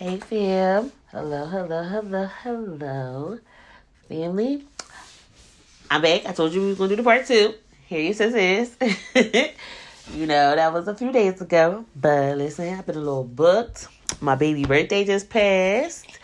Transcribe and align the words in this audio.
Hey, 0.00 0.16
fam. 0.16 0.90
Hello, 1.12 1.44
hello, 1.44 1.82
hello, 1.82 2.24
hello. 2.42 3.38
Family. 4.08 4.64
I'm 5.90 6.00
back. 6.00 6.24
I 6.24 6.32
told 6.32 6.54
you 6.54 6.62
we 6.62 6.68
were 6.68 6.74
going 6.74 6.88
to 6.88 6.96
do 6.96 7.02
the 7.02 7.06
part 7.06 7.26
two. 7.26 7.52
Here 7.86 8.00
your 8.00 8.14
sis 8.14 8.34
is. 8.34 8.76
you 10.14 10.24
know, 10.24 10.56
that 10.56 10.72
was 10.72 10.88
a 10.88 10.94
few 10.94 11.12
days 11.12 11.42
ago. 11.42 11.84
But 11.94 12.38
listen, 12.38 12.72
I've 12.72 12.86
been 12.86 12.96
a 12.96 12.98
little 12.98 13.24
booked. 13.24 13.88
My 14.22 14.36
baby 14.36 14.64
birthday 14.64 15.04
just 15.04 15.28
passed. 15.28 16.18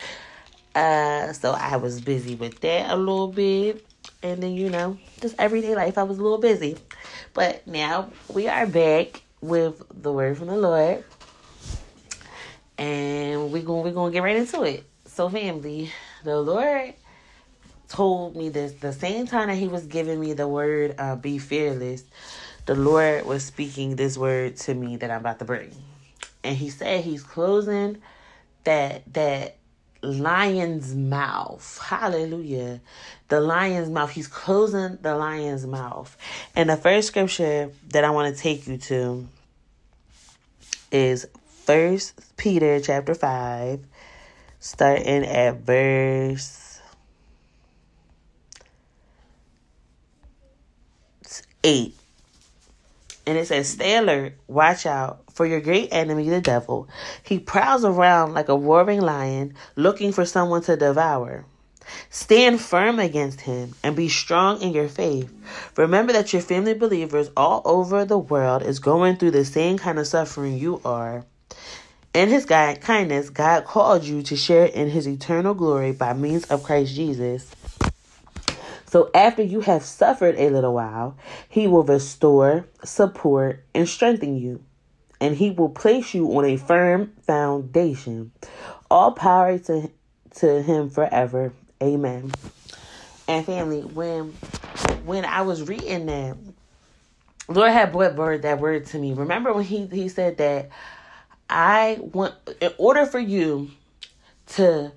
Uh, 0.73 1.31
so 1.33 1.51
I 1.51 1.75
was 1.75 2.01
busy 2.01 2.33
with 2.33 2.59
that 2.61 2.89
a 2.89 2.95
little 2.95 3.27
bit. 3.27 3.85
And 4.23 4.41
then, 4.41 4.53
you 4.53 4.71
know, 4.71 4.97
just 5.21 5.35
everyday 5.37 5.75
life, 5.75 5.99
I 5.99 6.03
was 6.03 6.17
a 6.17 6.23
little 6.23 6.39
busy. 6.39 6.77
But 7.35 7.67
now 7.67 8.09
we 8.33 8.47
are 8.47 8.65
back 8.65 9.21
with 9.39 9.83
the 10.01 10.11
word 10.11 10.39
from 10.39 10.47
the 10.47 10.57
Lord. 10.57 11.03
And 12.77 13.51
we're 13.51 13.63
gonna 13.63 13.81
we're 13.81 13.91
gonna 13.91 14.11
get 14.11 14.23
right 14.23 14.35
into 14.35 14.63
it. 14.63 14.85
So 15.05 15.29
family, 15.29 15.91
the 16.23 16.39
Lord 16.39 16.93
told 17.89 18.35
me 18.35 18.49
this 18.49 18.73
the 18.73 18.93
same 18.93 19.25
time 19.25 19.47
that 19.47 19.55
he 19.55 19.67
was 19.67 19.85
giving 19.85 20.19
me 20.19 20.33
the 20.33 20.47
word 20.47 20.95
uh, 20.97 21.15
be 21.15 21.37
fearless, 21.37 22.03
the 22.65 22.75
Lord 22.75 23.25
was 23.25 23.43
speaking 23.43 23.95
this 23.95 24.17
word 24.17 24.57
to 24.57 24.73
me 24.73 24.97
that 24.97 25.09
I'm 25.09 25.21
about 25.21 25.39
to 25.39 25.45
bring. 25.45 25.71
And 26.43 26.55
he 26.55 26.69
said 26.69 27.03
he's 27.03 27.23
closing 27.23 28.01
that 28.63 29.13
that 29.13 29.57
lion's 30.01 30.93
mouth. 30.93 31.79
Hallelujah. 31.83 32.81
The 33.29 33.41
lion's 33.41 33.89
mouth. 33.89 34.11
He's 34.11 34.27
closing 34.27 34.97
the 35.01 35.15
lion's 35.15 35.65
mouth. 35.65 36.15
And 36.55 36.69
the 36.69 36.77
first 36.77 37.07
scripture 37.07 37.71
that 37.89 38.03
I 38.03 38.11
want 38.11 38.35
to 38.35 38.41
take 38.41 38.67
you 38.67 38.77
to 38.77 39.27
is 40.91 41.27
First 41.67 42.37
Peter 42.37 42.79
chapter 42.79 43.13
5, 43.13 43.85
starting 44.57 45.25
at 45.25 45.57
verse 45.57 46.79
8. 51.61 51.93
And 53.25 53.37
it 53.37 53.47
says, 53.47 53.67
Stay 53.67 53.97
alert, 53.97 54.35
watch 54.47 54.85
out 54.85 55.25
for 55.33 55.45
your 55.45 55.59
great 55.59 55.89
enemy, 55.91 56.29
the 56.29 56.39
devil. 56.39 56.87
He 57.23 57.37
prowls 57.37 57.83
around 57.83 58.33
like 58.33 58.47
a 58.47 58.55
roaring 58.55 59.01
lion, 59.01 59.53
looking 59.75 60.13
for 60.13 60.23
someone 60.23 60.61
to 60.61 60.77
devour. 60.77 61.43
Stand 62.09 62.61
firm 62.61 62.97
against 62.97 63.41
him 63.41 63.75
and 63.83 63.93
be 63.93 64.07
strong 64.07 64.61
in 64.61 64.71
your 64.71 64.87
faith. 64.87 65.29
Remember 65.75 66.13
that 66.13 66.31
your 66.31 66.41
family 66.41 66.75
believers 66.75 67.29
all 67.35 67.61
over 67.65 68.05
the 68.05 68.17
world 68.17 68.63
is 68.63 68.79
going 68.79 69.17
through 69.17 69.31
the 69.31 69.43
same 69.43 69.77
kind 69.77 69.99
of 69.99 70.07
suffering 70.07 70.57
you 70.57 70.79
are. 70.85 71.25
In 72.13 72.29
his 72.29 72.45
God, 72.45 72.81
kindness, 72.81 73.29
God 73.29 73.65
called 73.65 74.03
you 74.03 74.23
to 74.23 74.35
share 74.35 74.65
in 74.65 74.89
his 74.89 75.07
eternal 75.07 75.53
glory 75.53 75.91
by 75.91 76.13
means 76.13 76.45
of 76.45 76.63
Christ 76.63 76.95
Jesus. 76.95 77.51
So 78.85 79.11
after 79.13 79.43
you 79.43 79.61
have 79.61 79.83
suffered 79.83 80.35
a 80.37 80.49
little 80.49 80.73
while, 80.73 81.17
he 81.49 81.67
will 81.67 81.83
restore, 81.83 82.65
support, 82.83 83.63
and 83.75 83.87
strengthen 83.87 84.37
you. 84.37 84.63
And 85.19 85.35
he 85.35 85.51
will 85.51 85.69
place 85.69 86.13
you 86.13 86.27
on 86.37 86.45
a 86.45 86.57
firm 86.57 87.11
foundation. 87.25 88.31
All 88.89 89.11
power 89.11 89.57
to, 89.59 89.91
to 90.35 90.61
him 90.61 90.89
forever. 90.89 91.51
Amen. 91.81 92.31
And 93.27 93.45
family, 93.45 93.81
when 93.81 94.33
when 95.05 95.25
I 95.25 95.41
was 95.41 95.67
reading 95.67 96.05
that, 96.05 96.37
Lord 97.49 97.71
had 97.71 97.91
brought 97.91 98.15
word 98.15 98.43
that 98.43 98.59
word 98.59 98.85
to 98.87 98.97
me. 98.97 99.13
Remember 99.13 99.53
when 99.53 99.65
he 99.65 99.85
he 99.87 100.07
said 100.07 100.37
that 100.37 100.69
I 101.49 101.97
want, 102.01 102.35
in 102.61 102.71
order 102.77 103.05
for 103.05 103.19
you 103.19 103.71
to 104.47 104.91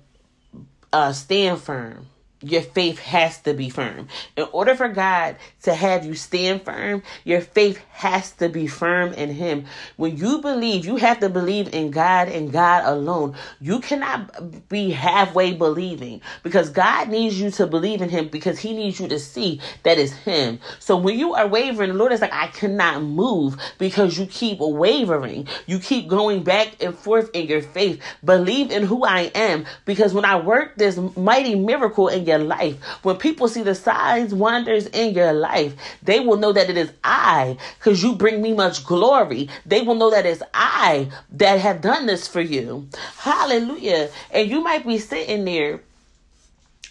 uh, 0.91 1.13
stand 1.13 1.61
firm, 1.61 2.07
your 2.41 2.61
faith 2.61 2.99
has 2.99 3.39
to 3.41 3.53
be 3.53 3.69
firm. 3.69 4.07
In 4.35 4.47
order 4.51 4.75
for 4.75 4.87
God 4.87 5.35
to 5.63 5.73
have 5.73 6.05
you 6.05 6.15
stand 6.15 6.63
firm, 6.63 7.03
your 7.23 7.41
faith 7.41 7.83
has 7.91 8.31
to 8.33 8.49
be 8.49 8.67
firm 8.67 9.13
in 9.13 9.29
Him. 9.29 9.65
When 9.97 10.17
you 10.17 10.41
believe, 10.41 10.85
you 10.85 10.95
have 10.97 11.19
to 11.19 11.29
believe 11.29 11.73
in 11.73 11.91
God 11.91 12.29
and 12.29 12.51
God 12.51 12.85
alone. 12.85 13.35
You 13.59 13.79
cannot 13.79 14.67
be 14.69 14.91
halfway 14.91 15.53
believing 15.53 16.21
because 16.43 16.69
God 16.69 17.09
needs 17.09 17.39
you 17.39 17.51
to 17.51 17.67
believe 17.67 18.01
in 18.01 18.09
Him 18.09 18.29
because 18.29 18.59
He 18.59 18.73
needs 18.73 18.99
you 18.99 19.07
to 19.09 19.19
see 19.19 19.61
that 19.83 19.99
it's 19.99 20.13
Him. 20.13 20.59
So 20.79 20.97
when 20.97 21.17
you 21.19 21.35
are 21.35 21.47
wavering, 21.47 21.91
the 21.91 21.97
Lord 21.97 22.11
is 22.11 22.21
like, 22.21 22.33
I 22.33 22.47
cannot 22.47 23.03
move 23.03 23.57
because 23.77 24.17
you 24.17 24.25
keep 24.25 24.59
wavering. 24.59 25.47
You 25.67 25.79
keep 25.79 26.07
going 26.07 26.43
back 26.43 26.81
and 26.81 26.97
forth 26.97 27.29
in 27.33 27.47
your 27.47 27.61
faith. 27.61 28.01
Believe 28.23 28.71
in 28.71 28.83
who 28.83 29.05
I 29.05 29.31
am 29.35 29.65
because 29.85 30.13
when 30.13 30.25
I 30.25 30.39
work 30.39 30.75
this 30.75 30.97
mighty 31.15 31.55
miracle 31.55 32.07
in 32.07 32.25
your 32.25 32.30
life, 32.39 32.81
when 33.03 33.17
people 33.17 33.47
see 33.47 33.63
the 33.63 33.75
signs, 33.75 34.33
wonders 34.33 34.87
in 34.87 35.13
your 35.13 35.33
life, 35.33 35.75
they 36.03 36.19
will 36.19 36.37
know 36.37 36.51
that 36.51 36.69
it 36.69 36.77
is 36.77 36.91
I 37.03 37.57
because 37.79 38.03
you 38.03 38.15
bring 38.15 38.41
me 38.41 38.53
much 38.53 38.85
glory. 38.85 39.49
They 39.65 39.81
will 39.81 39.95
know 39.95 40.11
that 40.11 40.25
it's 40.25 40.43
I 40.53 41.09
that 41.31 41.59
have 41.59 41.81
done 41.81 42.05
this 42.05 42.27
for 42.27 42.41
you. 42.41 42.87
Hallelujah. 43.17 44.09
And 44.31 44.49
you 44.49 44.61
might 44.61 44.85
be 44.85 44.97
sitting 44.97 45.45
there 45.45 45.81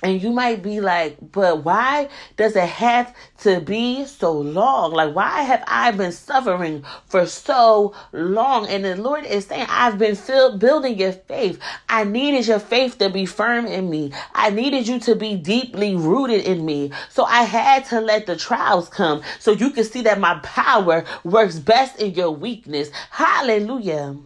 and 0.03 0.23
you 0.23 0.31
might 0.31 0.63
be 0.63 0.81
like, 0.81 1.19
but 1.21 1.65
why 1.65 2.09
does 2.37 2.57
it 2.57 2.69
have 2.69 3.15
to 3.41 3.61
be 3.61 4.05
so 4.07 4.33
long? 4.33 4.93
Like, 4.93 5.15
why 5.15 5.43
have 5.43 5.63
I 5.67 5.91
been 5.91 6.13
suffering 6.13 6.85
for 7.07 7.27
so 7.27 7.95
long? 8.13 8.67
And 8.69 8.85
the 8.85 8.97
Lord 8.97 9.25
is 9.25 9.47
saying, 9.47 9.67
I've 9.69 9.99
been 9.99 10.17
filled, 10.17 10.59
building 10.59 10.99
your 10.99 11.13
faith. 11.13 11.59
I 11.89 12.05
needed 12.05 12.47
your 12.47 12.61
faith 12.61 12.99
to 12.99 13.11
be 13.11 13.27
firm 13.27 13.67
in 13.67 13.91
me. 13.91 14.13
I 14.35 14.51
needed 14.51 14.89
you 14.89 15.01
to 15.01 15.15
be 15.15 15.37
deeply 15.37 15.97
rooted 15.97 16.45
in 16.45 16.65
me. 16.65 16.93
So 17.11 17.25
I 17.25 17.43
had 17.43 17.85
to 17.87 18.01
let 18.01 18.27
the 18.27 18.37
trials 18.37 18.89
come 18.89 19.23
so 19.39 19.53
you 19.53 19.71
can 19.71 19.85
see 19.85 20.03
that 20.03 20.21
my 20.21 20.39
power 20.43 21.05
works 21.25 21.59
best 21.59 22.01
in 22.01 22.15
your 22.15 22.31
weakness. 22.31 22.91
Hallelujah. 23.11 24.17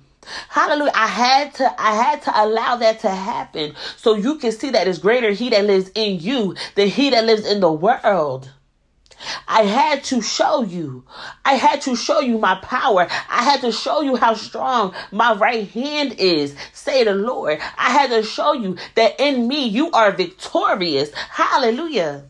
Hallelujah. 0.48 0.92
I 0.94 1.06
had 1.06 1.54
to 1.54 1.80
I 1.80 1.94
had 1.94 2.22
to 2.22 2.42
allow 2.42 2.76
that 2.76 3.00
to 3.00 3.10
happen 3.10 3.74
so 3.96 4.14
you 4.14 4.36
can 4.38 4.52
see 4.52 4.70
that 4.70 4.88
it's 4.88 4.98
greater 4.98 5.30
he 5.30 5.50
that 5.50 5.64
lives 5.64 5.90
in 5.94 6.20
you 6.20 6.54
than 6.74 6.88
he 6.88 7.10
that 7.10 7.24
lives 7.24 7.46
in 7.46 7.60
the 7.60 7.72
world. 7.72 8.50
I 9.48 9.62
had 9.62 10.04
to 10.04 10.20
show 10.20 10.62
you. 10.62 11.04
I 11.44 11.54
had 11.54 11.80
to 11.82 11.96
show 11.96 12.20
you 12.20 12.38
my 12.38 12.56
power. 12.56 13.06
I 13.30 13.42
had 13.42 13.60
to 13.62 13.72
show 13.72 14.00
you 14.02 14.16
how 14.16 14.34
strong 14.34 14.94
my 15.12 15.34
right 15.34 15.68
hand 15.68 16.14
is. 16.18 16.54
Say 16.72 17.04
the 17.04 17.14
Lord. 17.14 17.58
I 17.78 17.91
had 17.91 18.10
to 18.10 18.22
show 18.22 18.52
you 18.52 18.76
that 18.96 19.18
in 19.18 19.48
me 19.48 19.66
you 19.66 19.91
are 19.92 20.12
victorious. 20.12 21.12
Hallelujah. 21.14 22.26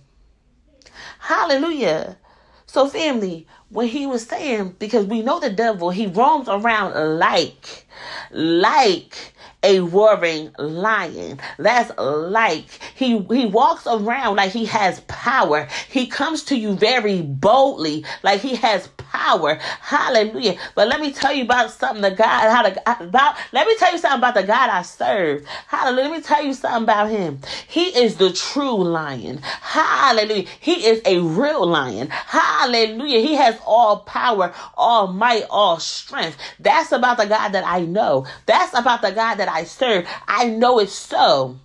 Hallelujah. 1.19 2.19
So, 2.66 2.88
family, 2.88 3.47
when 3.69 3.88
he 3.88 4.06
was 4.06 4.26
saying, 4.26 4.76
because 4.78 5.06
we 5.06 5.22
know 5.22 5.38
the 5.38 5.50
devil, 5.50 5.91
he 5.91 6.06
roams 6.06 6.49
around 6.49 7.19
like, 7.19 7.84
like 8.31 9.32
a 9.65 9.81
roaring 9.81 10.53
lion. 10.59 11.41
That's 11.59 11.91
like 11.99 12.67
he 12.95 13.19
he 13.19 13.47
walks 13.47 13.87
around 13.87 14.37
like 14.37 14.53
he 14.53 14.67
has 14.67 15.01
power. 15.09 15.67
He 15.89 16.07
comes 16.07 16.45
to 16.45 16.57
you 16.57 16.75
very 16.75 17.23
boldly, 17.23 18.05
like 18.23 18.41
he 18.41 18.55
has 18.57 18.89
power. 18.99 19.55
Hallelujah. 19.81 20.57
But 20.75 20.89
let 20.89 21.01
me 21.01 21.13
tell 21.13 21.33
you 21.33 21.45
about 21.45 21.71
something 21.71 22.03
the 22.03 22.11
God 22.11 22.51
how 22.51 22.63
to 22.63 23.05
about 23.05 23.37
let 23.53 23.67
me 23.67 23.75
tell 23.77 23.93
you 23.93 23.99
something 23.99 24.19
about 24.19 24.35
the 24.35 24.43
God 24.43 24.71
I 24.71 24.83
serve. 24.83 25.45
Hallelujah. 25.69 26.09
Let 26.11 26.17
me 26.19 26.23
tell 26.23 26.45
you 26.45 26.53
something 26.53 26.83
about 26.85 27.11
him. 27.11 27.41
He 27.67 27.87
is 27.87 28.17
the 28.17 28.33
true 28.33 28.83
lion. 28.85 29.39
Hallelujah. 29.39 30.47
He 30.61 30.87
is 30.87 31.01
a 31.07 31.21
real 31.21 31.67
lion. 31.67 32.09
Hallelujah. 32.11 33.21
He 33.21 33.35
has 33.35 33.59
all 33.65 34.01
power, 34.01 34.53
all 34.77 35.07
might, 35.07 35.45
all 35.49 35.79
strength. 35.79 36.37
That's 36.61 36.93
about 36.93 37.17
the 37.17 37.27
God 37.27 37.51
that 37.51 37.65
I 37.67 37.81
know. 37.81 38.27
That's 38.47 38.77
about 38.77 39.03
the 39.03 39.13
God 39.13 39.37
that 39.37 39.49
I 39.49 39.54
serve. 39.63 40.09
I 40.27 40.47
know 40.47 40.81
it's 40.81 40.93
so. 40.93 41.61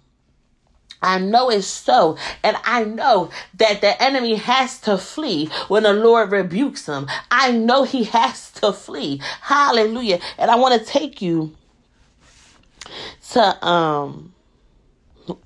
I 1.01 1.17
know 1.17 1.49
it's 1.49 1.65
so. 1.65 2.17
And 2.43 2.57
I 2.63 2.83
know 2.83 3.31
that 3.55 3.81
the 3.81 4.01
enemy 4.01 4.35
has 4.35 4.79
to 4.81 4.97
flee 4.97 5.47
when 5.67 5.83
the 5.83 5.93
Lord 5.93 6.31
rebukes 6.31 6.85
him. 6.87 7.07
I 7.31 7.51
know 7.51 7.83
he 7.83 8.03
has 8.05 8.51
to 8.53 8.73
flee. 8.73 9.21
Hallelujah. 9.41 10.19
And 10.37 10.51
I 10.51 10.55
want 10.55 10.79
to 10.79 10.85
take 10.85 11.21
you 11.21 11.55
to, 13.31 13.65
um, 13.65 14.33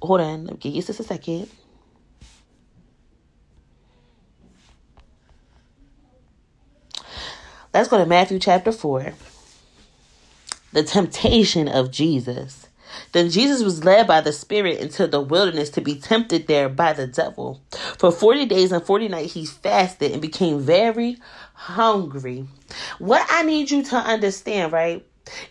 hold 0.02 0.22
on. 0.22 0.46
let 0.46 0.54
me 0.54 0.60
Give 0.60 0.74
you 0.74 0.82
just 0.82 1.00
a 1.00 1.04
second. 1.04 1.50
Let's 7.74 7.90
go 7.90 7.98
to 7.98 8.06
Matthew 8.06 8.38
chapter 8.38 8.72
4 8.72 9.14
the 10.74 10.84
temptation 10.84 11.68
of 11.68 11.92
Jesus. 11.92 12.68
Then 13.12 13.30
Jesus 13.30 13.64
was 13.64 13.84
led 13.84 14.08
by 14.08 14.22
the 14.22 14.34
Spirit 14.34 14.80
into 14.80 15.08
the 15.08 15.22
wilderness 15.22 15.70
to 15.72 15.82
be 15.82 15.96
tempted 15.96 16.48
there 16.48 16.70
by 16.70 16.94
the 16.94 17.08
devil. 17.08 17.62
For 17.98 18.12
40 18.12 18.46
days 18.46 18.72
and 18.72 18.84
40 18.84 19.08
nights 19.08 19.34
he 19.34 19.46
fasted 19.46 20.12
and 20.12 20.22
became 20.22 20.60
very 20.60 21.18
hungry. 21.54 22.48
What 23.00 23.26
I 23.30 23.44
need 23.44 23.72
you 23.72 23.84
to 23.84 23.96
understand, 23.96 24.72
right? 24.72 25.06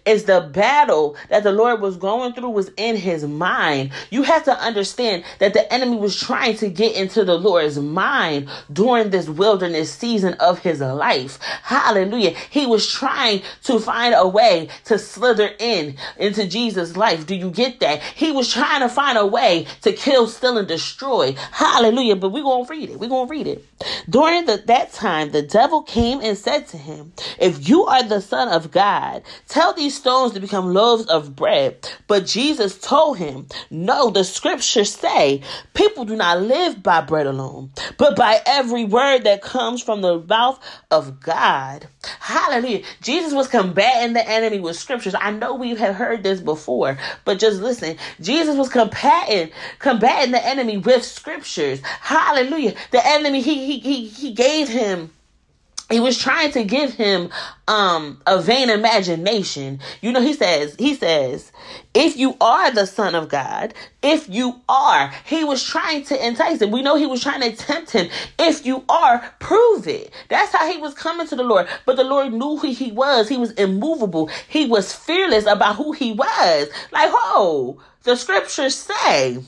Is 0.04 0.24
the 0.24 0.40
battle 0.52 1.16
that 1.28 1.42
the 1.42 1.52
Lord 1.52 1.80
was 1.80 1.96
going 1.96 2.34
through 2.34 2.50
was 2.50 2.70
in 2.76 2.96
his 2.96 3.24
mind. 3.24 3.90
You 4.10 4.22
have 4.22 4.44
to 4.44 4.58
understand 4.58 5.24
that 5.38 5.54
the 5.54 5.72
enemy 5.72 5.96
was 5.96 6.18
trying 6.18 6.56
to 6.58 6.68
get 6.68 6.96
into 6.96 7.24
the 7.24 7.38
Lord's 7.38 7.78
mind 7.78 8.48
during 8.72 9.10
this 9.10 9.28
wilderness 9.28 9.92
season 9.92 10.34
of 10.34 10.58
his 10.58 10.80
life. 10.80 11.38
Hallelujah. 11.62 12.30
He 12.50 12.66
was 12.66 12.90
trying 12.90 13.42
to 13.64 13.78
find 13.78 14.14
a 14.16 14.26
way 14.26 14.68
to 14.84 14.98
slither 14.98 15.50
in 15.58 15.96
into 16.18 16.46
Jesus' 16.46 16.96
life. 16.96 17.26
Do 17.26 17.34
you 17.34 17.50
get 17.50 17.80
that? 17.80 18.02
He 18.02 18.32
was 18.32 18.52
trying 18.52 18.80
to 18.80 18.88
find 18.88 19.16
a 19.16 19.26
way 19.26 19.66
to 19.82 19.92
kill, 19.92 20.26
steal, 20.26 20.58
and 20.58 20.68
destroy. 20.68 21.34
Hallelujah. 21.52 22.16
But 22.16 22.30
we're 22.30 22.42
going 22.42 22.66
to 22.66 22.70
read 22.70 22.90
it. 22.90 23.00
We're 23.00 23.08
going 23.08 23.28
to 23.28 23.30
read 23.30 23.46
it. 23.46 23.64
During 24.08 24.46
the, 24.46 24.62
that 24.66 24.92
time, 24.92 25.30
the 25.30 25.42
devil 25.42 25.82
came 25.82 26.20
and 26.20 26.36
said 26.36 26.68
to 26.68 26.76
him, 26.76 27.12
If 27.38 27.68
you 27.68 27.84
are 27.84 28.02
the 28.02 28.20
Son 28.20 28.48
of 28.48 28.70
God, 28.70 29.22
tell 29.48 29.61
these 29.70 29.96
stones 29.96 30.32
to 30.32 30.40
become 30.40 30.74
loaves 30.74 31.06
of 31.06 31.36
bread. 31.36 31.88
But 32.08 32.26
Jesus 32.26 32.76
told 32.78 33.18
him, 33.18 33.46
No, 33.70 34.10
the 34.10 34.24
scriptures 34.24 34.92
say, 34.92 35.42
people 35.74 36.04
do 36.04 36.16
not 36.16 36.40
live 36.40 36.82
by 36.82 37.02
bread 37.02 37.26
alone, 37.26 37.70
but 37.98 38.16
by 38.16 38.40
every 38.46 38.84
word 38.84 39.24
that 39.24 39.42
comes 39.42 39.82
from 39.82 40.00
the 40.00 40.18
mouth 40.20 40.58
of 40.90 41.20
God. 41.20 41.86
Hallelujah. 42.18 42.82
Jesus 43.02 43.32
was 43.32 43.46
combating 43.46 44.14
the 44.14 44.28
enemy 44.28 44.58
with 44.58 44.76
scriptures. 44.76 45.14
I 45.18 45.30
know 45.30 45.54
we 45.54 45.74
have 45.76 45.94
heard 45.94 46.22
this 46.22 46.40
before, 46.40 46.98
but 47.24 47.38
just 47.38 47.60
listen. 47.60 47.96
Jesus 48.20 48.56
was 48.56 48.68
combating, 48.68 49.52
combating 49.78 50.32
the 50.32 50.44
enemy 50.44 50.78
with 50.78 51.04
scriptures. 51.04 51.80
Hallelujah. 51.84 52.74
The 52.90 53.06
enemy, 53.06 53.42
he, 53.42 53.66
he, 53.66 53.78
he, 53.78 54.06
he 54.08 54.32
gave 54.32 54.68
him 54.68 55.10
he 55.92 56.00
was 56.00 56.18
trying 56.18 56.50
to 56.52 56.64
give 56.64 56.94
him 56.94 57.30
um 57.68 58.20
a 58.26 58.40
vain 58.40 58.70
imagination. 58.70 59.80
You 60.00 60.12
know 60.12 60.20
he 60.20 60.32
says 60.32 60.74
he 60.78 60.94
says 60.94 61.52
if 61.94 62.16
you 62.16 62.36
are 62.40 62.70
the 62.72 62.86
son 62.86 63.14
of 63.14 63.28
god 63.28 63.74
if 64.02 64.28
you 64.28 64.60
are 64.68 65.12
he 65.24 65.44
was 65.44 65.62
trying 65.62 66.04
to 66.04 66.26
entice 66.26 66.60
him. 66.62 66.70
We 66.70 66.82
know 66.82 66.96
he 66.96 67.06
was 67.06 67.22
trying 67.22 67.40
to 67.42 67.56
tempt 67.56 67.90
him. 67.92 68.08
If 68.38 68.64
you 68.66 68.84
are 68.88 69.18
prove 69.38 69.86
it. 69.86 70.10
That's 70.28 70.52
how 70.52 70.70
he 70.70 70.78
was 70.78 70.94
coming 70.94 71.26
to 71.28 71.36
the 71.36 71.44
lord. 71.44 71.68
But 71.86 71.96
the 71.96 72.04
lord 72.04 72.32
knew 72.32 72.56
who 72.56 72.72
he 72.72 72.92
was. 72.92 73.28
He 73.28 73.36
was 73.36 73.52
immovable. 73.52 74.30
He 74.48 74.66
was 74.66 74.92
fearless 74.94 75.46
about 75.46 75.76
who 75.76 75.92
he 75.92 76.12
was. 76.12 76.68
Like 76.90 77.10
oh 77.12 77.80
the 78.04 78.16
scriptures 78.16 78.74
say 78.74 79.38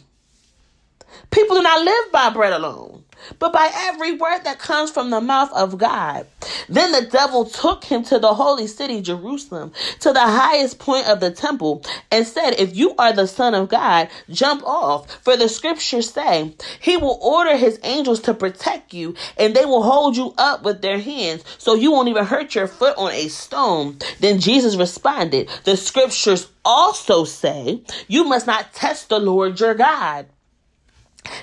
people 1.30 1.56
do 1.56 1.62
not 1.62 1.84
live 1.84 2.12
by 2.12 2.30
bread 2.30 2.52
alone 2.52 3.03
but 3.38 3.52
by 3.52 3.70
every 3.74 4.12
word 4.12 4.40
that 4.44 4.58
comes 4.58 4.90
from 4.90 5.10
the 5.10 5.20
mouth 5.20 5.52
of 5.52 5.78
God. 5.78 6.26
Then 6.68 6.92
the 6.92 7.06
devil 7.10 7.44
took 7.44 7.84
him 7.84 8.02
to 8.04 8.18
the 8.18 8.34
holy 8.34 8.66
city, 8.66 9.00
Jerusalem, 9.00 9.72
to 10.00 10.12
the 10.12 10.20
highest 10.20 10.78
point 10.78 11.08
of 11.08 11.20
the 11.20 11.30
temple, 11.30 11.84
and 12.10 12.26
said, 12.26 12.52
If 12.52 12.76
you 12.76 12.94
are 12.96 13.12
the 13.12 13.26
Son 13.26 13.54
of 13.54 13.68
God, 13.68 14.08
jump 14.30 14.62
off. 14.64 15.10
For 15.22 15.36
the 15.36 15.48
scriptures 15.48 16.10
say, 16.10 16.54
He 16.80 16.96
will 16.96 17.18
order 17.22 17.56
His 17.56 17.78
angels 17.82 18.20
to 18.20 18.34
protect 18.34 18.94
you, 18.94 19.14
and 19.36 19.54
they 19.54 19.64
will 19.64 19.82
hold 19.82 20.16
you 20.16 20.34
up 20.38 20.62
with 20.62 20.82
their 20.82 20.98
hands, 20.98 21.44
so 21.58 21.74
you 21.74 21.92
won't 21.92 22.08
even 22.08 22.24
hurt 22.24 22.54
your 22.54 22.66
foot 22.66 22.96
on 22.96 23.12
a 23.12 23.28
stone. 23.28 23.98
Then 24.20 24.40
Jesus 24.40 24.76
responded, 24.76 25.48
The 25.64 25.76
scriptures 25.76 26.48
also 26.64 27.24
say, 27.24 27.82
You 28.08 28.24
must 28.24 28.46
not 28.46 28.72
test 28.72 29.08
the 29.08 29.18
Lord 29.18 29.60
your 29.60 29.74
God. 29.74 30.26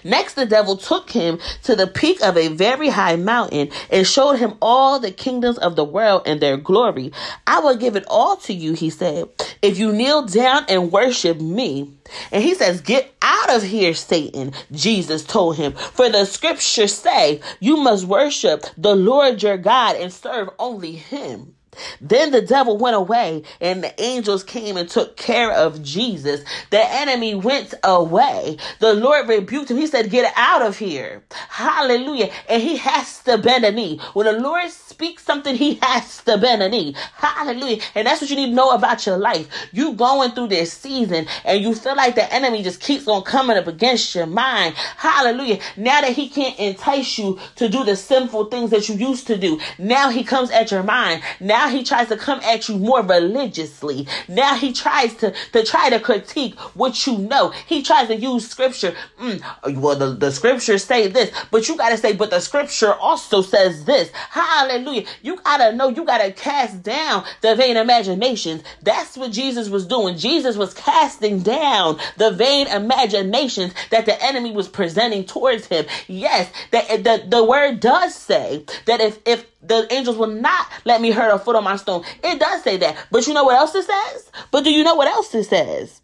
Next, 0.04 0.34
the 0.34 0.46
devil 0.46 0.78
took 0.78 1.12
him 1.12 1.40
to 1.64 1.76
the 1.76 1.88
peak 1.88 2.22
of 2.24 2.38
a 2.38 2.48
very 2.50 2.90
high 2.90 3.16
mountain 3.16 3.70
and 3.90 4.06
showed 4.06 4.38
him 4.38 4.56
all 4.62 5.00
the 5.00 5.12
kingdoms 5.12 5.58
of 5.58 5.76
the 5.76 5.84
world 5.84 6.24
and 6.26 6.40
their 6.40 6.58
glory. 6.58 7.12
I 7.48 7.60
will 7.60 7.76
give 7.76 7.96
it 7.96 8.06
all 8.08 8.36
to 8.38 8.54
you, 8.54 8.74
he 8.74 8.90
said, 8.90 9.30
if 9.62 9.78
you 9.78 9.92
kneel 9.92 10.26
down 10.26 10.66
and 10.70 10.92
worship 10.92 11.40
me. 11.40 11.92
And 12.32 12.44
he 12.44 12.56
says, 12.56 12.82
Get 12.82 13.14
out 13.22 13.56
of 13.56 13.64
here, 13.64 13.94
Satan, 13.94 14.54
Jesus 14.72 15.24
told 15.24 15.58
him. 15.58 15.74
For 15.74 16.10
the 16.10 16.26
scriptures 16.26 16.94
say, 16.94 17.42
You 17.60 17.78
must 17.78 18.06
worship 18.06 18.66
the 18.78 18.96
Lord 18.96 19.42
your 19.42 19.58
God 19.58 19.96
and 19.96 20.12
serve 20.12 20.50
only 20.60 20.94
him. 20.94 21.56
Then 22.00 22.32
the 22.32 22.42
devil 22.42 22.78
went 22.78 22.96
away, 22.96 23.44
and 23.60 23.84
the 23.84 24.02
angels 24.02 24.44
came 24.44 24.78
and 24.78 24.90
took 24.90 25.18
care 25.18 25.52
of 25.52 25.82
Jesus. 25.82 26.44
The 26.70 26.84
enemy 26.84 27.36
went 27.36 27.74
away. 27.84 28.58
The 28.80 28.94
Lord 28.94 29.28
rebuked 29.30 29.72
him. 29.72 29.78
He 29.78 29.88
said, 29.88 30.10
Get 30.10 30.34
out 30.36 30.62
of 30.62 30.78
here. 30.78 31.24
Hallelujah. 31.50 32.32
And 32.50 32.62
he 32.62 32.78
has 32.78 33.20
to 33.24 33.38
bend 33.38 33.66
a 33.66 33.72
knee. 33.72 34.00
When 34.14 34.26
the 34.26 34.34
Lord 34.34 34.70
speaks 34.70 35.24
something, 35.24 35.56
he 35.56 35.76
has 35.82 36.24
to 36.24 36.38
bend 36.38 36.62
a 36.62 36.70
knee. 36.70 36.96
Hallelujah. 37.16 37.82
And 37.96 38.08
that's 38.08 38.22
what 38.22 38.30
you 38.30 38.36
need 38.36 38.48
to 38.48 38.54
know 38.54 38.72
about 38.72 39.06
your 39.06 39.18
life. 39.18 39.48
You 39.72 39.94
going 39.94 40.32
through 40.32 40.48
this 40.48 40.74
season 40.74 41.28
and 41.46 41.62
you 41.62 41.74
feel 41.74 41.96
like 41.96 42.16
the 42.16 42.32
enemy 42.34 42.64
just 42.64 42.82
keeps 42.82 43.08
on 43.08 43.24
coming 43.24 43.58
up 43.58 43.68
against 43.68 44.14
your 44.16 44.26
mind. 44.26 44.76
Hallelujah. 44.98 45.60
Now 45.78 46.02
that 46.02 46.14
he 46.14 46.30
can't 46.30 46.58
entice 46.60 47.18
you 47.18 47.40
to 47.56 47.70
do 47.70 47.84
the 47.84 47.96
sinful 47.96 48.46
things 48.46 48.72
that 48.72 48.90
you 48.90 48.96
used 48.96 49.28
to 49.28 49.38
do, 49.38 49.60
now 49.78 50.10
he 50.10 50.24
comes 50.24 50.52
at 50.52 50.72
your 50.72 50.84
mind. 50.84 51.22
Now 51.40 51.61
he 51.70 51.84
tries 51.84 52.08
to 52.10 52.18
come 52.18 52.40
at 52.42 52.68
you 52.70 52.78
more 52.78 53.02
religiously. 53.02 54.08
Now 54.28 54.56
he 54.56 54.74
tries 54.74 55.16
to, 55.16 55.34
to 55.54 55.64
try 55.64 55.90
to 55.90 56.00
critique 56.00 56.58
what 56.76 57.06
you 57.06 57.18
know. 57.18 57.50
He 57.68 57.84
tries 57.84 58.08
to 58.08 58.16
use 58.16 58.50
scripture. 58.50 58.96
Mm, 59.20 59.82
well, 59.82 59.96
the, 59.96 60.12
the 60.14 60.32
scriptures 60.32 60.84
say 60.84 61.08
this, 61.08 61.32
but 61.52 61.68
you 61.68 61.78
got 61.78 61.90
to 61.90 61.98
say, 61.98 62.14
but 62.14 62.30
the 62.30 62.40
scripture 62.40 62.94
also 62.94 63.42
says 63.42 63.86
this. 63.86 64.10
Hallelujah. 64.12 65.06
You 65.22 65.38
got 65.38 65.58
to 65.58 65.76
know, 65.76 65.90
you 65.90 66.06
got 66.06 66.20
to 66.20 66.32
cast 66.32 66.84
down 66.84 67.26
the 67.42 67.56
vain 67.56 67.78
imaginations. 67.78 68.64
That's 68.82 69.18
what 69.18 69.32
Jesus 69.32 69.70
was 69.70 69.86
doing. 69.86 70.18
Jesus 70.18 70.58
was 70.58 70.74
casting 70.74 71.40
down 71.40 72.00
the 72.18 72.32
vain 72.32 72.68
imaginations 72.68 73.74
that 73.90 74.06
the 74.06 74.22
enemy 74.24 74.52
was 74.52 74.68
presenting 74.68 75.26
towards 75.26 75.68
him. 75.68 75.86
Yes, 76.08 76.52
the, 76.72 76.80
the, 77.04 77.28
the 77.28 77.44
word 77.44 77.80
does 77.80 78.16
say 78.16 78.66
that 78.86 79.02
if, 79.02 79.20
if 79.26 79.46
the 79.64 79.88
angels 79.92 80.18
will 80.18 80.28
not 80.28 80.68
let 80.86 81.02
me 81.02 81.12
hurt 81.12 81.34
a 81.34 81.40
foot 81.40 81.56
on 81.56 81.64
my 81.64 81.76
stone. 81.76 82.04
It 82.24 82.40
does 82.40 82.64
say 82.64 82.78
that. 82.78 82.98
But 83.12 83.28
you 83.28 83.34
know 83.34 83.44
what 83.44 83.58
else 83.58 83.76
it 83.76 83.86
says? 83.86 84.32
But 84.52 84.64
do 84.64 84.72
you 84.72 84.84
know 84.84 84.96
what 84.96 85.08
else 85.08 85.34
it 85.36 85.46
says? 85.46 86.02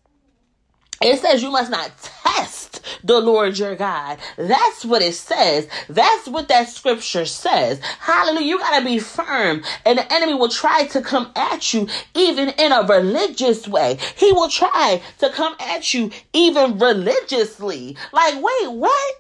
It 1.02 1.20
says 1.20 1.44
you 1.44 1.52
must 1.52 1.70
not 1.70 1.92
test 2.02 2.84
the 3.04 3.20
Lord 3.20 3.58
your 3.58 3.76
God. 3.76 4.18
That's 4.36 4.84
what 4.84 5.04
it 5.04 5.14
says. 5.14 5.68
That's 5.90 6.28
what 6.28 6.48
that 6.48 6.70
scripture 6.70 7.26
says. 7.26 7.80
Hallelujah. 8.00 8.48
You 8.48 8.58
gotta 8.58 8.84
be 8.84 8.98
firm. 8.98 9.64
And 9.86 10.00
the 10.00 10.12
enemy 10.12 10.34
will 10.34 10.50
try 10.50 10.88
to 10.88 11.02
come 11.02 11.32
at 11.36 11.74
you 11.74 11.88
even 12.16 12.50
in 12.50 12.72
a 12.72 12.82
religious 12.82 13.68
way. 13.68 14.00
He 14.16 14.32
will 14.32 14.50
try 14.50 15.02
to 15.20 15.30
come 15.30 15.56
at 15.60 15.94
you 15.94 16.10
even 16.34 16.80
religiously. 16.80 17.96
Like, 18.12 18.36
wait, 18.36 18.72
what? 18.72 19.16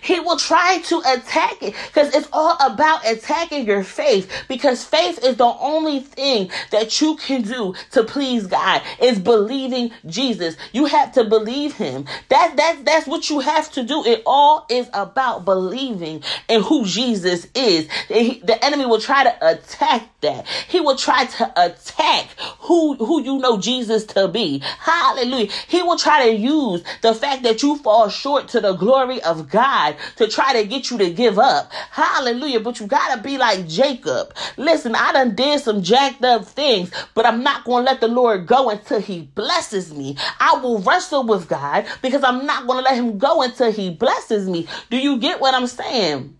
He 0.00 0.20
will 0.20 0.36
try 0.36 0.78
to 0.86 0.98
attack 1.00 1.62
it 1.62 1.74
because 1.86 2.14
it's 2.14 2.28
all 2.32 2.56
about 2.60 3.06
attacking 3.06 3.66
your 3.66 3.84
faith 3.84 4.30
because 4.48 4.84
faith 4.84 5.22
is 5.24 5.36
the 5.36 5.44
only 5.60 6.00
thing 6.00 6.50
that 6.70 7.00
you 7.00 7.16
can 7.16 7.42
do 7.42 7.74
to 7.92 8.04
please 8.04 8.46
God 8.46 8.82
is 9.00 9.18
believing 9.18 9.92
Jesus. 10.06 10.56
You 10.72 10.86
have 10.86 11.12
to 11.12 11.24
believe 11.24 11.74
him. 11.74 12.06
That 12.28 12.56
that 12.56 12.84
that's 12.84 13.06
what 13.06 13.30
you 13.30 13.40
have 13.40 13.70
to 13.72 13.82
do. 13.82 14.04
It 14.04 14.22
all 14.26 14.66
is 14.68 14.88
about 14.92 15.44
believing 15.44 16.22
in 16.48 16.62
who 16.62 16.84
Jesus 16.84 17.46
is. 17.54 17.88
The 18.08 18.58
enemy 18.62 18.86
will 18.86 19.00
try 19.00 19.24
to 19.24 19.46
attack 19.46 20.08
that. 20.20 20.46
He 20.68 20.80
will 20.80 20.96
try 20.96 21.26
to 21.26 21.52
attack 21.56 22.28
who 22.60 22.94
who 22.94 23.22
you 23.22 23.38
know 23.38 23.58
Jesus 23.58 24.04
to 24.06 24.28
be. 24.28 24.58
Hallelujah. 24.58 25.50
He 25.68 25.82
will 25.82 25.98
try 25.98 26.26
to 26.26 26.32
use 26.32 26.82
the 27.02 27.14
fact 27.14 27.42
that 27.44 27.62
you 27.62 27.76
fall 27.78 28.08
short 28.08 28.48
to 28.48 28.60
the 28.60 28.72
glory 28.74 29.22
of 29.22 29.50
God 29.50 29.69
to 30.16 30.28
try 30.28 30.52
to 30.54 30.66
get 30.66 30.90
you 30.90 30.98
to 30.98 31.10
give 31.10 31.38
up. 31.38 31.72
Hallelujah. 31.90 32.60
But 32.60 32.80
you 32.80 32.86
gotta 32.86 33.22
be 33.22 33.38
like 33.38 33.66
Jacob. 33.68 34.34
Listen, 34.56 34.94
I 34.94 35.12
done 35.12 35.34
did 35.34 35.60
some 35.60 35.82
jacked 35.82 36.24
up 36.24 36.44
things, 36.44 36.90
but 37.14 37.26
I'm 37.26 37.42
not 37.42 37.64
gonna 37.64 37.84
let 37.84 38.00
the 38.00 38.08
Lord 38.08 38.46
go 38.46 38.70
until 38.70 39.00
he 39.00 39.22
blesses 39.34 39.94
me. 39.94 40.16
I 40.38 40.58
will 40.58 40.80
wrestle 40.80 41.26
with 41.26 41.48
God 41.48 41.86
because 42.02 42.24
I'm 42.24 42.46
not 42.46 42.66
gonna 42.66 42.82
let 42.82 42.94
him 42.94 43.18
go 43.18 43.42
until 43.42 43.72
he 43.72 43.90
blesses 43.90 44.48
me. 44.48 44.66
Do 44.90 44.98
you 44.98 45.18
get 45.18 45.40
what 45.40 45.54
I'm 45.54 45.66
saying? 45.66 46.36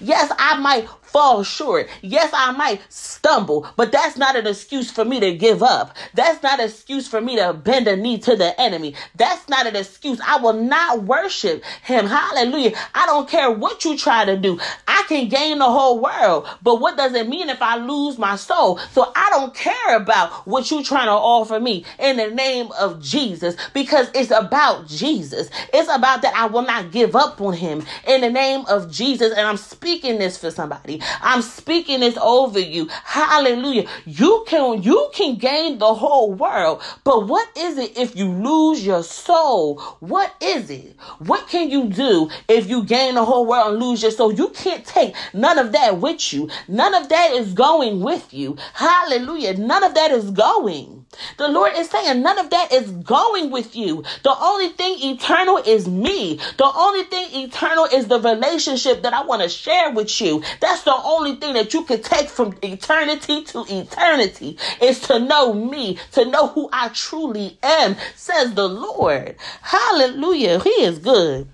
Yes, 0.00 0.30
I 0.38 0.58
might 0.58 0.86
fall 1.12 1.42
short. 1.44 1.88
Yes, 2.00 2.30
I 2.34 2.52
might 2.52 2.80
stumble, 2.92 3.66
but 3.76 3.92
that's 3.92 4.16
not 4.16 4.36
an 4.36 4.46
excuse 4.46 4.90
for 4.90 5.04
me 5.04 5.20
to 5.20 5.34
give 5.34 5.62
up. 5.62 5.96
That's 6.14 6.42
not 6.42 6.60
an 6.60 6.66
excuse 6.68 7.06
for 7.06 7.20
me 7.20 7.36
to 7.36 7.52
bend 7.52 7.86
a 7.88 7.96
knee 7.96 8.18
to 8.20 8.36
the 8.36 8.58
enemy. 8.60 8.94
That's 9.16 9.48
not 9.48 9.66
an 9.66 9.76
excuse. 9.76 10.20
I 10.26 10.38
will 10.38 10.54
not 10.54 11.02
worship 11.02 11.64
him. 11.84 12.06
Hallelujah. 12.06 12.72
I 12.94 13.06
don't 13.06 13.28
care 13.28 13.50
what 13.50 13.84
you 13.84 13.96
try 13.96 14.24
to 14.24 14.36
do. 14.36 14.58
I 14.88 15.04
can 15.08 15.28
gain 15.28 15.58
the 15.58 15.64
whole 15.70 16.00
world, 16.00 16.48
but 16.62 16.80
what 16.80 16.96
does 16.96 17.14
it 17.14 17.28
mean 17.28 17.48
if 17.48 17.60
I 17.60 17.76
lose 17.76 18.18
my 18.18 18.36
soul? 18.36 18.78
So 18.92 19.12
I 19.14 19.28
don't 19.30 19.54
care 19.54 19.96
about 19.96 20.46
what 20.46 20.70
you're 20.70 20.82
trying 20.82 21.06
to 21.06 21.12
offer 21.12 21.60
me 21.60 21.84
in 21.98 22.16
the 22.16 22.30
name 22.30 22.70
of 22.78 23.02
Jesus 23.02 23.56
because 23.74 24.10
it's 24.14 24.30
about 24.30 24.86
Jesus. 24.88 25.50
It's 25.72 25.94
about 25.94 26.22
that 26.22 26.34
I 26.34 26.46
will 26.46 26.62
not 26.62 26.90
give 26.92 27.14
up 27.16 27.40
on 27.40 27.54
him 27.54 27.84
in 28.06 28.20
the 28.22 28.30
name 28.30 28.64
of 28.66 28.90
Jesus. 28.90 29.32
And 29.32 29.46
I'm 29.46 29.56
speaking 29.56 30.18
this 30.18 30.38
for 30.38 30.50
somebody. 30.50 31.01
I'm 31.20 31.42
speaking 31.42 32.00
this 32.00 32.16
over 32.16 32.58
you. 32.58 32.88
Hallelujah. 33.04 33.88
You 34.06 34.44
can 34.46 34.82
you 34.82 35.10
can 35.14 35.36
gain 35.36 35.78
the 35.78 35.94
whole 35.94 36.32
world, 36.32 36.82
but 37.04 37.26
what 37.26 37.48
is 37.56 37.78
it 37.78 37.96
if 37.96 38.16
you 38.16 38.26
lose 38.28 38.84
your 38.84 39.02
soul? 39.02 39.80
What 40.00 40.34
is 40.40 40.70
it? 40.70 40.96
What 41.18 41.48
can 41.48 41.70
you 41.70 41.88
do 41.88 42.30
if 42.48 42.68
you 42.68 42.84
gain 42.84 43.14
the 43.14 43.24
whole 43.24 43.46
world 43.46 43.72
and 43.72 43.82
lose 43.82 44.02
your 44.02 44.10
soul? 44.10 44.32
You 44.32 44.48
can't 44.50 44.84
take 44.84 45.14
none 45.32 45.58
of 45.58 45.72
that 45.72 45.98
with 45.98 46.32
you. 46.32 46.48
None 46.68 46.94
of 46.94 47.08
that 47.08 47.32
is 47.32 47.52
going 47.52 48.00
with 48.00 48.32
you. 48.32 48.56
Hallelujah. 48.74 49.54
None 49.54 49.84
of 49.84 49.94
that 49.94 50.10
is 50.10 50.30
going. 50.30 51.01
The 51.36 51.48
Lord 51.48 51.72
is 51.76 51.90
saying 51.90 52.22
none 52.22 52.38
of 52.38 52.50
that 52.50 52.72
is 52.72 52.90
going 52.90 53.50
with 53.50 53.76
you. 53.76 54.04
The 54.22 54.34
only 54.40 54.68
thing 54.70 54.96
eternal 55.00 55.58
is 55.58 55.88
me. 55.88 56.40
The 56.56 56.70
only 56.74 57.04
thing 57.04 57.44
eternal 57.44 57.84
is 57.84 58.06
the 58.08 58.20
relationship 58.20 59.02
that 59.02 59.12
I 59.12 59.22
want 59.22 59.42
to 59.42 59.48
share 59.48 59.90
with 59.90 60.20
you. 60.20 60.42
That's 60.60 60.82
the 60.82 60.94
only 60.94 61.36
thing 61.36 61.54
that 61.54 61.74
you 61.74 61.84
can 61.84 62.02
take 62.02 62.28
from 62.28 62.56
eternity 62.62 63.44
to 63.44 63.64
eternity 63.68 64.58
is 64.80 65.00
to 65.00 65.18
know 65.18 65.52
me, 65.52 65.98
to 66.12 66.24
know 66.24 66.48
who 66.48 66.68
I 66.72 66.88
truly 66.88 67.58
am, 67.62 67.96
says 68.14 68.54
the 68.54 68.68
Lord. 68.68 69.36
Hallelujah. 69.62 70.60
He 70.60 70.70
is 70.70 70.98
good. 70.98 71.48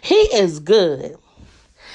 He 0.00 0.14
is 0.14 0.60
good. 0.60 1.16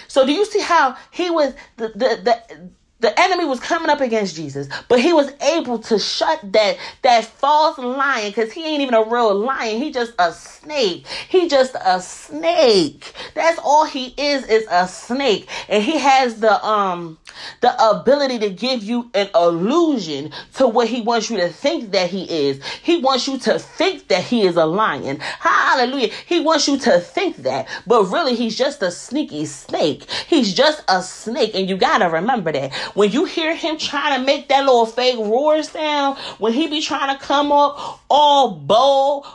So 0.07 0.25
do 0.25 0.31
you 0.31 0.45
see 0.45 0.61
how 0.61 0.95
he 1.11 1.29
was 1.29 1.53
the 1.77 1.89
the, 1.89 2.19
the 2.23 2.69
the 2.99 3.19
enemy 3.19 3.45
was 3.45 3.59
coming 3.59 3.89
up 3.89 4.01
against 4.01 4.35
Jesus, 4.35 4.67
but 4.87 4.99
he 4.99 5.13
was 5.13 5.31
able 5.41 5.79
to 5.79 5.99
shut 5.99 6.39
that 6.53 6.77
that 7.01 7.25
false 7.25 7.77
lion 7.77 8.29
because 8.29 8.51
he 8.51 8.65
ain't 8.65 8.81
even 8.81 8.93
a 8.93 9.03
real 9.03 9.35
lion. 9.35 9.81
He 9.81 9.91
just 9.91 10.13
a 10.17 10.31
snake. 10.31 11.05
He 11.27 11.49
just 11.49 11.75
a 11.83 12.01
snake. 12.01 13.13
That's 13.33 13.59
all 13.63 13.85
he 13.85 14.13
is 14.17 14.45
is 14.45 14.65
a 14.71 14.87
snake, 14.87 15.49
and 15.67 15.83
he 15.83 15.97
has 15.99 16.39
the 16.39 16.63
um 16.65 17.17
the 17.61 17.89
ability 17.89 18.39
to 18.39 18.49
give 18.49 18.83
you 18.83 19.09
an 19.13 19.29
illusion 19.35 20.31
to 20.55 20.67
what 20.67 20.87
he 20.87 21.01
wants 21.01 21.29
you 21.29 21.37
to 21.37 21.49
think 21.49 21.91
that 21.91 22.09
he 22.09 22.23
is. 22.23 22.63
He 22.81 23.01
wants 23.01 23.27
you 23.27 23.37
to 23.39 23.59
think 23.59 24.07
that 24.09 24.23
he 24.23 24.43
is 24.43 24.55
a 24.55 24.65
lion. 24.65 25.17
Hallelujah. 25.19 26.09
He 26.25 26.39
wants 26.41 26.67
you 26.67 26.77
to 26.79 26.99
think 26.99 27.37
that, 27.37 27.67
but 27.85 28.05
really 28.05 28.35
he's 28.35 28.57
just 28.57 28.81
a 28.81 28.91
sneaky 28.91 29.45
snake. 29.45 30.09
He's 30.27 30.53
just 30.53 30.83
a 30.87 31.01
snake, 31.01 31.51
and 31.55 31.69
you 31.69 31.77
gotta 31.77 32.09
remember 32.09 32.51
that 32.51 32.73
when 32.93 33.11
you 33.11 33.25
hear 33.25 33.55
him 33.55 33.77
trying 33.77 34.19
to 34.19 34.25
make 34.25 34.47
that 34.49 34.65
little 34.65 34.85
fake 34.85 35.17
roar 35.17 35.61
sound, 35.63 36.17
when 36.37 36.53
he 36.53 36.67
be 36.67 36.81
trying 36.81 37.17
to 37.17 37.23
come 37.23 37.51
up 37.51 38.01
all 38.09 38.51
bold, 38.51 39.25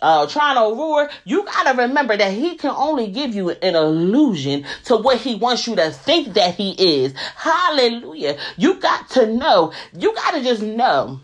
uh, 0.00 0.26
trying 0.26 0.56
to 0.56 0.76
roar, 0.76 1.10
you 1.24 1.44
gotta 1.44 1.82
remember 1.82 2.16
that 2.16 2.32
he 2.32 2.56
can 2.56 2.70
only 2.70 3.08
give 3.08 3.34
you 3.34 3.50
an 3.50 3.74
illusion 3.74 4.64
to 4.84 4.96
what 4.96 5.18
he 5.18 5.34
wants 5.34 5.66
you 5.66 5.76
to 5.76 5.90
think 5.90 6.34
that 6.34 6.54
he 6.54 6.72
is. 6.72 7.14
Hallelujah. 7.36 8.38
You 8.56 8.80
got 8.80 9.10
to 9.10 9.26
know. 9.26 9.72
You 9.96 10.14
got 10.14 10.32
to 10.32 10.42
just 10.42 10.62
know 10.62 11.20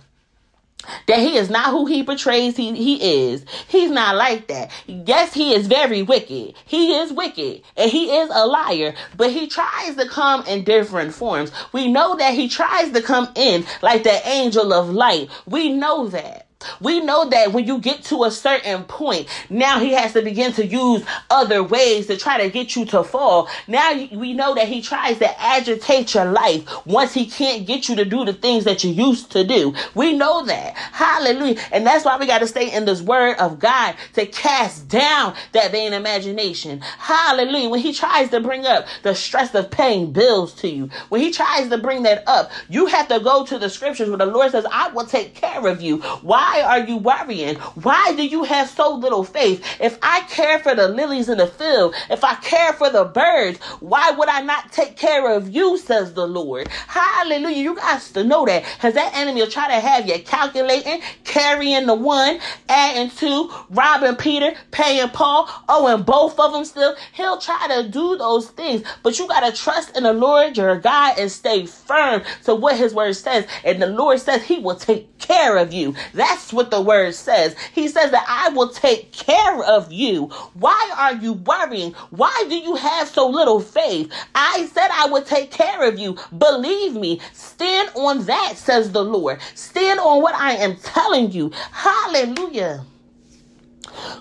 that 1.07 1.19
he 1.19 1.37
is 1.37 1.51
not 1.51 1.71
who 1.71 1.87
he 1.87 2.03
portrays 2.03 2.57
he, 2.57 2.75
he 2.75 3.27
is. 3.31 3.45
He's 3.69 3.91
not 3.91 4.17
like 4.17 4.49
that. 4.49 4.71
Yes, 4.87 5.35
he 5.35 5.55
is 5.55 5.67
very 5.67 6.03
wicked. 6.03 6.55
He 6.65 6.95
is 6.95 7.13
wicked 7.13 7.63
and 7.77 7.91
he 7.91 8.17
is 8.17 8.31
a 8.33 8.47
liar, 8.47 8.95
but 9.17 9.31
he 9.31 9.49
tries 9.49 9.97
to 9.97 10.09
come 10.09 10.45
in 10.47 10.65
different 10.65 11.15
forms. 11.15 11.53
We 11.73 11.91
know 11.91 12.17
that 12.17 12.35
he 12.35 12.49
tries 12.49 12.93
to 12.93 13.03
come 13.03 13.31
in 13.35 13.65
like 13.83 14.03
the 14.05 14.27
angel 14.29 14.73
of 14.73 14.91
light. 14.91 15.31
We 15.47 15.73
know 15.73 16.09
that. 16.09 16.48
We 16.81 17.01
know 17.01 17.29
that 17.29 17.53
when 17.53 17.67
you 17.67 17.79
get 17.79 18.03
to 18.05 18.25
a 18.25 18.31
certain 18.31 18.85
point, 18.85 19.29
now 19.49 19.79
he 19.79 19.93
has 19.93 20.13
to 20.15 20.23
begin 20.23 20.53
to 20.55 20.67
use 20.67 21.05
other 21.31 21.63
ways 21.63 22.09
to 22.09 22.17
try 22.17 22.43
to 22.43 22.51
get 22.51 22.75
you 22.75 22.85
to 22.87 23.05
fall. 23.05 23.49
Now 23.69 23.95
we 23.95 24.33
know 24.35 24.55
that 24.57 24.67
he 24.67 24.83
tries 24.83 25.19
to 25.19 25.41
agitate 25.41 26.15
your 26.15 26.25
life 26.27 26.65
once 26.85 27.15
he 27.15 27.27
can't 27.27 27.67
get 27.67 27.89
you 27.89 27.95
to 27.97 28.05
do 28.05 28.25
the 28.25 28.33
things 28.33 28.65
that 28.65 28.83
you 28.83 28.91
used 28.91 29.31
to 29.33 29.45
do. 29.45 29.73
We 29.95 30.15
know 30.15 30.45
that. 30.47 30.75
Hallelujah. 30.75 31.61
And 31.71 31.87
that's 31.87 32.05
why 32.05 32.19
we 32.19 32.27
got 32.27 32.41
to 32.41 32.47
stay 32.49 32.73
in 32.73 32.85
this 32.85 33.03
word 33.03 33.37
of 33.39 33.61
God 33.61 33.95
to 34.15 34.27
cast 34.27 34.89
down 34.89 35.37
that 35.53 35.71
vain 35.71 35.93
imagination. 35.93 36.81
Hallelujah. 36.81 37.69
When 37.69 37.81
he 37.81 37.93
tries 37.93 38.31
to 38.31 38.41
bring 38.41 38.67
up 38.67 38.87
the 39.05 39.15
stress 39.15 39.55
of 39.55 39.71
paying 39.71 40.13
bills 40.13 40.55
to 40.55 40.69
you, 40.69 40.91
when 41.09 41.21
he 41.21 41.31
tries 41.31 41.69
to 41.69 41.79
bring 41.79 42.03
that 42.03 42.25
up, 42.27 42.51
you 42.69 42.87
have 42.87 43.07
to 43.09 43.21
go 43.21 43.45
to 43.47 43.59
the 43.59 43.71
scriptures 43.71 44.09
where 44.09 44.19
the 44.19 44.27
Lord 44.27 44.51
says, 44.51 44.67
I 44.73 44.89
will 44.89 45.07
take 45.07 45.37
care 45.37 45.65
of 45.67 45.81
you. 45.81 45.99
Why? 46.23 46.48
Why 46.49 46.63
are 46.63 46.81
you 46.81 46.97
worrying? 46.97 47.57
Why 47.57 48.15
do 48.17 48.27
you 48.27 48.43
have 48.45 48.71
so 48.71 48.95
little 48.95 49.23
faith? 49.23 49.63
If 49.81 49.99
I 50.03 50.21
care 50.23 50.59
for 50.59 50.75
the 50.75 50.89
lilies 50.89 51.29
in 51.29 51.37
the 51.37 51.47
field, 51.47 51.95
if 52.09 52.25
I 52.25 52.37
care 52.37 52.73
for 52.73 52.89
the 52.89 53.05
birds, 53.05 53.59
why 53.81 54.13
would 54.13 54.31
I 54.31 54.41
not 54.41 54.73
take 54.73 54.97
care 54.97 55.31
of 55.31 55.51
you, 55.51 55.77
says 55.77 56.15
the 56.15 56.27
Lord? 56.27 56.69
Hallelujah. 56.69 57.63
You 57.63 57.77
guys 57.77 58.11
to 58.13 58.25
know 58.25 58.47
that. 58.47 58.65
Because 58.77 58.95
that 58.95 59.15
enemy 59.15 59.43
will 59.43 59.51
try 59.51 59.69
to 59.69 59.79
have 59.79 60.07
you 60.09 60.19
calculating, 60.21 61.03
carrying 61.25 61.85
the 61.85 61.95
one, 61.95 62.39
adding 62.71 63.11
two, 63.11 63.51
robbing 63.69 64.17
Peter, 64.17 64.55
paying 64.71 65.11
Paul, 65.11 65.51
oh, 65.69 65.95
and 65.95 66.07
both 66.07 66.41
of 66.41 66.53
them 66.53 66.65
still. 66.65 66.97
He'll 67.13 67.39
try 67.39 67.67
to 67.69 67.91
do 67.91 68.17
those 68.17 68.49
things. 68.49 68.85
But 69.03 69.19
you 69.19 69.29
got 69.29 69.41
to 69.49 69.55
trust 69.55 69.95
in 69.99 70.05
the 70.05 70.15
Lord 70.15 70.57
your 70.57 70.79
God 70.79 71.19
and 71.19 71.31
stay 71.31 71.67
firm 71.67 72.23
to 72.45 72.55
what 72.55 72.79
his 72.79 72.95
word 72.95 73.17
says. 73.17 73.47
And 73.65 73.83
the 73.83 73.87
Lord 73.87 74.19
says 74.21 74.43
he 74.45 74.59
will 74.59 74.77
take 74.77 75.19
care 75.19 75.59
of 75.59 75.73
you. 75.75 75.95
That's 76.15 76.38
that's 76.39 76.53
what 76.53 76.71
the 76.71 76.81
word 76.81 77.15
says. 77.17 77.57
He 77.75 77.89
says 77.89 78.13
that 78.13 78.25
I 78.29 78.51
will 78.51 78.69
take 78.69 79.11
care 79.11 79.61
of 79.65 79.93
you. 79.93 80.27
Why 80.55 80.95
are 80.97 81.15
you 81.15 81.33
worrying? 81.33 81.95
Why 82.11 82.45
do 82.49 82.57
you 82.57 82.77
have 82.77 83.09
so 83.09 83.29
little 83.29 83.61
faith? 83.61 84.13
I 84.37 84.69
said 84.73 84.89
I 84.93 85.09
would 85.11 85.27
take 85.27 85.51
care 85.51 85.89
of 85.89 85.99
you. 85.99 86.17
Believe 86.37 86.95
me. 86.95 87.21
Stand 87.33 87.91
on 87.97 88.25
that, 88.27 88.55
says 88.57 88.93
the 88.93 89.03
Lord. 89.03 89.41
Stand 89.57 89.99
on 89.99 90.23
what 90.23 90.37
I 90.37 90.53
am 90.53 90.77
telling 90.77 91.33
you. 91.33 91.51
Hallelujah. 91.73 92.85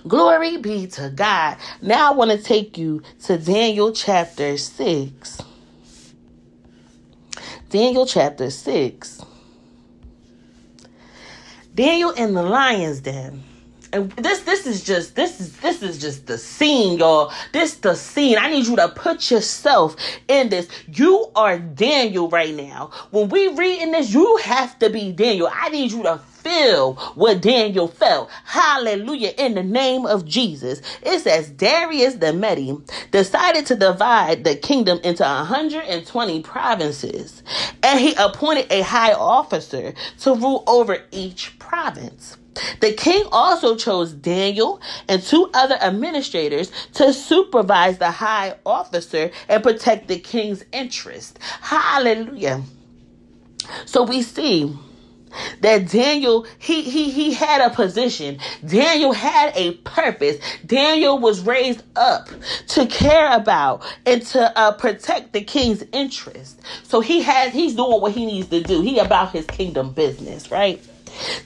Glory 0.08 0.56
be 0.56 0.88
to 0.88 1.10
God. 1.10 1.56
Now 1.80 2.10
I 2.10 2.16
want 2.16 2.32
to 2.32 2.38
take 2.38 2.76
you 2.76 3.00
to 3.26 3.38
Daniel 3.38 3.92
chapter 3.92 4.58
6. 4.58 5.38
Daniel 7.70 8.06
chapter 8.06 8.50
6. 8.50 9.22
Daniel 11.78 12.10
in 12.10 12.34
the 12.34 12.42
lion's 12.42 12.98
den. 12.98 13.40
And 13.92 14.10
this 14.12 14.40
this 14.40 14.66
is 14.66 14.82
just 14.82 15.14
this 15.14 15.40
is 15.40 15.56
this 15.58 15.80
is 15.80 15.96
just 15.96 16.26
the 16.26 16.36
scene, 16.36 16.98
y'all. 16.98 17.32
This 17.52 17.74
the 17.74 17.94
scene. 17.94 18.36
I 18.36 18.50
need 18.50 18.66
you 18.66 18.74
to 18.74 18.88
put 18.88 19.30
yourself 19.30 19.94
in 20.26 20.48
this. 20.48 20.68
You 20.92 21.30
are 21.36 21.56
Daniel 21.60 22.28
right 22.28 22.52
now. 22.52 22.90
When 23.12 23.28
we 23.28 23.46
read 23.54 23.80
in 23.80 23.92
this, 23.92 24.12
you 24.12 24.38
have 24.38 24.76
to 24.80 24.90
be 24.90 25.12
Daniel. 25.12 25.48
I 25.52 25.68
need 25.68 25.92
you 25.92 26.02
to 26.02 26.18
feel 26.38 26.94
what 27.14 27.42
Daniel 27.42 27.88
felt. 27.88 28.30
Hallelujah. 28.44 29.32
In 29.38 29.54
the 29.54 29.62
name 29.62 30.06
of 30.06 30.24
Jesus. 30.24 30.80
It 31.02 31.20
says 31.20 31.50
Darius 31.50 32.14
the 32.14 32.32
Mede 32.32 32.78
decided 33.10 33.66
to 33.66 33.74
divide 33.76 34.44
the 34.44 34.56
kingdom 34.56 34.98
into 35.04 35.22
120 35.22 36.42
provinces, 36.42 37.42
and 37.82 38.00
he 38.00 38.14
appointed 38.14 38.66
a 38.70 38.82
high 38.82 39.12
officer 39.12 39.94
to 40.20 40.34
rule 40.34 40.64
over 40.66 40.98
each 41.10 41.58
province. 41.58 42.36
The 42.80 42.92
king 42.92 43.24
also 43.30 43.76
chose 43.76 44.12
Daniel 44.12 44.80
and 45.08 45.22
two 45.22 45.48
other 45.54 45.76
administrators 45.80 46.72
to 46.94 47.12
supervise 47.12 47.98
the 47.98 48.10
high 48.10 48.56
officer 48.66 49.30
and 49.48 49.62
protect 49.62 50.08
the 50.08 50.18
king's 50.18 50.64
interest. 50.72 51.38
Hallelujah. 51.60 52.62
So 53.86 54.02
we 54.02 54.22
see 54.22 54.76
that 55.60 55.88
Daniel 55.88 56.46
he 56.58 56.82
he 56.82 57.10
he 57.10 57.32
had 57.32 57.60
a 57.60 57.74
position. 57.74 58.38
Daniel 58.66 59.12
had 59.12 59.52
a 59.56 59.72
purpose. 59.78 60.38
Daniel 60.66 61.18
was 61.18 61.40
raised 61.40 61.82
up 61.96 62.28
to 62.68 62.86
care 62.86 63.32
about 63.36 63.82
and 64.06 64.22
to 64.26 64.58
uh, 64.58 64.72
protect 64.72 65.32
the 65.32 65.42
king's 65.42 65.84
interest. 65.92 66.60
So 66.82 67.00
he 67.00 67.22
has 67.22 67.52
he's 67.52 67.74
doing 67.74 68.00
what 68.00 68.12
he 68.12 68.26
needs 68.26 68.48
to 68.48 68.62
do. 68.62 68.80
He 68.82 68.98
about 68.98 69.32
his 69.32 69.46
kingdom 69.46 69.92
business, 69.92 70.50
right? 70.50 70.82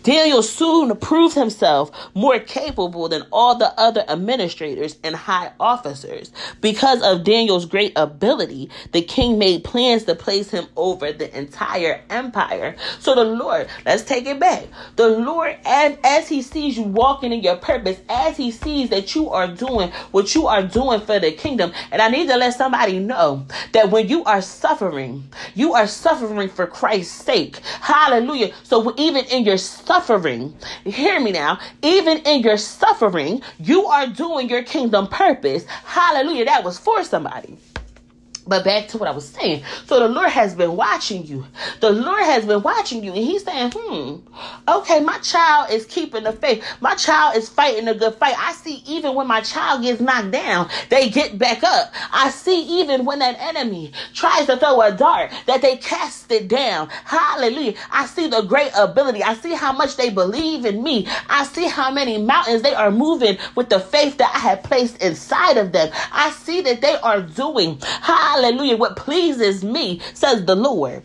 Daniel 0.03 0.43
soon 0.43 0.97
proved 0.97 1.35
himself 1.35 1.91
more 2.15 2.39
capable 2.39 3.09
than 3.09 3.25
all 3.33 3.57
the 3.57 3.73
other 3.81 4.05
administrators 4.09 4.97
and 5.03 5.15
high 5.15 5.53
officers. 5.61 6.33
Because 6.61 7.03
of 7.03 7.25
Daniel's 7.25 7.67
great 7.67 7.93
ability, 7.97 8.71
the 8.93 9.03
king 9.03 9.39
made 9.39 9.65
plans 9.65 10.05
to 10.05 10.15
place 10.15 10.51
him 10.51 10.67
over 10.77 11.13
the 11.13 11.37
entire 11.37 12.03
empire. 12.11 12.77
So 12.99 13.15
the 13.15 13.25
Lord, 13.25 13.69
let's 13.85 14.03
take 14.03 14.27
it 14.27 14.41
back. 14.41 14.67
The 14.97 15.09
Lord, 15.09 15.57
as, 15.65 15.97
as 16.05 16.29
he 16.29 16.43
sees 16.43 16.77
you 16.77 16.85
walking 16.85 17.33
in 17.33 17.43
your 17.43 17.57
purpose, 17.57 17.99
as 18.09 18.37
he 18.37 18.51
sees 18.51 18.91
that 18.91 19.15
you 19.15 19.31
are 19.31 19.49
doing 19.49 19.91
what 20.11 20.35
you 20.35 20.47
are 20.47 20.63
doing 20.63 21.01
for 21.01 21.19
the 21.19 21.33
kingdom, 21.33 21.73
and 21.91 22.03
I 22.03 22.09
need 22.09 22.29
to 22.29 22.37
let 22.37 22.55
somebody 22.55 22.99
know 22.99 23.47
that 23.73 23.91
when 23.91 24.09
you 24.09 24.25
are 24.25 24.43
suffering, 24.43 25.25
you 25.55 25.75
are 25.75 25.87
suffering 25.87 26.49
for 26.49 26.67
Christ's 26.67 27.15
sake. 27.25 27.59
Hallelujah. 27.81 28.53
So 28.63 28.95
even 28.97 29.25
in 29.27 29.45
your 29.45 29.59
suffering, 29.63 30.55
hear 30.85 31.21
me 31.21 31.33
now, 31.33 31.59
even 31.83 32.19
in 32.19 32.43
your 32.43 32.57
suffering, 32.57 33.43
you 33.59 33.87
are 33.87 34.07
doing 34.07 34.49
your 34.49 34.63
kingdom 34.63 35.07
purpose. 35.09 35.65
Hallelujah. 35.67 36.45
That 36.47 36.65
was 36.65 36.79
for 36.79 37.05
somebody. 37.05 37.57
But 38.47 38.65
back 38.65 38.89
to 38.89 38.99
what 38.99 39.09
I 39.09 39.13
was 39.13 39.29
saying. 39.29 39.63
So 39.87 40.01
the 40.01 40.09
Lord 40.09 40.29
has 40.31 40.55
been 40.55 40.75
watching 40.75 41.25
you. 41.25 41.47
The 41.81 41.91
Lord 41.91 42.23
has 42.25 42.45
been 42.45 42.63
watching 42.63 43.05
you. 43.05 43.13
And 43.13 43.25
He's 43.25 43.45
saying, 43.45 43.73
hmm, 43.75 44.17
okay, 44.69 44.99
my 45.01 45.19
child 45.19 45.71
is 45.71 45.87
keeping 45.87 46.25
the 46.25 46.33
faith. 46.33 46.65
My 46.81 46.97
child 46.97 47.37
is 47.37 47.49
fighting 47.49 47.87
a 47.87 47.95
good 47.95 48.15
fight. 48.17 48.35
I 48.37 48.53
see 48.53 48.83
even 48.87 49.15
when 49.15 49.29
my 49.29 49.43
child 49.43 49.83
gets 49.83 50.01
knocked 50.01 50.33
down, 50.33 50.69
they 50.89 51.09
get 51.09 51.39
back 51.39 51.63
up. 51.63 51.93
I 52.13 52.31
see 52.31 52.81
even 52.81 53.05
when 53.05 53.21
that 53.21 53.37
enemy 53.39 53.93
tries 54.13 54.47
to 54.47 54.57
throw 54.57 54.81
a 54.81 54.91
dart, 54.91 55.31
that 55.47 55.63
they 55.63 55.77
cast 55.77 56.33
it 56.33 56.49
down. 56.49 56.89
Hallelujah. 57.05 57.75
I 57.93 58.07
see 58.07 58.27
the 58.27 58.43
great 58.43 58.73
ability. 58.77 59.23
I 59.23 59.35
see 59.35 59.55
how 59.55 59.73
much 59.73 59.97
they 59.97 60.11
believe 60.11 60.65
in 60.65 60.83
me. 60.83 61.07
I 61.29 61.45
see 61.45 61.69
how 61.69 61.93
many 61.93 62.19
mountains 62.19 62.63
they 62.63 62.75
are 62.75 62.91
moving 62.91 63.39
with 63.55 63.69
the 63.69 63.79
faith 63.79 64.19
that 64.19 64.33
I 64.35 64.39
have 64.41 64.65
placed 64.65 65.01
inside 65.01 65.59
of 65.59 65.71
them. 65.71 65.91
I 66.11 66.31
see 66.31 66.61
that 66.63 66.81
they 66.81 66.97
are 66.97 67.23
doing. 67.23 67.79
Hallelujah 67.81 68.32
Hallelujah. 68.33 68.79
What 68.79 68.97
pleases 68.97 69.63
me, 69.63 70.01
says 70.15 70.47
the 70.47 70.55
Lord. 70.57 71.03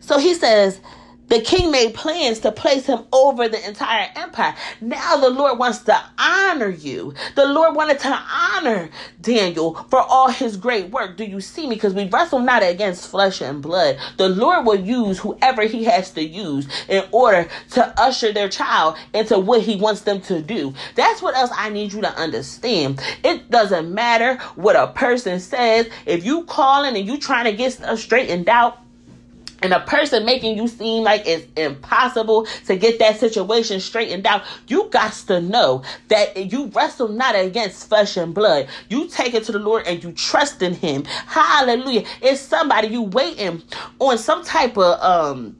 So 0.00 0.18
he 0.18 0.34
says, 0.34 0.80
the 1.28 1.40
king 1.40 1.70
made 1.70 1.94
plans 1.94 2.40
to 2.40 2.52
place 2.52 2.86
him 2.86 3.04
over 3.12 3.48
the 3.48 3.66
entire 3.66 4.08
empire. 4.16 4.54
Now 4.80 5.16
the 5.16 5.30
Lord 5.30 5.58
wants 5.58 5.80
to 5.80 6.00
honor 6.18 6.68
you. 6.68 7.14
The 7.34 7.46
Lord 7.46 7.74
wanted 7.74 7.98
to 8.00 8.12
honor 8.12 8.90
Daniel 9.20 9.74
for 9.90 10.00
all 10.00 10.30
his 10.30 10.56
great 10.56 10.90
work. 10.90 11.16
Do 11.16 11.24
you 11.24 11.40
see 11.40 11.66
me? 11.66 11.74
Because 11.74 11.94
we 11.94 12.08
wrestle 12.08 12.38
not 12.38 12.62
against 12.62 13.10
flesh 13.10 13.40
and 13.40 13.60
blood. 13.60 13.98
The 14.16 14.28
Lord 14.28 14.66
will 14.66 14.80
use 14.80 15.18
whoever 15.18 15.62
he 15.62 15.84
has 15.84 16.10
to 16.12 16.22
use 16.22 16.68
in 16.88 17.04
order 17.10 17.48
to 17.72 18.00
usher 18.00 18.32
their 18.32 18.48
child 18.48 18.96
into 19.12 19.38
what 19.38 19.62
he 19.62 19.76
wants 19.76 20.02
them 20.02 20.20
to 20.22 20.40
do. 20.40 20.74
That's 20.94 21.22
what 21.22 21.36
else 21.36 21.50
I 21.54 21.70
need 21.70 21.92
you 21.92 22.02
to 22.02 22.14
understand. 22.16 23.00
It 23.24 23.50
doesn't 23.50 23.92
matter 23.92 24.36
what 24.54 24.76
a 24.76 24.88
person 24.88 25.40
says. 25.40 25.88
If 26.06 26.24
you 26.24 26.44
calling 26.44 26.96
and 26.96 27.06
you 27.06 27.18
trying 27.18 27.44
to 27.44 27.52
get 27.52 27.72
stuff 27.72 27.98
straightened 27.98 28.48
out, 28.48 28.78
and 29.62 29.72
a 29.72 29.80
person 29.80 30.24
making 30.24 30.56
you 30.56 30.68
seem 30.68 31.02
like 31.02 31.26
it's 31.26 31.46
impossible 31.56 32.46
to 32.66 32.76
get 32.76 32.98
that 32.98 33.18
situation 33.18 33.80
straightened 33.80 34.26
out, 34.26 34.42
you 34.68 34.88
got 34.90 35.12
to 35.12 35.40
know 35.40 35.82
that 36.08 36.52
you 36.52 36.66
wrestle 36.68 37.08
not 37.08 37.34
against 37.34 37.88
flesh 37.88 38.16
and 38.16 38.34
blood. 38.34 38.68
You 38.88 39.08
take 39.08 39.34
it 39.34 39.44
to 39.44 39.52
the 39.52 39.58
Lord 39.58 39.86
and 39.86 40.02
you 40.02 40.12
trust 40.12 40.62
in 40.62 40.74
Him. 40.74 41.04
Hallelujah. 41.04 42.04
It's 42.22 42.40
somebody 42.40 42.88
you 42.88 43.02
waiting 43.02 43.62
on 43.98 44.18
some 44.18 44.44
type 44.44 44.76
of 44.76 45.00
um 45.00 45.56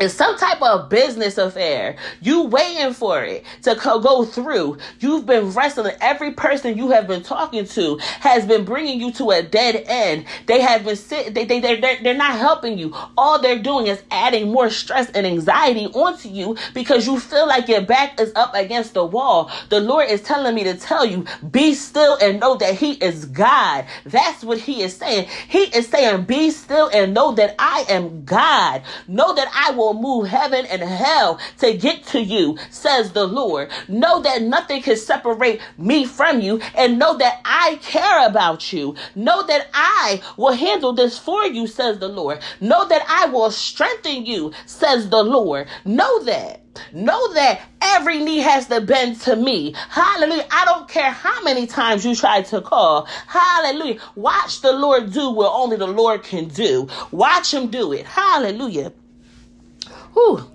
it's 0.00 0.14
some 0.14 0.36
type 0.36 0.60
of 0.60 0.88
business 0.88 1.38
affair. 1.38 1.96
You 2.20 2.44
waiting 2.44 2.92
for 2.92 3.22
it 3.22 3.44
to 3.62 3.76
co- 3.76 4.00
go 4.00 4.24
through. 4.24 4.78
You've 4.98 5.24
been 5.26 5.50
wrestling. 5.50 5.94
Every 6.00 6.32
person 6.32 6.76
you 6.76 6.90
have 6.90 7.06
been 7.06 7.22
talking 7.22 7.64
to 7.66 7.98
has 8.20 8.44
been 8.44 8.64
bringing 8.64 9.00
you 9.00 9.12
to 9.12 9.30
a 9.30 9.42
dead 9.42 9.84
end. 9.86 10.26
They 10.46 10.60
have 10.60 10.84
been 10.84 10.96
sitting. 10.96 11.34
They 11.34 11.44
they 11.44 11.60
they're, 11.60 11.80
they're, 11.80 12.02
they're 12.02 12.14
not 12.16 12.36
helping 12.38 12.76
you. 12.76 12.92
All 13.16 13.40
they're 13.40 13.62
doing 13.62 13.86
is 13.86 14.02
adding 14.10 14.50
more 14.50 14.68
stress 14.68 15.10
and 15.10 15.26
anxiety 15.26 15.86
onto 15.86 16.28
you 16.28 16.56
because 16.74 17.06
you 17.06 17.20
feel 17.20 17.46
like 17.46 17.68
your 17.68 17.82
back 17.82 18.20
is 18.20 18.32
up 18.34 18.54
against 18.54 18.94
the 18.94 19.04
wall. 19.04 19.50
The 19.68 19.80
Lord 19.80 20.10
is 20.10 20.22
telling 20.22 20.54
me 20.54 20.64
to 20.64 20.74
tell 20.74 21.04
you, 21.06 21.24
be 21.50 21.74
still 21.74 22.18
and 22.20 22.40
know 22.40 22.56
that 22.56 22.74
He 22.74 22.92
is 22.94 23.26
God. 23.26 23.84
That's 24.04 24.42
what 24.42 24.58
He 24.58 24.82
is 24.82 24.96
saying. 24.96 25.28
He 25.48 25.64
is 25.64 25.86
saying, 25.86 26.24
be 26.24 26.50
still 26.50 26.90
and 26.92 27.14
know 27.14 27.32
that 27.34 27.54
I 27.58 27.84
am 27.88 28.24
God. 28.24 28.82
Know 29.06 29.34
that 29.34 29.48
I 29.54 29.70
will 29.76 29.83
will 29.84 30.00
move 30.00 30.28
heaven 30.28 30.66
and 30.66 30.82
hell 30.82 31.38
to 31.58 31.76
get 31.76 32.04
to 32.08 32.20
you, 32.20 32.56
says 32.70 33.12
the 33.12 33.26
Lord. 33.26 33.70
Know 33.88 34.20
that 34.22 34.42
nothing 34.42 34.82
can 34.82 34.96
separate 34.96 35.60
me 35.78 36.04
from 36.04 36.40
you 36.40 36.60
and 36.76 36.98
know 36.98 37.16
that 37.18 37.40
I 37.44 37.76
care 37.82 38.26
about 38.26 38.72
you. 38.72 38.96
Know 39.14 39.46
that 39.46 39.68
I 39.74 40.22
will 40.36 40.52
handle 40.52 40.92
this 40.92 41.18
for 41.18 41.44
you, 41.44 41.66
says 41.66 41.98
the 41.98 42.08
Lord. 42.08 42.40
Know 42.60 42.86
that 42.88 43.04
I 43.08 43.26
will 43.26 43.50
strengthen 43.50 44.26
you, 44.26 44.52
says 44.66 45.08
the 45.08 45.22
Lord. 45.22 45.68
Know 45.84 46.24
that. 46.24 46.60
Know 46.92 47.32
that 47.34 47.60
every 47.80 48.18
knee 48.18 48.38
has 48.38 48.66
to 48.66 48.80
bend 48.80 49.20
to 49.22 49.36
me. 49.36 49.74
Hallelujah. 49.88 50.46
I 50.50 50.64
don't 50.64 50.88
care 50.88 51.10
how 51.10 51.42
many 51.42 51.66
times 51.66 52.04
you 52.04 52.14
try 52.14 52.42
to 52.42 52.60
call. 52.60 53.04
Hallelujah. 53.26 54.00
Watch 54.16 54.60
the 54.60 54.72
Lord 54.72 55.12
do 55.12 55.30
what 55.30 55.52
only 55.52 55.76
the 55.76 55.86
Lord 55.86 56.24
can 56.24 56.48
do. 56.48 56.88
Watch 57.12 57.54
him 57.54 57.68
do 57.68 57.92
it. 57.92 58.06
Hallelujah. 58.06 58.92
Whew. 60.14 60.50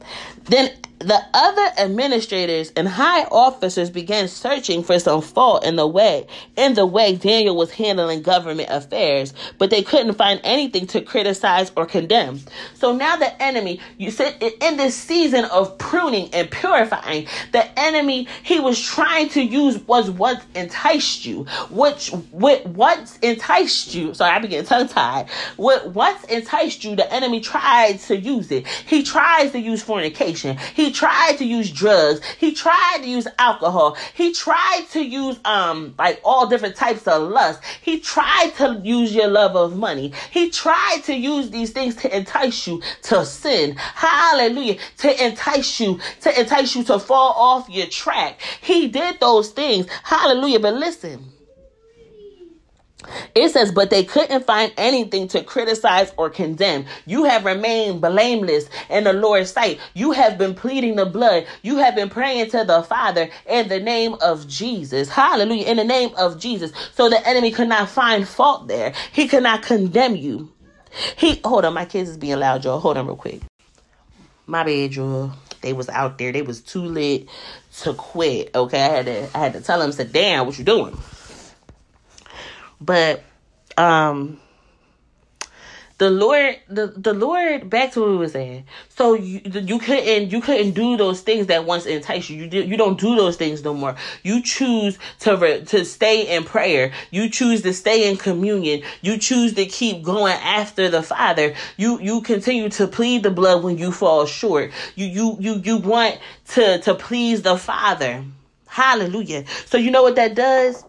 Then 0.46 0.72
the 1.00 1.22
other 1.34 1.72
administrators 1.78 2.72
and 2.76 2.88
high 2.88 3.24
officers 3.26 3.90
began 3.90 4.28
searching 4.28 4.84
for 4.84 5.00
some 5.00 5.22
fault 5.22 5.66
in 5.66 5.76
the 5.76 5.88
way 5.88 6.28
in 6.58 6.74
the 6.74 6.86
way 6.86 7.16
Daniel 7.16 7.56
was 7.56 7.72
handling 7.72 8.22
government 8.22 8.70
affairs, 8.72 9.34
but 9.58 9.70
they 9.70 9.82
couldn't 9.82 10.14
find 10.14 10.42
anything 10.44 10.88
to 10.88 11.02
criticize 11.02 11.72
or 11.76 11.86
condemn. 11.86 12.40
So 12.76 12.94
now 12.96 13.16
the 13.16 13.42
enemy, 13.42 13.80
you 13.98 14.12
said 14.12 14.42
in 14.42 14.78
this 14.78 14.96
season 14.96 15.46
of 15.46 15.78
pruning 15.78 16.34
and 16.34 16.50
purifying, 16.52 17.28
the 17.52 17.80
enemy 17.80 18.28
he 18.44 18.60
was 18.60 18.80
trying 18.82 19.30
to 19.30 19.42
use 19.42 19.80
was 19.88 20.12
what 20.12 20.44
enticed 20.56 21.26
you, 21.26 21.46
which 21.70 22.10
what 22.32 22.66
once 22.68 23.18
enticed 23.20 23.96
you. 23.96 24.14
Sorry, 24.14 24.36
I 24.36 24.40
began 24.40 24.66
tongue 24.66 24.88
tied. 24.88 25.30
What 25.56 25.92
once 25.94 26.24
enticed 26.26 26.84
you, 26.84 26.96
the 26.96 27.12
enemy 27.14 27.40
tried 27.40 28.00
to 28.02 28.18
use 28.18 28.52
it. 28.52 28.68
He 28.68 29.04
tries 29.04 29.52
to 29.52 29.60
use 29.60 29.82
fornication. 29.82 30.58
He 30.76 30.89
he 30.90 30.94
tried 30.96 31.38
to 31.38 31.46
use 31.46 31.72
drugs. 31.72 32.20
He 32.40 32.52
tried 32.52 33.02
to 33.04 33.08
use 33.08 33.28
alcohol. 33.38 33.96
He 34.16 34.34
tried 34.34 34.88
to 34.94 35.06
use 35.06 35.40
um 35.46 35.94
like 36.00 36.20
all 36.24 36.48
different 36.48 36.76
types 36.76 37.08
of 37.08 37.30
lust. 37.30 37.62
He 37.80 38.00
tried 38.00 38.54
to 38.58 38.82
use 38.84 39.14
your 39.14 39.28
love 39.28 39.56
of 39.56 39.78
money. 39.78 40.14
He 40.32 40.50
tried 40.50 41.02
to 41.04 41.14
use 41.14 41.52
these 41.52 41.70
things 41.70 41.96
to 41.98 42.18
entice 42.18 42.66
you 42.66 42.82
to 43.04 43.24
sin. 43.24 43.76
Hallelujah. 43.76 44.78
To 44.98 45.26
entice 45.28 45.80
you, 45.80 46.00
to 46.22 46.40
entice 46.40 46.76
you 46.76 46.84
to 46.86 46.98
fall 46.98 47.34
off 47.34 47.70
your 47.70 47.86
track. 47.86 48.42
He 48.60 48.88
did 48.88 49.20
those 49.20 49.52
things. 49.52 49.86
Hallelujah. 50.04 50.60
But 50.60 50.74
listen. 50.74 51.39
It 53.34 53.50
says, 53.50 53.72
but 53.72 53.90
they 53.90 54.04
couldn't 54.04 54.46
find 54.46 54.74
anything 54.78 55.28
to 55.30 55.44
criticize 55.44 56.12
or 56.18 56.30
condemn. 56.30 56.86
You 57.06 57.24
have 57.24 57.46
remained 57.46 58.02
blameless 58.02 58.70
in 58.90 59.06
the 59.06 59.14
Lord's 59.14 59.52
sight. 59.52 59.80
You 59.94 60.12
have 60.12 60.38
been 60.38 60.54
pleading 60.54 60.96
the 60.96 61.06
blood. 61.06 61.48
You 61.62 61.78
have 61.78 61.96
been 61.96 62.10
praying 62.10 62.50
to 62.52 62.66
the 62.66 62.84
Father 62.84 63.30
in 63.48 63.70
the 63.70 63.80
name 63.80 64.16
of 64.22 64.48
Jesus. 64.48 65.10
Hallelujah. 65.10 65.66
In 65.68 65.78
the 65.78 65.84
name 65.84 66.12
of 66.18 66.40
Jesus. 66.40 66.72
So 66.94 67.10
the 67.10 67.26
enemy 67.28 67.52
could 67.52 67.70
not 67.70 67.90
find 67.90 68.28
fault 68.28 68.68
there. 68.68 68.94
He 69.14 69.28
could 69.28 69.44
not 69.44 69.64
condemn 69.64 70.16
you. 70.16 70.52
He, 71.16 71.40
hold 71.46 71.66
on, 71.66 71.74
my 71.74 71.86
kids 71.86 72.10
is 72.10 72.18
being 72.18 72.40
loud, 72.40 72.66
y'all. 72.66 72.80
Hold 72.80 72.98
on 72.98 73.08
real 73.08 73.16
quick. 73.16 73.42
My 74.46 74.64
bad, 74.64 74.94
y'all. 74.94 75.32
They 75.62 75.74
was 75.74 75.90
out 75.90 76.18
there. 76.18 76.32
They 76.32 76.42
was 76.42 76.62
too 76.62 76.84
lit 76.84 77.28
to 77.82 77.94
quit. 77.94 78.54
Okay. 78.56 78.82
I 78.82 78.88
had 78.88 79.06
to, 79.06 79.38
I 79.38 79.40
had 79.40 79.54
to 79.54 79.62
tell 79.62 79.80
them, 79.80 79.92
sit 79.92 80.12
down, 80.12 80.48
what 80.48 80.58
you 80.58 80.66
doing? 80.66 80.98
But 82.82 83.24
um 83.78 84.40
the 86.00 86.10
Lord, 86.10 86.58
the, 86.70 86.88
the 86.88 87.14
Lord, 87.14 87.70
back 87.70 87.92
to 87.92 88.00
what 88.00 88.10
we 88.10 88.16
were 88.18 88.30
saying. 88.30 88.64
So 88.88 89.16
you 89.16 89.42
you 89.44 89.80
couldn't 89.80 90.32
you 90.32 90.40
couldn't 90.40 90.72
do 90.72 90.96
those 90.96 91.20
things 91.20 91.48
that 91.48 91.66
once 91.66 91.86
enticed 91.86 92.30
you. 92.30 92.38
You 92.44 92.48
do, 92.48 92.64
you 92.64 92.78
don't 92.78 92.98
do 92.98 93.18
those 93.18 93.36
things 93.36 93.66
no 93.66 93.74
more. 93.74 93.98
You 94.24 94.42
choose 94.42 94.98
to 95.20 95.36
re, 95.36 95.66
to 95.66 95.84
stay 95.84 96.34
in 96.38 96.46
prayer. 96.46 96.94
You 97.12 97.30
choose 97.30 97.64
to 97.64 97.74
stay 97.74 98.10
in 98.10 98.16
communion. 98.16 98.84
You 99.02 99.18
choose 99.18 99.56
to 99.56 99.66
keep 99.66 100.02
going 100.02 100.36
after 100.36 100.88
the 100.88 101.04
Father. 101.04 101.54
You 101.76 102.00
you 102.00 102.22
continue 102.22 102.70
to 102.70 102.88
plead 102.88 103.24
the 103.24 103.32
blood 103.32 103.62
when 103.62 103.78
you 103.78 103.92
fall 103.92 104.26
short. 104.26 104.72
You 104.96 105.06
you 105.06 105.38
you 105.42 105.56
you 105.56 105.78
want 105.80 106.18
to 106.52 106.80
to 106.80 106.96
please 106.96 107.42
the 107.42 107.58
Father. 107.58 108.24
Hallelujah. 108.68 109.44
So 109.66 109.78
you 109.78 109.92
know 109.92 110.04
what 110.04 110.16
that 110.16 110.34
does? 110.34 110.86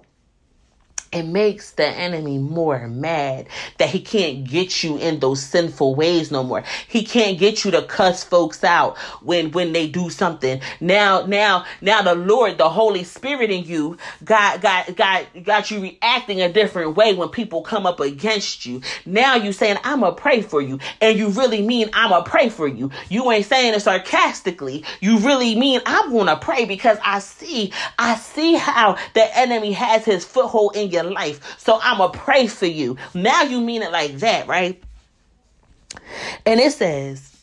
It 1.12 1.24
makes 1.24 1.72
the 1.72 1.86
enemy 1.86 2.38
more 2.38 2.86
mad 2.86 3.48
that 3.78 3.88
he 3.88 4.00
can't 4.00 4.44
get 4.44 4.84
you 4.84 4.96
in 4.96 5.18
those 5.18 5.42
sinful 5.42 5.96
ways 5.96 6.30
no 6.30 6.44
more. 6.44 6.62
He 6.86 7.02
can't 7.02 7.36
get 7.36 7.64
you 7.64 7.72
to 7.72 7.82
cuss 7.82 8.22
folks 8.22 8.62
out 8.62 8.96
when 9.20 9.50
when 9.50 9.72
they 9.72 9.88
do 9.88 10.08
something. 10.08 10.60
Now 10.80 11.26
now 11.26 11.64
now 11.80 12.02
the 12.02 12.14
Lord, 12.14 12.58
the 12.58 12.68
Holy 12.68 13.02
Spirit 13.02 13.50
in 13.50 13.64
you 13.64 13.98
got 14.24 14.60
got 14.60 14.94
got 14.94 15.26
got 15.42 15.70
you 15.72 15.80
reacting 15.80 16.42
a 16.42 16.52
different 16.52 16.96
way 16.96 17.14
when 17.14 17.28
people 17.30 17.62
come 17.62 17.86
up 17.86 17.98
against 17.98 18.64
you. 18.64 18.80
Now 19.04 19.34
you 19.34 19.52
saying 19.52 19.78
I'm 19.82 20.00
gonna 20.00 20.14
pray 20.14 20.42
for 20.42 20.62
you 20.62 20.78
and 21.00 21.18
you 21.18 21.30
really 21.30 21.62
mean 21.62 21.90
I'm 21.92 22.10
gonna 22.10 22.24
pray 22.24 22.50
for 22.50 22.68
you. 22.68 22.92
You 23.08 23.32
ain't 23.32 23.46
saying 23.46 23.74
it 23.74 23.80
sarcastically. 23.80 24.84
You 25.00 25.18
really 25.18 25.56
mean 25.56 25.80
I'm 25.86 26.12
gonna 26.12 26.36
pray 26.36 26.66
because 26.66 26.98
I 27.04 27.18
see 27.18 27.72
I 27.98 28.14
see 28.14 28.54
how 28.54 28.96
the 29.14 29.36
enemy 29.36 29.72
has 29.72 30.04
his 30.04 30.24
foothold 30.24 30.76
in 30.76 30.90
your 30.90 30.99
your 31.04 31.12
life. 31.12 31.58
So 31.58 31.78
I'm 31.82 31.98
going 31.98 32.12
to 32.12 32.18
pray 32.18 32.46
for 32.46 32.66
you. 32.66 32.96
Now 33.14 33.42
you 33.42 33.60
mean 33.60 33.82
it 33.82 33.92
like 33.92 34.18
that, 34.18 34.46
right? 34.46 34.82
And 36.46 36.60
it 36.60 36.72
says 36.72 37.36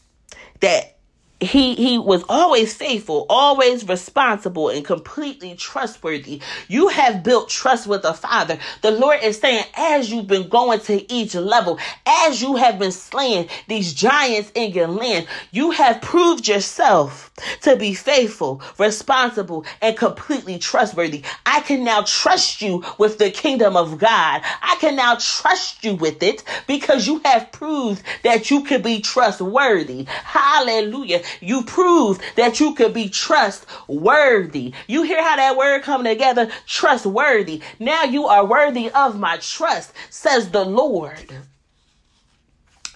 that 0.59 0.96
he 1.39 1.75
he 1.75 1.99
was 1.99 2.23
always 2.27 2.73
faithful, 2.73 3.25
always 3.29 3.87
responsible, 3.87 4.69
and 4.69 4.83
completely 4.83 5.55
trustworthy. 5.55 6.41
You 6.67 6.87
have 6.87 7.23
built 7.23 7.49
trust 7.49 7.85
with 7.85 8.01
the 8.01 8.13
Father. 8.13 8.57
The 8.81 8.91
Lord 8.91 9.19
is 9.21 9.39
saying, 9.39 9.65
as 9.75 10.11
you've 10.11 10.27
been 10.27 10.49
going 10.49 10.79
to 10.81 11.13
each 11.13 11.35
level, 11.35 11.77
as 12.07 12.41
you 12.41 12.55
have 12.55 12.79
been 12.79 12.91
slaying 12.91 13.49
these 13.67 13.93
giants 13.93 14.51
in 14.55 14.71
your 14.71 14.87
land, 14.87 15.27
you 15.51 15.71
have 15.71 16.01
proved 16.01 16.47
yourself 16.47 17.31
to 17.61 17.75
be 17.75 17.93
faithful, 17.93 18.61
responsible, 18.79 19.63
and 19.81 19.95
completely 19.95 20.57
trustworthy. 20.57 21.23
I 21.45 21.61
can 21.61 21.83
now 21.83 22.01
trust 22.01 22.63
you 22.63 22.83
with 22.97 23.19
the 23.19 23.29
kingdom 23.29 23.75
of 23.75 23.99
God. 23.99 24.41
I 24.43 24.75
can 24.79 24.95
now 24.95 25.15
trust 25.19 25.83
you 25.83 25.95
with 25.95 26.23
it 26.23 26.43
because 26.65 27.05
you 27.05 27.21
have 27.25 27.51
proved 27.51 28.01
that 28.23 28.49
you 28.49 28.63
can 28.63 28.81
be 28.81 29.01
trustworthy. 29.01 30.05
Hallelujah. 30.07 31.21
You 31.41 31.63
proved 31.63 32.21
that 32.35 32.59
you 32.59 32.73
could 32.73 32.93
be 32.93 33.09
trustworthy. 33.09 34.73
You 34.87 35.03
hear 35.03 35.23
how 35.23 35.35
that 35.35 35.57
word 35.57 35.83
come 35.83 36.03
together? 36.03 36.49
Trustworthy. 36.65 37.61
Now 37.79 38.03
you 38.03 38.27
are 38.27 38.45
worthy 38.45 38.89
of 38.91 39.19
my 39.19 39.37
trust, 39.37 39.93
says 40.09 40.49
the 40.49 40.63
Lord. 40.65 41.31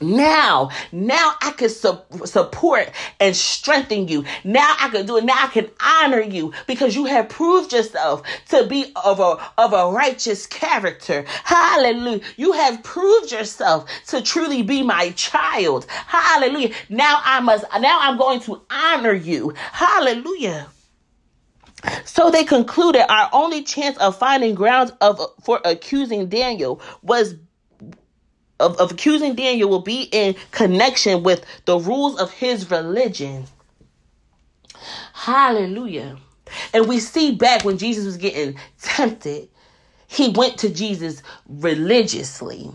Now, 0.02 0.70
now 0.92 1.36
I 1.42 1.52
can 1.52 1.70
su- 1.70 2.00
support 2.26 2.90
and 3.20 3.36
strengthen 3.36 4.08
you. 4.08 4.26
Now 4.44 4.76
I 4.80 4.90
can 4.90 5.06
do 5.06 5.18
it. 5.18 5.24
Now 5.24 5.38
I 5.38 5.48
can 5.48 5.70
honor 5.80 6.22
you 6.22 6.54
because 6.68 6.96
you 6.96 7.06
have 7.06 7.30
proved 7.30 7.74
yourself 7.74 8.24
to 8.50 8.66
be 8.68 8.92
of 9.04 9.20
a, 9.20 9.38
of 9.58 9.74
a 9.74 9.92
righteous 9.92 10.46
character. 10.48 11.26
Hallelujah. 11.44 12.22
You 12.38 12.54
have 12.54 12.84
proved 12.84 13.32
yourself 13.32 13.90
to 14.08 14.22
truly 14.22 14.64
be 14.64 14.84
my 14.84 15.12
child. 15.12 15.86
Hallelujah. 15.90 16.72
Now 16.90 17.22
I 17.24 17.40
must, 17.42 17.66
now 17.80 18.00
I'm 18.02 18.18
going 18.18 18.40
to 18.42 18.62
honor 18.70 19.14
you. 19.14 19.54
Hallelujah. 19.72 20.68
So 22.06 22.30
they 22.30 22.44
concluded 22.44 23.12
our 23.12 23.30
only 23.34 23.64
chance 23.64 23.98
of 23.98 24.18
finding 24.18 24.56
grounds 24.56 24.92
of 25.02 25.20
for 25.44 25.60
accusing 25.66 26.28
Daniel 26.28 26.80
was 27.02 27.36
of, 28.62 28.78
of 28.80 28.92
accusing 28.92 29.36
Daniel 29.36 29.70
will 29.70 29.82
be 29.82 30.04
in 30.12 30.36
connection 30.52 31.24
with 31.24 31.46
the 31.66 31.78
rules 31.80 32.20
of 32.22 32.32
his 32.32 32.72
religion. 32.72 33.46
Hallelujah. 35.14 36.18
And 36.74 36.88
we 36.88 37.00
see 37.00 37.36
back 37.36 37.66
when 37.66 37.78
Jesus 37.78 38.06
was 38.06 38.18
getting 38.18 38.58
tempted, 38.82 39.50
he 40.08 40.30
went 40.30 40.60
to 40.60 40.70
Jesus 40.70 41.24
religiously. 41.48 42.72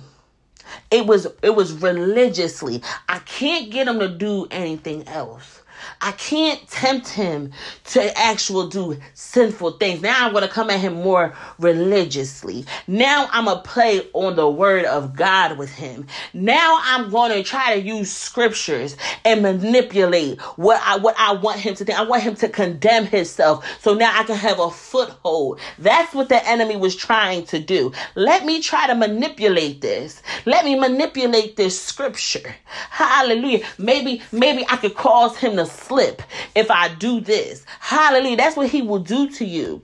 It 0.90 1.06
was 1.06 1.26
it 1.42 1.54
was 1.54 1.72
religiously. 1.72 2.82
I 3.08 3.20
can't 3.20 3.70
get 3.70 3.88
him 3.88 4.00
to 4.00 4.08
do 4.08 4.48
anything 4.50 5.06
else. 5.08 5.55
I 6.00 6.12
can't 6.12 6.66
tempt 6.68 7.08
him 7.08 7.52
to 7.86 8.18
actual 8.18 8.68
do 8.68 8.98
sinful 9.14 9.72
things. 9.72 10.02
Now 10.02 10.26
I'm 10.26 10.32
going 10.32 10.46
to 10.46 10.52
come 10.52 10.70
at 10.70 10.80
him 10.80 10.94
more 10.94 11.34
religiously. 11.58 12.64
Now 12.86 13.28
I'm 13.32 13.46
going 13.46 13.58
to 13.58 13.62
play 13.62 14.02
on 14.12 14.36
the 14.36 14.48
word 14.48 14.84
of 14.84 15.16
God 15.16 15.58
with 15.58 15.72
him. 15.72 16.06
Now 16.32 16.78
I'm 16.82 17.10
going 17.10 17.32
to 17.32 17.42
try 17.42 17.74
to 17.74 17.80
use 17.80 18.12
scriptures 18.12 18.96
and 19.24 19.42
manipulate 19.42 20.40
what 20.56 20.80
I 20.84 20.96
what 20.96 21.14
I 21.18 21.32
want 21.34 21.60
him 21.60 21.74
to 21.76 21.84
think. 21.84 21.98
I 21.98 22.04
want 22.04 22.22
him 22.22 22.34
to 22.36 22.48
condemn 22.48 23.06
himself 23.06 23.66
so 23.80 23.94
now 23.94 24.18
I 24.18 24.24
can 24.24 24.36
have 24.36 24.60
a 24.60 24.70
foothold. 24.70 25.60
That's 25.78 26.14
what 26.14 26.28
the 26.28 26.46
enemy 26.48 26.76
was 26.76 26.96
trying 26.96 27.44
to 27.46 27.58
do. 27.58 27.92
Let 28.14 28.44
me 28.44 28.60
try 28.60 28.86
to 28.86 28.94
manipulate 28.94 29.80
this. 29.80 30.22
Let 30.44 30.64
me 30.64 30.78
manipulate 30.78 31.56
this 31.56 31.80
scripture. 31.80 32.54
Hallelujah. 32.90 33.66
Maybe 33.78 34.22
maybe 34.32 34.64
I 34.68 34.76
could 34.76 34.94
cause 34.94 35.36
him 35.36 35.56
to 35.56 35.66
slip 35.76 36.22
if 36.54 36.70
I 36.70 36.94
do 36.94 37.20
this. 37.20 37.64
Hallelujah. 37.80 38.36
That's 38.36 38.56
what 38.56 38.68
he 38.68 38.82
will 38.82 38.98
do 38.98 39.30
to 39.30 39.44
you. 39.44 39.82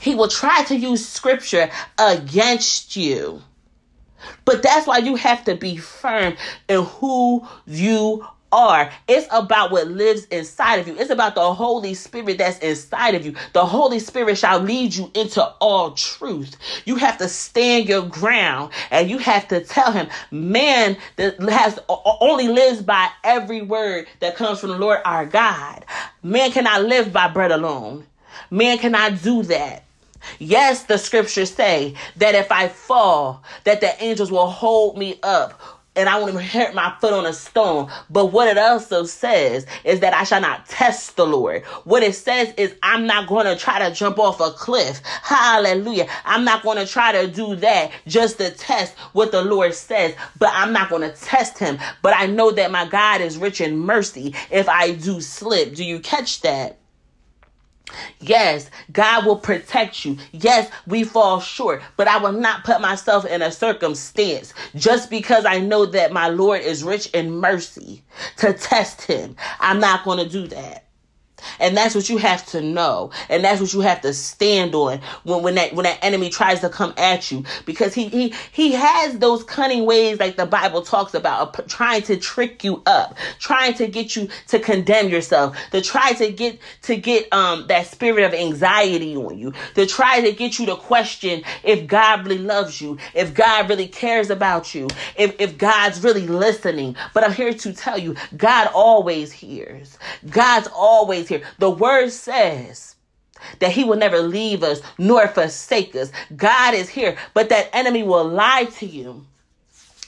He 0.00 0.14
will 0.14 0.28
try 0.28 0.64
to 0.64 0.76
use 0.76 1.06
scripture 1.06 1.70
against 1.98 2.96
you. 2.96 3.42
But 4.44 4.62
that's 4.62 4.86
why 4.86 4.98
you 4.98 5.16
have 5.16 5.44
to 5.44 5.54
be 5.54 5.76
firm 5.76 6.36
in 6.68 6.84
who 6.84 7.46
you 7.66 8.26
are. 8.52 8.90
It's 9.08 9.26
about 9.30 9.70
what 9.70 9.88
lives 9.88 10.24
inside 10.26 10.76
of 10.76 10.88
you. 10.88 10.96
It's 10.96 11.10
about 11.10 11.34
the 11.34 11.54
Holy 11.54 11.94
Spirit 11.94 12.38
that's 12.38 12.58
inside 12.58 13.14
of 13.14 13.24
you. 13.24 13.34
The 13.52 13.64
Holy 13.64 13.98
Spirit 13.98 14.38
shall 14.38 14.60
lead 14.60 14.94
you 14.94 15.10
into 15.14 15.42
all 15.60 15.92
truth. 15.92 16.56
You 16.84 16.96
have 16.96 17.18
to 17.18 17.28
stand 17.28 17.88
your 17.88 18.02
ground 18.02 18.72
and 18.90 19.08
you 19.08 19.18
have 19.18 19.48
to 19.48 19.62
tell 19.62 19.92
him, 19.92 20.08
man 20.30 20.96
that 21.16 21.40
has 21.40 21.78
only 21.88 22.48
lives 22.48 22.82
by 22.82 23.08
every 23.24 23.62
word 23.62 24.06
that 24.20 24.36
comes 24.36 24.60
from 24.60 24.70
the 24.70 24.78
Lord 24.78 25.00
our 25.04 25.26
God. 25.26 25.84
Man 26.22 26.50
cannot 26.50 26.84
live 26.84 27.12
by 27.12 27.28
bread 27.28 27.52
alone. 27.52 28.06
Man 28.50 28.78
cannot 28.78 29.22
do 29.22 29.42
that. 29.44 29.84
Yes, 30.38 30.84
the 30.84 30.98
scriptures 30.98 31.50
say 31.50 31.94
that 32.16 32.34
if 32.34 32.52
I 32.52 32.68
fall, 32.68 33.42
that 33.64 33.80
the 33.80 34.02
angels 34.02 34.30
will 34.30 34.48
hold 34.48 34.98
me 34.98 35.18
up 35.22 35.60
and 35.96 36.08
I 36.08 36.18
won't 36.18 36.32
even 36.32 36.44
hurt 36.44 36.74
my 36.74 36.94
foot 37.00 37.12
on 37.12 37.26
a 37.26 37.32
stone. 37.32 37.90
But 38.08 38.26
what 38.26 38.48
it 38.48 38.56
also 38.56 39.04
says 39.04 39.66
is 39.84 40.00
that 40.00 40.14
I 40.14 40.24
shall 40.24 40.40
not 40.40 40.66
test 40.66 41.16
the 41.16 41.26
Lord. 41.26 41.64
What 41.84 42.02
it 42.02 42.14
says 42.14 42.54
is 42.56 42.74
I'm 42.82 43.06
not 43.06 43.28
going 43.28 43.46
to 43.46 43.56
try 43.56 43.78
to 43.86 43.94
jump 43.94 44.18
off 44.18 44.40
a 44.40 44.50
cliff. 44.50 45.00
Hallelujah. 45.22 46.06
I'm 46.24 46.44
not 46.44 46.62
going 46.62 46.78
to 46.78 46.86
try 46.86 47.12
to 47.12 47.26
do 47.30 47.56
that 47.56 47.90
just 48.06 48.38
to 48.38 48.50
test 48.50 48.96
what 49.12 49.32
the 49.32 49.42
Lord 49.42 49.74
says, 49.74 50.14
but 50.38 50.50
I'm 50.52 50.72
not 50.72 50.90
going 50.90 51.02
to 51.02 51.16
test 51.16 51.58
him. 51.58 51.78
But 52.02 52.14
I 52.16 52.26
know 52.26 52.50
that 52.52 52.70
my 52.70 52.86
God 52.86 53.20
is 53.20 53.36
rich 53.36 53.60
in 53.60 53.78
mercy 53.78 54.34
if 54.50 54.68
I 54.68 54.92
do 54.92 55.20
slip. 55.20 55.74
Do 55.74 55.84
you 55.84 56.00
catch 56.00 56.42
that? 56.42 56.79
Yes, 58.20 58.70
God 58.92 59.26
will 59.26 59.36
protect 59.36 60.04
you. 60.04 60.18
Yes, 60.32 60.70
we 60.86 61.04
fall 61.04 61.40
short, 61.40 61.82
but 61.96 62.08
I 62.08 62.18
will 62.18 62.32
not 62.32 62.64
put 62.64 62.80
myself 62.80 63.24
in 63.26 63.42
a 63.42 63.52
circumstance 63.52 64.54
just 64.74 65.10
because 65.10 65.44
I 65.44 65.60
know 65.60 65.86
that 65.86 66.12
my 66.12 66.28
Lord 66.28 66.62
is 66.62 66.84
rich 66.84 67.08
in 67.08 67.30
mercy 67.32 68.02
to 68.38 68.52
test 68.52 69.02
him. 69.02 69.36
I'm 69.60 69.80
not 69.80 70.04
going 70.04 70.18
to 70.18 70.28
do 70.28 70.46
that. 70.48 70.84
And 71.58 71.76
that's 71.76 71.94
what 71.94 72.08
you 72.08 72.18
have 72.18 72.46
to 72.46 72.60
know. 72.60 73.10
And 73.28 73.44
that's 73.44 73.60
what 73.60 73.72
you 73.72 73.80
have 73.80 74.00
to 74.02 74.12
stand 74.12 74.74
on 74.74 75.00
when, 75.24 75.42
when 75.42 75.54
that 75.56 75.74
when 75.74 75.84
that 75.84 75.98
enemy 76.02 76.30
tries 76.30 76.60
to 76.60 76.68
come 76.68 76.94
at 76.96 77.30
you. 77.30 77.44
Because 77.66 77.94
he 77.94 78.08
he 78.08 78.34
he 78.52 78.72
has 78.72 79.18
those 79.18 79.44
cunning 79.44 79.86
ways 79.86 80.18
like 80.18 80.36
the 80.36 80.46
Bible 80.46 80.82
talks 80.82 81.14
about 81.14 81.68
trying 81.68 82.02
to 82.02 82.16
trick 82.16 82.64
you 82.64 82.82
up, 82.86 83.16
trying 83.38 83.74
to 83.74 83.86
get 83.86 84.16
you 84.16 84.28
to 84.48 84.58
condemn 84.58 85.08
yourself, 85.08 85.56
to 85.72 85.80
try 85.80 86.12
to 86.14 86.30
get 86.32 86.58
to 86.82 86.96
get 86.96 87.32
um 87.32 87.66
that 87.68 87.86
spirit 87.86 88.24
of 88.24 88.34
anxiety 88.34 89.16
on 89.16 89.38
you, 89.38 89.52
to 89.74 89.86
try 89.86 90.20
to 90.20 90.32
get 90.32 90.58
you 90.58 90.66
to 90.66 90.76
question 90.76 91.42
if 91.62 91.86
God 91.86 92.26
really 92.26 92.38
loves 92.38 92.80
you, 92.80 92.98
if 93.14 93.34
God 93.34 93.68
really 93.68 93.88
cares 93.88 94.30
about 94.30 94.74
you, 94.74 94.88
if, 95.16 95.34
if 95.40 95.58
God's 95.58 96.02
really 96.02 96.26
listening. 96.26 96.96
But 97.14 97.24
I'm 97.24 97.32
here 97.32 97.52
to 97.52 97.72
tell 97.72 97.98
you, 97.98 98.16
God 98.36 98.68
always 98.74 99.32
hears. 99.32 99.98
God's 100.28 100.68
always 100.74 101.28
here. 101.30 101.42
The 101.58 101.70
word 101.70 102.10
says 102.10 102.96
that 103.60 103.72
he 103.72 103.84
will 103.84 103.96
never 103.96 104.20
leave 104.20 104.62
us 104.62 104.82
nor 104.98 105.28
forsake 105.28 105.96
us. 105.96 106.12
God 106.36 106.74
is 106.74 106.90
here, 106.90 107.16
but 107.34 107.48
that 107.50 107.70
enemy 107.74 108.02
will 108.02 108.28
lie 108.28 108.66
to 108.78 108.86
you 108.86 109.26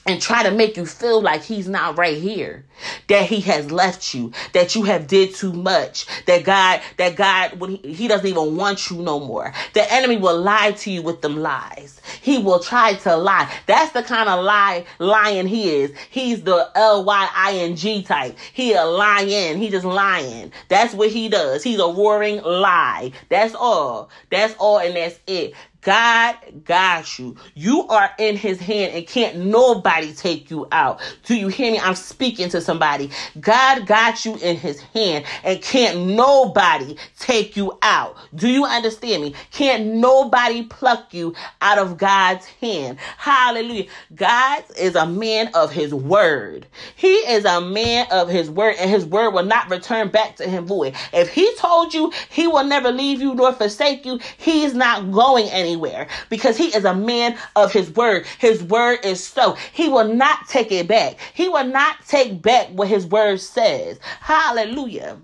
and 0.06 0.20
try 0.20 0.42
to 0.42 0.50
make 0.50 0.76
you 0.76 0.84
feel 0.84 1.20
like 1.20 1.42
he's 1.42 1.68
not 1.68 1.96
right 1.96 2.16
here. 2.16 2.64
That 3.08 3.26
he 3.26 3.40
has 3.42 3.70
left 3.70 4.14
you. 4.14 4.32
That 4.52 4.74
you 4.74 4.82
have 4.84 5.06
did 5.06 5.34
too 5.34 5.52
much. 5.52 6.06
That 6.26 6.44
god 6.44 6.80
that 6.96 7.14
god 7.14 7.60
when 7.60 7.76
he, 7.76 7.94
he 7.94 8.08
doesn't 8.08 8.26
even 8.26 8.56
want 8.56 8.90
you 8.90 8.96
no 8.98 9.20
more. 9.20 9.52
The 9.74 9.92
enemy 9.92 10.16
will 10.16 10.40
lie 10.40 10.72
to 10.72 10.90
you 10.90 11.02
with 11.02 11.22
them 11.22 11.36
lies. 11.36 12.00
He 12.20 12.38
will 12.38 12.58
try 12.58 12.94
to 12.94 13.16
lie. 13.16 13.52
That's 13.66 13.92
the 13.92 14.02
kind 14.02 14.28
of 14.28 14.44
lie 14.44 14.84
lying 14.98 15.46
he 15.46 15.70
is. 15.70 15.92
He's 16.10 16.42
the 16.42 16.70
l-y-i-n-g 16.74 18.02
type. 18.02 18.36
He 18.52 18.72
a 18.72 18.84
lion. 18.84 19.58
He 19.58 19.70
just 19.70 19.84
lying. 19.84 20.52
That's 20.68 20.94
what 20.94 21.10
he 21.10 21.28
does. 21.28 21.62
He's 21.62 21.78
a 21.78 21.86
roaring 21.86 22.42
lie. 22.42 23.12
That's 23.28 23.54
all. 23.54 24.10
That's 24.30 24.54
all 24.58 24.78
and 24.78 24.96
that's 24.96 25.20
it 25.26 25.54
God 25.82 26.36
got 26.64 27.18
you. 27.18 27.36
You 27.54 27.86
are 27.88 28.10
in 28.18 28.36
his 28.36 28.60
hand 28.60 28.94
and 28.94 29.06
can't 29.06 29.38
nobody 29.38 30.12
take 30.12 30.50
you 30.50 30.66
out. 30.72 31.00
Do 31.24 31.34
you 31.34 31.48
hear 31.48 31.72
me? 31.72 31.80
I'm 31.80 31.96
speaking 31.96 32.48
to 32.50 32.60
somebody. 32.60 33.10
God 33.40 33.86
got 33.86 34.24
you 34.24 34.36
in 34.36 34.56
his 34.56 34.80
hand 34.80 35.24
and 35.42 35.60
can't 35.60 36.06
nobody 36.06 36.96
take 37.18 37.56
you 37.56 37.76
out. 37.82 38.16
Do 38.34 38.48
you 38.48 38.64
understand 38.64 39.22
me? 39.22 39.34
Can't 39.50 39.86
nobody 39.86 40.64
pluck 40.64 41.12
you 41.12 41.34
out 41.60 41.78
of 41.78 41.98
God's 41.98 42.46
hand. 42.46 42.98
Hallelujah. 43.18 43.86
God 44.14 44.64
is 44.78 44.94
a 44.94 45.06
man 45.06 45.50
of 45.54 45.72
his 45.72 45.92
word. 45.92 46.66
He 46.94 47.12
is 47.12 47.44
a 47.44 47.60
man 47.60 48.06
of 48.12 48.28
his 48.28 48.48
word 48.48 48.76
and 48.78 48.88
his 48.88 49.04
word 49.04 49.30
will 49.30 49.44
not 49.44 49.68
return 49.68 50.08
back 50.10 50.36
to 50.36 50.48
him 50.48 50.66
void. 50.66 50.94
If 51.12 51.30
he 51.30 51.52
told 51.56 51.92
you 51.92 52.12
he 52.30 52.46
will 52.46 52.64
never 52.64 52.92
leave 52.92 53.20
you 53.20 53.34
nor 53.34 53.52
forsake 53.52 54.06
you, 54.06 54.20
he's 54.38 54.74
not 54.74 55.10
going 55.10 55.48
anywhere 55.48 55.71
anywhere 55.72 56.06
because 56.28 56.56
he 56.56 56.66
is 56.66 56.84
a 56.84 56.94
man 56.94 57.36
of 57.56 57.72
his 57.72 57.90
word. 57.90 58.26
His 58.38 58.62
word 58.62 59.00
is 59.04 59.24
so. 59.24 59.56
He 59.72 59.88
will 59.88 60.12
not 60.12 60.48
take 60.48 60.70
it 60.70 60.86
back. 60.86 61.16
He 61.34 61.48
will 61.48 61.66
not 61.66 61.96
take 62.06 62.42
back 62.42 62.68
what 62.68 62.88
his 62.88 63.06
word 63.06 63.40
says. 63.40 63.98
Hallelujah. 64.20 65.18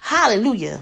Hallelujah. 0.00 0.80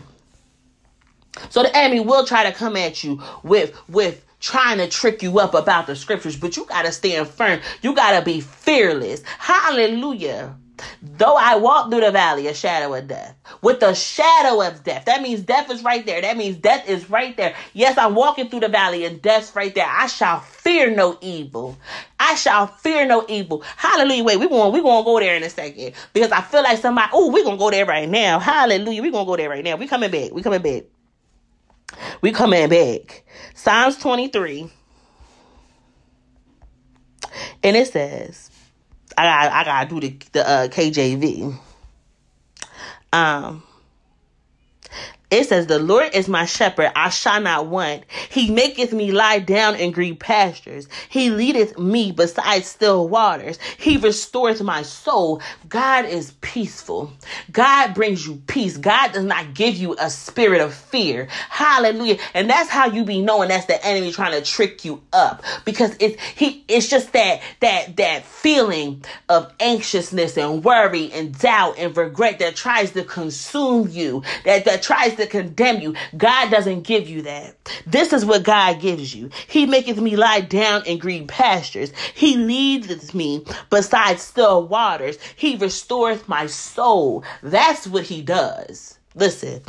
So 1.51 1.63
the 1.63 1.75
enemy 1.77 2.01
will 2.01 2.27
try 2.27 2.45
to 2.45 2.53
come 2.53 2.77
at 2.77 3.03
you 3.03 3.23
with 3.43 3.79
with 3.89 4.25
trying 4.41 4.79
to 4.79 4.89
trick 4.89 5.23
you 5.23 5.39
up 5.41 5.55
about 5.55 5.87
the 5.87 5.97
scriptures, 5.97 6.37
but 6.37 6.57
you 6.57 6.65
got 6.67 6.85
to 6.85 6.93
stand 6.93 7.27
firm. 7.29 7.61
You 7.83 7.95
got 7.95 8.19
to 8.19 8.25
be 8.25 8.41
fearless. 8.41 9.23
Hallelujah. 9.39 10.57
Though 11.03 11.37
I 11.37 11.57
walk 11.57 11.91
through 11.91 12.01
the 12.01 12.11
valley 12.11 12.47
of 12.49 12.57
shadow 12.57 12.95
of 12.95 13.09
death, 13.09 13.37
with 13.63 13.81
the 13.81 13.95
shadow 13.95 14.67
of 14.67 14.85
death, 14.85 15.05
that 15.07 15.23
means 15.23 15.43
death 15.43 15.71
is 15.71 15.83
right 15.83 16.05
there. 16.05 16.21
That 16.21 16.37
means 16.37 16.57
death 16.57 16.89
is 16.89 17.09
right 17.11 17.37
there. 17.37 17.55
Yes, 17.75 17.99
I'm 17.99 18.15
walking 18.15 18.49
through 18.49 18.61
the 18.61 18.69
valley 18.69 19.05
and 19.05 19.21
death's 19.21 19.55
right 19.55 19.75
there. 19.75 19.89
I 19.89 20.07
shall 20.07 20.41
fear 20.41 20.91
no 20.91 21.19
evil. 21.21 21.79
I 22.21 22.35
shall 22.35 22.67
fear 22.67 23.07
no 23.07 23.25
evil. 23.29 23.63
Hallelujah. 23.77 24.25
Wait, 24.25 24.39
we're 24.39 24.49
going, 24.49 24.73
we're 24.73 24.83
going 24.83 25.03
to 25.03 25.05
go 25.05 25.21
there 25.21 25.37
in 25.37 25.43
a 25.43 25.51
second 25.51 25.95
because 26.13 26.33
I 26.33 26.41
feel 26.41 26.63
like 26.63 26.79
somebody, 26.79 27.09
oh, 27.13 27.33
we're 27.33 27.45
going 27.45 27.57
to 27.57 27.61
go 27.61 27.71
there 27.71 27.87
right 27.87 28.09
now. 28.09 28.39
Hallelujah. 28.39 29.03
We're 29.03 29.13
going 29.13 29.25
to 29.25 29.31
go 29.31 29.37
there 29.37 29.51
right 29.51 29.65
now. 29.65 29.77
We 29.77 29.87
coming 29.87 30.11
back. 30.11 30.33
We 30.33 30.43
coming 30.43 30.63
back. 30.63 30.85
We 32.21 32.33
coming 32.33 32.69
back. 32.69 33.25
Psalms 33.55 33.97
23. 33.97 34.71
And 37.63 37.77
it 37.77 37.89
says, 37.89 38.48
I 39.19 39.25
got 39.25 39.53
I 39.53 39.65
gotta 39.65 39.89
do 39.89 40.01
the 40.01 40.17
the 40.33 40.49
uh, 40.49 40.69
KJV. 40.69 41.59
Um, 43.13 43.63
it 45.31 45.45
says, 45.45 45.67
The 45.67 45.79
Lord 45.79 46.15
is 46.15 46.29
my 46.29 46.47
shepherd, 46.47 46.91
I 46.97 47.11
shall 47.11 47.41
not 47.41 47.67
want. 47.67 48.05
He 48.31 48.51
maketh 48.51 48.93
me 48.93 49.13
lie 49.13 49.41
down 49.41 49.75
in 49.77 49.93
green 49.93 50.17
pastures. 50.17 50.89
He 51.09 51.31
leadeth 51.31 51.79
me 51.79 52.13
beside 52.13 52.65
still 52.65 53.09
waters. 53.09 53.59
He 53.79 53.99
restoreth 53.99 54.63
my 54.63 54.83
soul. 54.83 55.43
God 55.69 56.07
is 56.07 56.33
peaceful. 56.41 57.13
God 57.53 57.95
brings 57.95 58.27
you 58.27 58.41
peace. 58.47 58.79
God 58.79 59.13
does 59.13 59.25
not 59.25 59.53
give 59.55 59.75
you 59.77 59.97
a 60.01 60.09
spirit 60.09 60.63
of 60.63 60.73
fear. 60.73 61.29
Hallelujah. 61.51 62.19
And 62.33 62.49
that's 62.49 62.71
how 62.71 62.87
you 62.87 63.05
be 63.05 63.21
knowing 63.21 63.49
that's 63.49 63.67
the 63.67 63.85
enemy 63.85 64.13
trying 64.13 64.33
to 64.33 64.43
trick 64.43 64.85
you 64.85 65.03
up. 65.13 65.43
Because 65.65 65.95
it's 66.01 66.21
he 66.23 66.65
it's 66.69 66.89
just 66.89 67.13
that 67.13 67.43
that 67.61 67.97
that 67.97 68.25
feeling 68.25 69.05
of 69.29 69.53
anxiousness 69.61 70.39
and 70.39 70.65
worry 70.65 71.13
and 71.13 71.39
doubt 71.39 71.75
and 71.79 71.97
regret 71.97 72.39
that 72.39 72.57
tries 72.57 72.93
to 72.93 73.05
consume 73.05 73.89
you, 73.89 74.23
that, 74.45 74.65
that 74.65 74.83
tries 74.83 75.18
to 75.19 75.27
condemn 75.27 75.81
you. 75.81 75.95
God 76.17 76.51
doesn't 76.51 76.83
give 76.83 77.09
you 77.09 77.23
that. 77.23 77.57
This 77.87 78.13
is 78.13 78.25
what 78.25 78.43
God 78.43 78.81
gives 78.81 79.15
you. 79.15 79.31
He 79.47 79.67
maketh 79.67 80.01
me 80.01 80.17
lie 80.17 80.41
down 80.41 80.85
in 80.87 80.99
green 80.99 81.27
pastures. 81.27 81.93
He 82.15 82.37
leadeth 82.37 83.15
me 83.15 83.45
beside 83.71 84.19
still 84.21 84.67
waters. 84.67 85.19
He 85.37 85.57
restoreth 85.57 86.29
my 86.29 86.47
soul. 86.47 87.25
That's 87.43 87.87
what 87.87 88.05
he 88.05 88.23
does. 88.23 88.99
Listen. 89.15 89.63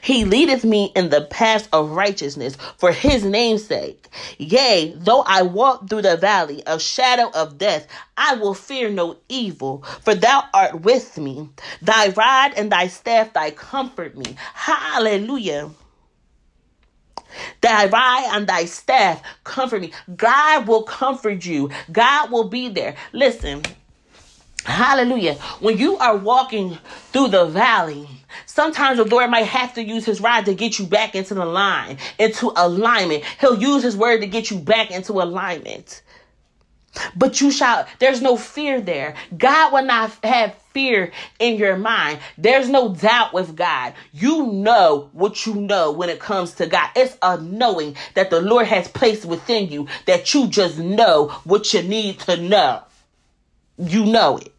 He 0.00 0.24
leadeth 0.24 0.64
me 0.64 0.92
in 0.94 1.10
the 1.10 1.22
path 1.22 1.68
of 1.72 1.90
righteousness 1.90 2.56
for 2.76 2.92
his 2.92 3.24
name's 3.24 3.64
sake. 3.64 4.08
Yea, 4.38 4.94
though 4.96 5.22
I 5.26 5.42
walk 5.42 5.88
through 5.88 6.02
the 6.02 6.16
valley 6.16 6.64
of 6.66 6.82
shadow 6.82 7.30
of 7.34 7.58
death, 7.58 7.86
I 8.16 8.34
will 8.36 8.54
fear 8.54 8.90
no 8.90 9.16
evil, 9.28 9.82
for 10.02 10.14
thou 10.14 10.44
art 10.52 10.80
with 10.82 11.18
me. 11.18 11.48
Thy 11.82 12.08
rod 12.08 12.52
and 12.56 12.70
thy 12.72 12.88
staff, 12.88 13.32
thy 13.32 13.50
comfort 13.50 14.16
me. 14.16 14.36
Hallelujah. 14.54 15.70
Thy 17.60 17.86
rod 17.86 18.36
and 18.36 18.46
thy 18.46 18.64
staff 18.64 19.22
comfort 19.44 19.82
me. 19.82 19.92
God 20.16 20.66
will 20.66 20.82
comfort 20.82 21.44
you. 21.44 21.70
God 21.92 22.30
will 22.30 22.48
be 22.48 22.68
there. 22.68 22.96
Listen, 23.12 23.62
hallelujah. 24.64 25.34
When 25.60 25.76
you 25.78 25.96
are 25.98 26.16
walking 26.16 26.78
through 27.12 27.28
the 27.28 27.46
valley, 27.46 28.08
Sometimes 28.46 28.98
the 28.98 29.04
Lord 29.04 29.30
might 29.30 29.46
have 29.46 29.74
to 29.74 29.82
use 29.82 30.04
his 30.04 30.20
rod 30.20 30.44
to 30.46 30.54
get 30.54 30.78
you 30.78 30.86
back 30.86 31.14
into 31.14 31.34
the 31.34 31.44
line, 31.44 31.98
into 32.18 32.52
alignment. 32.56 33.24
He'll 33.40 33.60
use 33.60 33.82
his 33.82 33.96
word 33.96 34.20
to 34.20 34.26
get 34.26 34.50
you 34.50 34.58
back 34.58 34.90
into 34.90 35.12
alignment. 35.12 36.02
But 37.14 37.40
you 37.40 37.50
shall, 37.50 37.86
there's 37.98 38.22
no 38.22 38.36
fear 38.36 38.80
there. 38.80 39.14
God 39.36 39.72
will 39.72 39.84
not 39.84 40.12
have 40.24 40.54
fear 40.72 41.12
in 41.38 41.56
your 41.56 41.76
mind. 41.76 42.20
There's 42.38 42.68
no 42.68 42.94
doubt 42.94 43.32
with 43.32 43.56
God. 43.56 43.94
You 44.12 44.46
know 44.46 45.10
what 45.12 45.46
you 45.46 45.54
know 45.54 45.92
when 45.92 46.08
it 46.08 46.20
comes 46.20 46.54
to 46.54 46.66
God. 46.66 46.90
It's 46.96 47.16
a 47.22 47.38
knowing 47.40 47.96
that 48.14 48.30
the 48.30 48.40
Lord 48.40 48.66
has 48.66 48.88
placed 48.88 49.24
within 49.24 49.68
you 49.68 49.88
that 50.06 50.32
you 50.34 50.48
just 50.48 50.78
know 50.78 51.28
what 51.44 51.72
you 51.74 51.82
need 51.82 52.20
to 52.20 52.36
know. 52.36 52.82
You 53.78 54.06
know 54.06 54.38
it. 54.38 54.52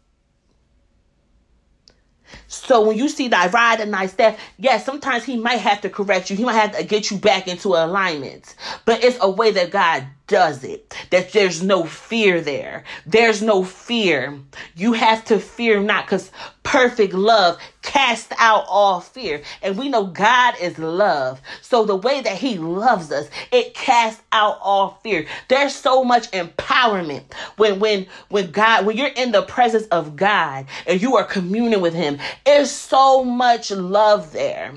So 2.48 2.80
when 2.86 2.96
you 2.96 3.08
see 3.10 3.28
thy 3.28 3.48
rod 3.48 3.80
and 3.80 3.92
thy 3.92 4.06
staff, 4.06 4.40
yes, 4.58 4.84
sometimes 4.84 5.24
he 5.24 5.36
might 5.36 5.58
have 5.60 5.82
to 5.82 5.90
correct 5.90 6.30
you. 6.30 6.36
He 6.36 6.44
might 6.44 6.54
have 6.54 6.76
to 6.76 6.82
get 6.82 7.10
you 7.10 7.18
back 7.18 7.46
into 7.46 7.68
alignment. 7.68 8.56
But 8.86 9.04
it's 9.04 9.18
a 9.20 9.30
way 9.30 9.50
that 9.52 9.70
God 9.70 10.06
does 10.28 10.64
it. 10.64 10.94
That 11.10 11.32
there's 11.32 11.62
no 11.62 11.84
fear 11.84 12.40
there. 12.40 12.84
There's 13.06 13.42
no 13.42 13.64
fear. 13.64 14.38
You 14.76 14.94
have 14.94 15.24
to 15.26 15.38
fear 15.38 15.80
not 15.80 16.06
because 16.06 16.30
perfect 16.62 17.14
love 17.14 17.58
casts 17.82 18.30
out 18.38 18.64
all 18.68 19.00
fear. 19.00 19.42
And 19.62 19.78
we 19.78 19.88
know 19.88 20.04
God 20.04 20.54
is 20.60 20.78
love. 20.78 21.40
So 21.62 21.86
the 21.86 21.96
way 21.96 22.20
that 22.20 22.36
he 22.36 22.58
loves 22.58 23.10
us, 23.10 23.30
it 23.50 23.72
casts 23.74 24.22
out 24.32 24.58
all 24.60 25.00
fear. 25.02 25.26
There's 25.48 25.74
so 25.74 26.04
much 26.04 26.30
empowerment 26.32 27.32
when 27.56 27.80
when 27.80 28.06
when 28.28 28.50
God 28.50 28.84
when 28.84 28.98
you're 28.98 29.08
in 29.08 29.32
the 29.32 29.42
presence 29.42 29.86
of 29.86 30.16
God 30.16 30.66
and 30.86 31.00
you 31.00 31.16
are 31.16 31.24
communing 31.24 31.80
with 31.80 31.94
him. 31.94 32.18
There's 32.44 32.70
so 32.70 33.24
much 33.24 33.70
love 33.70 34.32
there 34.32 34.74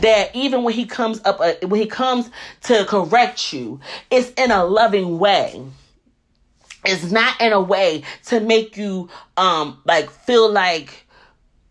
that 0.00 0.34
even 0.34 0.64
when 0.64 0.74
he 0.74 0.86
comes 0.86 1.20
up 1.24 1.40
uh, 1.40 1.54
when 1.66 1.80
he 1.80 1.86
comes 1.86 2.30
to 2.62 2.84
correct 2.86 3.52
you 3.52 3.80
it's 4.10 4.30
in 4.32 4.50
a 4.50 4.64
loving 4.64 5.18
way. 5.18 5.62
It's 6.84 7.10
not 7.10 7.40
in 7.40 7.52
a 7.52 7.60
way 7.60 8.02
to 8.26 8.40
make 8.40 8.76
you 8.76 9.08
um 9.36 9.80
like 9.84 10.10
feel 10.10 10.50
like 10.50 11.06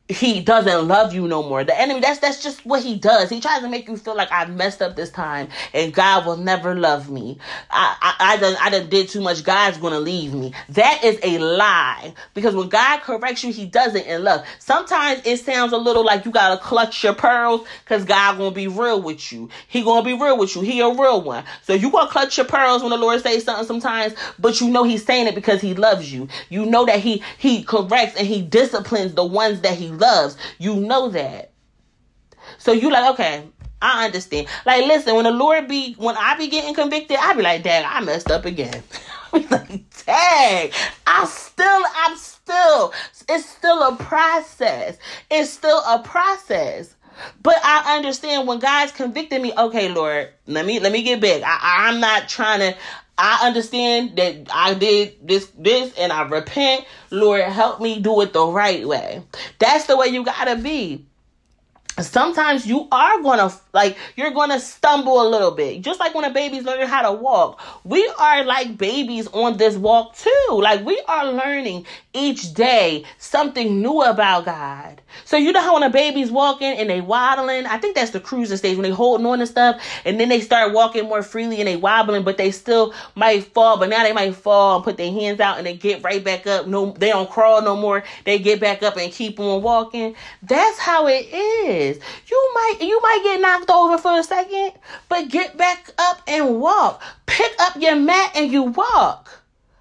he 0.09 0.39
doesn't 0.41 0.87
love 0.87 1.13
you 1.13 1.27
no 1.27 1.43
more. 1.43 1.63
The 1.63 1.79
enemy, 1.79 1.99
that's 1.99 2.19
that's 2.19 2.41
just 2.41 2.65
what 2.65 2.83
he 2.83 2.95
does. 2.97 3.29
He 3.29 3.41
tries 3.41 3.61
to 3.61 3.69
make 3.69 3.87
you 3.87 3.97
feel 3.97 4.15
like 4.15 4.31
I 4.31 4.45
messed 4.45 4.81
up 4.81 4.95
this 4.95 5.09
time 5.09 5.49
and 5.73 5.93
God 5.93 6.25
will 6.25 6.37
never 6.37 6.75
love 6.75 7.09
me. 7.09 7.37
I 7.69 7.95
I, 8.01 8.33
I 8.33 8.37
done 8.37 8.55
I 8.61 8.69
done 8.69 8.89
did 8.89 9.09
too 9.09 9.21
much. 9.21 9.43
God's 9.43 9.77
gonna 9.77 9.99
leave 9.99 10.33
me. 10.33 10.53
That 10.69 11.03
is 11.03 11.19
a 11.23 11.39
lie. 11.39 12.13
Because 12.33 12.55
when 12.55 12.69
God 12.69 13.01
corrects 13.01 13.43
you, 13.43 13.51
he 13.51 13.65
does 13.65 13.95
it 13.95 14.05
in 14.07 14.23
love. 14.23 14.45
Sometimes 14.59 15.21
it 15.25 15.39
sounds 15.39 15.73
a 15.73 15.77
little 15.77 16.05
like 16.05 16.25
you 16.25 16.31
gotta 16.31 16.61
clutch 16.61 17.03
your 17.03 17.13
pearls 17.13 17.67
because 17.83 18.05
God 18.05 18.37
gonna 18.37 18.51
be 18.51 18.67
real 18.67 19.01
with 19.01 19.31
you. 19.31 19.49
He 19.67 19.83
gonna 19.83 20.05
be 20.05 20.13
real 20.13 20.37
with 20.37 20.55
you. 20.55 20.61
He 20.61 20.79
a 20.81 20.89
real 20.89 21.21
one. 21.21 21.43
So 21.63 21.73
you 21.73 21.91
gonna 21.91 22.09
clutch 22.09 22.37
your 22.37 22.45
pearls 22.47 22.81
when 22.81 22.91
the 22.91 22.97
Lord 22.97 23.21
says 23.21 23.43
something 23.43 23.67
sometimes, 23.67 24.13
but 24.39 24.61
you 24.61 24.69
know 24.69 24.83
he's 24.83 25.05
saying 25.05 25.27
it 25.27 25.35
because 25.35 25.61
he 25.61 25.73
loves 25.73 26.13
you. 26.13 26.29
You 26.49 26.65
know 26.65 26.85
that 26.85 26.99
he 27.01 27.23
he 27.37 27.63
corrects 27.63 28.17
and 28.17 28.27
he 28.27 28.41
disciplines 28.41 29.13
the 29.15 29.25
ones 29.25 29.61
that 29.61 29.77
he 29.77 29.89
loves. 29.97 30.37
You 30.59 30.75
know 30.75 31.09
that. 31.09 31.51
So 32.57 32.71
you 32.71 32.91
like, 32.91 33.11
okay, 33.13 33.43
I 33.81 34.05
understand. 34.05 34.47
Like, 34.65 34.85
listen, 34.85 35.15
when 35.15 35.25
the 35.25 35.31
Lord 35.31 35.67
be, 35.67 35.93
when 35.93 36.17
I 36.17 36.35
be 36.37 36.47
getting 36.47 36.73
convicted, 36.73 37.17
I 37.19 37.33
be 37.33 37.41
like, 37.41 37.63
dang, 37.63 37.85
I 37.87 38.01
messed 38.01 38.31
up 38.31 38.45
again. 38.45 38.83
Be 39.33 39.45
like, 39.47 39.67
dang, 40.05 40.71
I 41.05 41.25
still, 41.25 41.83
I'm 41.97 42.15
still, 42.15 42.93
it's 43.27 43.47
still 43.47 43.83
a 43.83 43.95
process. 43.97 44.97
It's 45.29 45.49
still 45.51 45.79
a 45.79 45.99
process. 46.01 46.95
But 47.43 47.57
I 47.63 47.97
understand 47.97 48.47
when 48.47 48.59
God's 48.59 48.93
convicting 48.93 49.41
me, 49.41 49.51
okay, 49.55 49.89
Lord, 49.89 50.29
let 50.45 50.65
me 50.65 50.79
let 50.79 50.91
me 50.91 51.03
get 51.03 51.19
back. 51.19 51.41
I, 51.45 51.89
I'm 51.89 51.99
not 51.99 52.29
trying 52.29 52.59
to 52.59 52.77
I 53.17 53.47
understand 53.47 54.15
that 54.17 54.47
I 54.53 54.73
did 54.75 55.15
this, 55.27 55.47
this, 55.57 55.93
and 55.97 56.11
I 56.11 56.21
repent. 56.23 56.85
Lord, 57.09 57.41
help 57.41 57.81
me 57.81 57.99
do 57.99 58.21
it 58.21 58.33
the 58.33 58.45
right 58.45 58.87
way. 58.87 59.23
That's 59.59 59.85
the 59.85 59.97
way 59.97 60.07
you 60.07 60.23
gotta 60.23 60.55
be 60.55 61.05
sometimes 62.03 62.67
you 62.67 62.87
are 62.91 63.21
gonna 63.21 63.51
like 63.73 63.97
you're 64.15 64.31
gonna 64.31 64.59
stumble 64.59 65.21
a 65.21 65.27
little 65.27 65.51
bit 65.51 65.81
just 65.81 65.99
like 65.99 66.13
when 66.13 66.25
a 66.25 66.29
baby's 66.29 66.63
learning 66.63 66.87
how 66.87 67.01
to 67.01 67.11
walk 67.11 67.59
we 67.83 68.07
are 68.19 68.43
like 68.43 68.77
babies 68.77 69.27
on 69.27 69.57
this 69.57 69.75
walk 69.75 70.15
too 70.15 70.47
like 70.51 70.85
we 70.85 71.01
are 71.07 71.31
learning 71.31 71.85
each 72.17 72.53
day 72.53 73.03
something 73.17 73.81
new 73.81 74.01
about 74.01 74.45
god 74.45 75.01
so 75.25 75.37
you 75.37 75.51
know 75.51 75.61
how 75.61 75.73
when 75.73 75.83
a 75.83 75.89
baby's 75.89 76.31
walking 76.31 76.77
and 76.77 76.89
they 76.89 77.01
waddling 77.01 77.65
i 77.67 77.77
think 77.77 77.95
that's 77.95 78.11
the 78.11 78.19
cruising 78.19 78.57
stage 78.57 78.75
when 78.75 78.83
they 78.83 78.89
holding 78.89 79.25
on 79.25 79.39
and 79.39 79.49
stuff 79.49 79.81
and 80.05 80.19
then 80.19 80.29
they 80.29 80.41
start 80.41 80.73
walking 80.73 81.05
more 81.05 81.23
freely 81.23 81.59
and 81.59 81.67
they 81.67 81.77
wobbling 81.77 82.23
but 82.23 82.37
they 82.37 82.51
still 82.51 82.93
might 83.15 83.43
fall 83.43 83.77
but 83.77 83.89
now 83.89 84.03
they 84.03 84.13
might 84.13 84.35
fall 84.35 84.77
and 84.77 84.83
put 84.83 84.97
their 84.97 85.11
hands 85.11 85.39
out 85.39 85.57
and 85.57 85.67
they 85.67 85.75
get 85.75 86.03
right 86.03 86.23
back 86.23 86.45
up 86.47 86.67
no 86.67 86.91
they 86.93 87.09
don't 87.09 87.29
crawl 87.29 87.61
no 87.61 87.75
more 87.75 88.03
they 88.25 88.39
get 88.39 88.59
back 88.59 88.83
up 88.83 88.97
and 88.97 89.11
keep 89.13 89.39
on 89.39 89.61
walking 89.61 90.15
that's 90.43 90.79
how 90.79 91.07
it 91.07 91.25
is 91.31 91.47
is. 91.67 91.99
You 92.27 92.51
might 92.53 92.77
you 92.81 93.01
might 93.01 93.21
get 93.23 93.41
knocked 93.41 93.69
over 93.69 93.97
for 93.97 94.19
a 94.19 94.23
second, 94.23 94.73
but 95.09 95.29
get 95.29 95.57
back 95.57 95.91
up 95.97 96.21
and 96.27 96.59
walk. 96.59 97.01
Pick 97.25 97.53
up 97.59 97.75
your 97.77 97.95
mat 97.95 98.31
and 98.35 98.51
you 98.51 98.63
walk. 98.63 99.29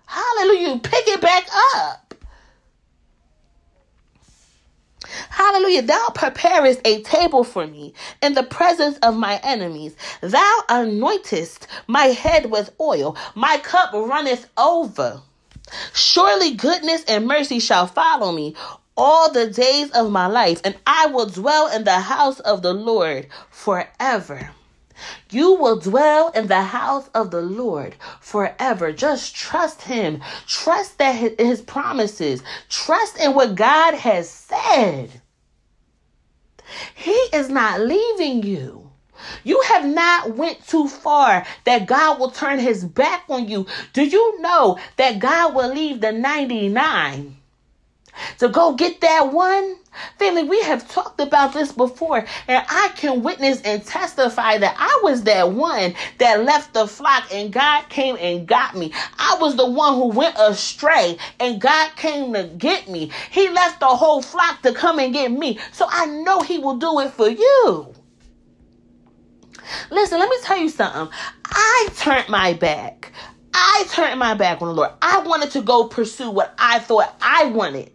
Hallelujah. 0.06 0.78
Pick 0.78 1.08
it 1.08 1.20
back 1.20 1.46
up. 1.74 2.05
Hallelujah. 5.30 5.82
Thou 5.82 6.08
preparest 6.14 6.80
a 6.84 7.02
table 7.02 7.44
for 7.44 7.66
me 7.66 7.94
in 8.22 8.34
the 8.34 8.42
presence 8.42 8.98
of 8.98 9.16
my 9.16 9.40
enemies. 9.42 9.96
Thou 10.20 10.60
anointest 10.68 11.66
my 11.86 12.06
head 12.06 12.50
with 12.50 12.74
oil. 12.80 13.16
My 13.34 13.58
cup 13.58 13.92
runneth 13.92 14.48
over. 14.56 15.20
Surely 15.92 16.54
goodness 16.54 17.04
and 17.08 17.26
mercy 17.26 17.58
shall 17.58 17.86
follow 17.86 18.32
me 18.32 18.54
all 18.96 19.30
the 19.30 19.48
days 19.50 19.90
of 19.90 20.10
my 20.10 20.26
life, 20.26 20.60
and 20.64 20.76
I 20.86 21.06
will 21.06 21.26
dwell 21.26 21.68
in 21.68 21.84
the 21.84 21.98
house 21.98 22.40
of 22.40 22.62
the 22.62 22.72
Lord 22.72 23.26
forever. 23.50 24.50
You 25.30 25.54
will 25.54 25.78
dwell 25.78 26.28
in 26.30 26.46
the 26.46 26.62
house 26.62 27.08
of 27.14 27.30
the 27.30 27.42
Lord 27.42 27.96
forever. 28.20 28.92
Just 28.92 29.34
trust 29.34 29.82
Him. 29.82 30.22
Trust 30.46 30.98
that 30.98 31.38
His 31.38 31.60
promises. 31.62 32.42
Trust 32.68 33.18
in 33.18 33.34
what 33.34 33.54
God 33.54 33.94
has 33.94 34.28
said. 34.28 35.20
He 36.94 37.12
is 37.32 37.48
not 37.48 37.80
leaving 37.80 38.42
you. 38.42 38.90
You 39.44 39.60
have 39.62 39.86
not 39.86 40.36
went 40.36 40.66
too 40.66 40.88
far 40.88 41.46
that 41.64 41.86
God 41.86 42.18
will 42.18 42.30
turn 42.30 42.58
his 42.58 42.84
back 42.84 43.24
on 43.28 43.48
you. 43.48 43.66
Do 43.92 44.04
you 44.04 44.40
know 44.40 44.78
that 44.96 45.20
God 45.20 45.54
will 45.54 45.72
leave 45.72 46.00
the 46.00 46.12
99 46.12 47.36
to 48.38 48.48
go 48.48 48.74
get 48.74 49.00
that 49.00 49.32
one? 49.32 49.76
Family, 50.18 50.44
we 50.44 50.60
have 50.62 50.88
talked 50.88 51.20
about 51.20 51.54
this 51.54 51.72
before, 51.72 52.18
and 52.18 52.66
I 52.68 52.90
can 52.96 53.22
witness 53.22 53.62
and 53.62 53.84
testify 53.84 54.58
that 54.58 54.74
I 54.78 55.00
was 55.02 55.22
that 55.24 55.52
one 55.52 55.94
that 56.18 56.44
left 56.44 56.74
the 56.74 56.86
flock 56.86 57.32
and 57.32 57.52
God 57.52 57.88
came 57.88 58.16
and 58.20 58.46
got 58.46 58.76
me. 58.76 58.92
I 59.18 59.38
was 59.40 59.56
the 59.56 59.68
one 59.68 59.94
who 59.94 60.08
went 60.08 60.36
astray 60.38 61.16
and 61.40 61.60
God 61.60 61.90
came 61.96 62.34
to 62.34 62.44
get 62.44 62.88
me. 62.88 63.10
He 63.30 63.48
left 63.48 63.80
the 63.80 63.86
whole 63.86 64.22
flock 64.22 64.62
to 64.62 64.72
come 64.72 64.98
and 64.98 65.12
get 65.12 65.32
me. 65.32 65.58
So 65.72 65.86
I 65.88 66.06
know 66.06 66.40
He 66.40 66.58
will 66.58 66.76
do 66.76 67.00
it 67.00 67.12
for 67.12 67.28
you. 67.28 67.94
Listen, 69.90 70.18
let 70.18 70.28
me 70.28 70.36
tell 70.42 70.58
you 70.58 70.68
something. 70.68 71.12
I 71.44 71.88
turned 71.96 72.28
my 72.28 72.52
back. 72.54 73.12
I 73.58 73.86
turned 73.88 74.18
my 74.18 74.34
back 74.34 74.60
on 74.60 74.68
the 74.68 74.74
Lord. 74.74 74.90
I 75.00 75.20
wanted 75.20 75.50
to 75.52 75.62
go 75.62 75.88
pursue 75.88 76.30
what 76.30 76.54
I 76.58 76.78
thought 76.78 77.16
I 77.22 77.46
wanted. 77.46 77.90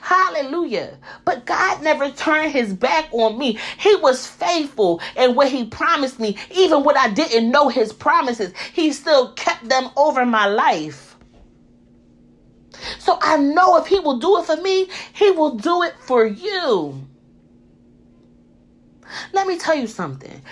Hallelujah. 0.00 0.98
But 1.24 1.46
God 1.46 1.82
never 1.84 2.10
turned 2.10 2.50
his 2.50 2.74
back 2.74 3.08
on 3.12 3.38
me. 3.38 3.56
He 3.78 3.94
was 3.96 4.26
faithful 4.26 5.00
in 5.16 5.36
what 5.36 5.52
he 5.52 5.66
promised 5.66 6.18
me. 6.18 6.36
Even 6.50 6.82
when 6.82 6.96
I 6.96 7.10
didn't 7.10 7.48
know 7.48 7.68
his 7.68 7.92
promises, 7.92 8.52
he 8.72 8.92
still 8.92 9.32
kept 9.34 9.68
them 9.68 9.88
over 9.96 10.26
my 10.26 10.46
life. 10.46 11.16
So 12.98 13.16
I 13.22 13.36
know 13.36 13.76
if 13.76 13.86
he 13.86 14.00
will 14.00 14.18
do 14.18 14.38
it 14.38 14.46
for 14.46 14.56
me, 14.56 14.88
he 15.12 15.30
will 15.30 15.54
do 15.54 15.84
it 15.84 15.94
for 16.00 16.26
you. 16.26 17.06
Let 19.32 19.46
me 19.46 19.58
tell 19.58 19.76
you 19.76 19.86
something. 19.86 20.42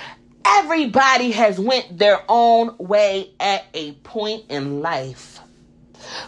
Everybody 0.45 1.33
has 1.33 1.59
went 1.59 1.99
their 1.99 2.21
own 2.29 2.77
way 2.79 3.31
at 3.41 3.65
a 3.75 3.93
point 3.93 4.45
in 4.49 4.81
life. 4.81 5.41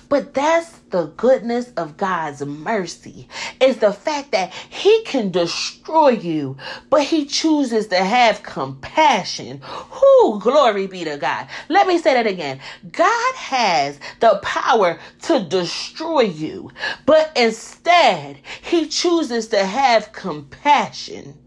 But 0.09 0.35
that's 0.35 0.71
the 0.91 1.07
goodness 1.17 1.73
of 1.77 1.97
God's 1.97 2.45
mercy. 2.45 3.29
Is 3.61 3.79
the 3.79 3.93
fact 3.93 4.33
that 4.33 4.53
he 4.53 5.03
can 5.05 5.31
destroy 5.31 6.11
you, 6.11 6.57
but 6.91 7.03
he 7.03 7.27
chooses 7.27 7.89
to 7.89 7.97
have 7.97 8.43
compassion. 8.43 9.61
Who 9.63 10.41
glory 10.41 10.87
be 10.87 11.05
to 11.05 11.17
God. 11.17 11.49
Let 11.69 11.87
me 11.87 11.99
say 11.99 12.15
that 12.15 12.27
again. 12.27 12.61
God 12.93 13.35
has 13.35 13.99
the 14.21 14.39
power 14.43 14.99
to 15.23 15.41
destroy 15.41 16.23
you, 16.23 16.71
but 17.07 17.33
instead 17.37 18.39
he 18.63 18.87
chooses 18.87 19.49
to 19.49 19.65
have 19.65 20.13
compassion. 20.13 21.39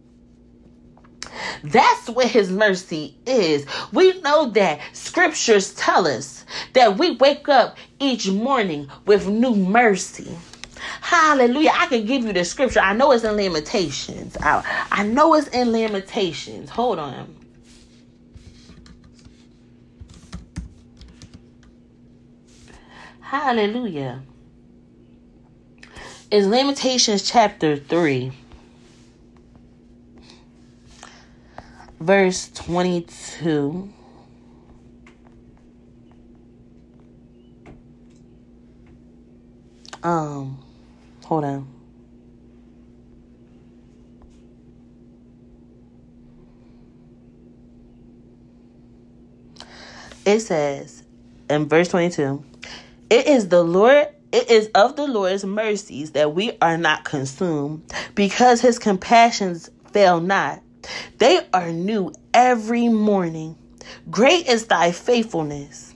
That's 1.64 2.10
what 2.10 2.28
his 2.28 2.52
mercy 2.52 3.16
is. 3.26 3.66
We 3.92 4.20
know 4.22 4.50
that 4.52 4.80
scriptures 4.94 5.74
tell 5.74 6.08
us 6.08 6.46
that 6.74 6.98
we 6.98 7.12
wake 7.12 7.50
up 7.50 7.78
each 8.00 8.30
morning 8.30 8.90
with 9.06 9.28
new 9.28 9.56
mercy. 9.56 10.38
Hallelujah. 11.02 11.72
I 11.74 11.88
can 11.88 12.06
give 12.06 12.24
you 12.24 12.34
the 12.34 12.46
scripture. 12.46 12.80
I 12.80 12.94
know 12.94 13.12
it's 13.12 13.24
in 13.24 13.36
Lamentations. 13.36 14.38
I, 14.38 14.88
I 14.92 15.04
know 15.04 15.34
it's 15.34 15.48
in 15.48 15.72
Lamentations. 15.72 16.70
Hold 16.70 17.00
on. 17.00 17.36
Hallelujah. 23.22 24.22
It's 26.30 26.48
Lamentations 26.48 27.30
chapter 27.30 27.76
3. 27.76 28.32
Verse 32.00 32.50
22. 32.54 33.94
Um, 40.04 40.64
hold 41.26 41.44
on. 41.44 41.68
It 50.26 50.42
says 50.42 51.04
in 51.50 51.70
verse 51.70 51.88
22 51.88 52.44
It 53.10 53.28
is 53.28 53.48
the 53.48 53.64
Lord 53.64 54.08
it 54.32 54.52
is 54.52 54.70
of 54.76 54.98
the 54.98 55.08
Lord's 55.08 55.46
mercies 55.46 56.12
that 56.12 56.34
we 56.34 56.58
are 56.62 56.78
not 56.78 57.06
consumed, 57.06 57.82
because 58.14 58.60
his 58.60 58.78
compassions 58.78 59.70
fail 59.94 60.20
not. 60.20 60.62
They 61.18 61.40
are 61.54 61.72
new 61.72 62.14
every 62.34 62.88
morning. 62.88 63.58
Great 64.10 64.48
is 64.48 64.68
thy 64.68 64.92
faithfulness. 64.92 65.94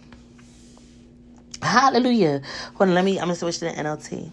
Hallelujah. 1.61 2.41
Hold 2.75 2.89
on, 2.89 2.95
let 2.95 3.05
me, 3.05 3.19
I'm 3.19 3.25
going 3.25 3.35
to 3.35 3.39
switch 3.39 3.59
to 3.59 3.65
the 3.65 3.71
NLT. 3.71 4.31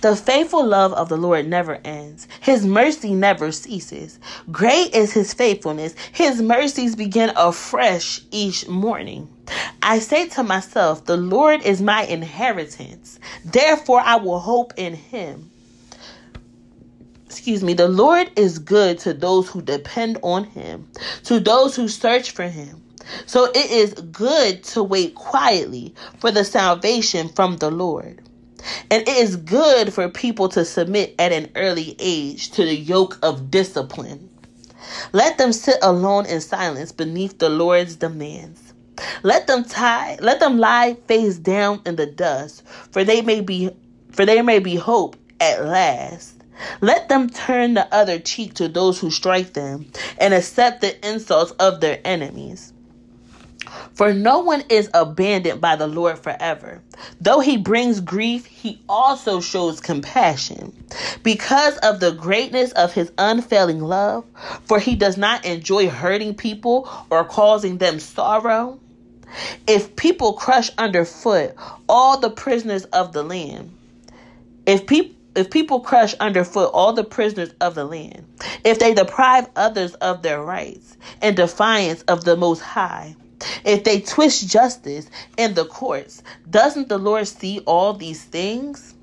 The 0.00 0.16
faithful 0.16 0.64
love 0.64 0.92
of 0.92 1.08
the 1.08 1.16
Lord 1.16 1.46
never 1.46 1.80
ends. 1.84 2.28
His 2.40 2.64
mercy 2.64 3.14
never 3.14 3.52
ceases. 3.52 4.18
Great 4.50 4.94
is 4.94 5.12
his 5.12 5.34
faithfulness. 5.34 5.94
His 6.12 6.40
mercies 6.40 6.94
begin 6.96 7.32
afresh 7.36 8.20
each 8.30 8.68
morning. 8.68 9.28
I 9.82 9.98
say 9.98 10.28
to 10.30 10.42
myself, 10.42 11.04
The 11.04 11.16
Lord 11.16 11.62
is 11.62 11.82
my 11.82 12.04
inheritance. 12.04 13.18
Therefore, 13.44 14.00
I 14.00 14.16
will 14.16 14.38
hope 14.40 14.74
in 14.76 14.94
him 14.94 15.50
excuse 17.36 17.62
me, 17.62 17.74
the 17.74 17.86
Lord 17.86 18.30
is 18.34 18.58
good 18.58 18.98
to 19.00 19.12
those 19.12 19.46
who 19.46 19.60
depend 19.60 20.18
on 20.22 20.44
him, 20.44 20.88
to 21.24 21.38
those 21.38 21.76
who 21.76 21.86
search 21.86 22.30
for 22.30 22.48
him. 22.48 22.82
So 23.26 23.44
it 23.54 23.70
is 23.70 23.92
good 23.92 24.64
to 24.64 24.82
wait 24.82 25.14
quietly 25.14 25.94
for 26.18 26.30
the 26.30 26.44
salvation 26.44 27.28
from 27.28 27.58
the 27.58 27.70
Lord. 27.70 28.22
And 28.90 29.02
it 29.02 29.16
is 29.18 29.36
good 29.36 29.92
for 29.92 30.08
people 30.08 30.48
to 30.48 30.64
submit 30.64 31.14
at 31.18 31.30
an 31.30 31.50
early 31.56 31.94
age 31.98 32.52
to 32.52 32.64
the 32.64 32.74
yoke 32.74 33.18
of 33.22 33.50
discipline. 33.50 34.30
Let 35.12 35.36
them 35.36 35.52
sit 35.52 35.76
alone 35.82 36.24
in 36.24 36.40
silence 36.40 36.90
beneath 36.90 37.38
the 37.38 37.50
Lord's 37.50 37.96
demands. 37.96 38.72
Let 39.22 39.46
them 39.46 39.62
tie 39.62 40.16
let 40.22 40.40
them 40.40 40.56
lie 40.56 40.96
face 41.06 41.36
down 41.36 41.82
in 41.84 41.96
the 41.96 42.06
dust, 42.06 42.66
for 42.92 43.04
they 43.04 43.20
may 43.20 43.42
be 43.42 43.68
for 44.10 44.24
there 44.24 44.42
may 44.42 44.58
be 44.58 44.76
hope 44.76 45.16
at 45.38 45.66
last. 45.66 46.35
Let 46.80 47.08
them 47.08 47.30
turn 47.30 47.74
the 47.74 47.92
other 47.94 48.18
cheek 48.18 48.54
to 48.54 48.68
those 48.68 49.00
who 49.00 49.10
strike 49.10 49.52
them 49.52 49.90
and 50.18 50.34
accept 50.34 50.80
the 50.80 51.06
insults 51.06 51.52
of 51.52 51.80
their 51.80 52.00
enemies. 52.04 52.72
For 53.94 54.12
no 54.12 54.40
one 54.40 54.62
is 54.68 54.90
abandoned 54.94 55.60
by 55.60 55.76
the 55.76 55.86
Lord 55.86 56.18
forever. 56.18 56.82
Though 57.20 57.40
he 57.40 57.56
brings 57.56 58.00
grief, 58.00 58.46
he 58.46 58.80
also 58.88 59.40
shows 59.40 59.80
compassion. 59.80 60.72
Because 61.22 61.76
of 61.78 62.00
the 62.00 62.12
greatness 62.12 62.72
of 62.72 62.92
his 62.92 63.10
unfailing 63.18 63.80
love, 63.80 64.24
for 64.64 64.78
he 64.78 64.94
does 64.94 65.16
not 65.16 65.44
enjoy 65.44 65.88
hurting 65.88 66.34
people 66.34 66.88
or 67.10 67.24
causing 67.24 67.78
them 67.78 67.98
sorrow. 67.98 68.78
If 69.66 69.96
people 69.96 70.34
crush 70.34 70.70
underfoot 70.78 71.54
all 71.88 72.18
the 72.18 72.30
prisoners 72.30 72.84
of 72.86 73.12
the 73.12 73.22
land, 73.22 73.76
if 74.66 74.86
people 74.86 75.15
if 75.36 75.50
people 75.50 75.80
crush 75.80 76.14
underfoot 76.14 76.70
all 76.72 76.92
the 76.92 77.04
prisoners 77.04 77.52
of 77.60 77.74
the 77.74 77.84
land, 77.84 78.26
if 78.64 78.78
they 78.78 78.94
deprive 78.94 79.48
others 79.54 79.94
of 79.94 80.22
their 80.22 80.42
rights 80.42 80.96
in 81.22 81.34
defiance 81.34 82.02
of 82.02 82.24
the 82.24 82.36
Most 82.36 82.60
High, 82.60 83.14
if 83.64 83.84
they 83.84 84.00
twist 84.00 84.48
justice 84.48 85.08
in 85.36 85.54
the 85.54 85.66
courts, 85.66 86.22
doesn't 86.48 86.88
the 86.88 86.98
Lord 86.98 87.28
see 87.28 87.60
all 87.60 87.92
these 87.92 88.24
things? 88.24 88.94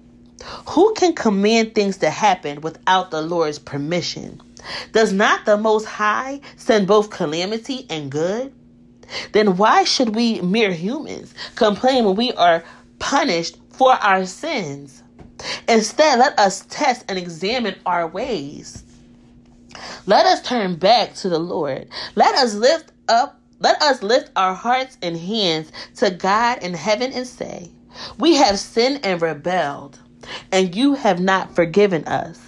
Who 0.69 0.93
can 0.95 1.13
command 1.13 1.75
things 1.75 1.97
to 1.97 2.09
happen 2.09 2.61
without 2.61 3.11
the 3.11 3.21
Lord's 3.21 3.59
permission? 3.59 4.41
Does 4.91 5.13
not 5.13 5.45
the 5.45 5.57
Most 5.57 5.85
High 5.85 6.41
send 6.55 6.87
both 6.87 7.09
calamity 7.09 7.85
and 7.89 8.11
good? 8.11 8.53
Then 9.33 9.57
why 9.57 9.83
should 9.83 10.15
we 10.15 10.41
mere 10.41 10.71
humans 10.71 11.33
complain 11.55 12.05
when 12.05 12.15
we 12.15 12.33
are 12.33 12.63
punished 12.99 13.57
for 13.71 13.91
our 13.91 14.25
sins? 14.25 15.02
Instead, 15.67 16.19
let 16.19 16.37
us 16.39 16.65
test 16.69 17.05
and 17.09 17.17
examine 17.17 17.75
our 17.85 18.07
ways. 18.07 18.83
Let 20.05 20.25
us 20.25 20.41
turn 20.41 20.75
back 20.75 21.15
to 21.15 21.29
the 21.29 21.39
Lord. 21.39 21.87
Let 22.15 22.35
us 22.35 22.53
lift 22.53 22.91
up, 23.07 23.39
let 23.59 23.81
us 23.81 24.03
lift 24.03 24.31
our 24.35 24.53
hearts 24.53 24.97
and 25.01 25.17
hands 25.17 25.71
to 25.95 26.11
God 26.11 26.61
in 26.61 26.73
heaven 26.73 27.11
and 27.13 27.27
say, 27.27 27.71
We 28.17 28.35
have 28.35 28.59
sinned 28.59 29.05
and 29.05 29.21
rebelled, 29.21 29.99
and 30.51 30.75
you 30.75 30.93
have 30.93 31.19
not 31.19 31.55
forgiven 31.55 32.05
us. 32.05 32.39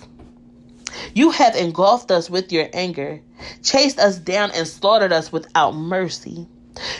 You 1.13 1.31
have 1.31 1.55
engulfed 1.55 2.11
us 2.11 2.29
with 2.29 2.51
your 2.51 2.69
anger, 2.73 3.21
chased 3.63 3.99
us 3.99 4.17
down, 4.17 4.51
and 4.51 4.67
slaughtered 4.67 5.11
us 5.11 5.31
without 5.31 5.75
mercy. 5.75 6.47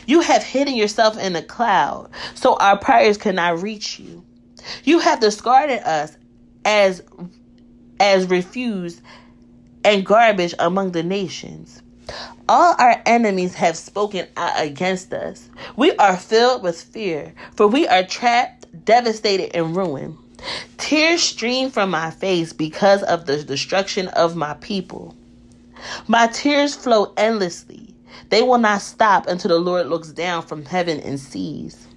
You 0.06 0.22
have 0.22 0.44
hidden 0.44 0.76
yourself 0.76 1.18
in 1.18 1.36
a 1.36 1.42
cloud, 1.42 2.10
so 2.34 2.56
our 2.58 2.78
prayers 2.78 3.18
cannot 3.18 3.62
reach 3.62 4.00
you. 4.00 4.25
You 4.84 5.00
have 5.00 5.20
discarded 5.20 5.80
us 5.84 6.18
as 6.64 7.04
as 8.00 8.28
refuse 8.28 9.02
and 9.84 10.06
garbage 10.06 10.54
among 10.60 10.92
the 10.92 11.04
nations. 11.04 11.82
All 12.48 12.76
our 12.78 13.02
enemies 13.06 13.56
have 13.56 13.78
spoken 13.78 14.28
out 14.38 14.62
against 14.64 15.14
us. 15.14 15.50
We 15.76 15.92
are 15.94 16.18
filled 16.18 16.62
with 16.62 16.82
fear, 16.82 17.34
for 17.56 17.68
we 17.68 17.88
are 17.88 18.04
trapped, 18.04 18.86
devastated, 18.86 19.56
and 19.56 19.76
ruined. 19.76 20.18
Tears 20.78 21.24
stream 21.24 21.72
from 21.72 21.90
my 21.90 22.12
face 22.12 22.54
because 22.54 23.02
of 23.04 23.26
the 23.26 23.44
destruction 23.44 24.10
of 24.10 24.36
my 24.36 24.54
people. 24.56 25.16
My 26.08 26.28
tears 26.28 26.76
flow 26.76 27.14
endlessly. 27.18 27.96
They 28.30 28.42
will 28.42 28.58
not 28.58 28.82
stop 28.82 29.28
until 29.28 29.50
the 29.50 29.60
Lord 29.60 29.88
looks 29.88 30.10
down 30.10 30.44
from 30.44 30.66
heaven 30.66 31.00
and 31.00 31.20
sees. 31.20 31.88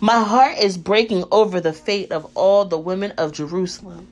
My 0.00 0.22
heart 0.22 0.58
is 0.58 0.76
breaking 0.76 1.24
over 1.30 1.60
the 1.60 1.72
fate 1.72 2.12
of 2.12 2.30
all 2.34 2.64
the 2.64 2.78
women 2.78 3.12
of 3.12 3.32
Jerusalem. 3.32 4.08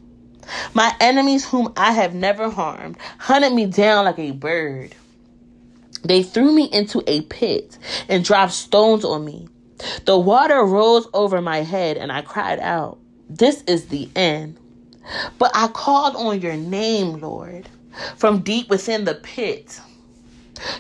My 0.75 0.95
enemies, 1.01 1.49
whom 1.49 1.73
I 1.77 1.93
have 1.93 2.15
never 2.15 2.51
harmed, 2.51 2.97
hunted 3.19 3.53
me 3.53 3.67
down 3.67 4.05
like 4.05 4.19
a 4.19 4.33
bird. 4.33 4.95
They 6.03 6.23
threw 6.23 6.53
me 6.53 6.65
into 6.73 7.03
a 7.07 7.23
pit 7.23 7.79
and 8.09 8.25
dropped 8.25 8.53
stones 8.53 9.05
on 9.05 9.25
me. 9.25 9.49
The 10.05 10.19
water 10.19 10.65
rose 10.65 11.07
over 11.13 11.41
my 11.41 11.59
head, 11.59 11.97
and 11.97 12.11
I 12.11 12.23
cried 12.23 12.59
out, 12.61 12.99
This 13.29 13.63
is 13.67 13.87
the 13.87 14.09
end. 14.17 14.59
But 15.39 15.51
I 15.55 15.69
called 15.69 16.17
on 16.17 16.41
your 16.41 16.57
name, 16.57 17.21
Lord, 17.21 17.69
from 18.17 18.41
deep 18.41 18.69
within 18.69 19.05
the 19.05 19.15
pit. 19.15 19.81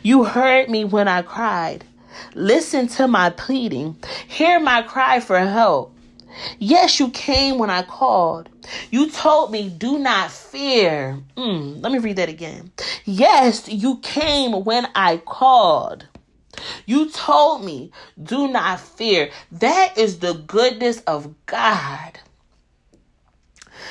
You 0.02 0.24
heard 0.24 0.68
me 0.68 0.84
when 0.84 1.08
I 1.08 1.22
cried. 1.22 1.84
Listen 2.34 2.88
to 2.88 3.08
my 3.08 3.30
pleading. 3.30 3.96
Hear 4.28 4.60
my 4.60 4.82
cry 4.82 5.20
for 5.20 5.38
help. 5.38 5.94
Yes, 6.58 7.00
you 7.00 7.10
came 7.10 7.58
when 7.58 7.70
I 7.70 7.82
called. 7.82 8.48
You 8.90 9.10
told 9.10 9.50
me, 9.50 9.68
do 9.68 9.98
not 9.98 10.30
fear. 10.30 11.18
Mm, 11.36 11.82
let 11.82 11.92
me 11.92 11.98
read 11.98 12.16
that 12.16 12.28
again. 12.28 12.72
Yes, 13.04 13.68
you 13.68 13.98
came 13.98 14.64
when 14.64 14.86
I 14.94 15.18
called. 15.18 16.06
You 16.86 17.10
told 17.10 17.64
me, 17.64 17.90
do 18.22 18.48
not 18.48 18.80
fear. 18.80 19.30
That 19.52 19.96
is 19.96 20.18
the 20.18 20.34
goodness 20.34 21.00
of 21.00 21.34
God. 21.46 22.18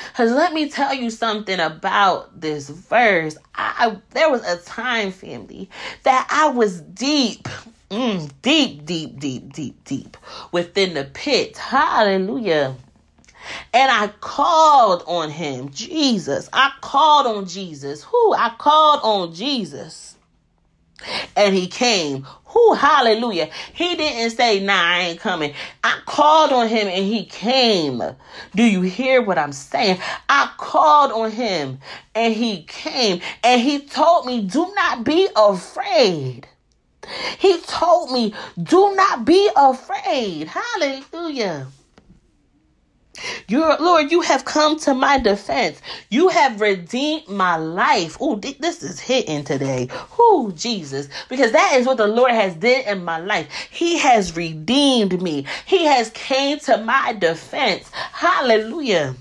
Because 0.08 0.32
let 0.32 0.52
me 0.52 0.68
tell 0.68 0.94
you 0.94 1.10
something 1.10 1.58
about 1.60 2.40
this 2.40 2.68
verse. 2.68 3.36
I, 3.54 3.96
there 4.10 4.30
was 4.30 4.44
a 4.44 4.56
time, 4.58 5.12
family, 5.12 5.70
that 6.02 6.26
I 6.30 6.48
was 6.48 6.80
deep 6.80 7.48
mm, 7.90 8.30
deep, 8.42 8.84
deep, 8.86 9.18
deep, 9.18 9.52
deep, 9.52 9.84
deep 9.84 10.16
within 10.52 10.94
the 10.94 11.04
pit. 11.04 11.56
Hallelujah. 11.56 12.76
And 13.72 13.90
I 13.90 14.08
called 14.20 15.02
on 15.06 15.30
him, 15.30 15.70
Jesus. 15.70 16.48
I 16.52 16.72
called 16.80 17.26
on 17.26 17.46
Jesus. 17.46 18.02
Who? 18.04 18.34
I 18.34 18.54
called 18.58 19.00
on 19.02 19.34
Jesus. 19.34 20.16
And 21.34 21.54
he 21.54 21.66
came. 21.66 22.26
Who? 22.46 22.74
Hallelujah. 22.74 23.48
He 23.72 23.96
didn't 23.96 24.36
say, 24.36 24.60
nah, 24.60 24.74
I 24.74 25.00
ain't 25.00 25.20
coming. 25.20 25.54
I 25.82 26.00
called 26.04 26.52
on 26.52 26.68
him 26.68 26.88
and 26.88 27.04
he 27.04 27.24
came. 27.24 28.02
Do 28.54 28.62
you 28.62 28.82
hear 28.82 29.22
what 29.22 29.38
I'm 29.38 29.52
saying? 29.52 29.98
I 30.28 30.52
called 30.58 31.12
on 31.12 31.30
him 31.30 31.78
and 32.14 32.34
he 32.34 32.64
came 32.64 33.20
and 33.42 33.60
he 33.60 33.80
told 33.80 34.26
me, 34.26 34.42
do 34.42 34.70
not 34.74 35.04
be 35.04 35.28
afraid. 35.34 36.46
He 37.38 37.60
told 37.62 38.12
me, 38.12 38.34
do 38.62 38.94
not 38.94 39.24
be 39.24 39.50
afraid. 39.56 40.48
Hallelujah. 40.48 41.66
Your 43.48 43.76
Lord, 43.78 44.10
you 44.10 44.20
have 44.22 44.44
come 44.44 44.78
to 44.80 44.94
my 44.94 45.18
defense. 45.18 45.82
You 46.08 46.28
have 46.28 46.60
redeemed 46.60 47.28
my 47.28 47.56
life. 47.56 48.16
Oh, 48.20 48.36
this 48.36 48.82
is 48.82 49.00
hitting 49.00 49.44
today. 49.44 49.88
Oh, 50.18 50.52
Jesus, 50.56 51.08
because 51.28 51.52
that 51.52 51.74
is 51.76 51.86
what 51.86 51.98
the 51.98 52.06
Lord 52.06 52.32
has 52.32 52.54
did 52.54 52.86
in 52.86 53.04
my 53.04 53.18
life. 53.18 53.50
He 53.70 53.98
has 53.98 54.36
redeemed 54.36 55.20
me. 55.20 55.46
He 55.66 55.84
has 55.84 56.10
came 56.10 56.58
to 56.60 56.78
my 56.78 57.12
defense. 57.14 57.90
Hallelujah. 57.92 59.14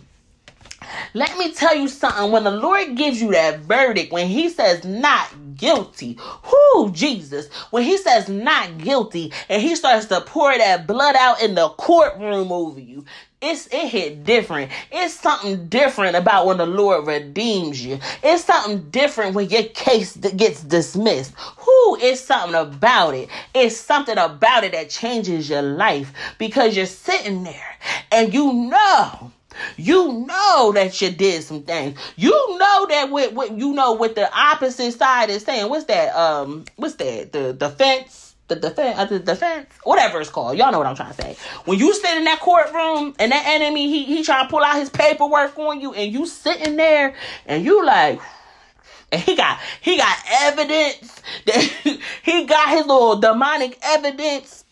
Let 1.14 1.38
me 1.38 1.52
tell 1.54 1.76
you 1.76 1.88
something. 1.88 2.32
When 2.32 2.44
the 2.44 2.52
Lord 2.52 2.96
gives 2.96 3.22
you 3.22 3.32
that 3.32 3.60
verdict, 3.60 4.12
when 4.12 4.28
He 4.28 4.50
says 4.50 4.84
not 4.84 5.28
guilty, 5.60 6.18
who 6.20 6.92
Jesus, 6.92 7.48
when 7.72 7.84
He 7.84 7.98
says 7.98 8.30
not 8.30 8.78
guilty, 8.78 9.32
and 9.50 9.62
He 9.62 9.76
starts 9.76 10.06
to 10.08 10.22
pour 10.22 10.58
that 10.58 10.88
blood 10.88 11.16
out 11.16 11.42
in 11.42 11.56
the 11.56 11.70
courtroom 11.70 12.52
over 12.52 12.80
you, 12.80 13.06
it's 13.42 13.68
it 13.68 13.88
hit 13.88 14.26
different. 14.26 14.70
It's 14.92 15.14
something 15.14 15.68
different 15.70 16.18
about 16.18 16.46
when 16.46 16.58
the 16.58 16.66
Lord 16.66 17.08
redeems 17.08 17.84
you. 17.84 18.00
It's 18.22 18.44
something 18.44 18.90
different 18.90 19.34
when 19.34 19.50
your 19.50 19.64
case 19.64 20.18
gets 20.18 20.62
dismissed. 20.62 21.34
Who 21.58 21.96
is 22.02 22.20
something 22.20 22.56
about 22.56 23.14
it? 23.14 23.30
It's 23.54 23.78
something 23.78 24.18
about 24.18 24.66
it 24.66 24.74
that 24.74 24.90
changes 24.90 25.50
your 25.50 25.62
life 25.62 26.12
because 26.38 26.76
you're 26.76 26.86
sitting 26.86 27.44
there 27.44 27.78
and 28.12 28.34
you 28.34 28.52
know 28.52 29.32
you 29.78 30.26
know 30.28 30.72
that 30.74 31.00
you 31.02 31.12
did 31.12 31.44
some 31.44 31.64
things. 31.64 32.00
You 32.16 32.32
know 32.58 32.88
that 32.90 33.10
with, 33.12 33.34
with 33.34 33.58
you 33.58 33.74
know 33.74 33.94
what 33.94 34.16
the 34.16 34.32
opposite 34.38 34.94
side 34.94 35.30
is 35.30 35.44
saying. 35.44 35.70
What's 35.70 35.86
that? 35.86 36.16
Um, 36.16 36.66
what's 36.76 36.96
that? 36.96 37.32
The 37.32 37.54
defense. 37.54 38.28
The 38.48 38.56
defense, 38.56 38.98
uh, 38.98 39.06
the 39.06 39.20
defense, 39.20 39.70
whatever 39.84 40.20
it's 40.20 40.32
called. 40.32 40.58
Y'all 40.58 40.72
know 40.72 40.80
what 40.80 40.88
I'm 40.88 40.96
trying 40.96 41.14
to 41.14 41.22
say. 41.22 41.38
When 41.66 41.78
you 41.78 41.94
sit 41.94 42.18
in 42.18 42.24
that 42.24 42.40
courtroom 42.40 43.14
and 43.20 43.32
that 43.32 43.44
enemy, 43.46 43.90
he 43.90 44.06
he 44.06 44.24
trying 44.24 44.48
to 44.48 44.50
pull 44.50 44.64
out 44.64 44.76
his 44.76 44.90
paperwork 44.90 45.56
on 45.60 45.80
you, 45.80 45.94
and 45.94 46.12
you 46.12 46.26
sitting 46.26 46.76
there 46.76 47.14
and 47.46 47.64
you 47.64 47.86
like, 47.86 48.20
and 49.12 49.22
he 49.22 49.36
got 49.36 49.60
he 49.82 49.98
got 49.98 50.18
evidence 50.42 51.22
that 51.46 52.00
he 52.24 52.46
got 52.46 52.70
his 52.70 52.86
little 52.86 53.20
demonic 53.20 53.78
evidence 53.82 54.66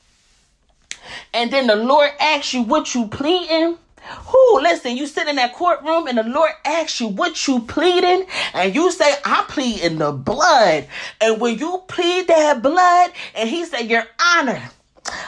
and 1.34 1.52
then 1.52 1.68
the 1.68 1.76
lord 1.76 2.10
asks 2.20 2.54
you 2.54 2.64
what 2.64 2.94
you 2.94 3.08
pleading 3.08 3.78
who, 4.08 4.62
listen, 4.62 4.98
you 4.98 5.08
sit 5.08 5.28
in 5.28 5.36
that 5.38 5.54
courtroom 5.54 6.08
and 6.08 6.18
the 6.18 6.24
Lord 6.24 6.52
asks 6.66 7.00
you 7.00 7.08
what 7.08 7.48
you 7.48 7.62
pleading, 7.62 8.26
and 8.54 8.74
you 8.74 8.92
say, 8.92 9.14
I 9.26 9.46
plead 9.48 9.82
in 9.82 9.98
the 9.98 10.12
blood. 10.12 10.88
And 11.22 11.40
when 11.42 11.58
you 11.58 11.84
plead 11.88 12.28
that 12.28 12.62
blood, 12.62 13.12
and 13.36 13.50
he 13.50 13.66
said, 13.66 13.90
Your 13.90 14.04
honor, 14.22 14.62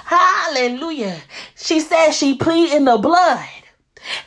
hallelujah. 0.05 1.19
She 1.55 1.79
said 1.79 2.11
she 2.11 2.35
plead 2.35 2.73
in 2.73 2.85
the 2.85 2.97
blood. 2.97 3.45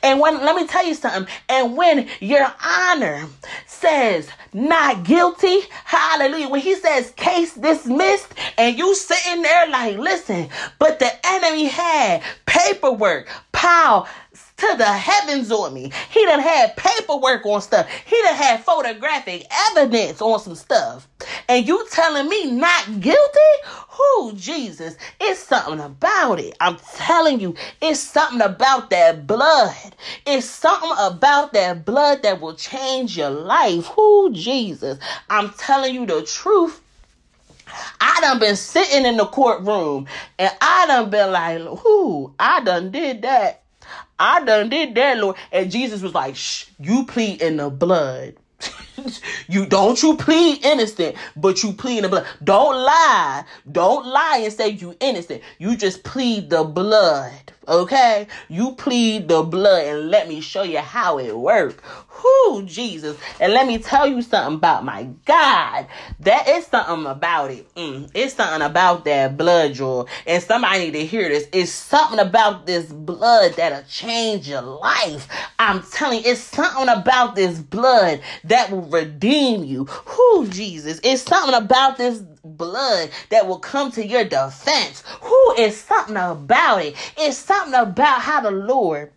And 0.03 0.21
when, 0.21 0.45
let 0.45 0.57
me 0.57 0.67
tell 0.67 0.85
you 0.85 0.95
something. 0.95 1.33
And 1.49 1.77
when 1.77 2.09
your 2.21 2.47
honor 2.65 3.27
says 3.67 4.29
not 4.53 5.03
guilty, 5.05 5.61
hallelujah, 5.85 6.49
when 6.49 6.61
he 6.61 6.75
says 6.75 7.11
case 7.13 7.55
dismissed, 7.55 8.35
and 8.59 8.77
you 8.77 8.95
sitting 8.95 9.43
there 9.43 9.69
like, 9.69 9.97
listen, 9.97 10.49
but 10.79 10.99
the 10.99 11.11
enemy 11.27 11.67
had 11.67 12.23
paperwork, 12.47 13.29
pow, 13.53 14.07
to 14.63 14.77
the 14.79 14.85
heavens 14.85 15.51
on 15.51 15.75
me. 15.75 15.91
He 16.11 16.25
done 16.25 16.39
had 16.39 16.77
paperwork 16.77 17.45
on 17.45 17.61
stuff. 17.61 17.89
He 18.07 18.21
done 18.23 18.35
had 18.35 18.63
photographic 18.63 19.45
evidence 19.71 20.23
on 20.23 20.39
some 20.39 20.55
stuff. 20.55 21.09
And 21.49 21.67
you 21.67 21.85
telling 21.91 22.29
me 22.29 22.53
not 22.53 23.01
guilty? 23.01 23.53
Who, 23.89 24.33
Jesus? 24.35 24.97
It's 25.21 25.41
something 25.41 25.81
about 25.81 26.39
it. 26.39 26.57
I'm 26.61 26.77
telling 26.95 27.41
you, 27.41 27.57
it's 27.81 27.99
something 27.99 28.41
about 28.41 28.91
that 28.91 29.27
blood. 29.27 29.97
It's 30.27 30.47
something 30.47 30.93
about 30.99 31.53
that 31.55 31.85
blood 31.85 32.23
that 32.23 32.41
will 32.41 32.55
change 32.55 33.17
your 33.17 33.31
life. 33.31 33.87
Who, 33.87 34.33
Jesus? 34.33 34.99
I'm 35.29 35.51
telling 35.51 35.95
you 35.95 36.07
the 36.07 36.23
truth. 36.23 36.81
I 38.01 38.19
done 38.21 38.39
been 38.39 38.57
sitting 38.57 39.07
in 39.07 39.17
the 39.17 39.27
courtroom 39.27 40.07
and 40.39 40.53
I 40.61 40.87
done 40.87 41.11
been 41.11 41.33
like, 41.33 41.61
who? 41.81 42.35
I 42.39 42.63
done 42.63 42.91
did 42.91 43.23
that 43.23 43.62
I 44.23 44.45
done 44.45 44.69
did 44.69 44.95
that, 44.95 45.19
Lord. 45.19 45.35
And 45.51 45.69
Jesus 45.69 46.01
was 46.01 46.15
like, 46.15 46.37
shh, 46.37 46.67
you 46.79 47.05
plead 47.07 47.43
in 47.43 47.57
the 47.57 47.71
blood. 47.71 48.37
you 49.49 49.67
don't 49.67 50.01
you 50.01 50.17
plead 50.17 50.65
innocent, 50.65 51.17
but 51.35 51.65
you 51.65 51.73
plead 51.73 51.99
in 51.99 52.03
the 52.05 52.09
blood. 52.09 52.27
Don't 52.45 52.77
lie. 52.77 53.45
Don't 53.71 54.07
lie 54.07 54.43
and 54.45 54.53
say 54.53 54.69
you 54.69 54.97
innocent. 55.01 55.43
You 55.59 55.77
just 55.77 56.05
plead 56.05 56.51
the 56.51 56.63
blood. 56.63 57.52
Okay? 57.69 58.27
You 58.49 58.73
plead 58.73 59.29
the 59.29 59.43
blood 59.43 59.85
and 59.85 60.11
let 60.11 60.29
me 60.29 60.41
show 60.41 60.63
you 60.63 60.79
how 60.79 61.19
it 61.19 61.37
works. 61.37 61.83
Whoo, 62.23 62.63
Jesus. 62.65 63.17
And 63.41 63.53
let 63.53 63.67
me 63.67 63.79
tell 63.79 64.07
you 64.07 64.23
something 64.23 64.57
about 64.57 64.85
my 64.85 65.05
God. 65.25 65.87
That 66.21 66.49
is 66.49 66.67
something 66.67 67.07
about 67.07 67.51
it. 67.51 67.73
Mm, 67.75 68.11
it's 68.15 68.35
something 68.35 68.63
about 68.63 69.05
that 69.05 69.37
blood, 69.37 69.75
Joel. 69.75 70.09
And 70.27 70.43
somebody 70.43 70.87
need 70.87 70.93
to 70.93 71.07
hear 71.07 71.29
this. 71.29 71.49
It's 71.53 71.73
something 71.73 72.19
about 72.19 72.67
this 72.67 72.87
blood 72.87 73.55
that'll 73.55 73.83
change 73.85 74.49
your 74.49 74.63
life. 74.63 75.29
I'm 75.59 75.83
telling 75.83 76.25
you, 76.25 76.31
it's 76.31 76.41
something 76.41 76.89
about 76.89 77.35
this 77.35 77.59
blood 77.59 78.21
that 78.45 78.71
will 78.71 78.83
redeem 78.83 79.65
you. 79.65 79.89
Whoo, 80.07 80.47
Jesus. 80.49 81.01
It's 81.03 81.23
something 81.23 81.55
about 81.55 81.99
this 81.99 82.23
blood 82.45 83.11
that 83.31 83.47
will 83.47 83.59
come 83.59 83.91
to 83.93 84.07
your 84.07 84.25
defense. 84.25 85.03
Who 85.23 85.55
is 85.59 85.81
something 85.81 86.17
about 86.17 86.85
it? 86.85 86.95
It's 87.17 87.39
something 87.39 87.75
about 87.75 88.23
how 88.23 88.41
the 88.41 88.51
Lord 88.51 89.13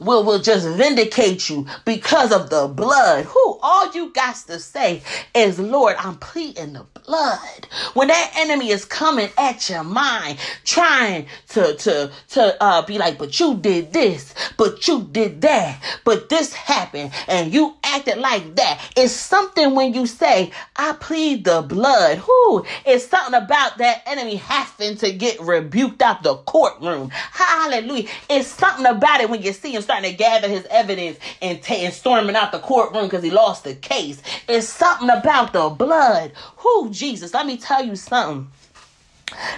will 0.00 0.24
will 0.24 0.38
just 0.40 0.66
vindicate 0.66 1.48
you 1.48 1.66
because 1.84 2.32
of 2.32 2.50
the 2.50 2.68
blood. 2.68 3.24
Who 3.26 3.58
all 3.62 3.92
you 3.92 4.12
got 4.12 4.36
to 4.46 4.58
say 4.58 5.02
is, 5.34 5.58
Lord, 5.58 5.96
I'm 5.98 6.16
pleading 6.16 6.74
the 6.74 6.86
blood. 7.04 7.66
When 7.94 8.08
that 8.08 8.32
enemy 8.36 8.70
is 8.70 8.84
coming 8.84 9.28
at 9.38 9.68
your 9.68 9.84
mind, 9.84 10.38
trying 10.64 11.26
to 11.48 11.74
to 11.74 12.10
to 12.30 12.62
uh, 12.62 12.82
be 12.82 12.98
like, 12.98 13.18
but 13.18 13.38
you 13.38 13.56
did 13.56 13.92
this, 13.92 14.34
but 14.56 14.86
you 14.88 15.08
did 15.10 15.40
that, 15.42 15.82
but 16.04 16.28
this 16.28 16.52
happened, 16.54 17.12
and 17.28 17.52
you 17.52 17.76
acted 17.84 18.18
like 18.18 18.56
that. 18.56 18.80
It's 18.96 19.12
something 19.12 19.74
when 19.74 19.94
you 19.94 20.06
say, 20.06 20.52
I 20.76 20.92
plead 20.92 21.44
the 21.44 21.62
blood. 21.62 22.18
Who? 22.18 22.64
It's 22.86 23.06
something 23.06 23.34
about 23.34 23.78
that 23.78 24.02
enemy 24.06 24.36
having 24.36 24.96
to 24.98 25.12
get 25.12 25.40
rebuked 25.40 26.02
out 26.02 26.22
the 26.22 26.36
courtroom. 26.36 27.10
Hallelujah. 27.10 28.08
It's 28.28 28.48
something 28.48 28.86
about 28.86 29.20
it 29.20 29.30
when 29.30 29.42
see 29.52 29.74
him 29.74 29.82
starting 29.82 30.10
to 30.10 30.16
gather 30.16 30.48
his 30.48 30.66
evidence 30.70 31.18
and, 31.42 31.62
t- 31.62 31.84
and 31.84 31.94
storming 31.94 32.36
out 32.36 32.52
the 32.52 32.60
courtroom 32.60 33.06
because 33.06 33.24
he 33.24 33.30
lost 33.30 33.64
the 33.64 33.74
case. 33.74 34.22
It's 34.48 34.68
something 34.68 35.10
about 35.10 35.52
the 35.52 35.68
blood. 35.70 36.32
Who, 36.58 36.90
Jesus? 36.90 37.34
Let 37.34 37.46
me 37.46 37.56
tell 37.56 37.84
you 37.84 37.96
something. 37.96 38.48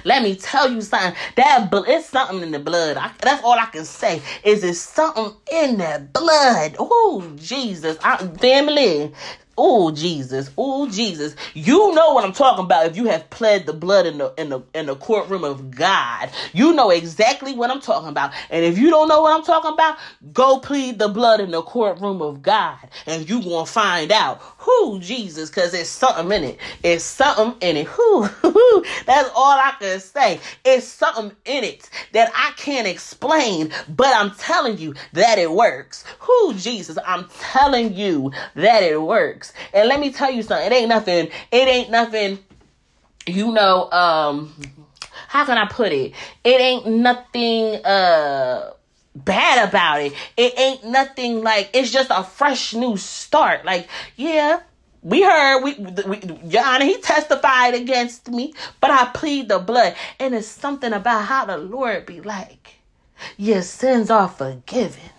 Let 0.05 0.23
me 0.23 0.37
tell 0.37 0.71
you 0.73 0.81
something. 0.83 1.15
That 1.37 1.71
bl- 1.71 1.85
it's 1.87 2.09
something 2.09 2.43
in 2.43 2.51
the 2.53 2.59
blood. 2.59 2.97
I, 2.97 3.13
that's 3.21 3.43
all 3.45 3.55
I 3.59 3.67
can 3.67 3.85
say. 3.85 4.23
Is 4.45 4.65
it 4.65 4.75
something 4.75 5.33
in 5.53 5.79
the 5.79 6.07
blood? 6.13 6.77
Oh 6.79 7.33
Jesus, 7.37 7.99
I, 8.03 8.19
family. 8.41 9.13
Oh 9.59 9.91
Jesus, 9.91 10.51
oh 10.57 10.89
Jesus. 10.89 11.37
You 11.53 11.93
know 11.95 12.15
what 12.15 12.25
I'm 12.25 12.33
talking 12.33 12.65
about 12.65 12.87
if 12.87 12.97
you 12.97 13.05
have 13.07 13.29
pled 13.29 13.67
the 13.67 13.75
blood 13.75 14.07
in 14.07 14.17
the 14.17 14.33
in 14.39 14.49
the 14.49 14.63
in 14.75 14.87
the 14.87 14.97
courtroom 14.97 15.45
of 15.45 15.71
God. 15.71 16.31
You 16.55 16.73
know 16.73 16.89
exactly 16.89 17.53
what 17.55 17.71
I'm 17.71 17.83
talking 17.83 18.09
about. 18.09 18.33
And 18.49 18.65
if 18.65 18.79
you 18.79 18.89
don't 18.89 19.09
know 19.09 19.21
what 19.21 19.37
I'm 19.37 19.45
talking 19.45 19.75
about, 19.75 19.99
go 20.33 20.59
plead 20.59 20.99
the 20.99 21.09
blood 21.09 21.41
in 21.41 21.51
the 21.51 21.61
courtroom 21.61 22.23
of 22.23 22.41
God. 22.41 22.79
And 23.05 23.29
you 23.29 23.43
gonna 23.43 23.67
find 23.67 24.11
out 24.11 24.41
who 24.57 24.99
Jesus, 25.01 25.51
cause 25.51 25.75
it's 25.75 25.91
something 25.91 26.33
in 26.33 26.45
it. 26.45 26.59
It's 26.83 27.05
something 27.05 27.55
in 27.61 27.77
it. 27.77 27.87
Who 27.89 28.23
that's 29.05 29.29
all 29.35 29.59
I 29.59 29.75
can 29.79 30.01
say. 30.01 30.41
It's 30.65 30.87
something 30.87 31.37
in 31.45 31.65
it 31.65 31.91
that 32.13 32.31
I 32.35 32.53
can't 32.57 32.87
explain, 32.87 33.71
but 33.87 34.15
I'm 34.17 34.31
telling 34.37 34.79
you 34.79 34.95
that 35.13 35.39
it 35.39 35.51
works. 35.51 36.05
Who 36.21 36.55
Jesus, 36.55 36.97
I'm 37.07 37.29
telling 37.39 37.93
you 37.95 38.33
that 38.55 38.83
it 38.83 39.01
works 39.03 39.42
works. 39.43 39.53
And 39.73 39.89
let 39.89 40.01
me 40.01 40.13
tell 40.13 40.31
you 40.31 40.43
something. 40.43 40.67
It 40.67 40.75
ain't 40.75 40.89
nothing. 40.89 41.29
It 41.51 41.69
ain't 41.69 41.91
nothing. 41.91 42.39
You 43.27 43.53
know. 43.53 43.91
Um. 43.91 44.55
How 45.29 45.45
can 45.45 45.57
I 45.57 45.67
put 45.67 45.93
it? 45.93 46.13
It 46.45 46.61
ain't 46.61 46.87
nothing. 46.87 47.85
Uh 47.85 48.73
bad 49.15 49.69
about 49.69 50.01
it. 50.01 50.15
It 50.39 50.59
ain't 50.59 50.85
nothing 50.85 51.43
like 51.43 51.71
it's 51.75 51.91
just 51.91 52.11
a 52.11 52.25
fresh 52.25 52.73
new 52.73 52.97
start. 52.97 53.63
Like, 53.63 53.87
yeah, 54.17 54.61
we 55.03 55.23
heard 55.23 55.63
we, 55.63 55.75
we 55.75 56.21
Your 56.45 56.81
he 56.81 56.99
testified 57.01 57.75
against 57.75 58.31
me, 58.31 58.55
but 58.81 58.91
I 58.91 59.11
plead 59.13 59.49
the 59.49 59.59
blood. 59.59 59.95
And 60.19 60.35
it's 60.35 60.47
something 60.47 60.93
about 60.93 61.27
how 61.27 61.45
the 61.45 61.59
Lord 61.59 62.07
be 62.07 62.23
like, 62.23 62.77
your 63.37 63.63
sins 63.63 64.11
are 64.11 64.29
forgiven. 64.29 65.12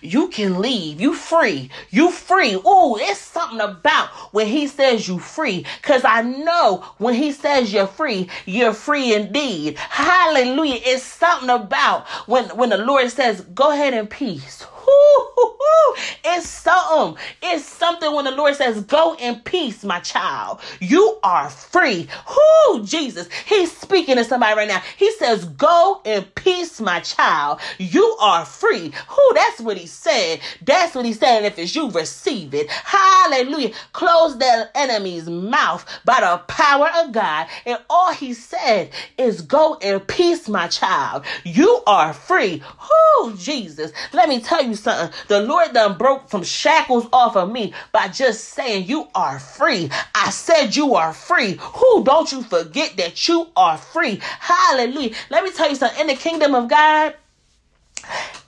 You 0.00 0.28
can 0.28 0.60
leave. 0.60 1.00
You 1.00 1.14
free. 1.14 1.70
You 1.90 2.10
free. 2.10 2.54
Ooh, 2.54 2.96
it's 2.98 3.20
something 3.20 3.60
about 3.60 4.08
when 4.32 4.46
he 4.46 4.66
says 4.66 5.08
you 5.08 5.18
free. 5.18 5.66
Cause 5.82 6.02
I 6.04 6.22
know 6.22 6.84
when 6.98 7.14
he 7.14 7.32
says 7.32 7.72
you're 7.72 7.86
free, 7.86 8.28
you're 8.46 8.74
free 8.74 9.14
indeed. 9.14 9.78
Hallelujah. 9.78 10.80
It's 10.84 11.04
something 11.04 11.50
about 11.50 12.06
when, 12.26 12.46
when 12.56 12.70
the 12.70 12.78
Lord 12.78 13.10
says, 13.10 13.42
go 13.54 13.72
ahead 13.72 13.94
in 13.94 14.06
peace. 14.06 14.66
It's 16.24 16.48
something. 16.48 17.22
It's 17.42 17.64
something 17.64 18.14
when 18.14 18.24
the 18.24 18.30
Lord 18.30 18.54
says, 18.54 18.82
Go 18.84 19.16
in 19.16 19.40
peace, 19.40 19.84
my 19.84 20.00
child. 20.00 20.60
You 20.80 21.18
are 21.22 21.50
free. 21.50 22.08
Who 22.26 22.84
Jesus? 22.84 23.28
He's 23.46 23.76
speaking 23.76 24.16
to 24.16 24.24
somebody 24.24 24.56
right 24.56 24.68
now. 24.68 24.82
He 24.96 25.10
says, 25.12 25.44
Go 25.44 26.00
in 26.04 26.24
peace, 26.34 26.80
my 26.80 27.00
child. 27.00 27.60
You 27.78 28.16
are 28.20 28.44
free. 28.44 28.92
Who? 29.08 29.34
That's 29.34 29.60
what 29.60 29.76
he 29.76 29.86
said. 29.86 30.40
That's 30.64 30.94
what 30.94 31.04
he 31.04 31.12
said. 31.12 31.38
And 31.38 31.46
if 31.46 31.58
it's 31.58 31.74
you, 31.74 31.90
receive 31.90 32.54
it. 32.54 32.70
Hallelujah. 32.70 33.72
Close 33.92 34.38
that 34.38 34.70
enemy's 34.74 35.28
mouth 35.28 35.84
by 36.04 36.20
the 36.20 36.38
power 36.46 36.88
of 36.96 37.12
God. 37.12 37.48
And 37.66 37.78
all 37.90 38.12
he 38.12 38.32
said 38.34 38.90
is, 39.18 39.42
Go 39.42 39.74
in 39.80 40.00
peace, 40.00 40.48
my 40.48 40.68
child. 40.68 41.24
You 41.44 41.82
are 41.86 42.12
free. 42.12 42.62
Who? 42.78 43.36
Jesus. 43.36 43.92
Let 44.12 44.28
me 44.28 44.40
tell 44.40 44.62
you 44.62 44.71
something. 44.74 45.14
The 45.28 45.40
Lord 45.40 45.72
done 45.72 45.96
broke 45.98 46.30
some 46.30 46.42
shackles 46.42 47.06
off 47.12 47.36
of 47.36 47.50
me 47.50 47.72
by 47.92 48.08
just 48.08 48.44
saying 48.50 48.86
you 48.86 49.08
are 49.14 49.38
free. 49.38 49.90
I 50.14 50.30
said 50.30 50.76
you 50.76 50.94
are 50.94 51.12
free. 51.12 51.58
Who 51.60 52.04
don't 52.04 52.30
you 52.32 52.42
forget 52.42 52.96
that 52.96 53.28
you 53.28 53.48
are 53.56 53.78
free? 53.78 54.20
Hallelujah. 54.22 55.14
Let 55.30 55.44
me 55.44 55.50
tell 55.52 55.68
you 55.68 55.76
something. 55.76 56.00
In 56.00 56.06
the 56.06 56.14
kingdom 56.14 56.54
of 56.54 56.68
God, 56.68 57.14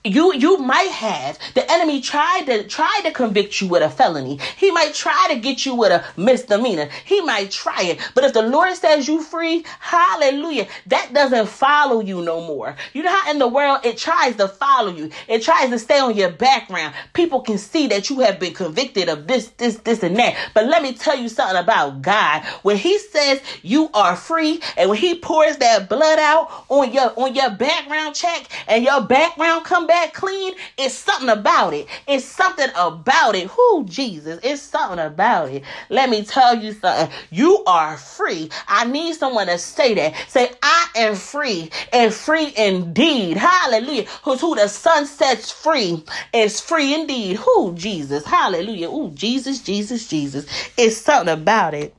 you 0.05 0.33
you 0.35 0.57
might 0.57 0.91
have 0.91 1.37
the 1.55 1.69
enemy 1.71 1.99
tried 1.99 2.43
to 2.45 2.63
try 2.67 3.01
to 3.03 3.11
convict 3.11 3.59
you 3.59 3.67
with 3.67 3.81
a 3.81 3.89
felony. 3.89 4.39
He 4.57 4.71
might 4.71 4.93
try 4.93 5.27
to 5.29 5.39
get 5.39 5.65
you 5.65 5.75
with 5.75 5.91
a 5.91 6.05
misdemeanor. 6.19 6.89
He 7.05 7.21
might 7.21 7.51
try 7.51 7.81
it. 7.83 8.11
But 8.13 8.23
if 8.23 8.33
the 8.33 8.43
lord 8.43 8.75
says 8.75 9.07
you 9.07 9.21
free 9.21 9.65
hallelujah 9.79 10.67
that 10.87 11.11
doesn't 11.13 11.47
follow 11.47 12.01
you 12.01 12.21
no 12.21 12.41
more. 12.41 12.75
You 12.93 13.03
know 13.03 13.15
how 13.15 13.31
in 13.31 13.39
the 13.39 13.47
world 13.47 13.79
it 13.83 13.97
tries 13.97 14.35
to 14.35 14.47
follow 14.47 14.91
you. 14.91 15.09
It 15.27 15.41
tries 15.41 15.69
to 15.69 15.79
stay 15.79 15.99
on 15.99 16.15
your 16.15 16.29
background. 16.29 16.93
People 17.13 17.41
can 17.41 17.57
see 17.57 17.87
that 17.87 18.09
you 18.09 18.19
have 18.19 18.39
been 18.39 18.53
convicted 18.53 19.09
of 19.09 19.27
this 19.27 19.47
this 19.57 19.77
this 19.77 20.03
and 20.03 20.15
that. 20.17 20.35
But 20.53 20.67
let 20.67 20.83
me 20.83 20.93
tell 20.93 21.17
you 21.17 21.29
something 21.29 21.57
about 21.57 22.03
god. 22.03 22.43
When 22.61 22.77
he 22.77 22.99
says 22.99 23.41
you 23.63 23.89
are 23.93 24.15
free 24.15 24.61
and 24.77 24.89
when 24.89 24.99
he 24.99 25.15
pours 25.15 25.57
that 25.57 25.89
blood 25.89 26.19
out 26.19 26.65
on 26.69 26.93
your 26.93 27.11
on 27.19 27.33
your 27.33 27.49
background 27.49 28.15
check 28.15 28.47
and 28.67 28.83
your 28.83 29.01
background 29.01 29.44
come 29.63 29.87
back 29.87 30.13
clean, 30.13 30.53
it's 30.77 30.93
something 30.93 31.29
about 31.29 31.73
it. 31.73 31.87
It's 32.07 32.25
something 32.25 32.69
about 32.75 33.35
it. 33.35 33.47
Who 33.47 33.85
Jesus? 33.85 34.39
It's 34.43 34.61
something 34.61 34.99
about 34.99 35.49
it. 35.49 35.63
Let 35.89 36.09
me 36.09 36.23
tell 36.23 36.55
you 36.55 36.73
something. 36.73 37.15
You 37.31 37.63
are 37.65 37.97
free. 37.97 38.49
I 38.67 38.85
need 38.85 39.15
someone 39.15 39.47
to 39.47 39.57
say 39.57 39.93
that. 39.95 40.15
Say, 40.27 40.51
I 40.61 40.87
am 40.95 41.15
free 41.15 41.69
and 41.93 42.13
free 42.13 42.53
indeed. 42.57 43.37
Hallelujah. 43.37 44.05
Who's 44.23 44.41
who 44.41 44.55
the 44.55 44.67
Son 44.67 45.05
sets 45.05 45.51
free 45.51 46.03
is 46.33 46.59
free 46.61 46.93
indeed. 46.93 47.37
Who 47.37 47.73
Jesus? 47.75 48.25
Hallelujah. 48.25 48.89
Ooh, 48.89 49.11
Jesus, 49.11 49.61
Jesus, 49.61 50.07
Jesus. 50.07 50.45
It's 50.77 50.97
something 50.97 51.33
about 51.33 51.73
it. 51.73 51.95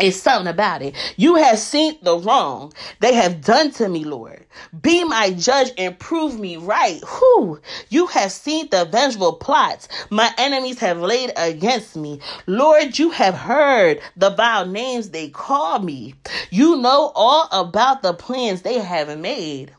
It's 0.00 0.16
something 0.16 0.48
about 0.48 0.82
it. 0.82 0.94
You 1.16 1.36
have 1.36 1.58
seen 1.58 1.96
the 2.02 2.18
wrong 2.18 2.72
they 3.00 3.14
have 3.14 3.40
done 3.40 3.70
to 3.72 3.88
me, 3.88 4.04
Lord. 4.04 4.44
Be 4.82 5.04
my 5.04 5.30
judge 5.32 5.72
and 5.78 5.98
prove 5.98 6.38
me 6.38 6.56
right. 6.56 7.00
Who? 7.06 7.60
You 7.90 8.06
have 8.08 8.32
seen 8.32 8.68
the 8.70 8.84
vengeful 8.86 9.34
plots 9.34 9.88
my 10.10 10.32
enemies 10.38 10.78
have 10.80 10.98
laid 11.00 11.32
against 11.36 11.96
me. 11.96 12.20
Lord, 12.46 12.98
you 12.98 13.10
have 13.10 13.34
heard 13.34 14.00
the 14.16 14.30
vile 14.30 14.66
names 14.66 15.10
they 15.10 15.28
call 15.28 15.78
me. 15.78 16.14
You 16.50 16.76
know 16.76 17.12
all 17.14 17.48
about 17.52 18.02
the 18.02 18.14
plans 18.14 18.62
they 18.62 18.80
have 18.80 19.16
made. 19.18 19.72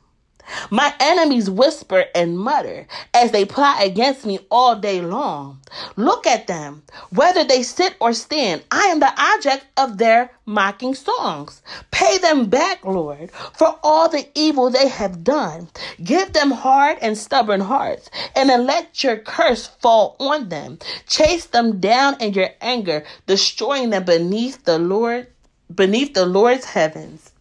My 0.69 0.93
enemies 0.99 1.49
whisper 1.49 2.05
and 2.13 2.37
mutter 2.37 2.87
as 3.13 3.31
they 3.31 3.45
plot 3.45 3.83
against 3.83 4.25
me 4.25 4.39
all 4.51 4.75
day 4.75 5.01
long. 5.01 5.61
Look 5.95 6.27
at 6.27 6.47
them. 6.47 6.83
Whether 7.09 7.43
they 7.43 7.63
sit 7.63 7.95
or 7.99 8.13
stand, 8.13 8.63
I 8.71 8.85
am 8.87 8.99
the 8.99 9.13
object 9.17 9.65
of 9.77 9.97
their 9.97 10.31
mocking 10.45 10.93
songs. 10.95 11.61
Pay 11.91 12.17
them 12.19 12.47
back, 12.47 12.83
Lord, 12.85 13.31
for 13.31 13.79
all 13.83 14.09
the 14.09 14.27
evil 14.35 14.69
they 14.69 14.87
have 14.87 15.23
done. 15.23 15.69
Give 16.03 16.31
them 16.33 16.51
hard 16.51 16.97
and 17.01 17.17
stubborn 17.17 17.61
hearts, 17.61 18.09
and 18.35 18.49
then 18.49 18.65
let 18.65 19.03
your 19.03 19.17
curse 19.17 19.67
fall 19.67 20.15
on 20.19 20.49
them. 20.49 20.79
Chase 21.07 21.45
them 21.45 21.79
down 21.79 22.21
in 22.21 22.33
your 22.33 22.49
anger, 22.61 23.03
destroying 23.25 23.89
them 23.89 24.05
beneath 24.05 24.63
the 24.65 24.77
Lord, 24.77 25.27
beneath 25.73 26.13
the 26.13 26.25
Lord's 26.25 26.65
heavens. 26.65 27.31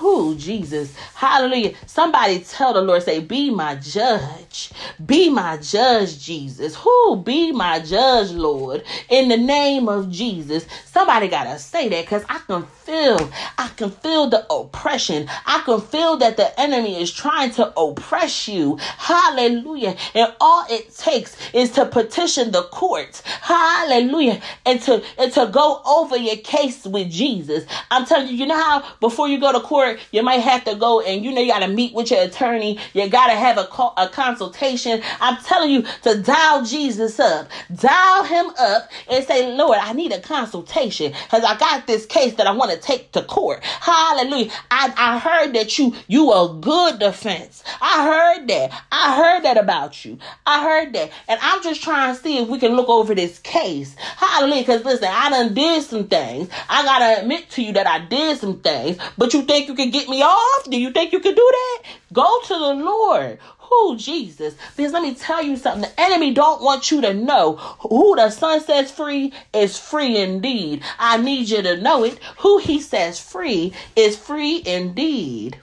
Who, 0.00 0.34
Jesus? 0.34 0.96
Hallelujah. 1.14 1.74
Somebody 1.84 2.40
tell 2.40 2.72
the 2.72 2.80
Lord, 2.80 3.02
say, 3.02 3.20
Be 3.20 3.50
my 3.50 3.74
judge. 3.74 4.70
Be 5.04 5.28
my 5.28 5.58
judge, 5.58 6.18
Jesus. 6.18 6.74
Who? 6.74 7.16
Be 7.16 7.52
my 7.52 7.80
judge, 7.80 8.30
Lord. 8.30 8.82
In 9.10 9.28
the 9.28 9.36
name 9.36 9.90
of 9.90 10.10
Jesus. 10.10 10.64
Somebody 10.86 11.28
got 11.28 11.44
to 11.44 11.58
say 11.58 11.90
that 11.90 12.04
because 12.06 12.24
I 12.30 12.38
can 12.38 12.62
feel, 12.64 13.30
I 13.58 13.68
can 13.76 13.90
feel 13.90 14.28
the 14.28 14.50
oppression. 14.50 15.28
I 15.44 15.60
can 15.66 15.82
feel 15.82 16.16
that 16.16 16.38
the 16.38 16.58
enemy 16.58 17.00
is 17.00 17.12
trying 17.12 17.50
to 17.52 17.78
oppress 17.78 18.48
you. 18.48 18.78
Hallelujah. 18.78 19.96
And 20.14 20.32
all 20.40 20.64
it 20.70 20.96
takes 20.96 21.36
is 21.52 21.72
to 21.72 21.84
petition 21.84 22.52
the 22.52 22.62
courts. 22.62 23.20
Hallelujah. 23.20 24.40
And 24.64 24.80
to, 24.82 25.02
and 25.18 25.30
to 25.32 25.50
go 25.52 25.82
over 25.84 26.16
your 26.16 26.36
case 26.36 26.86
with 26.86 27.10
Jesus. 27.10 27.66
I'm 27.90 28.06
telling 28.06 28.28
you, 28.28 28.34
you 28.34 28.46
know 28.46 28.56
how 28.56 28.82
before 29.00 29.28
you 29.28 29.38
go 29.38 29.52
to 29.52 29.60
court, 29.60 29.89
you 30.12 30.22
might 30.22 30.40
have 30.40 30.64
to 30.64 30.74
go 30.74 31.00
and 31.00 31.24
you 31.24 31.32
know 31.32 31.40
you 31.40 31.52
got 31.52 31.60
to 31.60 31.68
meet 31.68 31.94
with 31.94 32.10
your 32.10 32.22
attorney. 32.22 32.78
You 32.94 33.08
got 33.08 33.28
to 33.28 33.34
have 33.34 33.58
a, 33.58 33.64
call, 33.64 33.94
a 33.96 34.08
consultation. 34.08 35.02
I'm 35.20 35.36
telling 35.44 35.70
you 35.70 35.84
to 36.02 36.22
dial 36.22 36.64
Jesus 36.64 37.18
up. 37.20 37.48
Dial 37.74 38.24
him 38.24 38.50
up 38.58 38.90
and 39.10 39.24
say, 39.24 39.54
Lord, 39.54 39.78
I 39.80 39.92
need 39.92 40.12
a 40.12 40.20
consultation 40.20 41.12
because 41.24 41.44
I 41.44 41.56
got 41.58 41.86
this 41.86 42.06
case 42.06 42.34
that 42.34 42.46
I 42.46 42.52
want 42.52 42.70
to 42.72 42.78
take 42.78 43.12
to 43.12 43.22
court. 43.22 43.62
Hallelujah. 43.64 44.50
I, 44.70 44.92
I 44.96 45.18
heard 45.18 45.54
that 45.54 45.78
you 45.78 45.94
you 46.08 46.32
a 46.32 46.56
good 46.60 46.98
defense. 46.98 47.62
I 47.80 48.04
heard 48.04 48.48
that. 48.48 48.84
I 48.92 49.16
heard 49.16 49.44
that 49.44 49.56
about 49.56 50.04
you. 50.04 50.18
I 50.46 50.62
heard 50.62 50.92
that. 50.94 51.10
And 51.28 51.38
I'm 51.42 51.62
just 51.62 51.82
trying 51.82 52.14
to 52.14 52.20
see 52.20 52.38
if 52.38 52.48
we 52.48 52.58
can 52.58 52.74
look 52.76 52.88
over 52.88 53.14
this 53.14 53.38
case. 53.38 53.94
Hallelujah. 54.16 54.62
Because 54.62 54.84
listen, 54.84 55.08
I 55.10 55.30
done 55.30 55.54
did 55.54 55.82
some 55.82 56.06
things. 56.08 56.48
I 56.68 56.84
gotta 56.84 57.22
admit 57.22 57.50
to 57.50 57.62
you 57.62 57.72
that 57.74 57.86
I 57.86 58.00
did 58.00 58.38
some 58.38 58.60
things. 58.60 58.98
But 59.18 59.34
you 59.34 59.42
think 59.42 59.68
you 59.68 59.74
can 59.80 59.90
get 59.90 60.08
me 60.08 60.22
off? 60.22 60.64
Do 60.68 60.78
you 60.78 60.90
think 60.90 61.12
you 61.12 61.20
can 61.20 61.34
do 61.34 61.50
that? 61.52 61.82
Go 62.12 62.40
to 62.42 62.54
the 62.54 62.74
Lord. 62.74 63.38
Who 63.58 63.96
Jesus? 63.96 64.54
Because 64.76 64.92
let 64.92 65.02
me 65.02 65.14
tell 65.14 65.42
you 65.42 65.56
something. 65.56 65.82
The 65.82 66.00
enemy 66.00 66.34
don't 66.34 66.62
want 66.62 66.90
you 66.90 67.00
to 67.02 67.14
know 67.14 67.56
who 67.56 68.16
the 68.16 68.30
son 68.30 68.60
says 68.60 68.90
free 68.90 69.32
is 69.54 69.78
free 69.78 70.18
indeed. 70.18 70.82
I 70.98 71.16
need 71.16 71.48
you 71.48 71.62
to 71.62 71.80
know 71.80 72.04
it. 72.04 72.18
Who 72.38 72.58
he 72.58 72.80
says 72.80 73.20
free 73.20 73.72
is 73.96 74.16
free 74.16 74.62
indeed. 74.66 75.58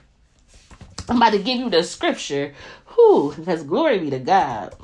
I'm 1.08 1.18
about 1.18 1.32
to 1.32 1.38
give 1.38 1.58
you 1.58 1.70
the 1.70 1.82
scripture. 1.84 2.54
Who? 2.86 3.34
Because 3.34 3.62
glory 3.62 3.98
be 3.98 4.10
to 4.10 4.18
God. 4.18 4.74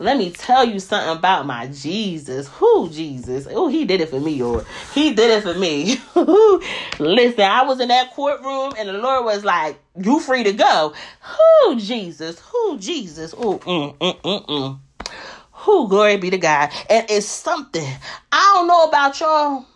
Let 0.00 0.16
me 0.16 0.30
tell 0.30 0.64
you 0.64 0.80
something 0.80 1.14
about 1.14 1.44
my 1.44 1.66
Jesus. 1.66 2.48
Who 2.48 2.88
Jesus? 2.88 3.46
Oh, 3.50 3.68
he 3.68 3.84
did 3.84 4.00
it 4.00 4.08
for 4.08 4.18
me, 4.18 4.42
Lord. 4.42 4.64
He 4.94 5.12
did 5.12 5.30
it 5.30 5.42
for 5.42 5.52
me. 5.52 5.98
Listen, 6.98 7.44
I 7.44 7.64
was 7.66 7.80
in 7.80 7.88
that 7.88 8.10
courtroom 8.14 8.72
and 8.78 8.88
the 8.88 8.94
Lord 8.94 9.26
was 9.26 9.44
like, 9.44 9.78
You 9.94 10.18
free 10.18 10.42
to 10.44 10.54
go. 10.54 10.94
Who 11.20 11.78
Jesus? 11.78 12.40
Who 12.40 12.78
Jesus? 12.78 13.34
Oh, 13.36 13.58
mm, 13.58 13.94
mm, 13.98 14.20
mm, 14.22 14.46
mm. 14.46 14.78
Who 15.52 15.86
glory 15.86 16.16
be 16.16 16.30
to 16.30 16.38
God. 16.38 16.70
And 16.88 17.04
it's 17.10 17.26
something. 17.26 17.86
I 18.32 18.52
don't 18.54 18.68
know 18.68 18.88
about 18.88 19.20
y'all. 19.20 19.66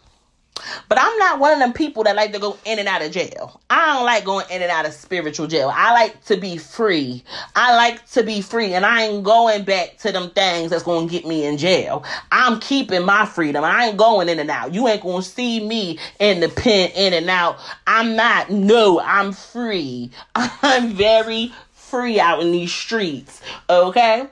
But 0.89 0.99
I'm 1.01 1.19
not 1.19 1.41
one 1.41 1.53
of 1.53 1.59
them 1.59 1.73
people 1.73 2.05
that 2.05 2.15
like 2.15 2.33
to 2.33 2.39
go 2.39 2.57
in 2.65 2.79
and 2.79 2.87
out 2.87 3.03
of 3.03 3.11
jail. 3.11 3.61
I 3.69 3.87
don't 3.95 4.05
like 4.05 4.25
going 4.25 4.47
in 4.51 4.63
and 4.63 4.71
out 4.71 4.87
of 4.87 4.93
spiritual 4.93 5.49
jail. 5.49 5.71
I 5.75 5.93
like 5.93 6.25
to 6.27 6.37
be 6.37 6.59
free. 6.59 7.25
I 7.57 7.75
like 7.75 8.09
to 8.13 8.23
be 8.23 8.41
free, 8.41 8.73
and 8.75 8.87
I 8.87 9.07
ain't 9.07 9.25
going 9.25 9.65
back 9.65 9.99
to 9.99 10.13
them 10.13 10.31
things 10.31 10.71
that's 10.71 10.85
going 10.85 11.09
to 11.09 11.13
get 11.13 11.27
me 11.27 11.45
in 11.45 11.59
jail. 11.59 12.05
I'm 12.31 12.61
keeping 12.61 13.05
my 13.05 13.27
freedom. 13.27 13.65
I 13.65 13.87
ain't 13.87 13.97
going 13.97 14.29
in 14.29 14.39
and 14.39 14.51
out. 14.51 14.73
You 14.73 14.87
ain't 14.87 15.03
going 15.03 15.23
to 15.23 15.29
see 15.29 15.67
me 15.67 15.99
in 16.21 16.41
the 16.41 16.49
pen 16.49 16.91
in 16.95 17.13
and 17.15 17.29
out. 17.29 17.59
I'm 17.87 18.15
not. 18.15 18.51
No, 18.51 19.01
I'm 19.01 19.33
free. 19.33 20.13
I'm 20.35 20.93
very 20.93 21.53
free 21.73 22.21
out 22.21 22.41
in 22.41 22.53
these 22.53 22.73
streets. 22.73 23.41
Okay? 23.69 24.29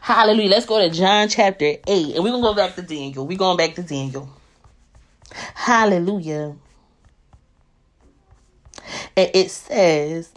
Hallelujah. 0.00 0.50
Let's 0.50 0.66
go 0.66 0.78
to 0.78 0.94
John 0.94 1.28
chapter 1.28 1.76
8. 1.86 2.14
And 2.16 2.24
we're 2.24 2.30
going 2.30 2.42
to 2.42 2.48
go 2.48 2.54
back 2.54 2.74
to 2.76 2.82
Daniel. 2.82 3.26
We're 3.26 3.38
going 3.38 3.56
back 3.56 3.74
to 3.74 3.82
Daniel. 3.82 4.28
Hallelujah. 5.54 6.56
And 9.16 9.30
it 9.34 9.50
says, 9.50 10.32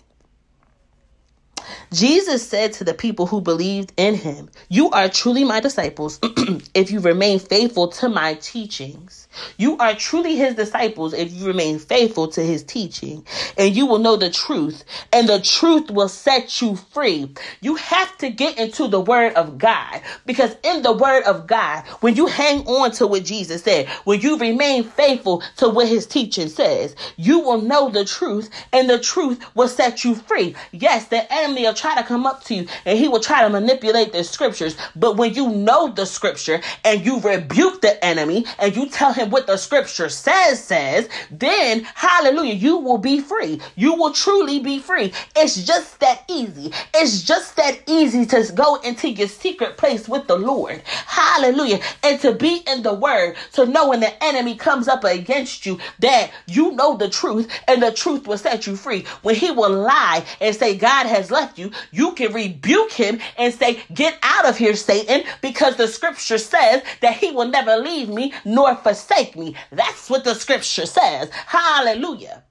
Jesus 1.93 2.47
said 2.47 2.71
to 2.73 2.85
the 2.85 2.93
people 2.93 3.27
who 3.27 3.41
believed 3.41 3.91
in 3.97 4.15
him, 4.15 4.49
You 4.69 4.91
are 4.91 5.09
truly 5.09 5.43
my 5.43 5.59
disciples 5.59 6.19
if 6.73 6.89
you 6.89 7.01
remain 7.01 7.39
faithful 7.39 7.89
to 7.89 8.09
my 8.09 8.35
teachings. 8.35 9.27
You 9.57 9.77
are 9.77 9.93
truly 9.95 10.35
his 10.37 10.55
disciples 10.55 11.13
if 11.13 11.33
you 11.33 11.45
remain 11.47 11.79
faithful 11.79 12.27
to 12.29 12.41
his 12.41 12.63
teaching, 12.63 13.25
and 13.57 13.75
you 13.75 13.85
will 13.85 13.99
know 13.99 14.15
the 14.15 14.29
truth, 14.29 14.83
and 15.11 15.27
the 15.27 15.41
truth 15.41 15.91
will 15.91 16.09
set 16.09 16.61
you 16.61 16.75
free. 16.77 17.33
You 17.61 17.75
have 17.75 18.17
to 18.19 18.29
get 18.29 18.57
into 18.57 18.87
the 18.87 19.01
word 19.01 19.33
of 19.33 19.57
God 19.57 20.01
because 20.25 20.55
in 20.63 20.83
the 20.83 20.93
word 20.93 21.23
of 21.23 21.47
God, 21.47 21.85
when 22.01 22.15
you 22.15 22.27
hang 22.27 22.67
on 22.67 22.91
to 22.93 23.07
what 23.07 23.25
Jesus 23.25 23.63
said, 23.63 23.87
when 24.05 24.21
you 24.21 24.37
remain 24.37 24.83
faithful 24.83 25.43
to 25.57 25.69
what 25.69 25.87
his 25.87 26.05
teaching 26.05 26.49
says, 26.49 26.95
you 27.17 27.39
will 27.39 27.61
know 27.61 27.89
the 27.89 28.05
truth, 28.05 28.49
and 28.73 28.89
the 28.89 28.99
truth 28.99 29.43
will 29.55 29.67
set 29.69 30.03
you 30.05 30.15
free. 30.15 30.55
Yes, 30.71 31.07
the 31.07 31.31
enemy 31.33 31.63
will 31.63 31.73
try 31.81 31.95
to 31.95 32.03
come 32.03 32.25
up 32.25 32.43
to 32.45 32.55
you 32.55 32.67
and 32.85 32.97
he 32.97 33.07
will 33.07 33.19
try 33.19 33.41
to 33.41 33.49
manipulate 33.49 34.13
the 34.13 34.23
scriptures, 34.23 34.77
but 34.95 35.17
when 35.17 35.33
you 35.33 35.49
know 35.49 35.89
the 35.89 36.05
scripture 36.05 36.61
and 36.85 37.05
you 37.05 37.19
rebuke 37.19 37.81
the 37.81 38.03
enemy 38.05 38.45
and 38.59 38.75
you 38.75 38.87
tell 38.89 39.13
him, 39.13 39.29
what 39.31 39.47
the 39.47 39.57
scripture 39.57 40.09
says 40.09 40.63
says, 40.63 41.09
then 41.31 41.87
hallelujah, 41.95 42.53
you 42.53 42.77
will 42.77 42.97
be 42.97 43.19
free. 43.19 43.59
You 43.75 43.95
will 43.95 44.13
truly 44.13 44.59
be 44.59 44.79
free. 44.79 45.13
It's 45.35 45.63
just 45.63 45.99
that 46.01 46.23
easy. 46.29 46.71
It's 46.93 47.23
just 47.23 47.55
that 47.55 47.81
easy 47.87 48.25
to 48.27 48.51
go 48.53 48.75
into 48.75 49.09
your 49.09 49.27
secret 49.27 49.77
place 49.77 50.07
with 50.07 50.27
the 50.27 50.37
Lord. 50.37 50.81
Hallelujah. 50.85 51.79
And 52.03 52.19
to 52.21 52.33
be 52.33 52.63
in 52.67 52.83
the 52.83 52.93
word, 52.93 53.35
to 53.53 53.65
know 53.65 53.89
when 53.89 53.99
the 53.99 54.23
enemy 54.23 54.55
comes 54.55 54.87
up 54.87 55.03
against 55.03 55.65
you 55.65 55.79
that 55.99 56.31
you 56.47 56.71
know 56.73 56.97
the 56.97 57.09
truth 57.09 57.51
and 57.67 57.81
the 57.81 57.91
truth 57.91 58.27
will 58.27 58.37
set 58.37 58.67
you 58.67 58.75
free. 58.75 59.05
When 59.23 59.35
he 59.35 59.51
will 59.51 59.71
lie 59.71 60.25
and 60.39 60.55
say 60.55 60.75
God 60.75 61.07
has 61.07 61.31
left 61.31 61.57
you, 61.57 61.70
you 61.91 62.13
can 62.13 62.33
rebuke 62.33 62.91
him 62.91 63.19
and 63.37 63.53
say, 63.53 63.83
Get 63.93 64.17
out 64.23 64.45
of 64.45 64.57
here, 64.57 64.75
Satan, 64.75 65.23
because 65.41 65.75
the 65.75 65.87
scripture 65.87 66.37
says 66.37 66.83
that 67.01 67.17
he 67.17 67.31
will 67.31 67.47
never 67.47 67.77
leave 67.77 68.09
me 68.09 68.33
nor 68.45 68.75
forsake 68.75 69.35
me. 69.35 69.55
That's 69.71 70.09
what 70.09 70.23
the 70.23 70.33
scripture 70.33 70.85
says. 70.85 71.29
Hallelujah. 71.31 72.43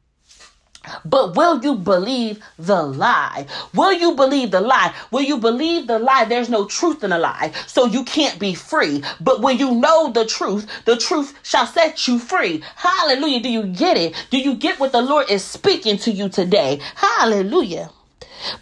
But 1.05 1.37
will 1.37 1.63
you 1.63 1.75
believe 1.75 2.43
the 2.59 2.83
lie? 2.83 3.47
Will 3.75 3.93
you 3.93 4.15
believe 4.15 4.51
the 4.51 4.63
lie? 4.63 4.95
Will 5.11 5.23
you 5.23 5.37
believe 5.37 5.87
the 5.87 5.99
lie? 5.99 6.25
There's 6.25 6.49
no 6.49 6.67
truth 6.67 7.05
in 7.05 7.13
a 7.13 7.19
lie, 7.19 7.53
so 7.67 7.87
you 7.87 8.03
can't 8.05 8.39
be 8.39 8.55
free. 8.55 9.03
But 9.21 9.43
when 9.43 9.59
you 9.59 9.75
know 9.75 10.11
the 10.11 10.25
truth, 10.25 10.67
the 10.87 10.97
truth 10.97 11.39
shall 11.43 11.67
set 11.67 12.09
you 12.09 12.19
free. 12.19 12.63
Hallelujah. 12.77 13.41
Do 13.41 13.51
you 13.51 13.65
get 13.65 13.99
it? 13.99 14.15
Do 14.31 14.39
you 14.39 14.55
get 14.55 14.81
what 14.81 14.93
the 14.93 15.03
Lord 15.03 15.31
is 15.31 15.45
speaking 15.45 15.99
to 15.99 16.11
you 16.11 16.29
today? 16.31 16.81
Hallelujah. 16.95 17.91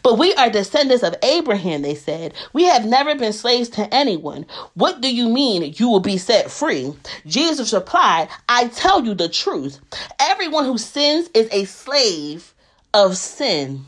But 0.02 0.18
we 0.18 0.34
are 0.34 0.50
descendants 0.50 1.02
of 1.02 1.14
Abraham, 1.22 1.82
they 1.82 1.94
said. 1.94 2.34
We 2.52 2.64
have 2.64 2.84
never 2.84 3.14
been 3.14 3.32
slaves 3.32 3.68
to 3.70 3.92
anyone. 3.94 4.46
What 4.74 5.00
do 5.00 5.14
you 5.14 5.28
mean 5.28 5.74
you 5.76 5.88
will 5.88 6.00
be 6.00 6.18
set 6.18 6.50
free? 6.50 6.94
Jesus 7.26 7.72
replied, 7.72 8.28
I 8.48 8.68
tell 8.68 9.04
you 9.04 9.14
the 9.14 9.28
truth. 9.28 9.80
Everyone 10.18 10.64
who 10.64 10.78
sins 10.78 11.30
is 11.34 11.48
a 11.52 11.64
slave 11.64 12.54
of 12.94 13.16
sin. 13.16 13.84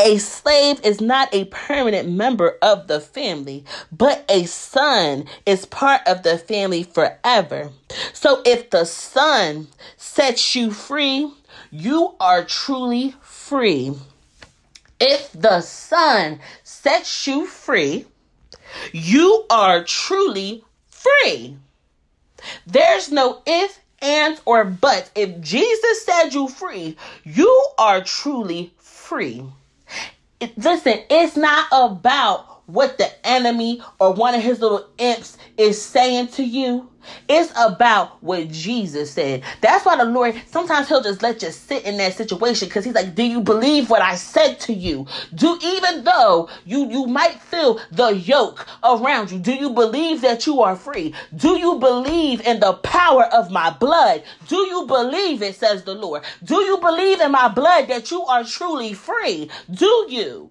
A 0.00 0.18
slave 0.18 0.80
is 0.84 1.00
not 1.00 1.32
a 1.32 1.44
permanent 1.44 2.10
member 2.10 2.58
of 2.60 2.88
the 2.88 2.98
family, 3.00 3.64
but 3.92 4.24
a 4.28 4.44
son 4.44 5.26
is 5.46 5.66
part 5.66 6.00
of 6.06 6.24
the 6.24 6.36
family 6.36 6.82
forever. 6.82 7.70
So 8.12 8.42
if 8.44 8.70
the 8.70 8.86
son 8.86 9.68
sets 9.96 10.56
you 10.56 10.72
free, 10.72 11.30
you 11.70 12.16
are 12.18 12.44
truly 12.44 13.14
free. 13.20 13.94
If 15.00 15.32
the 15.32 15.60
Son 15.60 16.40
sets 16.62 17.26
you 17.26 17.46
free, 17.46 18.06
you 18.92 19.44
are 19.50 19.84
truly 19.84 20.64
free. 20.86 21.56
There's 22.66 23.10
no 23.10 23.42
if, 23.46 23.80
ands, 24.00 24.40
or 24.44 24.64
buts. 24.64 25.10
If 25.14 25.40
Jesus 25.40 26.04
said 26.04 26.30
you 26.30 26.48
free, 26.48 26.96
you 27.24 27.66
are 27.78 28.02
truly 28.02 28.72
free. 28.78 29.44
It, 30.40 30.56
listen, 30.58 31.00
it's 31.10 31.36
not 31.36 31.66
about 31.72 32.62
what 32.66 32.98
the 32.98 33.26
enemy 33.26 33.82
or 33.98 34.12
one 34.12 34.34
of 34.34 34.42
his 34.42 34.60
little 34.60 34.86
imps 34.98 35.36
is 35.56 35.80
saying 35.80 36.28
to 36.28 36.44
you. 36.44 36.90
It's 37.28 37.52
about 37.56 38.22
what 38.22 38.48
Jesus 38.48 39.10
said. 39.10 39.42
That's 39.60 39.84
why 39.84 39.96
the 39.96 40.04
Lord 40.04 40.40
sometimes 40.46 40.88
He'll 40.88 41.02
just 41.02 41.22
let 41.22 41.42
you 41.42 41.50
sit 41.50 41.84
in 41.84 41.96
that 41.98 42.14
situation 42.14 42.68
because 42.68 42.84
He's 42.84 42.94
like, 42.94 43.14
Do 43.14 43.22
you 43.22 43.40
believe 43.40 43.90
what 43.90 44.02
I 44.02 44.16
said 44.16 44.60
to 44.60 44.72
you? 44.72 45.06
Do 45.34 45.58
even 45.62 46.04
though 46.04 46.48
you 46.64 46.90
you 46.90 47.06
might 47.06 47.40
feel 47.40 47.80
the 47.90 48.08
yoke 48.16 48.66
around 48.82 49.30
you, 49.30 49.38
do 49.38 49.52
you 49.52 49.70
believe 49.70 50.20
that 50.22 50.46
you 50.46 50.62
are 50.62 50.76
free? 50.76 51.14
Do 51.36 51.58
you 51.58 51.78
believe 51.78 52.40
in 52.42 52.60
the 52.60 52.74
power 52.74 53.24
of 53.24 53.50
my 53.50 53.70
blood? 53.70 54.22
Do 54.48 54.56
you 54.56 54.86
believe 54.86 55.42
it, 55.42 55.56
says 55.56 55.84
the 55.84 55.94
Lord? 55.94 56.22
Do 56.42 56.56
you 56.62 56.78
believe 56.78 57.20
in 57.20 57.32
my 57.32 57.48
blood 57.48 57.88
that 57.88 58.10
you 58.10 58.24
are 58.24 58.44
truly 58.44 58.94
free? 58.94 59.50
Do 59.70 60.06
you? 60.08 60.50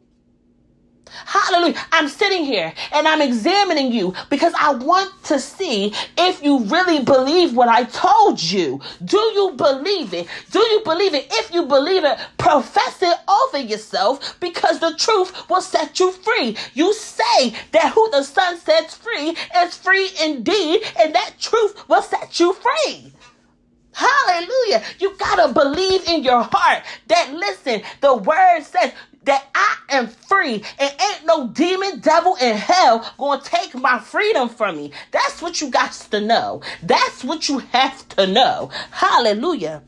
Hallelujah. 1.26 1.76
I'm 1.92 2.08
sitting 2.08 2.46
here 2.46 2.74
and 2.94 3.08
I'm 3.08 3.22
examining 3.22 3.92
you 3.92 4.14
because 4.30 4.54
I 4.60 4.74
want 4.76 5.12
to 5.26 5.40
see 5.40 5.94
if 6.18 6.44
you 6.44 6.60
really 6.66 7.04
believe 7.04 7.56
what 7.56 7.70
I 7.70 7.84
told 7.86 8.42
you. 8.42 8.82
Do 9.04 9.18
you 9.18 9.54
believe 9.56 10.14
it? 10.14 10.28
Do 10.52 10.60
you 10.60 10.82
believe 10.84 11.14
it? 11.14 11.28
If 11.32 11.54
you 11.54 11.66
believe 11.66 12.04
it, 12.04 12.18
profess 12.38 13.02
it 13.02 13.18
over 13.30 13.60
yourself 13.60 14.40
because 14.40 14.80
the 14.80 14.96
truth 14.98 15.50
will 15.50 15.62
set 15.62 16.00
you 16.00 16.12
free. 16.12 16.58
You 16.74 16.94
say 16.94 17.54
that 17.72 17.94
who 17.94 18.10
the 18.12 18.24
Son 18.24 18.58
sets 18.58 18.96
free 18.96 19.36
is 19.58 19.78
free 19.78 20.10
indeed, 20.22 20.82
and 21.00 21.14
that 21.16 21.34
truth 21.40 21.88
will 21.88 22.02
set 22.02 22.40
you 22.40 22.54
free. 22.54 23.14
Hallelujah. 23.94 24.84
You 25.00 25.16
got 25.18 25.48
to 25.48 25.54
believe 25.54 26.08
in 26.08 26.24
your 26.24 26.42
heart 26.42 26.84
that, 27.08 27.32
listen, 27.34 27.84
the 28.02 28.16
word 28.16 28.62
says, 28.64 28.92
that 29.26 29.48
I 29.56 29.78
am 29.90 30.08
free 30.08 30.64
and 30.80 30.96
ain't 31.02 31.26
no 31.26 31.48
demon, 31.48 32.00
devil 32.00 32.36
in 32.42 32.56
hell 32.58 33.10
gonna 33.18 33.42
take 33.42 33.74
my 33.76 34.00
freedom 34.00 34.50
from 34.50 34.78
me. 34.78 34.92
That's 35.12 35.42
what 35.42 35.62
you 35.62 35.70
got 35.70 35.92
to 36.12 36.22
know. 36.22 36.62
That's 36.82 37.24
what 37.24 37.50
you 37.50 37.60
have 37.60 38.08
to 38.10 38.28
know. 38.28 38.70
Hallelujah. 38.92 39.84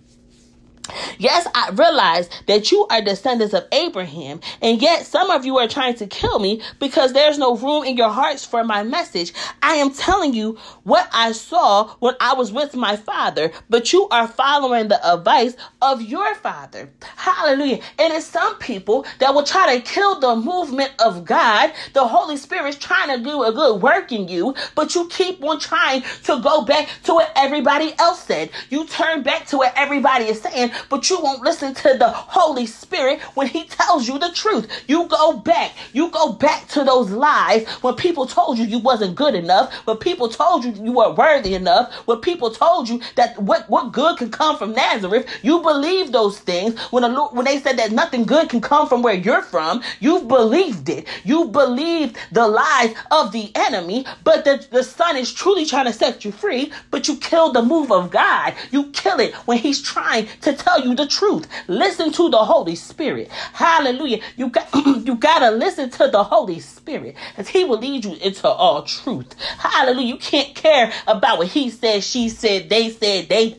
Yes, 1.17 1.47
I 1.55 1.69
realize 1.71 2.29
that 2.47 2.71
you 2.71 2.88
are 2.89 3.01
descendants 3.01 3.53
of 3.53 3.65
Abraham, 3.71 4.39
and 4.61 4.81
yet 4.81 5.05
some 5.05 5.29
of 5.29 5.45
you 5.45 5.57
are 5.57 5.67
trying 5.67 5.95
to 5.95 6.07
kill 6.07 6.39
me 6.39 6.61
because 6.79 7.13
there's 7.13 7.38
no 7.38 7.55
room 7.55 7.83
in 7.83 7.97
your 7.97 8.09
hearts 8.09 8.45
for 8.45 8.63
my 8.63 8.83
message. 8.83 9.33
I 9.61 9.75
am 9.75 9.91
telling 9.91 10.33
you 10.33 10.57
what 10.83 11.09
I 11.13 11.31
saw 11.31 11.88
when 11.99 12.15
I 12.19 12.33
was 12.33 12.51
with 12.51 12.75
my 12.75 12.95
father, 12.95 13.51
but 13.69 13.93
you 13.93 14.07
are 14.09 14.27
following 14.27 14.88
the 14.88 15.13
advice 15.13 15.55
of 15.81 16.01
your 16.01 16.36
father. 16.36 16.89
Hallelujah. 17.15 17.79
And 17.99 18.13
it's 18.13 18.25
some 18.25 18.57
people 18.59 19.05
that 19.19 19.33
will 19.33 19.43
try 19.43 19.75
to 19.75 19.81
kill 19.81 20.19
the 20.19 20.36
movement 20.36 20.91
of 20.99 21.25
God. 21.25 21.73
The 21.93 22.07
Holy 22.07 22.38
Spirit's 22.38 22.77
trying 22.77 23.17
to 23.17 23.23
do 23.23 23.43
a 23.43 23.51
good 23.51 23.81
work 23.81 24.11
in 24.11 24.27
you, 24.27 24.55
but 24.75 24.95
you 24.95 25.07
keep 25.09 25.43
on 25.43 25.59
trying 25.59 26.01
to 26.23 26.39
go 26.41 26.63
back 26.63 26.89
to 27.03 27.13
what 27.13 27.31
everybody 27.36 27.93
else 27.99 28.23
said. 28.23 28.49
You 28.69 28.86
turn 28.88 29.23
back 29.23 29.47
to 29.47 29.57
what 29.57 29.73
everybody 29.75 30.25
is 30.25 30.41
saying 30.41 30.71
but 30.89 31.09
you 31.09 31.19
won't 31.21 31.43
listen 31.43 31.73
to 31.73 31.97
the 31.97 32.09
Holy 32.09 32.65
Spirit 32.65 33.21
when 33.36 33.47
He 33.47 33.65
tells 33.65 34.07
you 34.07 34.19
the 34.19 34.32
truth. 34.34 34.69
You 34.88 35.07
go 35.07 35.38
back. 35.38 35.71
You 35.93 36.09
go 36.11 36.34
back 36.34 36.67
to 36.69 36.84
those 36.84 37.09
lies 37.11 37.67
when 37.82 37.95
people 37.95 38.26
told 38.26 38.57
you 38.57 38.65
you 38.65 38.80
wasn't 38.80 39.15
good 39.15 39.36
enough, 39.36 39.73
when 39.86 39.97
people 39.97 40.30
told 40.30 40.65
you 40.65 40.71
you 40.71 40.91
weren't 40.91 41.17
worthy 41.17 41.53
enough, 41.55 41.93
when 42.05 42.19
people 42.19 42.51
told 42.51 42.89
you 42.89 43.01
that 43.15 43.38
what, 43.41 43.69
what 43.69 43.91
good 43.91 44.17
can 44.17 44.32
come 44.32 44.57
from 44.57 44.73
Nazareth. 44.73 45.28
You 45.41 45.61
believe 45.61 46.11
those 46.11 46.39
things 46.39 46.80
when 46.91 47.03
the, 47.03 47.23
when 47.26 47.45
they 47.45 47.59
said 47.59 47.78
that 47.78 47.91
nothing 47.91 48.23
good 48.23 48.49
can 48.49 48.61
come 48.61 48.88
from 48.88 49.01
where 49.01 49.13
you're 49.13 49.41
from. 49.41 49.82
You 49.99 50.21
believed 50.21 50.89
it. 50.89 51.07
You 51.23 51.45
believed 51.45 52.17
the 52.32 52.47
lies 52.47 52.95
of 53.11 53.32
the 53.32 53.51
enemy, 53.55 54.05
but 54.23 54.45
the, 54.45 54.65
the 54.71 54.84
Son 54.84 55.17
is 55.17 55.34
truly 55.34 55.65
trying 55.65 55.86
to 55.86 55.93
set 55.93 56.26
you 56.26 56.32
free, 56.32 56.71
but 56.91 57.07
you 57.07 57.17
kill 57.17 57.51
the 57.51 57.61
move 57.61 57.91
of 57.91 58.11
God. 58.11 58.53
You 58.71 58.91
kill 58.91 59.19
it 59.19 59.34
when 59.45 59.57
He's 59.57 59.82
trying 59.82 60.28
to 60.41 60.53
tell 60.66 60.82
you 60.82 60.95
the 60.95 61.07
truth. 61.07 61.47
Listen 61.68 62.11
to 62.13 62.30
the 62.30 62.38
Holy 62.38 62.76
Spirit. 62.76 63.30
Hallelujah. 63.53 64.20
You 64.36 64.49
got 64.49 64.68
you 64.86 65.16
gotta 65.16 65.51
listen 65.51 65.89
to 65.91 66.07
the 66.07 66.24
Holy 66.24 66.59
Spirit 66.59 67.16
because 67.30 67.47
He 67.47 67.63
will 67.63 67.78
lead 67.78 68.03
you 68.03 68.16
into 68.16 68.47
all 68.47 68.84
truth. 68.84 69.34
Hallelujah. 69.59 70.07
You 70.07 70.18
can't 70.18 70.55
care 70.55 70.91
about 71.07 71.38
what 71.38 71.47
he 71.47 71.70
said, 71.70 72.03
she 72.03 72.30
said, 72.30 72.70
they 72.70 72.89
said, 72.89 73.30
they 73.30 73.57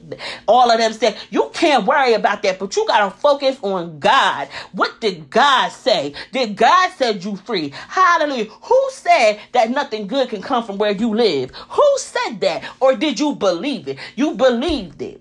all 0.49 0.71
of 0.71 0.79
them 0.79 0.93
said. 0.93 1.17
You 1.31 1.51
can't 1.55 1.87
worry 1.87 2.15
about 2.15 2.43
that, 2.43 2.59
but 2.59 2.75
you 2.77 2.87
gotta 2.87 3.11
focus 3.17 3.59
on 3.63 3.99
God. 4.01 4.49
What 4.73 5.01
did 5.01 5.31
God 5.31 5.71
say? 5.71 6.15
Did 6.33 6.57
God 6.57 6.91
set 6.93 7.25
you 7.25 7.37
free? 7.37 7.73
Hallelujah. 7.89 8.47
Who 8.47 8.89
said 8.91 9.41
that 9.53 9.71
nothing 9.71 10.07
good 10.07 10.29
can 10.29 10.43
come 10.43 10.65
from 10.65 10.79
where 10.79 10.93
you 10.93 11.15
live? 11.15 11.51
Who 11.51 11.99
said 11.99 12.41
that? 12.41 12.65
Or 12.81 12.97
did 12.97 13.21
you 13.21 13.35
believe 13.37 13.89
it? 13.89 13.99
You 14.17 14.35
believed 14.35 15.01
it. 15.03 15.21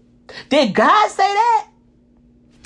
Did 0.49 0.73
God 0.73 1.09
say 1.11 1.31
that? 1.33 1.67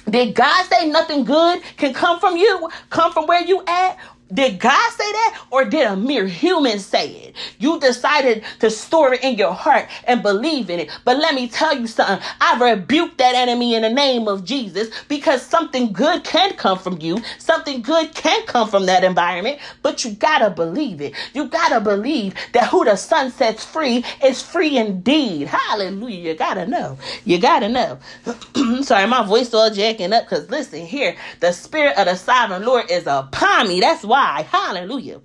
Did 0.10 0.36
God 0.36 0.66
say 0.68 0.90
nothing 0.90 1.26
good 1.26 1.62
can 1.78 1.94
come 1.94 2.20
from 2.20 2.38
you, 2.38 2.70
come 2.90 3.14
from 3.14 3.28
where 3.28 3.42
you 3.44 3.64
at? 3.68 3.98
Did 4.34 4.60
God 4.60 4.92
say 4.92 5.12
that 5.12 5.42
or 5.52 5.66
did 5.66 5.88
a 5.88 5.96
mere 5.96 6.28
human 6.28 6.80
say 6.80 7.10
it? 7.10 7.36
You 7.60 7.80
decided 7.80 8.44
to 8.60 8.70
store 8.70 9.14
it 9.14 9.24
in 9.24 9.36
your 9.38 9.54
heart 9.54 9.88
and 10.06 10.22
believe 10.22 10.70
in 10.70 10.80
it. 10.80 10.90
But 11.06 11.18
let 11.18 11.34
me 11.36 11.48
tell 11.48 11.76
you 11.78 11.88
something. 11.88 12.26
I 12.42 12.72
rebuke 12.72 13.18
that 13.18 13.36
enemy 13.36 13.76
in 13.76 13.84
the 13.84 13.90
name 13.90 14.28
of 14.28 14.46
Jesus 14.46 14.90
because 15.08 15.42
something 15.42 15.94
good 15.94 16.24
can 16.24 16.54
come 16.56 16.78
from 16.78 17.00
you. 17.02 17.20
Something 17.40 17.82
good 17.82 18.14
can 18.14 18.46
come 18.46 18.70
from 18.70 18.86
that 18.88 19.04
environment, 19.04 19.60
but 19.82 20.06
you 20.06 20.12
gotta 20.12 20.50
believe 20.52 21.02
it. 21.02 21.14
You 21.34 21.48
gotta 21.48 21.82
believe 21.82 22.36
that 22.54 22.70
who 22.70 22.86
the 22.86 22.96
Son 22.98 23.32
sets 23.32 23.66
free 23.66 24.06
is 24.24 24.42
free 24.42 24.78
indeed. 24.78 25.48
Hallelujah. 25.48 26.32
You 26.32 26.36
gotta 26.36 26.68
know. 26.68 26.98
You 27.26 27.40
gotta 27.40 27.70
know. 27.70 28.00
Sorry, 28.84 29.08
my 29.08 29.26
voice 29.26 29.54
all 29.54 29.70
jacking 29.72 30.14
up 30.14 30.26
because 30.26 30.50
listen 30.50 30.86
here, 30.86 31.16
the 31.40 31.52
spirit 31.52 31.98
of 31.98 32.06
the 32.06 32.16
sovereign 32.16 32.64
Lord 32.66 32.92
is 32.92 33.08
upon 33.08 33.68
me. 33.68 33.80
That's 33.80 34.04
why 34.04 34.19
why. 34.20 34.42
Hallelujah. 34.52 35.22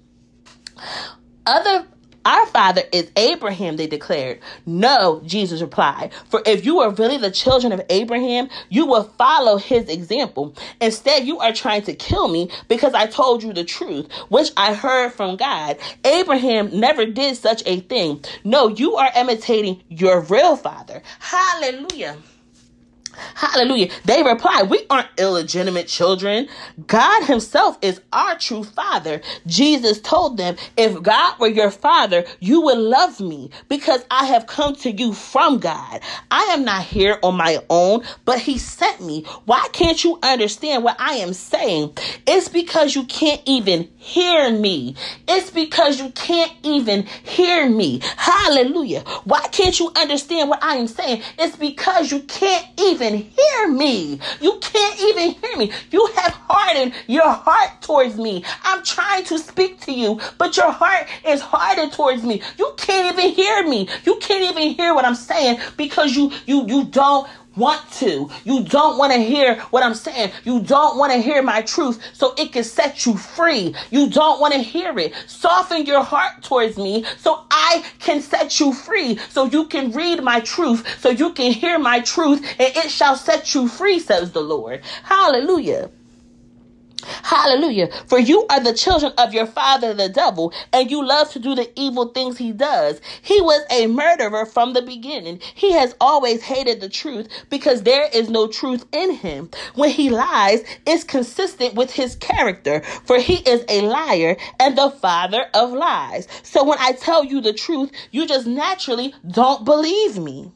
Other 1.47 1.87
our 2.27 2.47
father 2.47 2.83
is 2.91 3.11
Abraham, 3.17 3.77
they 3.77 3.87
declared. 3.87 4.41
No, 4.65 5.21
Jesus 5.27 5.61
replied. 5.61 6.11
For 6.31 6.43
if 6.47 6.65
you 6.65 6.81
are 6.81 6.91
really 6.91 7.19
the 7.19 7.31
children 7.31 7.71
of 7.71 7.83
Abraham, 7.91 8.49
you 8.71 8.87
will 8.87 9.03
follow 9.19 9.59
his 9.59 9.91
example. 9.91 10.57
Instead, 10.81 11.27
you 11.27 11.41
are 11.41 11.53
trying 11.53 11.83
to 11.83 11.93
kill 11.93 12.29
me 12.29 12.49
because 12.69 12.95
I 12.95 13.09
told 13.09 13.43
you 13.43 13.53
the 13.53 13.65
truth, 13.65 14.11
which 14.31 14.53
I 14.57 14.73
heard 14.73 15.13
from 15.13 15.37
God. 15.37 15.77
Abraham 16.03 16.81
never 16.81 17.05
did 17.05 17.37
such 17.37 17.63
a 17.67 17.81
thing. 17.81 18.25
No, 18.43 18.69
you 18.69 18.95
are 18.95 19.11
imitating 19.15 19.83
your 19.91 20.21
real 20.23 20.57
father. 20.57 21.03
Hallelujah. 21.19 22.17
Hallelujah. 23.35 23.91
They 24.05 24.23
replied, 24.23 24.71
We 24.71 24.87
aren't 24.91 25.09
illegitimate 25.19 25.89
children. 25.89 26.49
God 26.87 27.25
Himself 27.25 27.79
is 27.83 28.01
our 28.13 28.39
true 28.39 28.65
Father. 28.65 29.21
Jesus 29.47 30.01
told 30.01 30.37
them, 30.37 30.57
If 30.77 31.03
God 31.03 31.39
were 31.39 31.49
your 31.49 31.71
Father, 31.71 32.25
you 32.41 32.61
would 32.63 32.79
love 32.79 33.21
me 33.21 33.51
because 33.69 34.05
I 34.11 34.27
have 34.27 34.47
come 34.47 34.75
to 34.77 34.91
you 34.91 35.13
from 35.13 35.59
God. 35.59 36.01
I 36.31 36.43
am 36.51 36.65
not 36.65 36.85
here 36.85 37.19
on 37.23 37.37
my 37.37 37.59
own, 37.71 38.03
but 38.25 38.39
He 38.39 38.59
sent 38.59 39.01
me. 39.01 39.25
Why 39.45 39.67
can't 39.73 40.03
you 40.03 40.19
understand 40.23 40.85
what 40.85 40.97
I 40.99 41.15
am 41.15 41.33
saying? 41.33 41.93
It's 42.27 42.49
because 42.49 42.95
you 42.95 43.05
can't 43.05 43.43
even 43.45 43.89
hear 43.97 44.51
me. 44.51 44.97
It's 45.29 45.51
because 45.51 46.01
you 46.01 46.11
can't 46.11 46.53
even 46.63 47.03
hear 47.23 47.69
me. 47.69 48.01
Hallelujah. 48.17 49.01
Why 49.25 49.47
can't 49.49 49.79
you 49.79 49.91
understand 49.97 50.49
what 50.49 50.63
I 50.63 50.77
am 50.77 50.87
saying? 50.87 51.23
It's 51.39 51.57
because 51.57 52.11
you 52.11 52.21
can't 52.21 52.67
even 52.79 53.04
even 53.05 53.31
hear 53.37 53.69
me. 53.69 54.19
You 54.41 54.59
can't 54.61 55.01
even 55.01 55.33
hear 55.33 55.57
me. 55.57 55.73
You 55.91 56.07
have 56.17 56.33
hardened 56.49 56.95
your 57.07 57.29
heart 57.31 57.83
towards 57.83 58.17
me. 58.17 58.45
I'm 58.63 58.83
trying 58.83 59.25
to 59.25 59.39
speak 59.39 59.81
to 59.83 59.93
you, 59.93 60.21
but 60.39 60.57
your 60.57 60.71
heart 60.71 61.09
is 61.27 61.41
hardened 61.41 61.93
towards 61.93 62.23
me. 62.23 62.43
You 62.59 62.75
can't 62.77 63.17
even 63.17 63.33
hear 63.33 63.69
me. 63.69 63.89
You 64.05 64.17
can't 64.21 64.45
even 64.45 64.75
hear 64.75 64.95
what 64.95 65.05
I'm 65.05 65.15
saying 65.15 65.59
because 65.77 66.17
you 66.17 66.33
you 66.47 66.67
you 66.67 66.85
don't 66.85 67.29
want 67.57 67.91
to. 67.93 68.31
You 68.45 68.65
don't 68.65 68.99
want 68.99 69.13
to 69.13 69.19
hear 69.19 69.57
what 69.71 69.83
I'm 69.83 69.95
saying. 69.95 70.33
You 70.45 70.61
don't 70.61 70.99
want 70.99 71.13
to 71.13 71.19
hear 71.19 71.43
my 71.43 71.63
truth 71.63 72.03
so 72.13 72.35
it 72.37 72.53
can 72.53 72.65
set 72.65 73.07
you 73.07 73.17
free. 73.17 73.75
You 73.91 74.11
don't 74.11 74.41
want 74.41 74.55
to 74.55 74.61
hear 74.61 74.99
it. 74.99 75.15
Soften 75.27 75.87
your 75.87 76.03
heart 76.03 76.43
towards 76.43 76.77
me 76.77 77.05
so 77.19 77.45
I 77.51 77.85
can 77.99 78.21
set 78.21 78.61
you 78.61 78.73
free. 78.73 79.19
So 79.29 79.47
you 79.47 79.67
can 79.67 79.93
read 79.93 80.23
my 80.23 80.41
truth. 80.41 81.01
So 81.01 81.11
you 81.11 81.33
can 81.33 81.53
hear 81.53 81.79
my 81.79 82.01
truth 82.01 82.41
and 82.59 82.77
it 82.77 82.91
shall 82.91 83.17
set 83.17 83.55
you 83.55 83.69
free, 83.69 83.99
says 83.99 84.33
the 84.33 84.41
Lord. 84.41 84.83
Hallelujah. 85.03 85.91
Hallelujah. 87.03 87.89
For 88.07 88.19
you 88.19 88.47
are 88.49 88.61
the 88.61 88.73
children 88.73 89.13
of 89.19 89.35
your 89.35 89.47
father, 89.47 89.93
the 89.95 90.09
devil, 90.09 90.53
and 90.73 90.91
you 90.91 91.05
love 91.05 91.31
to 91.33 91.39
do 91.39 91.55
the 91.55 91.71
evil 91.79 92.09
things 92.09 92.39
he 92.39 92.53
does. 92.53 93.01
He 93.23 93.41
was 93.41 93.65
a 93.71 93.87
murderer 93.87 94.47
from 94.47 94.73
the 94.73 94.83
beginning. 94.83 95.41
He 95.55 95.73
has 95.73 95.95
always 96.01 96.43
hated 96.43 96.81
the 96.81 96.89
truth 96.89 97.29
because 97.51 97.83
there 97.83 98.09
is 98.13 98.31
no 98.31 98.47
truth 98.47 98.87
in 98.93 99.15
him. 99.15 99.51
When 99.75 99.91
he 99.91 100.11
lies, 100.11 100.65
it's 100.87 101.05
consistent 101.05 101.75
with 101.75 101.91
his 101.91 102.17
character, 102.17 102.81
for 103.05 103.19
he 103.19 103.37
is 103.49 103.65
a 103.69 103.83
liar 103.83 104.37
and 104.61 104.77
the 104.77 104.91
father 104.91 105.47
of 105.55 105.73
lies. 105.73 106.29
So 106.43 106.65
when 106.65 106.79
I 106.79 106.93
tell 106.93 107.25
you 107.25 107.41
the 107.41 107.53
truth, 107.53 107.91
you 108.11 108.27
just 108.27 108.47
naturally 108.47 109.15
don't 109.27 109.65
believe 109.65 110.19
me. 110.19 110.53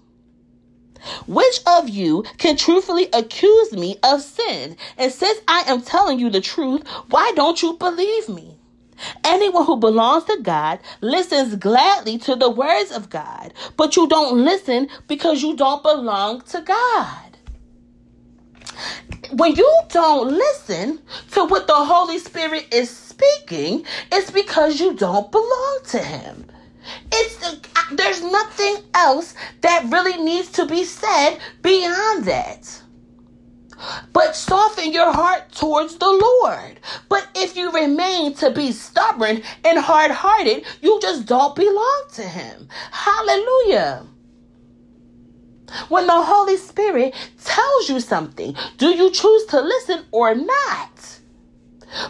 Which 1.27 1.61
of 1.67 1.89
you 1.89 2.25
can 2.39 2.57
truthfully 2.57 3.09
accuse 3.13 3.73
me 3.73 3.97
of 4.03 4.23
sin? 4.23 4.77
And 4.97 5.13
since 5.13 5.41
I 5.49 5.65
am 5.67 5.83
telling 5.83 6.19
you 6.19 6.31
the 6.31 6.41
truth, 6.41 6.87
why 7.11 7.33
don't 7.35 7.63
you 7.63 7.75
believe 7.75 8.29
me? 8.29 8.59
Anyone 9.25 9.65
who 9.65 9.77
belongs 9.77 10.25
to 10.25 10.39
God 10.43 10.81
listens 11.01 11.55
gladly 11.57 12.19
to 12.19 12.35
the 12.35 12.51
words 12.51 12.91
of 12.91 13.11
God, 13.11 13.55
but 13.77 13.97
you 13.97 14.09
don't 14.09 14.45
listen 14.45 14.89
because 15.07 15.43
you 15.43 15.57
don't 15.57 15.83
belong 15.83 16.41
to 16.43 16.61
God. 16.63 17.29
When 19.33 19.55
you 19.55 19.81
don't 19.91 20.33
listen 20.33 21.01
to 21.33 21.45
what 21.45 21.67
the 21.67 21.75
Holy 21.75 22.19
Spirit 22.19 22.67
is 22.73 22.91
speaking, 22.91 23.85
it's 24.11 24.31
because 24.31 24.81
you 24.81 24.95
don't 24.95 25.31
belong 25.31 25.79
to 25.89 25.99
Him. 25.99 26.47
It's 27.13 27.45
uh, 27.45 27.57
there's 27.93 28.23
nothing 28.23 28.77
else 28.95 29.35
that 29.63 29.91
really 29.91 30.23
needs 30.23 30.51
to 30.53 30.67
be 30.67 30.85
said 30.85 31.39
beyond 31.63 32.25
that. 32.25 32.83
But 34.13 34.35
soften 34.35 34.93
your 34.93 35.13
heart 35.13 35.53
towards 35.53 35.97
the 35.97 36.11
Lord. 36.11 36.81
But 37.09 37.29
if 37.37 37.57
you 37.57 37.71
remain 37.71 38.35
to 38.35 38.51
be 38.51 38.73
stubborn 38.73 39.43
and 39.65 39.79
hard 39.79 40.11
hearted, 40.11 40.65
you 40.83 40.99
just 41.01 41.27
don't 41.27 41.55
belong 41.55 42.03
to 42.15 42.23
Him. 42.23 42.69
Hallelujah. 42.91 44.07
When 45.89 46.07
the 46.07 46.23
Holy 46.23 46.57
Spirit 46.57 47.15
tells 47.45 47.89
you 47.89 48.01
something, 48.01 48.57
do 48.79 48.89
you 48.89 49.11
choose 49.11 49.45
to 49.47 49.61
listen 49.61 50.05
or 50.11 50.35
not? 50.35 51.18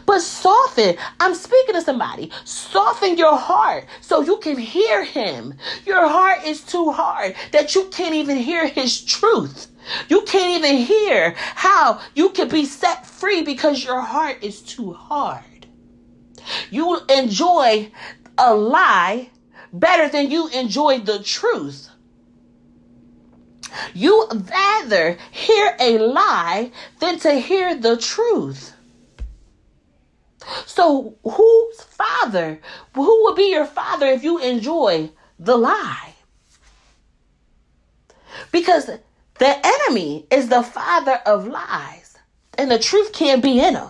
But 0.07 0.21
soften, 0.21 0.97
I'm 1.21 1.35
speaking 1.35 1.75
to 1.75 1.83
somebody, 1.83 2.31
soften 2.45 3.17
your 3.17 3.37
heart 3.37 3.87
so 4.01 4.21
you 4.23 4.39
can 4.39 4.59
hear 4.59 5.05
him. 5.05 5.55
Your 5.87 6.09
heart 6.09 6.45
is 6.45 6.63
too 6.63 6.91
hard 6.91 7.35
that 7.53 7.75
you 7.75 7.85
can't 7.91 8.15
even 8.15 8.37
hear 8.37 8.67
his 8.67 9.05
truth. 9.05 9.69
You 10.09 10.23
can't 10.23 10.59
even 10.65 10.77
hear 10.77 11.35
how 11.37 12.01
you 12.15 12.31
can 12.31 12.49
be 12.49 12.65
set 12.65 13.07
free 13.07 13.43
because 13.43 13.85
your 13.85 14.01
heart 14.01 14.43
is 14.43 14.61
too 14.61 14.93
hard. 14.93 15.67
You 16.71 17.01
enjoy 17.09 17.91
a 18.37 18.55
lie 18.55 19.31
better 19.73 20.09
than 20.09 20.31
you 20.31 20.49
enjoy 20.49 21.01
the 21.01 21.23
truth. 21.23 21.89
You 23.95 24.27
rather 24.31 25.19
hear 25.31 25.77
a 25.79 25.99
lie 25.99 26.73
than 27.01 27.19
to 27.21 27.33
hear 27.35 27.75
the 27.75 27.97
truth. 27.97 28.73
So, 30.67 31.17
whose 31.23 31.83
father? 31.83 32.61
Who 32.95 33.25
will 33.25 33.35
be 33.35 33.51
your 33.51 33.67
father 33.67 34.07
if 34.07 34.23
you 34.23 34.39
enjoy 34.39 35.11
the 35.39 35.57
lie? 35.57 36.15
Because 38.53 38.87
the 38.87 39.67
enemy 39.67 40.27
is 40.31 40.49
the 40.49 40.63
father 40.63 41.21
of 41.27 41.47
lies, 41.47 42.17
and 42.57 42.71
the 42.71 42.79
truth 42.79 43.13
can't 43.13 43.43
be 43.43 43.61
in 43.61 43.75
him. 43.75 43.89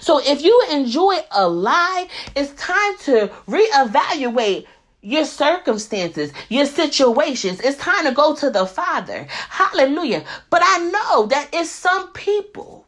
So, 0.00 0.20
if 0.22 0.42
you 0.42 0.64
enjoy 0.70 1.16
a 1.30 1.48
lie, 1.48 2.08
it's 2.36 2.52
time 2.52 2.98
to 3.00 3.30
reevaluate 3.46 4.66
your 5.02 5.24
circumstances, 5.24 6.32
your 6.48 6.66
situations. 6.66 7.60
It's 7.60 7.78
time 7.78 8.04
to 8.06 8.12
go 8.12 8.36
to 8.36 8.50
the 8.50 8.66
Father. 8.66 9.26
Hallelujah. 9.48 10.24
But 10.48 10.62
I 10.64 10.78
know 10.78 11.26
that 11.26 11.48
it's 11.52 11.70
some 11.70 12.12
people 12.12 12.81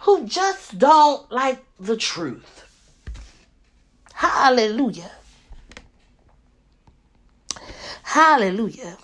who 0.00 0.26
just 0.26 0.78
don't 0.78 1.30
like 1.30 1.64
the 1.78 1.96
truth. 1.96 2.64
Hallelujah. 4.12 5.10
Hallelujah. 8.02 8.96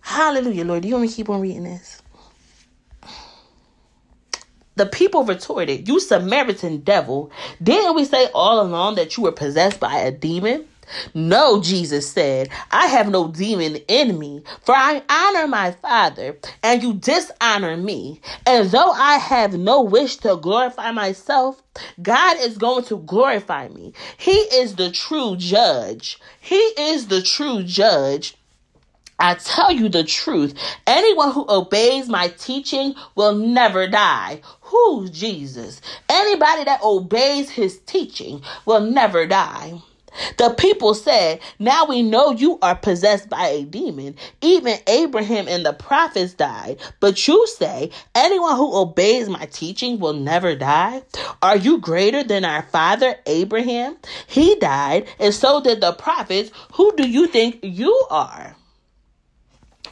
Hallelujah, 0.00 0.64
Lord. 0.64 0.82
Do 0.82 0.88
you 0.88 0.94
want 0.94 1.02
me 1.02 1.08
to 1.08 1.14
keep 1.14 1.28
on 1.28 1.40
reading 1.40 1.64
this? 1.64 2.00
The 4.76 4.86
people 4.86 5.24
retorted, 5.24 5.88
You 5.88 5.98
Samaritan 5.98 6.82
devil, 6.82 7.30
didn't 7.62 7.96
we 7.96 8.04
say 8.04 8.28
all 8.34 8.60
along 8.60 8.96
that 8.96 9.16
you 9.16 9.22
were 9.24 9.32
possessed 9.32 9.80
by 9.80 9.98
a 9.98 10.12
demon? 10.12 10.66
No, 11.14 11.60
Jesus 11.60 12.10
said, 12.10 12.48
I 12.70 12.86
have 12.86 13.10
no 13.10 13.28
demon 13.28 13.76
in 13.88 14.18
me, 14.18 14.42
for 14.62 14.74
I 14.74 15.02
honor 15.08 15.46
my 15.46 15.72
Father, 15.72 16.38
and 16.62 16.82
you 16.82 16.94
dishonor 16.94 17.76
me. 17.76 18.20
And 18.46 18.70
though 18.70 18.90
I 18.90 19.18
have 19.18 19.54
no 19.54 19.82
wish 19.82 20.16
to 20.18 20.36
glorify 20.36 20.92
myself, 20.92 21.62
God 22.02 22.38
is 22.40 22.58
going 22.58 22.84
to 22.84 22.98
glorify 22.98 23.68
me. 23.68 23.92
He 24.16 24.32
is 24.32 24.76
the 24.76 24.90
true 24.90 25.36
judge. 25.36 26.18
He 26.40 26.56
is 26.56 27.08
the 27.08 27.22
true 27.22 27.62
judge. 27.62 28.36
I 29.18 29.34
tell 29.34 29.72
you 29.72 29.88
the 29.88 30.04
truth. 30.04 30.54
Anyone 30.86 31.32
who 31.32 31.46
obeys 31.48 32.08
my 32.08 32.28
teaching 32.28 32.94
will 33.14 33.34
never 33.34 33.86
die. 33.86 34.42
Who's 34.60 35.10
Jesus? 35.10 35.80
Anybody 36.08 36.64
that 36.64 36.82
obeys 36.82 37.50
his 37.50 37.78
teaching 37.80 38.42
will 38.66 38.80
never 38.80 39.26
die. 39.26 39.80
The 40.38 40.50
people 40.50 40.94
said, 40.94 41.40
Now 41.58 41.86
we 41.86 42.02
know 42.02 42.30
you 42.30 42.58
are 42.62 42.76
possessed 42.76 43.28
by 43.28 43.48
a 43.48 43.64
demon. 43.64 44.16
Even 44.40 44.78
Abraham 44.86 45.48
and 45.48 45.64
the 45.64 45.72
prophets 45.72 46.34
died. 46.34 46.78
But 47.00 47.26
you 47.26 47.46
say, 47.46 47.90
Anyone 48.14 48.56
who 48.56 48.76
obeys 48.76 49.28
my 49.28 49.46
teaching 49.46 49.98
will 49.98 50.14
never 50.14 50.54
die? 50.54 51.02
Are 51.42 51.56
you 51.56 51.78
greater 51.78 52.22
than 52.24 52.44
our 52.44 52.62
father 52.62 53.16
Abraham? 53.26 53.96
He 54.26 54.54
died, 54.56 55.08
and 55.18 55.34
so 55.34 55.60
did 55.60 55.80
the 55.80 55.92
prophets. 55.92 56.50
Who 56.74 56.94
do 56.96 57.08
you 57.08 57.26
think 57.26 57.60
you 57.62 58.06
are? 58.10 58.56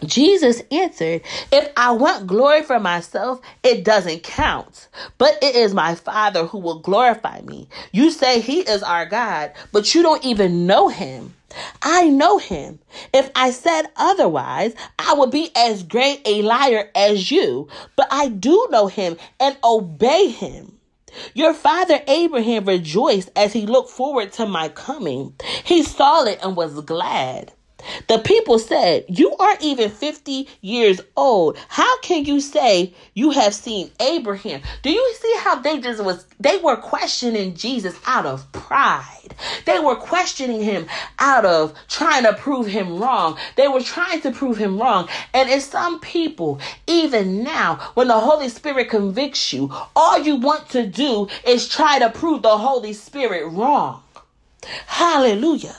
Jesus 0.04 0.62
answered, 0.70 1.22
If 1.52 1.72
I 1.76 1.92
want 1.92 2.26
glory 2.26 2.62
for 2.62 2.80
myself, 2.80 3.40
it 3.62 3.84
doesn't 3.84 4.22
count. 4.22 4.88
But 5.18 5.38
it 5.42 5.54
is 5.54 5.74
my 5.74 5.94
Father 5.94 6.46
who 6.46 6.58
will 6.58 6.80
glorify 6.80 7.40
me. 7.42 7.68
You 7.92 8.10
say 8.10 8.40
he 8.40 8.60
is 8.60 8.82
our 8.82 9.06
God, 9.06 9.52
but 9.72 9.94
you 9.94 10.02
don't 10.02 10.24
even 10.24 10.66
know 10.66 10.88
him. 10.88 11.34
I 11.82 12.08
know 12.08 12.38
him. 12.38 12.80
If 13.12 13.30
I 13.34 13.50
said 13.50 13.84
otherwise, 13.96 14.74
I 14.98 15.14
would 15.14 15.30
be 15.30 15.50
as 15.56 15.82
great 15.82 16.20
a 16.26 16.42
liar 16.42 16.90
as 16.94 17.30
you. 17.30 17.68
But 17.96 18.08
I 18.10 18.28
do 18.28 18.68
know 18.70 18.88
him 18.88 19.16
and 19.38 19.56
obey 19.62 20.28
him. 20.28 20.78
Your 21.32 21.54
father 21.54 22.02
Abraham 22.08 22.64
rejoiced 22.64 23.30
as 23.36 23.52
he 23.52 23.66
looked 23.66 23.90
forward 23.90 24.32
to 24.34 24.46
my 24.46 24.68
coming. 24.68 25.34
He 25.64 25.84
saw 25.84 26.24
it 26.24 26.40
and 26.42 26.56
was 26.56 26.80
glad. 26.80 27.52
The 28.08 28.18
people 28.18 28.58
said, 28.58 29.04
You 29.08 29.36
aren't 29.36 29.62
even 29.62 29.90
50 29.90 30.48
years 30.60 31.00
old. 31.16 31.58
How 31.68 31.98
can 32.00 32.24
you 32.24 32.40
say 32.40 32.92
you 33.14 33.30
have 33.30 33.54
seen 33.54 33.90
Abraham? 34.00 34.62
Do 34.82 34.90
you 34.90 35.14
see 35.20 35.34
how 35.38 35.56
they 35.56 35.80
just 35.80 36.02
was 36.02 36.26
they 36.40 36.58
were 36.58 36.76
questioning 36.76 37.54
Jesus 37.54 37.98
out 38.06 38.26
of 38.26 38.50
pride. 38.52 39.34
They 39.64 39.78
were 39.78 39.96
questioning 39.96 40.62
him 40.62 40.86
out 41.18 41.44
of 41.44 41.74
trying 41.88 42.24
to 42.24 42.32
prove 42.32 42.66
him 42.66 42.98
wrong. 42.98 43.38
They 43.56 43.68
were 43.68 43.80
trying 43.80 44.20
to 44.22 44.30
prove 44.30 44.56
him 44.56 44.78
wrong. 44.78 45.08
And 45.32 45.48
in 45.48 45.60
some 45.60 46.00
people, 46.00 46.60
even 46.86 47.42
now, 47.42 47.76
when 47.94 48.08
the 48.08 48.18
Holy 48.18 48.48
Spirit 48.48 48.90
convicts 48.90 49.52
you, 49.52 49.72
all 49.94 50.18
you 50.18 50.36
want 50.36 50.68
to 50.70 50.86
do 50.86 51.28
is 51.46 51.68
try 51.68 51.98
to 51.98 52.10
prove 52.10 52.42
the 52.42 52.56
Holy 52.56 52.92
Spirit 52.92 53.46
wrong. 53.48 54.02
Hallelujah. 54.86 55.76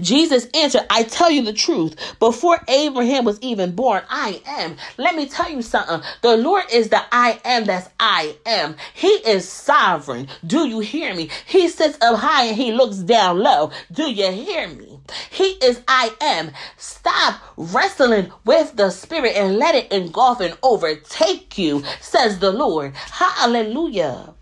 Jesus 0.00 0.46
answered, 0.54 0.82
I 0.90 1.04
tell 1.04 1.30
you 1.30 1.42
the 1.42 1.52
truth. 1.52 1.96
Before 2.18 2.60
Abraham 2.68 3.24
was 3.24 3.40
even 3.40 3.74
born, 3.74 4.02
I 4.08 4.42
am. 4.46 4.76
Let 4.96 5.14
me 5.14 5.28
tell 5.28 5.50
you 5.50 5.62
something. 5.62 6.00
The 6.22 6.36
Lord 6.36 6.64
is 6.72 6.88
the 6.88 7.02
I 7.12 7.40
am 7.44 7.64
that's 7.64 7.88
I 8.00 8.36
am. 8.46 8.76
He 8.94 9.08
is 9.08 9.48
sovereign. 9.48 10.28
Do 10.46 10.66
you 10.68 10.80
hear 10.80 11.14
me? 11.14 11.30
He 11.46 11.68
sits 11.68 11.98
up 12.00 12.18
high 12.18 12.46
and 12.46 12.56
he 12.56 12.72
looks 12.72 12.98
down 12.98 13.38
low. 13.38 13.70
Do 13.92 14.10
you 14.10 14.30
hear 14.30 14.68
me? 14.68 15.00
He 15.30 15.50
is 15.62 15.80
I 15.88 16.14
am. 16.20 16.50
Stop 16.76 17.40
wrestling 17.56 18.32
with 18.44 18.76
the 18.76 18.90
spirit 18.90 19.36
and 19.36 19.58
let 19.58 19.74
it 19.74 19.92
engulf 19.92 20.40
and 20.40 20.56
overtake 20.62 21.58
you, 21.58 21.82
says 22.00 22.38
the 22.38 22.52
Lord. 22.52 22.94
Hallelujah. 22.94 24.34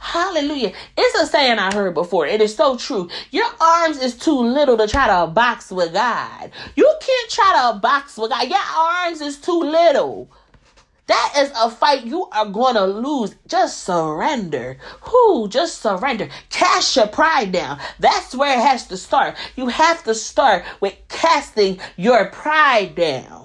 Hallelujah. 0.00 0.72
It's 0.96 1.20
a 1.20 1.26
saying 1.26 1.58
I 1.58 1.72
heard 1.74 1.94
before. 1.94 2.26
It 2.26 2.40
is 2.40 2.54
so 2.54 2.76
true. 2.76 3.08
Your 3.30 3.48
arms 3.60 4.00
is 4.00 4.16
too 4.16 4.38
little 4.38 4.76
to 4.76 4.86
try 4.86 5.06
to 5.06 5.30
box 5.30 5.70
with 5.70 5.92
God. 5.92 6.50
You 6.76 6.92
can't 7.00 7.30
try 7.30 7.70
to 7.72 7.78
box 7.78 8.16
with 8.16 8.30
God. 8.30 8.48
Your 8.48 8.58
arms 8.58 9.20
is 9.20 9.38
too 9.38 9.60
little. 9.60 10.30
That 11.06 11.34
is 11.36 11.52
a 11.54 11.70
fight 11.70 12.06
you 12.06 12.26
are 12.32 12.46
going 12.46 12.76
to 12.76 12.86
lose. 12.86 13.34
Just 13.46 13.82
surrender. 13.82 14.78
Who? 15.02 15.48
Just 15.48 15.82
surrender. 15.82 16.28
Cast 16.48 16.96
your 16.96 17.08
pride 17.08 17.52
down. 17.52 17.78
That's 17.98 18.34
where 18.34 18.58
it 18.58 18.62
has 18.62 18.86
to 18.86 18.96
start. 18.96 19.36
You 19.54 19.68
have 19.68 20.02
to 20.04 20.14
start 20.14 20.64
with 20.80 20.96
casting 21.08 21.78
your 21.96 22.30
pride 22.30 22.94
down. 22.94 23.43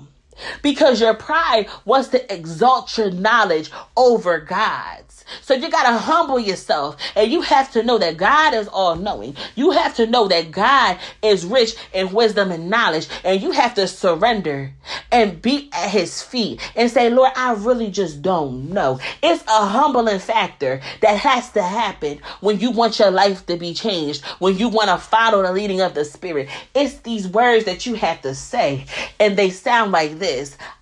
Because 0.61 1.01
your 1.01 1.13
pride 1.13 1.67
wants 1.85 2.09
to 2.09 2.33
exalt 2.33 2.97
your 2.97 3.11
knowledge 3.11 3.71
over 3.95 4.39
God's. 4.39 5.09
So 5.41 5.53
you 5.53 5.69
got 5.69 5.89
to 5.89 5.97
humble 5.97 6.39
yourself 6.39 6.97
and 7.15 7.31
you 7.31 7.41
have 7.41 7.71
to 7.73 7.83
know 7.83 7.97
that 7.97 8.17
God 8.17 8.53
is 8.53 8.67
all 8.67 8.95
knowing. 8.95 9.35
You 9.55 9.71
have 9.71 9.95
to 9.95 10.07
know 10.07 10.27
that 10.27 10.51
God 10.51 10.97
is 11.21 11.45
rich 11.45 11.75
in 11.93 12.11
wisdom 12.11 12.51
and 12.51 12.69
knowledge 12.69 13.07
and 13.23 13.41
you 13.41 13.51
have 13.51 13.73
to 13.75 13.87
surrender 13.87 14.73
and 15.11 15.41
be 15.41 15.69
at 15.73 15.89
his 15.89 16.21
feet 16.21 16.61
and 16.75 16.89
say, 16.89 17.09
Lord, 17.09 17.31
I 17.35 17.53
really 17.53 17.91
just 17.91 18.21
don't 18.21 18.69
know. 18.69 18.99
It's 19.21 19.43
a 19.43 19.65
humbling 19.65 20.19
factor 20.19 20.81
that 21.01 21.17
has 21.17 21.51
to 21.51 21.61
happen 21.61 22.19
when 22.41 22.59
you 22.59 22.71
want 22.71 22.99
your 22.99 23.11
life 23.11 23.45
to 23.47 23.57
be 23.57 23.73
changed, 23.73 24.23
when 24.39 24.57
you 24.57 24.69
want 24.69 24.89
to 24.89 24.97
follow 24.97 25.43
the 25.43 25.51
leading 25.51 25.81
of 25.81 25.93
the 25.93 26.05
Spirit. 26.05 26.49
It's 26.73 26.95
these 26.99 27.27
words 27.27 27.65
that 27.65 27.85
you 27.85 27.95
have 27.95 28.21
to 28.21 28.33
say 28.33 28.85
and 29.19 29.37
they 29.37 29.49
sound 29.49 29.91
like 29.91 30.19
this 30.19 30.28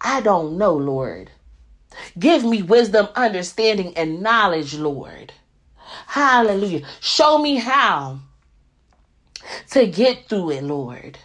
I 0.02 0.22
don't 0.22 0.58
know, 0.58 0.74
Lord. 0.76 1.32
Give 2.18 2.44
me 2.44 2.62
wisdom, 2.62 3.08
understanding, 3.16 3.96
and 3.98 4.22
knowledge, 4.22 4.76
Lord. 4.76 5.34
Hallelujah. 6.08 6.86
Show 7.00 7.38
me 7.38 7.56
how 7.56 8.20
to 9.72 9.88
get 9.88 10.26
through 10.28 10.52
it, 10.52 10.64
Lord. 10.64 11.18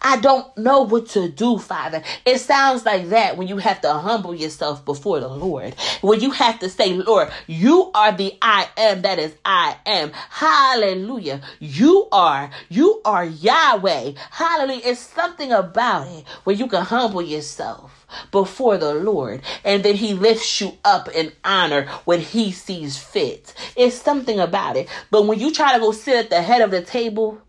I 0.00 0.18
don't 0.18 0.56
know 0.56 0.82
what 0.82 1.08
to 1.10 1.28
do, 1.28 1.58
Father. 1.58 2.02
It 2.24 2.38
sounds 2.38 2.84
like 2.84 3.08
that 3.08 3.36
when 3.36 3.48
you 3.48 3.58
have 3.58 3.80
to 3.80 3.92
humble 3.92 4.34
yourself 4.34 4.84
before 4.84 5.20
the 5.20 5.28
Lord. 5.28 5.74
When 6.00 6.20
you 6.20 6.30
have 6.30 6.58
to 6.60 6.68
say, 6.68 6.94
Lord, 6.94 7.30
you 7.46 7.90
are 7.94 8.12
the 8.12 8.36
I 8.40 8.68
am 8.76 9.02
that 9.02 9.18
is 9.18 9.34
I 9.44 9.76
am. 9.86 10.12
Hallelujah. 10.30 11.40
You 11.58 12.08
are, 12.12 12.50
you 12.68 13.00
are 13.04 13.24
Yahweh. 13.24 14.12
Hallelujah. 14.30 14.82
It's 14.84 15.00
something 15.00 15.52
about 15.52 16.08
it 16.08 16.24
where 16.44 16.56
you 16.56 16.66
can 16.66 16.84
humble 16.84 17.22
yourself 17.22 18.06
before 18.30 18.76
the 18.76 18.94
Lord 18.94 19.42
and 19.64 19.82
then 19.82 19.96
he 19.96 20.14
lifts 20.14 20.60
you 20.60 20.76
up 20.84 21.08
in 21.08 21.32
honor 21.44 21.86
when 22.04 22.20
he 22.20 22.52
sees 22.52 22.96
fit. 22.96 23.54
It's 23.76 23.96
something 23.96 24.38
about 24.38 24.76
it. 24.76 24.88
But 25.10 25.26
when 25.26 25.38
you 25.40 25.52
try 25.52 25.72
to 25.74 25.80
go 25.80 25.92
sit 25.92 26.16
at 26.16 26.30
the 26.30 26.42
head 26.42 26.62
of 26.62 26.70
the 26.70 26.82
table, 26.82 27.40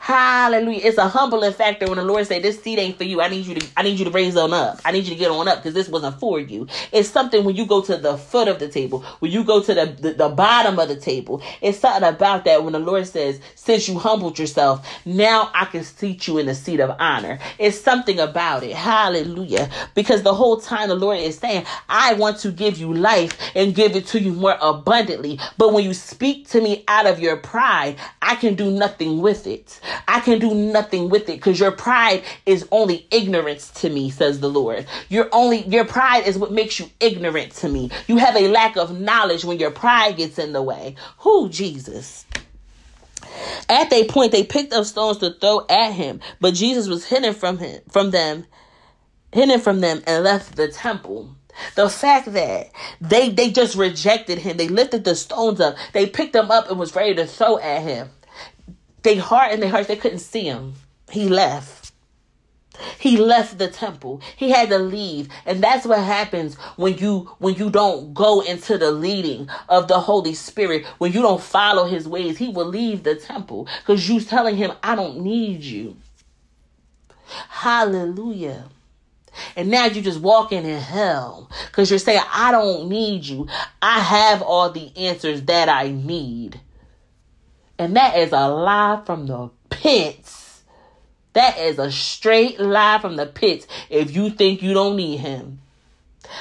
Hallelujah. 0.00 0.80
It's 0.84 0.98
a 0.98 1.08
humbling 1.08 1.52
factor 1.52 1.86
when 1.86 1.98
the 1.98 2.04
Lord 2.04 2.26
say 2.26 2.40
this 2.40 2.62
seed 2.62 2.78
ain't 2.78 2.98
for 2.98 3.04
you. 3.04 3.20
I 3.20 3.28
need 3.28 3.46
you 3.46 3.54
to 3.56 3.66
I 3.76 3.82
need 3.82 3.98
you 3.98 4.04
to 4.04 4.10
raise 4.10 4.36
on 4.36 4.52
up. 4.52 4.80
I 4.84 4.92
need 4.92 5.04
you 5.04 5.10
to 5.14 5.18
get 5.18 5.30
on 5.30 5.48
up 5.48 5.58
because 5.58 5.74
this 5.74 5.88
wasn't 5.88 6.18
for 6.20 6.40
you. 6.40 6.66
It's 6.92 7.08
something 7.08 7.44
when 7.44 7.56
you 7.56 7.66
go 7.66 7.80
to 7.82 7.96
the 7.96 8.16
foot 8.16 8.48
of 8.48 8.58
the 8.58 8.68
table, 8.68 9.00
when 9.20 9.30
you 9.30 9.44
go 9.44 9.62
to 9.62 9.74
the, 9.74 9.86
the, 9.86 10.12
the 10.14 10.28
bottom 10.28 10.78
of 10.78 10.88
the 10.88 10.96
table. 10.96 11.42
It's 11.60 11.78
something 11.78 12.08
about 12.08 12.44
that 12.44 12.64
when 12.64 12.72
the 12.72 12.78
Lord 12.78 13.06
says, 13.06 13.40
since 13.54 13.88
you 13.88 13.98
humbled 13.98 14.38
yourself, 14.38 14.86
now 15.04 15.50
I 15.54 15.64
can 15.66 15.84
seat 15.84 16.26
you 16.26 16.38
in 16.38 16.46
the 16.46 16.54
seat 16.54 16.80
of 16.80 16.96
honor. 16.98 17.38
It's 17.58 17.80
something 17.80 18.18
about 18.18 18.62
it. 18.62 18.74
Hallelujah. 18.74 19.70
Because 19.94 20.22
the 20.22 20.34
whole 20.34 20.58
time 20.60 20.88
the 20.88 20.94
Lord 20.94 21.18
is 21.18 21.38
saying, 21.38 21.64
I 21.88 22.14
want 22.14 22.38
to 22.38 22.52
give 22.52 22.78
you 22.78 22.92
life 22.92 23.38
and 23.54 23.74
give 23.74 23.96
it 23.96 24.06
to 24.08 24.20
you 24.20 24.32
more 24.32 24.56
abundantly. 24.60 25.38
But 25.58 25.72
when 25.72 25.84
you 25.84 25.94
speak 25.94 26.48
to 26.50 26.60
me 26.60 26.84
out 26.88 27.06
of 27.06 27.20
your 27.20 27.36
pride, 27.36 27.96
I 28.20 28.36
can 28.36 28.54
do 28.54 28.70
nothing 28.70 29.20
with 29.20 29.46
it. 29.46 29.71
I 30.08 30.20
can 30.20 30.38
do 30.38 30.54
nothing 30.54 31.08
with 31.08 31.22
it 31.28 31.36
because 31.36 31.58
your 31.60 31.72
pride 31.72 32.22
is 32.46 32.66
only 32.70 33.06
ignorance 33.10 33.70
to 33.80 33.90
me, 33.90 34.10
says 34.10 34.40
the 34.40 34.50
Lord. 34.50 34.86
Your 35.08 35.28
only 35.32 35.66
your 35.66 35.84
pride 35.84 36.26
is 36.26 36.38
what 36.38 36.52
makes 36.52 36.78
you 36.78 36.90
ignorant 37.00 37.52
to 37.56 37.68
me. 37.68 37.90
You 38.06 38.18
have 38.18 38.36
a 38.36 38.48
lack 38.48 38.76
of 38.76 38.98
knowledge 38.98 39.44
when 39.44 39.58
your 39.58 39.70
pride 39.70 40.16
gets 40.16 40.38
in 40.38 40.52
the 40.52 40.62
way. 40.62 40.96
Who 41.18 41.48
Jesus? 41.48 42.26
At 43.68 43.90
that 43.90 44.08
point, 44.08 44.32
they 44.32 44.44
picked 44.44 44.72
up 44.72 44.84
stones 44.84 45.18
to 45.18 45.32
throw 45.32 45.64
at 45.68 45.92
him, 45.92 46.20
but 46.40 46.54
Jesus 46.54 46.88
was 46.88 47.06
hidden 47.06 47.34
from 47.34 47.58
him, 47.58 47.80
from 47.90 48.10
them, 48.10 48.46
hidden 49.32 49.60
from 49.60 49.80
them, 49.80 50.02
and 50.06 50.24
left 50.24 50.56
the 50.56 50.68
temple. 50.68 51.34
The 51.74 51.88
fact 51.88 52.32
that 52.32 52.70
they 53.00 53.30
they 53.30 53.50
just 53.50 53.76
rejected 53.76 54.38
him, 54.38 54.56
they 54.56 54.68
lifted 54.68 55.04
the 55.04 55.14
stones 55.14 55.60
up, 55.60 55.76
they 55.92 56.06
picked 56.06 56.32
them 56.32 56.50
up 56.50 56.70
and 56.70 56.78
was 56.78 56.94
ready 56.94 57.14
to 57.14 57.26
throw 57.26 57.58
at 57.58 57.82
him. 57.82 58.10
They 59.02 59.16
heart 59.16 59.52
and 59.52 59.62
their 59.62 59.70
hearts, 59.70 59.88
they 59.88 59.96
couldn't 59.96 60.20
see 60.20 60.44
him. 60.44 60.74
He 61.10 61.28
left. 61.28 61.92
He 62.98 63.16
left 63.16 63.58
the 63.58 63.68
temple. 63.68 64.20
He 64.36 64.50
had 64.50 64.70
to 64.70 64.78
leave. 64.78 65.28
And 65.44 65.62
that's 65.62 65.86
what 65.86 66.02
happens 66.02 66.54
when 66.76 66.96
you 66.98 67.30
when 67.38 67.54
you 67.54 67.70
don't 67.70 68.14
go 68.14 68.40
into 68.40 68.78
the 68.78 68.90
leading 68.90 69.48
of 69.68 69.88
the 69.88 70.00
Holy 70.00 70.34
Spirit, 70.34 70.86
when 70.98 71.12
you 71.12 71.22
don't 71.22 71.42
follow 71.42 71.84
his 71.86 72.08
ways, 72.08 72.38
he 72.38 72.48
will 72.48 72.66
leave 72.66 73.02
the 73.02 73.14
temple 73.14 73.68
because 73.80 74.08
you're 74.08 74.20
telling 74.20 74.56
him, 74.56 74.72
I 74.82 74.94
don't 74.94 75.20
need 75.20 75.62
you. 75.62 75.96
Hallelujah. 77.48 78.64
And 79.56 79.70
now 79.70 79.86
you're 79.86 80.04
just 80.04 80.20
walking 80.20 80.64
in 80.64 80.80
hell 80.80 81.50
because 81.66 81.90
you're 81.90 81.98
saying, 81.98 82.22
I 82.32 82.52
don't 82.52 82.88
need 82.88 83.24
you. 83.24 83.48
I 83.80 84.00
have 84.00 84.42
all 84.42 84.70
the 84.70 84.92
answers 84.96 85.42
that 85.42 85.68
I 85.68 85.88
need. 85.90 86.60
And 87.82 87.96
that 87.96 88.16
is 88.16 88.30
a 88.30 88.48
lie 88.48 89.02
from 89.04 89.26
the 89.26 89.50
pits. 89.68 90.62
That 91.32 91.58
is 91.58 91.80
a 91.80 91.90
straight 91.90 92.60
lie 92.60 93.00
from 93.00 93.16
the 93.16 93.26
pits 93.26 93.66
if 93.90 94.14
you 94.14 94.30
think 94.30 94.62
you 94.62 94.72
don't 94.72 94.94
need 94.94 95.16
him. 95.16 95.61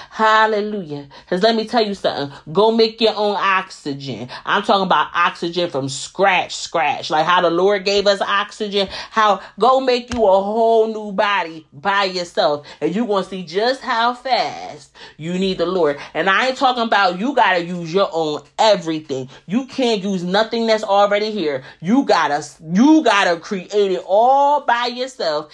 Hallelujah. 0.09 1.07
Because 1.25 1.43
let 1.43 1.55
me 1.55 1.65
tell 1.65 1.85
you 1.85 1.93
something. 1.95 2.37
Go 2.51 2.71
make 2.71 3.01
your 3.01 3.15
own 3.15 3.35
oxygen. 3.37 4.29
I'm 4.45 4.63
talking 4.63 4.85
about 4.85 5.09
oxygen 5.13 5.69
from 5.69 5.89
scratch, 5.89 6.55
scratch. 6.55 7.09
Like 7.09 7.25
how 7.25 7.41
the 7.41 7.49
Lord 7.49 7.85
gave 7.85 8.07
us 8.07 8.21
oxygen. 8.21 8.87
How 9.11 9.41
go 9.59 9.79
make 9.79 10.13
you 10.13 10.25
a 10.25 10.41
whole 10.41 10.87
new 10.87 11.11
body 11.11 11.67
by 11.73 12.05
yourself. 12.05 12.65
And 12.81 12.95
you're 12.95 13.07
going 13.07 13.23
to 13.23 13.29
see 13.29 13.43
just 13.43 13.81
how 13.81 14.13
fast 14.13 14.95
you 15.17 15.33
need 15.33 15.57
the 15.57 15.65
Lord. 15.65 15.99
And 16.13 16.29
I 16.29 16.47
ain't 16.47 16.57
talking 16.57 16.83
about 16.83 17.19
you 17.19 17.35
got 17.35 17.53
to 17.53 17.63
use 17.63 17.93
your 17.93 18.09
own 18.11 18.41
everything. 18.59 19.29
You 19.47 19.65
can't 19.65 20.01
use 20.03 20.23
nothing 20.23 20.67
that's 20.67 20.83
already 20.83 21.31
here. 21.31 21.63
You 21.81 22.05
got 22.05 22.29
to, 22.29 22.63
you 22.73 23.03
got 23.03 23.25
to 23.33 23.39
create 23.39 23.71
it 23.73 24.03
all 24.05 24.61
by 24.61 24.87
yourself 24.87 25.51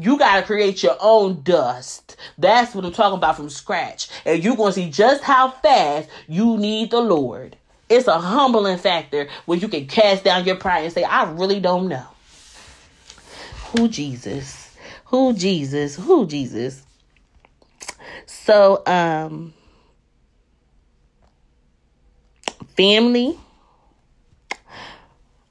you 0.00 0.18
got 0.18 0.40
to 0.40 0.42
create 0.42 0.82
your 0.82 0.96
own 1.00 1.42
dust. 1.42 2.16
That's 2.38 2.74
what 2.74 2.84
I'm 2.84 2.92
talking 2.92 3.18
about 3.18 3.36
from 3.36 3.50
scratch. 3.50 4.08
And 4.24 4.42
you're 4.42 4.56
going 4.56 4.72
to 4.72 4.80
see 4.80 4.90
just 4.90 5.22
how 5.22 5.50
fast 5.50 6.08
you 6.28 6.56
need 6.56 6.90
the 6.90 7.00
Lord. 7.00 7.56
It's 7.88 8.08
a 8.08 8.18
humbling 8.18 8.78
factor 8.78 9.28
where 9.44 9.58
you 9.58 9.68
can 9.68 9.86
cast 9.86 10.24
down 10.24 10.44
your 10.44 10.56
pride 10.56 10.84
and 10.84 10.92
say, 10.92 11.04
I 11.04 11.30
really 11.30 11.60
don't 11.60 11.88
know. 11.88 12.06
Who 13.72 13.88
Jesus? 13.88 14.74
Who 15.06 15.32
Jesus? 15.34 15.94
Who 15.96 16.26
Jesus? 16.26 16.82
So, 18.26 18.82
um, 18.86 19.54
family, 22.76 23.38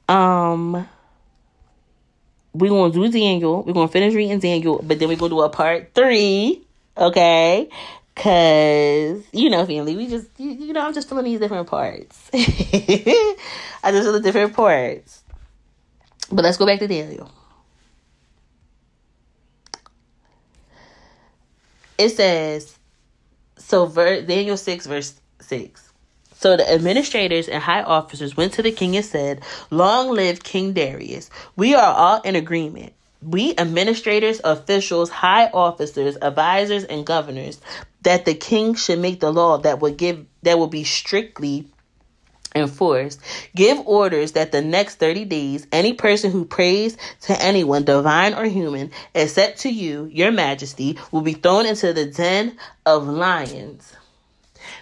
um, 0.09 0.87
we're 2.57 2.69
gonna 2.69 2.93
do 2.93 3.09
Daniel. 3.09 3.63
We're 3.63 3.73
gonna 3.73 3.87
finish 3.87 4.13
reading 4.13 4.39
Daniel, 4.39 4.81
but 4.83 4.99
then 4.99 5.09
we're 5.09 5.17
gonna 5.17 5.29
do 5.29 5.41
a 5.41 5.49
part 5.49 5.93
three. 5.93 6.61
Okay. 6.97 7.69
Cause 8.15 9.23
you 9.33 9.49
know, 9.49 9.65
family, 9.65 9.95
we 9.95 10.07
just 10.07 10.27
you, 10.37 10.51
you 10.51 10.73
know, 10.73 10.85
I'm 10.85 10.93
just 10.93 11.09
filling 11.09 11.25
these 11.25 11.39
different 11.39 11.67
parts. 11.67 12.29
I 12.33 13.35
just 13.91 14.03
feel 14.03 14.13
the 14.13 14.21
different 14.21 14.53
parts. 14.53 15.23
But 16.31 16.43
let's 16.43 16.57
go 16.57 16.65
back 16.65 16.79
to 16.79 16.87
Daniel. 16.87 17.29
It 21.97 22.09
says 22.09 22.77
so 23.57 23.85
ver- 23.85 24.21
Daniel 24.21 24.57
six 24.57 24.85
verse 24.85 25.19
six. 25.41 25.84
So 26.45 26.55
the 26.55 26.71
administrators 26.71 27.49
and 27.49 27.63
high 27.63 27.81
officers 27.81 28.37
went 28.37 28.53
to 28.53 28.61
the 28.61 28.71
king 28.71 28.95
and 28.95 29.03
said, 29.03 29.41
Long 29.71 30.11
live 30.11 30.43
King 30.43 30.73
Darius. 30.73 31.31
We 31.55 31.73
are 31.73 31.91
all 31.91 32.21
in 32.21 32.35
agreement. 32.35 32.93
We 33.23 33.55
administrators, 33.57 34.41
officials, 34.43 35.09
high 35.09 35.47
officers, 35.47 36.17
advisors, 36.21 36.83
and 36.83 37.03
governors, 37.03 37.59
that 38.03 38.25
the 38.25 38.35
king 38.35 38.75
should 38.75 38.99
make 38.99 39.21
the 39.21 39.33
law 39.33 39.57
that 39.57 39.79
would 39.79 39.97
give 39.97 40.23
that 40.43 40.59
will 40.59 40.67
be 40.67 40.83
strictly 40.83 41.65
enforced. 42.53 43.19
Give 43.55 43.79
orders 43.79 44.33
that 44.33 44.51
the 44.51 44.61
next 44.61 44.99
30 44.99 45.25
days, 45.25 45.65
any 45.71 45.93
person 45.93 46.29
who 46.29 46.45
prays 46.45 46.95
to 47.21 47.41
anyone, 47.41 47.85
divine 47.85 48.35
or 48.35 48.45
human, 48.45 48.91
except 49.15 49.61
to 49.61 49.69
you, 49.71 50.05
your 50.13 50.31
majesty, 50.31 50.99
will 51.11 51.21
be 51.21 51.33
thrown 51.33 51.65
into 51.65 51.91
the 51.91 52.05
den 52.05 52.55
of 52.85 53.07
lions. 53.07 53.95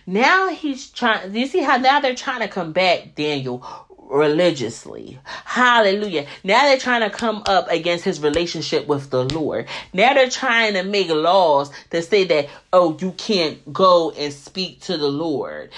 Now 0.06 0.49
he's 0.49 0.89
trying, 0.89 1.36
you 1.36 1.47
see 1.47 1.62
how 1.62 1.78
now 1.78 1.99
they're 1.99 2.16
trying 2.16 2.41
to 2.41 2.47
combat 2.47 3.16
Daniel 3.16 3.66
religiously. 4.14 5.20
Hallelujah. 5.45 6.28
Now 6.43 6.64
they're 6.64 6.78
trying 6.78 7.01
to 7.01 7.10
come 7.10 7.43
up 7.47 7.70
against 7.70 8.06
his 8.06 8.20
relationship 8.22 8.88
with 8.88 9.10
the 9.10 9.24
Lord. 9.24 9.68
Now 9.91 10.14
they're 10.14 10.30
trying 10.30 10.74
to 10.74 10.84
make 10.84 11.10
laws 11.10 11.72
to 11.89 12.01
say 12.01 12.24
that, 12.26 12.49
oh, 12.72 12.97
you 12.99 13.12
can't 13.14 13.74
go 13.74 14.12
and 14.12 14.32
speak 14.32 14.82
to 14.82 14.97
the 14.97 15.10
Lord. 15.10 15.72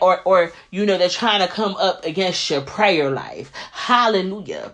Or, 0.00 0.22
or, 0.22 0.52
you 0.70 0.86
know, 0.86 0.96
they're 0.98 1.08
trying 1.08 1.46
to 1.46 1.52
come 1.52 1.76
up 1.76 2.04
against 2.04 2.48
your 2.48 2.62
prayer 2.62 3.10
life. 3.10 3.52
Hallelujah. 3.72 4.72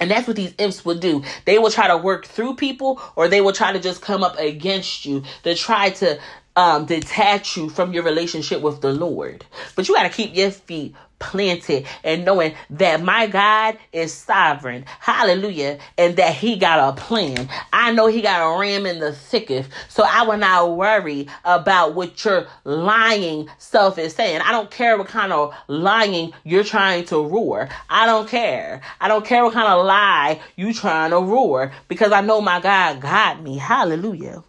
And 0.00 0.10
that's 0.10 0.26
what 0.26 0.36
these 0.36 0.54
imps 0.58 0.84
will 0.84 0.98
do. 0.98 1.22
They 1.44 1.58
will 1.58 1.70
try 1.70 1.86
to 1.88 1.96
work 1.96 2.26
through 2.26 2.56
people 2.56 3.00
or 3.14 3.28
they 3.28 3.40
will 3.40 3.52
try 3.52 3.72
to 3.72 3.78
just 3.78 4.02
come 4.02 4.24
up 4.24 4.38
against 4.38 5.04
you 5.04 5.22
to 5.44 5.54
try 5.54 5.90
to 5.90 6.18
um, 6.56 6.86
detach 6.86 7.56
you 7.56 7.68
from 7.68 7.92
your 7.92 8.02
relationship 8.02 8.60
with 8.60 8.80
the 8.80 8.92
Lord. 8.92 9.44
But 9.74 9.88
you 9.88 9.94
got 9.94 10.04
to 10.04 10.10
keep 10.10 10.36
your 10.36 10.50
feet 10.50 10.94
planted 11.22 11.86
and 12.02 12.24
knowing 12.24 12.52
that 12.68 13.00
my 13.00 13.28
God 13.28 13.78
is 13.92 14.12
sovereign. 14.12 14.84
Hallelujah. 14.98 15.78
And 15.96 16.16
that 16.16 16.34
he 16.34 16.56
got 16.56 16.92
a 16.92 17.00
plan. 17.00 17.48
I 17.72 17.92
know 17.92 18.08
he 18.08 18.20
got 18.20 18.42
a 18.42 18.58
ram 18.58 18.86
in 18.86 18.98
the 18.98 19.12
thickest. 19.12 19.70
So 19.88 20.04
I 20.06 20.22
will 20.22 20.36
not 20.36 20.76
worry 20.76 21.28
about 21.44 21.94
what 21.94 22.22
your 22.24 22.48
lying 22.64 23.48
self 23.58 23.98
is 23.98 24.14
saying. 24.14 24.40
I 24.40 24.50
don't 24.50 24.70
care 24.70 24.98
what 24.98 25.06
kind 25.06 25.32
of 25.32 25.54
lying 25.68 26.32
you're 26.44 26.64
trying 26.64 27.04
to 27.06 27.24
roar. 27.24 27.68
I 27.88 28.04
don't 28.04 28.28
care. 28.28 28.80
I 29.00 29.06
don't 29.08 29.24
care 29.24 29.44
what 29.44 29.54
kind 29.54 29.68
of 29.68 29.86
lie 29.86 30.40
you 30.56 30.74
trying 30.74 31.12
to 31.12 31.20
roar 31.20 31.72
because 31.86 32.10
I 32.10 32.20
know 32.20 32.40
my 32.40 32.60
God 32.60 33.00
got 33.00 33.40
me. 33.40 33.58
Hallelujah. 33.58 34.42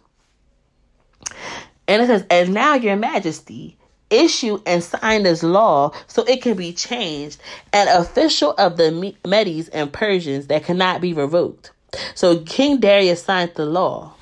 And 1.86 2.02
it 2.02 2.06
says, 2.06 2.24
and 2.30 2.54
now 2.54 2.74
your 2.74 2.96
majesty 2.96 3.76
issue 4.10 4.60
and 4.66 4.82
sign 4.82 5.24
this 5.24 5.42
law 5.42 5.92
so 6.06 6.22
it 6.24 6.42
can 6.42 6.56
be 6.56 6.72
changed, 6.72 7.40
an 7.72 7.88
official 7.88 8.52
of 8.52 8.76
the 8.76 9.14
Medes 9.26 9.68
and 9.68 9.92
Persians 9.92 10.46
that 10.46 10.64
cannot 10.64 11.00
be 11.00 11.12
revoked. 11.12 11.72
So 12.14 12.38
King 12.40 12.80
Darius 12.80 13.22
signed 13.22 13.52
the 13.54 13.66
law. 13.66 14.14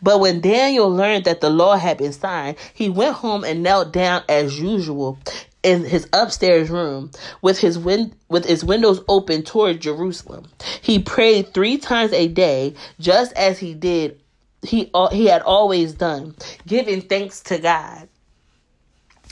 But 0.00 0.20
when 0.20 0.40
Daniel 0.40 0.88
learned 0.88 1.24
that 1.24 1.40
the 1.40 1.50
law 1.50 1.76
had 1.76 1.98
been 1.98 2.12
signed, 2.12 2.56
he 2.72 2.88
went 2.88 3.16
home 3.16 3.44
and 3.44 3.62
knelt 3.62 3.92
down 3.92 4.22
as 4.28 4.58
usual 4.60 5.18
in 5.62 5.84
his 5.84 6.06
upstairs 6.12 6.70
room 6.70 7.10
with 7.42 7.58
his 7.58 7.78
win- 7.78 8.14
with 8.28 8.44
his 8.44 8.64
windows 8.64 9.00
open 9.08 9.42
toward 9.42 9.80
Jerusalem. 9.80 10.46
He 10.80 10.98
prayed 10.98 11.52
3 11.54 11.78
times 11.78 12.12
a 12.12 12.28
day 12.28 12.74
just 13.00 13.32
as 13.32 13.58
he 13.58 13.74
did 13.74 14.20
he 14.64 14.90
uh, 14.94 15.08
he 15.10 15.26
had 15.26 15.42
always 15.42 15.92
done, 15.92 16.34
giving 16.66 17.00
thanks 17.00 17.40
to 17.42 17.58
God. 17.58 18.08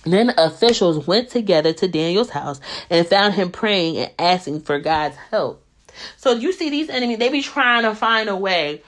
Then 0.04 0.32
officials 0.36 1.06
went 1.06 1.28
together 1.30 1.72
to 1.74 1.88
Daniel's 1.88 2.30
house 2.30 2.60
and 2.90 3.06
found 3.06 3.34
him 3.34 3.50
praying 3.50 3.98
and 3.98 4.10
asking 4.18 4.62
for 4.62 4.80
God's 4.80 5.16
help. 5.30 5.64
So 6.16 6.32
you 6.32 6.52
see 6.52 6.70
these 6.70 6.88
enemies, 6.88 7.18
they 7.18 7.28
be 7.28 7.42
trying 7.42 7.82
to 7.84 7.94
find 7.94 8.28
a 8.28 8.34
way, 8.34 8.82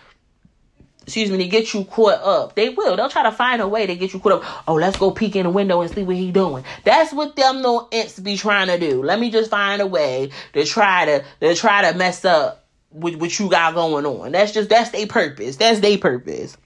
excuse 1.02 1.30
me, 1.30 1.38
to 1.38 1.46
get 1.46 1.72
you 1.72 1.84
caught 1.84 2.20
up. 2.20 2.56
They 2.56 2.70
will. 2.70 2.96
They'll 2.96 3.10
try 3.10 3.22
to 3.24 3.32
find 3.32 3.62
a 3.62 3.68
way 3.68 3.86
to 3.86 3.94
get 3.94 4.12
you 4.12 4.18
caught 4.18 4.42
up. 4.42 4.64
Oh, 4.66 4.74
let's 4.74 4.96
go 4.96 5.10
peek 5.12 5.36
in 5.36 5.44
the 5.44 5.50
window 5.50 5.82
and 5.82 5.90
see 5.90 6.02
what 6.02 6.16
he 6.16 6.32
doing. 6.32 6.64
That's 6.82 7.12
what 7.12 7.36
them 7.36 7.56
little 7.56 7.88
imps 7.92 8.18
be 8.18 8.36
trying 8.36 8.68
to 8.68 8.78
do. 8.78 9.02
Let 9.02 9.20
me 9.20 9.30
just 9.30 9.50
find 9.50 9.80
a 9.82 9.86
way 9.86 10.30
to 10.54 10.64
try 10.64 11.04
to 11.04 11.24
to 11.40 11.54
try 11.54 11.90
to 11.90 11.96
mess 11.96 12.24
up 12.24 12.63
with 12.94 13.16
what 13.16 13.38
you 13.38 13.50
got 13.50 13.74
going 13.74 14.06
on. 14.06 14.32
That's 14.32 14.52
just 14.52 14.70
that's 14.70 14.90
their 14.90 15.06
purpose. 15.06 15.56
That's 15.56 15.80
their 15.80 15.98
purpose. 15.98 16.56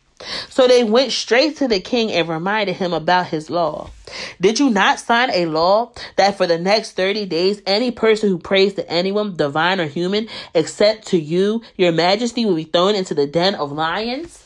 So 0.48 0.66
they 0.66 0.82
went 0.84 1.12
straight 1.12 1.56
to 1.58 1.68
the 1.68 1.80
king 1.80 2.10
and 2.10 2.28
reminded 2.28 2.76
him 2.76 2.92
about 2.92 3.28
his 3.28 3.50
law. 3.50 3.90
Did 4.40 4.58
you 4.58 4.68
not 4.68 4.98
sign 4.98 5.30
a 5.32 5.46
law 5.46 5.92
that 6.16 6.36
for 6.36 6.46
the 6.46 6.58
next 6.58 6.92
30 6.92 7.26
days, 7.26 7.62
any 7.66 7.92
person 7.92 8.28
who 8.28 8.38
prays 8.38 8.74
to 8.74 8.90
anyone, 8.90 9.36
divine 9.36 9.80
or 9.80 9.86
human, 9.86 10.28
except 10.54 11.06
to 11.08 11.18
you, 11.18 11.62
your 11.76 11.92
majesty, 11.92 12.44
will 12.44 12.56
be 12.56 12.64
thrown 12.64 12.96
into 12.96 13.14
the 13.14 13.26
den 13.26 13.54
of 13.54 13.70
lions? 13.70 14.44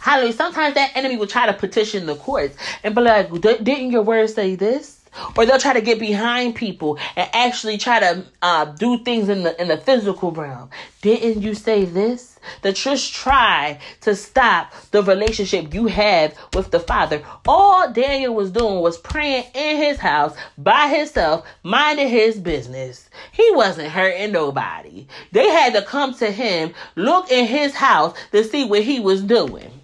Hallelujah. 0.00 0.32
Sometimes 0.32 0.74
that 0.74 0.96
enemy 0.96 1.16
will 1.16 1.26
try 1.26 1.46
to 1.46 1.52
petition 1.52 2.06
the 2.06 2.16
courts 2.16 2.56
and 2.82 2.94
be 2.94 3.00
like, 3.00 3.30
didn't 3.40 3.92
your 3.92 4.02
word 4.02 4.28
say 4.28 4.56
this? 4.56 4.99
Or 5.36 5.46
they'll 5.46 5.58
try 5.58 5.72
to 5.72 5.80
get 5.80 5.98
behind 5.98 6.54
people 6.54 6.98
and 7.16 7.28
actually 7.32 7.78
try 7.78 8.00
to 8.00 8.24
uh, 8.42 8.64
do 8.64 8.98
things 8.98 9.28
in 9.28 9.42
the 9.42 9.60
in 9.60 9.68
the 9.68 9.76
physical 9.76 10.32
realm. 10.32 10.70
Didn't 11.02 11.42
you 11.42 11.54
say 11.54 11.84
this? 11.84 12.38
The 12.62 12.72
just 12.72 13.12
try 13.12 13.78
to 14.00 14.14
stop 14.14 14.72
the 14.90 15.02
relationship 15.02 15.74
you 15.74 15.86
have 15.86 16.36
with 16.54 16.70
the 16.70 16.80
Father. 16.80 17.22
All 17.46 17.92
Daniel 17.92 18.34
was 18.34 18.50
doing 18.50 18.80
was 18.80 18.98
praying 18.98 19.44
in 19.54 19.76
his 19.76 19.98
house 19.98 20.34
by 20.56 20.88
himself, 20.88 21.46
minding 21.62 22.08
his 22.08 22.38
business. 22.38 23.10
He 23.32 23.50
wasn't 23.52 23.90
hurting 23.90 24.32
nobody. 24.32 25.06
They 25.32 25.48
had 25.50 25.74
to 25.74 25.82
come 25.82 26.14
to 26.14 26.30
him, 26.30 26.74
look 26.96 27.30
in 27.30 27.46
his 27.46 27.74
house 27.74 28.16
to 28.32 28.42
see 28.44 28.64
what 28.64 28.82
he 28.82 29.00
was 29.00 29.22
doing. 29.22 29.79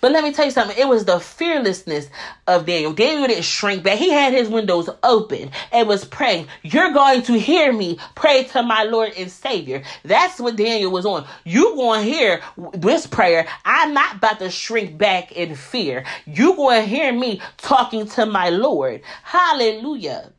But 0.00 0.12
let 0.12 0.24
me 0.24 0.32
tell 0.32 0.44
you 0.44 0.50
something. 0.50 0.76
It 0.78 0.88
was 0.88 1.04
the 1.04 1.20
fearlessness 1.20 2.08
of 2.46 2.66
Daniel. 2.66 2.92
Daniel 2.92 3.26
didn't 3.26 3.44
shrink 3.44 3.82
back. 3.82 3.98
He 3.98 4.10
had 4.10 4.32
his 4.32 4.48
windows 4.48 4.88
open 5.02 5.50
and 5.70 5.88
was 5.88 6.04
praying. 6.04 6.48
You're 6.62 6.92
going 6.92 7.22
to 7.22 7.38
hear 7.38 7.72
me 7.72 7.98
pray 8.14 8.44
to 8.44 8.62
my 8.62 8.84
Lord 8.84 9.12
and 9.16 9.30
Savior. 9.30 9.82
That's 10.04 10.40
what 10.40 10.56
Daniel 10.56 10.90
was 10.90 11.06
on. 11.06 11.26
You 11.44 11.74
going 11.74 12.04
to 12.04 12.10
hear 12.10 12.42
this 12.74 13.06
prayer. 13.06 13.46
I'm 13.64 13.94
not 13.94 14.16
about 14.16 14.38
to 14.40 14.50
shrink 14.50 14.98
back 14.98 15.32
in 15.32 15.54
fear. 15.54 16.04
You 16.26 16.56
going 16.56 16.82
to 16.82 16.88
hear 16.88 17.12
me 17.12 17.40
talking 17.58 18.06
to 18.08 18.26
my 18.26 18.50
Lord. 18.50 19.02
Hallelujah. 19.22 20.32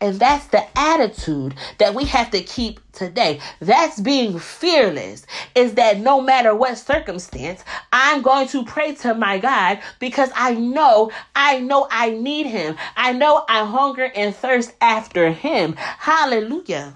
And 0.00 0.18
that's 0.18 0.46
the 0.48 0.64
attitude 0.78 1.54
that 1.78 1.94
we 1.94 2.04
have 2.04 2.30
to 2.30 2.40
keep 2.42 2.80
today. 2.92 3.40
That's 3.60 4.00
being 4.00 4.38
fearless. 4.38 5.26
Is 5.54 5.74
that 5.74 5.98
no 5.98 6.20
matter 6.20 6.54
what 6.54 6.78
circumstance, 6.78 7.64
I'm 7.92 8.22
going 8.22 8.48
to 8.48 8.64
pray 8.64 8.94
to 8.96 9.14
my 9.14 9.38
God 9.38 9.80
because 9.98 10.30
I 10.34 10.54
know, 10.54 11.10
I 11.34 11.60
know 11.60 11.86
I 11.90 12.10
need 12.10 12.46
him. 12.46 12.76
I 12.96 13.12
know 13.12 13.44
I 13.48 13.64
hunger 13.64 14.10
and 14.14 14.34
thirst 14.34 14.72
after 14.80 15.30
him. 15.30 15.74
Hallelujah. 15.76 16.94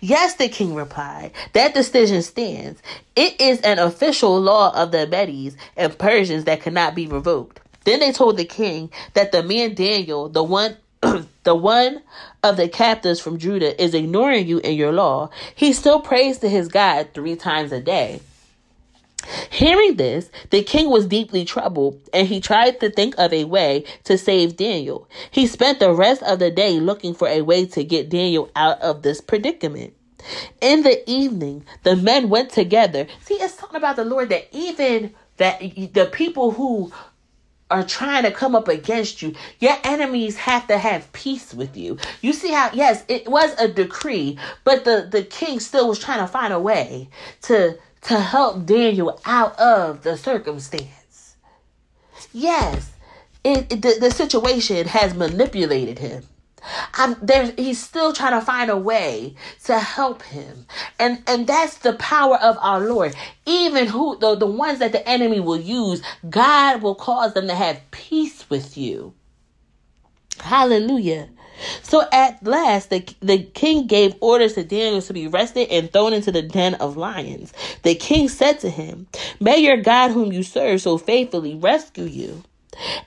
Yes, 0.00 0.34
the 0.34 0.48
king 0.48 0.74
replied. 0.74 1.32
That 1.54 1.74
decision 1.74 2.22
stands. 2.22 2.82
It 3.16 3.40
is 3.40 3.60
an 3.62 3.78
official 3.78 4.40
law 4.40 4.74
of 4.74 4.92
the 4.92 5.06
Medes 5.06 5.56
and 5.76 5.96
Persians 5.96 6.44
that 6.44 6.60
cannot 6.60 6.94
be 6.94 7.06
revoked. 7.06 7.60
Then 7.84 8.00
they 8.00 8.12
told 8.12 8.36
the 8.36 8.44
king 8.44 8.90
that 9.14 9.32
the 9.32 9.42
man 9.42 9.74
Daniel, 9.74 10.28
the 10.28 10.42
one 10.42 10.76
the 11.42 11.54
one 11.54 12.02
of 12.44 12.56
the 12.56 12.68
captives 12.68 13.20
from 13.20 13.38
Judah, 13.38 13.80
is 13.82 13.94
ignoring 13.94 14.46
you 14.46 14.58
in 14.58 14.74
your 14.74 14.92
law. 14.92 15.30
He 15.54 15.72
still 15.72 16.00
prays 16.00 16.38
to 16.38 16.48
his 16.48 16.68
God 16.68 17.08
three 17.12 17.36
times 17.36 17.72
a 17.72 17.80
day. 17.80 18.20
Hearing 19.50 19.96
this, 19.96 20.30
the 20.50 20.62
king 20.62 20.90
was 20.90 21.06
deeply 21.06 21.44
troubled 21.44 22.00
and 22.12 22.26
he 22.26 22.40
tried 22.40 22.80
to 22.80 22.90
think 22.90 23.14
of 23.18 23.32
a 23.32 23.44
way 23.44 23.84
to 24.04 24.18
save 24.18 24.56
Daniel. 24.56 25.08
He 25.30 25.46
spent 25.46 25.78
the 25.78 25.92
rest 25.92 26.22
of 26.22 26.38
the 26.38 26.50
day 26.50 26.80
looking 26.80 27.14
for 27.14 27.28
a 27.28 27.42
way 27.42 27.66
to 27.66 27.84
get 27.84 28.08
Daniel 28.08 28.50
out 28.56 28.80
of 28.80 29.02
this 29.02 29.20
predicament. 29.20 29.94
In 30.60 30.82
the 30.82 31.08
evening, 31.10 31.64
the 31.82 31.96
men 31.96 32.28
went 32.28 32.50
together. 32.50 33.06
See, 33.22 33.34
it's 33.34 33.56
talking 33.56 33.76
about 33.76 33.96
the 33.96 34.04
Lord 34.04 34.28
that 34.30 34.48
even 34.52 35.14
that 35.36 35.60
the 35.60 36.08
people 36.12 36.52
who 36.52 36.92
are 37.72 37.82
trying 37.82 38.24
to 38.24 38.30
come 38.30 38.54
up 38.54 38.68
against 38.68 39.22
you, 39.22 39.34
your 39.58 39.76
enemies 39.84 40.36
have 40.36 40.66
to 40.68 40.78
have 40.78 41.12
peace 41.12 41.54
with 41.54 41.76
you. 41.76 41.98
You 42.20 42.32
see 42.32 42.52
how, 42.52 42.70
yes, 42.72 43.04
it 43.08 43.26
was 43.28 43.58
a 43.58 43.66
decree, 43.66 44.38
but 44.64 44.84
the, 44.84 45.08
the 45.10 45.22
king 45.24 45.58
still 45.58 45.88
was 45.88 45.98
trying 45.98 46.20
to 46.20 46.26
find 46.26 46.52
a 46.52 46.60
way 46.60 47.08
to, 47.42 47.78
to 48.02 48.20
help 48.20 48.66
Daniel 48.66 49.20
out 49.24 49.58
of 49.58 50.02
the 50.02 50.16
circumstance. 50.16 51.36
Yes, 52.32 52.92
it, 53.44 53.72
it 53.72 53.82
the, 53.82 53.96
the 54.00 54.10
situation 54.10 54.86
has 54.86 55.14
manipulated 55.14 55.98
him. 55.98 56.24
I'm 56.94 57.16
there 57.22 57.52
he's 57.56 57.82
still 57.82 58.12
trying 58.12 58.38
to 58.38 58.44
find 58.44 58.70
a 58.70 58.76
way 58.76 59.34
to 59.64 59.78
help 59.78 60.22
him. 60.22 60.66
And 60.98 61.22
and 61.26 61.46
that's 61.46 61.78
the 61.78 61.94
power 61.94 62.36
of 62.36 62.56
our 62.60 62.80
Lord. 62.80 63.14
Even 63.46 63.86
who 63.86 64.18
the, 64.18 64.34
the 64.34 64.46
ones 64.46 64.78
that 64.80 64.92
the 64.92 65.06
enemy 65.08 65.40
will 65.40 65.60
use, 65.60 66.02
God 66.28 66.82
will 66.82 66.94
cause 66.94 67.34
them 67.34 67.48
to 67.48 67.54
have 67.54 67.80
peace 67.90 68.48
with 68.50 68.76
you. 68.76 69.14
Hallelujah. 70.40 71.28
So 71.82 72.04
at 72.12 72.42
last, 72.44 72.90
the, 72.90 73.06
the 73.20 73.44
king 73.44 73.86
gave 73.86 74.14
orders 74.20 74.54
to 74.54 74.64
Daniel 74.64 75.02
to 75.02 75.12
be 75.12 75.28
arrested 75.28 75.68
and 75.70 75.92
thrown 75.92 76.12
into 76.12 76.32
the 76.32 76.42
den 76.42 76.74
of 76.76 76.96
lions. 76.96 77.52
The 77.82 77.94
king 77.94 78.28
said 78.28 78.58
to 78.60 78.70
him, 78.70 79.06
May 79.40 79.58
your 79.58 79.76
God, 79.76 80.10
whom 80.10 80.32
you 80.32 80.42
serve 80.42 80.80
so 80.80 80.98
faithfully, 80.98 81.54
rescue 81.54 82.04
you. 82.04 82.42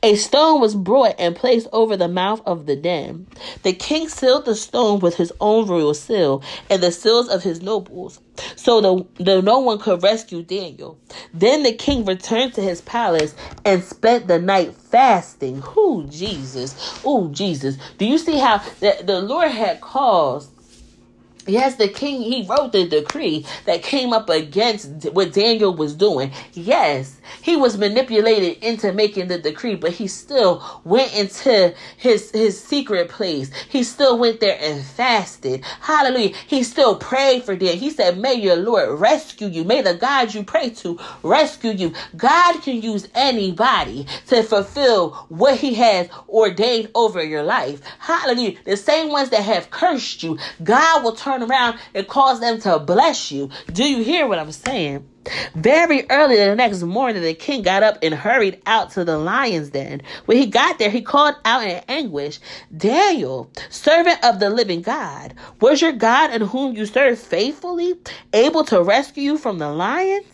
A 0.03 0.15
stone 0.15 0.61
was 0.61 0.75
brought 0.75 1.15
and 1.17 1.35
placed 1.35 1.67
over 1.73 1.97
the 1.97 2.07
mouth 2.07 2.41
of 2.45 2.65
the 2.65 2.75
den. 2.75 3.27
The 3.63 3.73
king 3.73 4.07
sealed 4.07 4.45
the 4.45 4.55
stone 4.55 4.99
with 4.99 5.15
his 5.15 5.33
own 5.39 5.67
royal 5.67 5.93
seal 5.93 6.43
and 6.69 6.81
the 6.83 6.91
seals 6.91 7.27
of 7.29 7.43
his 7.43 7.61
nobles, 7.61 8.19
so 8.55 9.07
the 9.17 9.41
no 9.41 9.59
one 9.59 9.79
could 9.79 10.03
rescue 10.03 10.43
Daniel. 10.43 10.99
Then 11.33 11.63
the 11.63 11.73
king 11.73 12.05
returned 12.05 12.53
to 12.53 12.61
his 12.61 12.81
palace 12.81 13.33
and 13.63 13.83
spent 13.83 14.27
the 14.27 14.39
night 14.39 14.75
fasting. 14.75 15.61
Who 15.61 16.05
Jesus? 16.07 17.01
Oh 17.03 17.29
Jesus! 17.29 17.77
Do 17.97 18.05
you 18.05 18.17
see 18.17 18.37
how 18.37 18.59
the, 18.79 18.97
the 19.03 19.21
Lord 19.21 19.51
had 19.51 19.81
caused 19.81 20.51
Yes, 21.47 21.75
the 21.75 21.87
king, 21.87 22.23
he 22.23 22.45
wrote 22.47 22.71
the 22.71 22.87
decree 22.87 23.45
that 23.65 23.83
came 23.83 24.13
up 24.13 24.29
against 24.29 25.11
what 25.11 25.33
Daniel 25.33 25.75
was 25.75 25.93
doing. 25.93 26.31
Yes, 26.53 27.14
he 27.41 27.55
was 27.55 27.77
manipulated 27.77 28.63
into 28.63 28.93
making 28.93 29.27
the 29.27 29.37
decree, 29.37 29.75
but 29.75 29.91
he 29.91 30.07
still 30.07 30.63
went 30.83 31.13
into 31.15 31.73
his, 31.97 32.31
his 32.31 32.61
secret 32.61 33.09
place. 33.09 33.51
He 33.69 33.83
still 33.83 34.17
went 34.17 34.39
there 34.39 34.57
and 34.61 34.83
fasted. 34.83 35.63
Hallelujah. 35.81 36.35
He 36.47 36.63
still 36.63 36.95
prayed 36.95 37.43
for 37.43 37.55
them. 37.55 37.77
He 37.77 37.89
said, 37.89 38.17
may 38.17 38.33
your 38.33 38.55
Lord 38.55 38.99
rescue 38.99 39.47
you. 39.47 39.63
May 39.63 39.81
the 39.81 39.93
God 39.93 40.33
you 40.33 40.43
pray 40.43 40.69
to 40.71 40.99
rescue 41.23 41.71
you. 41.71 41.93
God 42.15 42.61
can 42.61 42.81
use 42.81 43.07
anybody 43.13 44.05
to 44.27 44.43
fulfill 44.43 45.11
what 45.29 45.57
he 45.57 45.73
has 45.75 46.09
ordained 46.29 46.89
over 46.95 47.23
your 47.23 47.43
life. 47.43 47.81
Hallelujah. 47.99 48.57
The 48.65 48.77
same 48.77 49.09
ones 49.09 49.29
that 49.29 49.43
have 49.43 49.69
cursed 49.69 50.23
you, 50.23 50.37
God 50.63 51.03
will 51.03 51.15
turn 51.15 51.43
around 51.43 51.79
and 51.93 52.07
cause 52.07 52.39
them 52.39 52.59
to 52.61 52.79
bless 52.79 53.31
you. 53.31 53.49
Do 53.71 53.83
you 53.83 54.03
hear 54.03 54.27
what 54.27 54.39
I'm 54.39 54.51
saying? 54.51 55.07
Very 55.55 56.09
early 56.09 56.35
the 56.37 56.55
next 56.55 56.83
morning, 56.83 57.21
the 57.21 57.33
king 57.33 57.61
got 57.61 57.83
up 57.83 57.97
and 58.01 58.13
hurried 58.13 58.61
out 58.65 58.91
to 58.91 59.03
the 59.03 59.17
lion's 59.17 59.69
den. 59.69 60.01
When 60.25 60.37
he 60.37 60.47
got 60.47 60.79
there, 60.79 60.89
he 60.89 61.01
called 61.01 61.35
out 61.45 61.63
in 61.63 61.81
anguish, 61.87 62.39
Daniel, 62.75 63.49
servant 63.69 64.23
of 64.23 64.39
the 64.39 64.49
living 64.49 64.81
God, 64.81 65.33
was 65.61 65.81
your 65.81 65.93
God 65.93 66.33
in 66.33 66.41
whom 66.41 66.75
you 66.75 66.85
serve 66.85 67.19
faithfully 67.19 67.95
able 68.33 68.63
to 68.65 68.83
rescue 68.83 69.23
you 69.23 69.37
from 69.37 69.57
the 69.59 69.69
lions? 69.71 70.25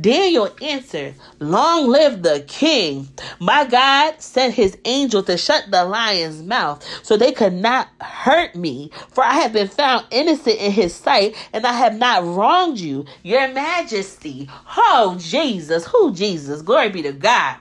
Daniel 0.00 0.50
answered, 0.60 1.14
Long 1.38 1.88
live 1.88 2.22
the 2.22 2.44
king. 2.46 3.08
My 3.38 3.64
God 3.64 4.20
sent 4.20 4.54
his 4.54 4.76
angel 4.84 5.22
to 5.24 5.36
shut 5.36 5.70
the 5.70 5.84
lion's 5.84 6.42
mouth 6.42 6.84
so 7.02 7.16
they 7.16 7.32
could 7.32 7.52
not 7.52 7.88
hurt 8.00 8.54
me. 8.54 8.90
For 9.10 9.24
I 9.24 9.34
have 9.34 9.52
been 9.52 9.68
found 9.68 10.06
innocent 10.10 10.58
in 10.58 10.72
his 10.72 10.94
sight 10.94 11.36
and 11.52 11.66
I 11.66 11.72
have 11.72 11.96
not 11.96 12.24
wronged 12.24 12.78
you, 12.78 13.04
your 13.22 13.48
majesty. 13.48 14.48
Oh, 14.76 15.16
Jesus. 15.18 15.86
Who 15.86 16.12
Jesus? 16.12 16.62
Glory 16.62 16.88
be 16.88 17.02
to 17.02 17.12
God. 17.12 17.56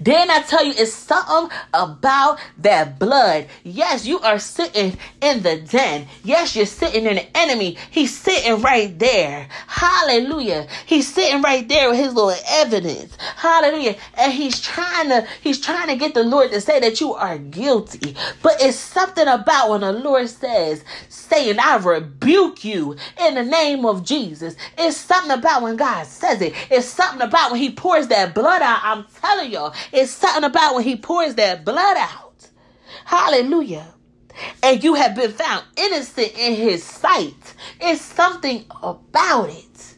Then 0.00 0.30
I 0.30 0.42
tell 0.42 0.64
you, 0.64 0.72
it's 0.76 0.92
something 0.92 1.56
about 1.74 2.38
that 2.58 2.98
blood. 2.98 3.46
Yes, 3.64 4.06
you 4.06 4.20
are 4.20 4.38
sitting 4.38 4.96
in 5.20 5.42
the 5.42 5.58
den. 5.60 6.06
Yes, 6.24 6.54
you're 6.56 6.66
sitting 6.66 7.06
in 7.06 7.16
the 7.16 7.36
enemy. 7.36 7.76
He's 7.90 8.16
sitting 8.16 8.62
right 8.62 8.96
there. 8.98 9.48
Hallelujah. 9.66 10.66
He's 10.86 11.12
sitting 11.12 11.42
right 11.42 11.68
there 11.68 11.90
with 11.90 11.98
his 11.98 12.14
little 12.14 12.34
evidence. 12.48 13.16
Hallelujah. 13.36 13.96
And 14.16 14.32
he's 14.32 14.60
trying 14.60 15.08
to, 15.08 15.26
he's 15.42 15.60
trying 15.60 15.88
to 15.88 15.96
get 15.96 16.14
the 16.14 16.22
Lord 16.22 16.50
to 16.50 16.60
say 16.60 16.80
that 16.80 17.00
you 17.00 17.14
are 17.14 17.38
guilty. 17.38 18.16
But 18.42 18.56
it's 18.60 18.76
something 18.76 19.26
about 19.26 19.70
when 19.70 19.80
the 19.80 19.92
Lord 19.92 20.28
says, 20.28 20.84
saying, 21.08 21.58
I 21.58 21.76
rebuke 21.76 22.64
you 22.64 22.96
in 23.20 23.34
the 23.34 23.44
name 23.44 23.84
of 23.84 24.04
Jesus. 24.04 24.56
It's 24.78 24.96
something 24.96 25.32
about 25.32 25.62
when 25.62 25.76
God 25.76 26.06
says 26.06 26.40
it. 26.40 26.54
It's 26.70 26.86
something 26.86 27.22
about 27.22 27.52
when 27.52 27.60
he 27.60 27.70
pours 27.70 28.08
that 28.08 28.34
blood 28.34 28.62
out. 28.62 28.80
I'm 28.82 29.04
telling 29.20 29.52
you 29.52 29.55
y'all. 29.56 29.74
It's 29.92 30.12
something 30.12 30.44
about 30.44 30.74
when 30.74 30.84
he 30.84 30.96
pours 30.96 31.34
that 31.34 31.64
blood 31.64 31.96
out. 31.96 32.48
Hallelujah. 33.04 33.94
And 34.62 34.84
you 34.84 34.94
have 34.94 35.16
been 35.16 35.32
found 35.32 35.64
innocent 35.76 36.32
in 36.36 36.54
his 36.54 36.84
sight. 36.84 37.54
It's 37.80 38.02
something 38.02 38.66
about 38.82 39.48
it. 39.48 39.96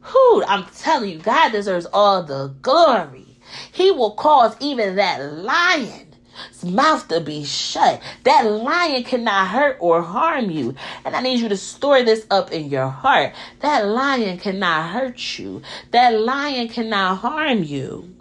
Who 0.00 0.44
I'm 0.44 0.64
telling 0.76 1.10
you, 1.10 1.18
God 1.18 1.52
deserves 1.52 1.86
all 1.92 2.22
the 2.24 2.54
glory. 2.60 3.38
He 3.72 3.90
will 3.90 4.12
cause 4.12 4.56
even 4.60 4.96
that 4.96 5.18
lion's 5.18 6.64
mouth 6.64 7.06
to 7.08 7.20
be 7.20 7.44
shut. 7.44 8.02
That 8.24 8.42
lion 8.42 9.04
cannot 9.04 9.48
hurt 9.48 9.76
or 9.80 10.02
harm 10.02 10.50
you. 10.50 10.74
And 11.04 11.14
I 11.14 11.20
need 11.20 11.38
you 11.38 11.48
to 11.48 11.56
store 11.56 12.02
this 12.02 12.26
up 12.30 12.50
in 12.50 12.68
your 12.68 12.88
heart. 12.88 13.32
That 13.60 13.86
lion 13.86 14.38
cannot 14.38 14.90
hurt 14.90 15.38
you. 15.38 15.62
That 15.92 16.18
lion 16.20 16.68
cannot 16.68 17.18
harm 17.18 17.62
you. 17.62 18.17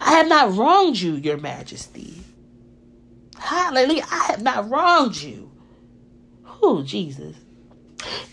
I 0.00 0.12
have 0.12 0.28
not 0.28 0.56
wronged 0.56 1.00
you, 1.00 1.14
your 1.14 1.36
majesty. 1.38 2.22
Hallelujah. 3.38 4.04
I 4.10 4.24
have 4.30 4.42
not 4.42 4.68
wronged 4.68 5.16
you. 5.16 5.50
Who, 6.42 6.82
Jesus? 6.82 7.36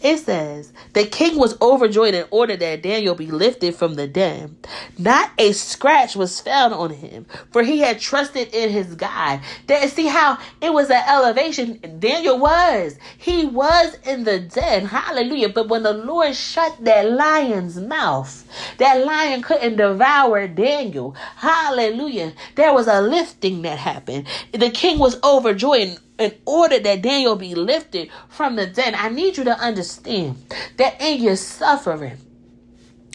It 0.02 0.18
says, 0.20 0.72
The 0.94 1.06
king 1.06 1.38
was 1.38 1.60
overjoyed 1.62 2.14
and 2.14 2.28
ordered 2.30 2.60
that 2.60 2.84
Daniel 2.84 3.16
be 3.16 3.28
lifted 3.28 3.76
from 3.76 3.96
the 3.96 4.08
den. 4.08 4.58
Not 4.98 5.32
a 5.38 5.54
scratch 5.54 6.16
was 6.16 6.40
found 6.40 6.74
on 6.74 6.92
him, 6.92 7.26
for 7.52 7.64
he 7.64 7.80
had 7.80 8.00
trusted 8.00 8.54
in 8.54 8.70
his 8.70 8.94
God. 8.96 9.42
That, 9.68 9.90
see 9.90 10.08
how 10.08 10.38
it 10.62 10.74
was 10.74 10.90
an 10.92 11.04
elevation? 11.08 11.80
Daniel 12.00 12.38
was. 12.38 12.98
He 13.18 13.46
was 13.46 13.98
in 14.06 14.24
the 14.24 14.40
den. 14.40 14.86
Hallelujah. 14.86 15.50
But 15.50 15.70
when 15.70 15.84
the 15.84 15.94
Lord 15.94 16.36
shut 16.36 16.84
that 16.84 17.12
lion's 17.12 17.78
mouth, 17.78 18.48
that 18.78 19.06
lion 19.06 19.42
couldn't 19.42 19.78
devour 19.78 20.48
Daniel. 20.48 21.16
Hallelujah. 21.38 22.34
There 22.56 22.74
was 22.74 22.88
a 22.88 23.02
lifting 23.02 23.64
that 23.64 23.80
happened. 23.80 24.28
The 24.52 24.70
king 24.70 25.00
was 25.00 25.22
overjoyed 25.24 26.00
in 26.18 26.34
order 26.46 26.80
that 26.80 27.02
Daniel 27.02 27.36
be 27.36 27.56
lifted 27.56 28.10
from 28.30 28.56
the 28.56 28.68
den. 28.68 28.96
I 28.96 29.10
need 29.10 29.38
you 29.38 29.44
to 29.46 29.58
understand 29.60 30.38
that 30.78 31.02
in 31.02 31.22
your 31.22 31.36
suffering, 31.36 32.18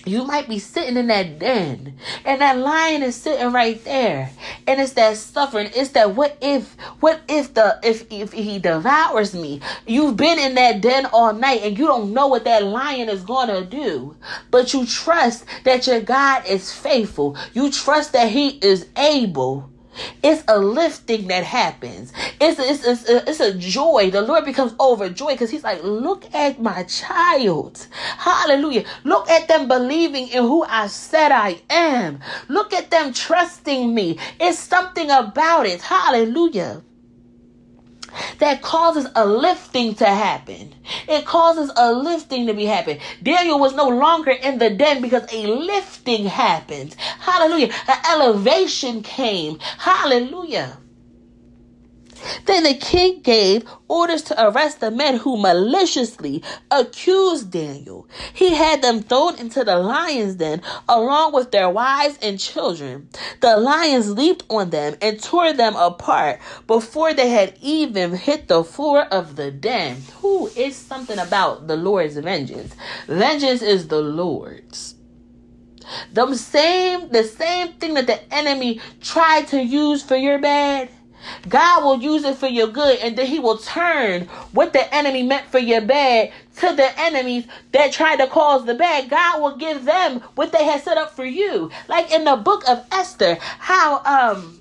you 0.06 0.24
might 0.24 0.48
be 0.48 0.58
sitting 0.58 0.96
in 0.96 1.08
that 1.08 1.38
den 1.38 1.94
and 2.24 2.40
that 2.40 2.56
lion 2.56 3.02
is 3.02 3.14
sitting 3.14 3.52
right 3.52 3.84
there 3.84 4.30
and 4.66 4.80
it's 4.80 4.92
that 4.94 5.16
suffering 5.16 5.70
it's 5.74 5.90
that 5.90 6.14
what 6.14 6.36
if 6.40 6.74
what 7.00 7.20
if 7.28 7.52
the 7.54 7.78
if 7.82 8.10
if 8.10 8.32
he 8.32 8.58
devours 8.58 9.34
me 9.34 9.60
you've 9.86 10.16
been 10.16 10.38
in 10.38 10.54
that 10.54 10.80
den 10.80 11.06
all 11.06 11.32
night 11.32 11.60
and 11.62 11.78
you 11.78 11.86
don't 11.86 12.12
know 12.12 12.28
what 12.28 12.44
that 12.44 12.64
lion 12.64 13.08
is 13.08 13.22
going 13.22 13.48
to 13.48 13.64
do 13.64 14.16
but 14.50 14.72
you 14.72 14.86
trust 14.86 15.44
that 15.64 15.86
your 15.86 16.00
god 16.00 16.44
is 16.46 16.72
faithful 16.72 17.36
you 17.52 17.70
trust 17.70 18.12
that 18.12 18.30
he 18.30 18.48
is 18.58 18.86
able 18.96 19.69
it's 20.22 20.44
a 20.48 20.58
lifting 20.58 21.28
that 21.28 21.44
happens. 21.44 22.12
It's 22.40 22.58
a, 22.58 22.88
it's, 22.90 23.08
a, 23.08 23.28
it's 23.28 23.40
a 23.40 23.54
joy. 23.56 24.10
The 24.10 24.22
Lord 24.22 24.44
becomes 24.44 24.74
overjoyed 24.78 25.34
because 25.34 25.50
He's 25.50 25.64
like, 25.64 25.82
look 25.82 26.32
at 26.34 26.60
my 26.60 26.84
child. 26.84 27.86
Hallelujah. 28.18 28.84
Look 29.04 29.28
at 29.28 29.48
them 29.48 29.68
believing 29.68 30.28
in 30.28 30.42
who 30.42 30.62
I 30.64 30.86
said 30.86 31.32
I 31.32 31.60
am. 31.70 32.20
Look 32.48 32.72
at 32.72 32.90
them 32.90 33.12
trusting 33.12 33.94
me. 33.94 34.18
It's 34.38 34.58
something 34.58 35.10
about 35.10 35.66
it. 35.66 35.80
Hallelujah 35.82 36.82
that 38.38 38.62
causes 38.62 39.06
a 39.16 39.26
lifting 39.26 39.94
to 39.96 40.06
happen. 40.06 40.74
It 41.08 41.26
causes 41.26 41.72
a 41.76 41.92
lifting 41.92 42.46
to 42.48 42.54
be 42.54 42.66
happen. 42.66 42.98
Daniel 43.22 43.60
was 43.60 43.74
no 43.74 43.88
longer 43.88 44.32
in 44.32 44.58
the 44.58 44.70
den 44.70 45.02
because 45.02 45.32
a 45.32 45.46
lifting 45.46 46.26
happened. 46.26 46.94
Hallelujah. 47.20 47.72
An 47.88 47.98
elevation 48.12 49.02
came. 49.02 49.58
Hallelujah. 49.60 50.79
Then 52.46 52.64
the 52.64 52.74
king 52.74 53.20
gave 53.22 53.64
orders 53.88 54.22
to 54.22 54.44
arrest 54.44 54.80
the 54.80 54.90
men 54.90 55.16
who 55.18 55.36
maliciously 55.36 56.42
accused 56.70 57.50
Daniel. 57.50 58.08
He 58.32 58.54
had 58.54 58.82
them 58.82 59.02
thrown 59.02 59.38
into 59.38 59.64
the 59.64 59.76
lion's 59.76 60.36
den 60.36 60.62
along 60.88 61.32
with 61.32 61.50
their 61.50 61.70
wives 61.70 62.18
and 62.22 62.38
children. 62.38 63.08
The 63.40 63.56
lions 63.56 64.10
leaped 64.10 64.44
on 64.48 64.70
them 64.70 64.96
and 65.00 65.22
tore 65.22 65.52
them 65.52 65.76
apart 65.76 66.40
before 66.66 67.14
they 67.14 67.30
had 67.30 67.56
even 67.60 68.14
hit 68.14 68.48
the 68.48 68.64
floor 68.64 69.02
of 69.04 69.36
the 69.36 69.50
den. 69.50 70.02
Who 70.20 70.48
is 70.48 70.76
something 70.76 71.18
about 71.18 71.66
the 71.66 71.76
Lord's 71.76 72.16
vengeance? 72.16 72.74
Vengeance 73.06 73.62
is 73.62 73.88
the 73.88 74.00
Lord's. 74.00 74.94
The 76.12 76.34
same, 76.34 77.08
the 77.08 77.24
same 77.24 77.72
thing 77.72 77.94
that 77.94 78.06
the 78.06 78.32
enemy 78.32 78.80
tried 79.00 79.48
to 79.48 79.62
use 79.62 80.02
for 80.02 80.16
your 80.16 80.38
bad 80.38 80.88
God 81.48 81.84
will 81.84 82.00
use 82.00 82.24
it 82.24 82.36
for 82.36 82.48
your 82.48 82.68
good, 82.68 82.98
and 83.00 83.16
then 83.16 83.26
He 83.26 83.38
will 83.38 83.58
turn 83.58 84.26
what 84.52 84.72
the 84.72 84.94
enemy 84.94 85.22
meant 85.22 85.46
for 85.46 85.58
your 85.58 85.80
bad 85.80 86.32
to 86.58 86.74
the 86.74 86.98
enemies 87.00 87.46
that 87.72 87.92
tried 87.92 88.16
to 88.16 88.26
cause 88.26 88.66
the 88.66 88.74
bad. 88.74 89.10
God 89.10 89.40
will 89.42 89.56
give 89.56 89.84
them 89.84 90.20
what 90.34 90.52
they 90.52 90.64
had 90.64 90.82
set 90.82 90.98
up 90.98 91.16
for 91.16 91.24
you. 91.24 91.70
Like 91.88 92.12
in 92.12 92.24
the 92.24 92.36
book 92.36 92.64
of 92.68 92.84
Esther, 92.92 93.36
how 93.40 94.02
um 94.04 94.59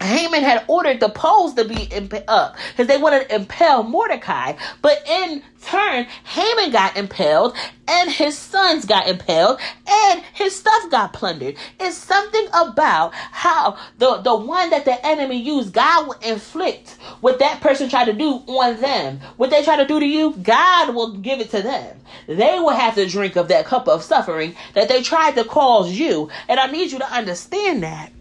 Haman 0.00 0.42
had 0.42 0.64
ordered 0.68 1.00
the 1.00 1.08
poles 1.08 1.54
to 1.54 1.64
be 1.64 1.88
up 2.28 2.56
because 2.76 2.84
uh, 2.84 2.84
they 2.84 2.98
wanted 2.98 3.28
to 3.28 3.34
impale 3.34 3.82
Mordecai. 3.82 4.52
But 4.82 5.02
in 5.08 5.42
turn, 5.62 6.06
Haman 6.24 6.70
got 6.70 6.96
impaled 6.96 7.56
and 7.88 8.10
his 8.10 8.36
sons 8.36 8.84
got 8.84 9.08
impaled 9.08 9.58
and 9.88 10.22
his 10.34 10.54
stuff 10.54 10.90
got 10.90 11.14
plundered. 11.14 11.56
It's 11.80 11.96
something 11.96 12.46
about 12.48 13.14
how 13.14 13.78
the, 13.98 14.18
the 14.18 14.36
one 14.36 14.70
that 14.70 14.84
the 14.84 15.04
enemy 15.04 15.40
used, 15.40 15.72
God 15.72 16.06
will 16.06 16.18
inflict 16.20 16.90
what 17.20 17.38
that 17.38 17.60
person 17.62 17.88
tried 17.88 18.06
to 18.06 18.12
do 18.12 18.42
on 18.46 18.80
them. 18.80 19.20
What 19.38 19.50
they 19.50 19.64
try 19.64 19.76
to 19.76 19.86
do 19.86 19.98
to 19.98 20.06
you, 20.06 20.34
God 20.42 20.94
will 20.94 21.16
give 21.16 21.40
it 21.40 21.50
to 21.50 21.62
them. 21.62 22.00
They 22.26 22.58
will 22.58 22.70
have 22.70 22.94
to 22.96 23.08
drink 23.08 23.36
of 23.36 23.48
that 23.48 23.66
cup 23.66 23.88
of 23.88 24.02
suffering 24.02 24.54
that 24.74 24.88
they 24.88 25.02
tried 25.02 25.36
to 25.36 25.44
cause 25.44 25.90
you. 25.90 26.30
And 26.48 26.60
I 26.60 26.66
need 26.66 26.92
you 26.92 26.98
to 26.98 27.12
understand 27.12 27.82
that. 27.82 28.12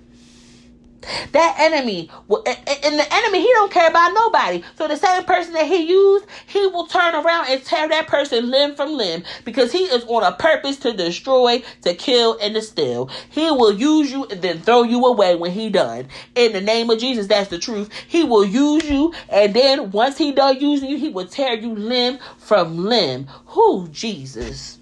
That 1.32 1.56
enemy, 1.60 2.10
and 2.30 2.99
the 2.99 3.07
enemy, 3.11 3.41
he 3.41 3.52
don't 3.53 3.72
care 3.72 3.90
about 3.90 4.14
nobody. 4.14 4.64
So 4.77 4.88
the 4.88 4.98
same 4.98 5.23
person 5.23 5.53
that 5.53 5.68
he 5.68 5.88
used, 5.88 6.26
he 6.48 6.65
will 6.68 6.88
turn 6.88 7.15
around 7.15 7.48
and 7.49 7.64
tear 7.64 7.88
that 7.90 8.07
person 8.07 8.49
limb 8.49 8.76
from 8.76 8.94
limb 8.94 9.23
because 9.44 9.72
he 9.72 9.84
is 9.84 10.03
on 10.06 10.23
a 10.23 10.32
purpose 10.32 10.77
to 10.77 10.94
destroy, 10.94 11.64
to 11.82 11.94
kill, 11.94 12.38
and 12.40 12.56
to 12.56 12.61
steal. 12.61 13.10
He 13.30 13.52
will 13.52 13.73
use 13.73 14.11
you 14.11 14.26
and 14.26 14.41
then 14.41 14.60
throw 14.61 14.84
you 14.84 15.06
away 15.06 15.36
when 15.36 15.52
he 15.52 15.69
done. 15.69 16.07
In 16.36 16.53
the 16.53 16.61
name 16.61 16.90
of 16.90 16.99
Jesus, 16.99 17.27
that's 17.27 17.49
the 17.49 17.60
truth. 17.60 17.90
He 18.07 18.23
will 18.23 18.45
use 18.45 18.90
you, 18.90 19.14
and 19.30 19.53
then 19.53 19.91
once 19.91 20.18
he 20.18 20.32
done 20.32 20.60
using 20.60 20.90
you, 20.90 20.98
he 20.98 21.10
will 21.10 21.27
tear 21.27 21.53
you 21.53 21.76
limb 21.76 22.19
from 22.38 22.86
limb. 22.86 23.27
Who 23.48 23.88
Jesus? 23.90 24.80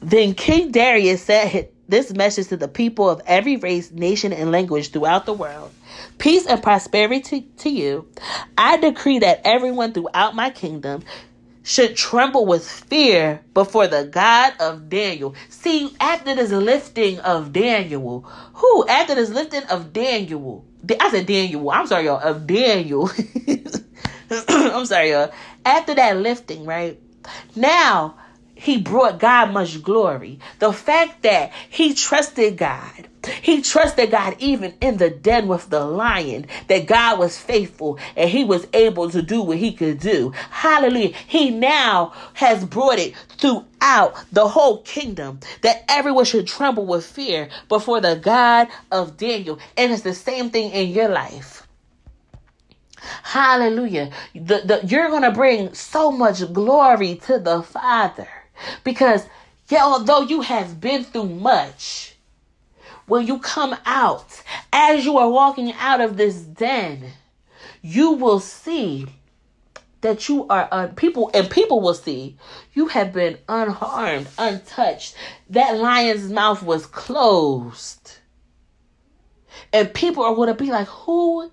Then 0.00 0.34
King 0.34 0.70
Darius 0.70 1.22
said 1.22 1.71
this 1.92 2.10
message 2.14 2.48
to 2.48 2.56
the 2.56 2.68
people 2.68 3.10
of 3.10 3.20
every 3.26 3.58
race, 3.58 3.92
nation, 3.92 4.32
and 4.32 4.50
language 4.50 4.90
throughout 4.92 5.26
the 5.26 5.32
world. 5.34 5.70
Peace 6.16 6.46
and 6.46 6.62
prosperity 6.62 7.42
to 7.58 7.68
you. 7.68 8.08
I 8.56 8.78
decree 8.78 9.18
that 9.18 9.42
everyone 9.44 9.92
throughout 9.92 10.34
my 10.34 10.48
kingdom 10.48 11.02
should 11.62 11.94
tremble 11.94 12.46
with 12.46 12.66
fear 12.66 13.42
before 13.52 13.88
the 13.88 14.04
God 14.04 14.54
of 14.58 14.88
Daniel. 14.88 15.34
See, 15.50 15.94
after 16.00 16.34
this 16.34 16.50
lifting 16.50 17.18
of 17.20 17.52
Daniel, 17.52 18.20
who 18.54 18.88
after 18.88 19.14
this 19.14 19.28
lifting 19.28 19.64
of 19.64 19.92
Daniel, 19.92 20.64
I 20.98 21.10
said 21.10 21.26
Daniel. 21.26 21.70
I'm 21.70 21.86
sorry, 21.86 22.06
y'all. 22.06 22.20
Of 22.20 22.46
Daniel. 22.46 23.10
I'm 24.48 24.86
sorry, 24.86 25.10
y'all. 25.10 25.30
After 25.66 25.94
that 25.94 26.16
lifting, 26.16 26.64
right 26.64 26.98
now 27.54 28.16
he 28.62 28.78
brought 28.78 29.18
God 29.18 29.52
much 29.52 29.82
glory. 29.82 30.38
The 30.60 30.72
fact 30.72 31.22
that 31.22 31.50
he 31.68 31.94
trusted 31.94 32.56
God, 32.56 33.08
he 33.42 33.60
trusted 33.60 34.12
God 34.12 34.36
even 34.38 34.74
in 34.80 34.98
the 34.98 35.10
den 35.10 35.48
with 35.48 35.68
the 35.68 35.84
lion, 35.84 36.46
that 36.68 36.86
God 36.86 37.18
was 37.18 37.36
faithful 37.36 37.98
and 38.16 38.30
he 38.30 38.44
was 38.44 38.68
able 38.72 39.10
to 39.10 39.20
do 39.20 39.42
what 39.42 39.56
he 39.56 39.72
could 39.72 39.98
do. 39.98 40.32
Hallelujah. 40.50 41.12
He 41.26 41.50
now 41.50 42.12
has 42.34 42.64
brought 42.64 43.00
it 43.00 43.16
throughout 43.36 44.14
the 44.30 44.46
whole 44.46 44.82
kingdom 44.82 45.40
that 45.62 45.84
everyone 45.88 46.24
should 46.24 46.46
tremble 46.46 46.86
with 46.86 47.04
fear 47.04 47.48
before 47.68 48.00
the 48.00 48.14
God 48.14 48.68
of 48.92 49.16
Daniel. 49.16 49.58
And 49.76 49.90
it's 49.90 50.02
the 50.02 50.14
same 50.14 50.50
thing 50.50 50.70
in 50.70 50.90
your 50.90 51.08
life. 51.08 51.66
Hallelujah. 53.24 54.12
The, 54.36 54.62
the, 54.64 54.80
you're 54.86 55.10
going 55.10 55.22
to 55.22 55.32
bring 55.32 55.74
so 55.74 56.12
much 56.12 56.52
glory 56.52 57.16
to 57.26 57.40
the 57.40 57.64
Father 57.64 58.28
because 58.84 59.26
yeah, 59.68 59.84
although 59.84 60.22
you 60.22 60.42
have 60.42 60.80
been 60.80 61.04
through 61.04 61.28
much, 61.28 62.14
when 63.06 63.26
you 63.26 63.38
come 63.38 63.76
out, 63.84 64.42
as 64.72 65.04
you 65.04 65.18
are 65.18 65.30
walking 65.30 65.72
out 65.74 66.00
of 66.00 66.16
this 66.16 66.36
den, 66.36 67.12
you 67.80 68.12
will 68.12 68.40
see 68.40 69.06
that 70.02 70.28
you 70.28 70.46
are 70.48 70.68
un- 70.70 70.94
people 70.94 71.30
and 71.32 71.48
people 71.50 71.80
will 71.80 71.94
see 71.94 72.36
you 72.74 72.88
have 72.88 73.12
been 73.12 73.38
unharmed, 73.48 74.28
untouched. 74.36 75.14
That 75.50 75.78
lion's 75.78 76.30
mouth 76.30 76.62
was 76.62 76.86
closed. 76.86 78.18
And 79.72 79.92
people 79.94 80.24
are 80.24 80.34
going 80.34 80.48
to 80.48 80.54
be 80.54 80.70
like, 80.70 80.88
"Who 80.88 81.50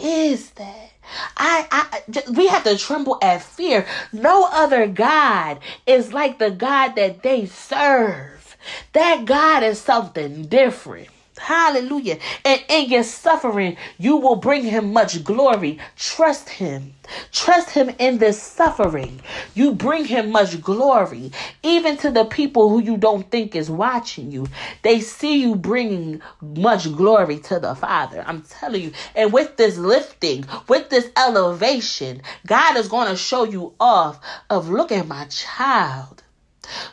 is 0.00 0.50
that?" 0.50 0.92
I, 1.36 1.66
I, 1.70 2.22
we 2.32 2.48
have 2.48 2.64
to 2.64 2.76
tremble 2.78 3.18
at 3.22 3.42
fear. 3.42 3.86
No 4.12 4.48
other 4.50 4.86
God 4.86 5.60
is 5.86 6.12
like 6.12 6.38
the 6.38 6.50
God 6.50 6.94
that 6.96 7.22
they 7.22 7.46
serve. 7.46 8.56
That 8.92 9.24
God 9.24 9.62
is 9.62 9.80
something 9.80 10.46
different. 10.46 11.08
Hallelujah. 11.38 12.18
And 12.44 12.64
in 12.68 12.88
your 12.90 13.02
suffering, 13.02 13.76
you 13.98 14.16
will 14.16 14.36
bring 14.36 14.64
him 14.64 14.92
much 14.92 15.22
glory. 15.22 15.78
Trust 15.96 16.48
him. 16.48 16.94
Trust 17.30 17.70
him 17.70 17.94
in 17.98 18.18
this 18.18 18.42
suffering. 18.42 19.20
You 19.54 19.74
bring 19.74 20.06
him 20.06 20.30
much 20.30 20.60
glory. 20.60 21.32
Even 21.62 21.96
to 21.98 22.10
the 22.10 22.24
people 22.24 22.70
who 22.70 22.80
you 22.80 22.96
don't 22.96 23.30
think 23.30 23.54
is 23.54 23.70
watching 23.70 24.32
you, 24.32 24.46
they 24.82 25.00
see 25.00 25.40
you 25.40 25.54
bringing 25.54 26.22
much 26.40 26.90
glory 26.96 27.38
to 27.40 27.60
the 27.60 27.74
Father. 27.74 28.24
I'm 28.26 28.42
telling 28.42 28.82
you. 28.82 28.92
And 29.14 29.32
with 29.32 29.56
this 29.56 29.76
lifting, 29.76 30.46
with 30.68 30.88
this 30.88 31.10
elevation, 31.16 32.22
God 32.46 32.76
is 32.76 32.88
going 32.88 33.08
to 33.08 33.16
show 33.16 33.44
you 33.44 33.74
off 33.78 34.20
of 34.50 34.68
look 34.68 34.90
at 34.90 35.06
my 35.06 35.26
child. 35.26 36.22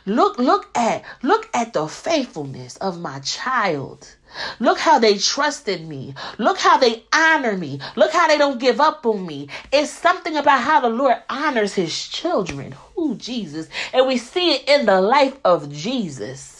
Look, 0.06 0.38
look 0.38 0.68
at, 0.76 1.02
look 1.22 1.48
at 1.52 1.72
the 1.72 1.88
faithfulness 1.88 2.76
of 2.76 3.00
my 3.00 3.18
child. 3.20 4.14
Look 4.60 4.78
how 4.78 4.98
they 4.98 5.18
trusted 5.18 5.86
me. 5.86 6.14
Look 6.38 6.58
how 6.58 6.78
they 6.78 7.04
honor 7.12 7.56
me. 7.56 7.80
Look 7.96 8.12
how 8.12 8.28
they 8.28 8.38
don't 8.38 8.60
give 8.60 8.80
up 8.80 9.04
on 9.06 9.26
me. 9.26 9.48
It's 9.72 9.90
something 9.90 10.36
about 10.36 10.62
how 10.62 10.80
the 10.80 10.88
Lord 10.88 11.16
honors 11.28 11.74
his 11.74 12.08
children. 12.08 12.74
Who 12.94 13.16
Jesus. 13.16 13.68
And 13.92 14.06
we 14.06 14.18
see 14.18 14.54
it 14.54 14.68
in 14.68 14.86
the 14.86 15.00
life 15.00 15.38
of 15.44 15.70
Jesus. 15.72 16.54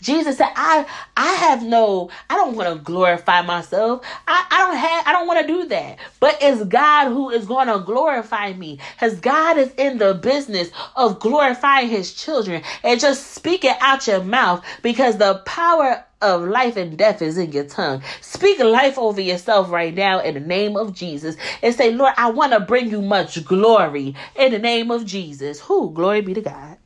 Jesus 0.00 0.38
said, 0.38 0.50
I 0.56 0.86
I 1.16 1.32
have 1.34 1.62
no, 1.62 2.10
I 2.28 2.34
don't 2.34 2.56
want 2.56 2.76
to 2.76 2.82
glorify 2.82 3.42
myself. 3.42 4.04
I, 4.26 4.44
I 4.50 4.58
don't 4.58 4.76
have 4.76 5.06
I 5.06 5.12
don't 5.12 5.26
want 5.26 5.40
to 5.40 5.46
do 5.46 5.68
that. 5.68 5.98
But 6.18 6.38
it's 6.40 6.64
God 6.64 7.08
who 7.08 7.30
is 7.30 7.46
going 7.46 7.68
to 7.68 7.78
glorify 7.78 8.52
me. 8.52 8.78
Because 8.94 9.20
God 9.20 9.58
is 9.58 9.72
in 9.74 9.98
the 9.98 10.14
business 10.14 10.70
of 10.96 11.20
glorifying 11.20 11.88
his 11.88 12.12
children. 12.14 12.62
And 12.82 13.00
just 13.00 13.32
speak 13.32 13.64
it 13.64 13.76
out 13.80 14.06
your 14.06 14.22
mouth 14.22 14.64
because 14.82 15.18
the 15.18 15.42
power 15.46 16.04
of 16.20 16.42
life 16.42 16.76
and 16.76 16.96
death 16.96 17.22
is 17.22 17.38
in 17.38 17.52
your 17.52 17.64
tongue. 17.64 18.02
Speak 18.20 18.58
life 18.58 18.98
over 18.98 19.20
yourself 19.20 19.70
right 19.70 19.94
now 19.94 20.20
in 20.20 20.34
the 20.34 20.40
name 20.40 20.76
of 20.76 20.94
Jesus 20.94 21.36
and 21.62 21.74
say, 21.74 21.92
Lord, 21.92 22.14
I 22.16 22.30
want 22.30 22.52
to 22.52 22.60
bring 22.60 22.90
you 22.90 23.02
much 23.02 23.44
glory 23.44 24.14
in 24.36 24.52
the 24.52 24.58
name 24.58 24.90
of 24.90 25.06
Jesus. 25.06 25.60
Who? 25.60 25.90
Glory 25.92 26.20
be 26.20 26.34
to 26.34 26.40
God. 26.42 26.78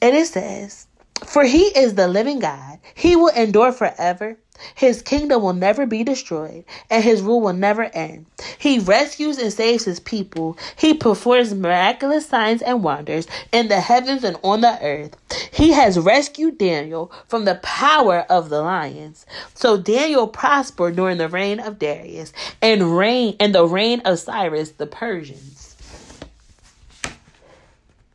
And 0.00 0.14
it 0.14 0.26
says, 0.26 0.86
For 1.24 1.44
he 1.44 1.64
is 1.64 1.94
the 1.94 2.08
living 2.08 2.38
God, 2.40 2.78
he 2.94 3.16
will 3.16 3.34
endure 3.34 3.72
forever. 3.72 4.38
His 4.74 5.02
kingdom 5.02 5.42
will 5.42 5.52
never 5.52 5.86
be 5.86 6.04
destroyed, 6.04 6.64
and 6.90 7.02
his 7.02 7.22
rule 7.22 7.40
will 7.40 7.52
never 7.52 7.84
end. 7.94 8.26
He 8.58 8.78
rescues 8.78 9.38
and 9.38 9.52
saves 9.52 9.84
his 9.84 10.00
people. 10.00 10.58
He 10.76 10.94
performs 10.94 11.54
miraculous 11.54 12.26
signs 12.26 12.62
and 12.62 12.82
wonders 12.82 13.26
in 13.52 13.68
the 13.68 13.80
heavens 13.80 14.24
and 14.24 14.36
on 14.42 14.60
the 14.60 14.78
earth. 14.82 15.16
He 15.52 15.72
has 15.72 15.98
rescued 15.98 16.58
Daniel 16.58 17.12
from 17.28 17.44
the 17.44 17.56
power 17.56 18.26
of 18.28 18.48
the 18.48 18.62
lions. 18.62 19.26
So 19.54 19.76
Daniel 19.76 20.28
prospered 20.28 20.96
during 20.96 21.18
the 21.18 21.28
reign 21.28 21.60
of 21.60 21.78
Darius 21.78 22.32
and 22.60 22.96
reign 22.96 23.36
and 23.40 23.54
the 23.54 23.66
reign 23.66 24.00
of 24.04 24.18
Cyrus 24.18 24.70
the 24.70 24.86
Persians. 24.86 25.76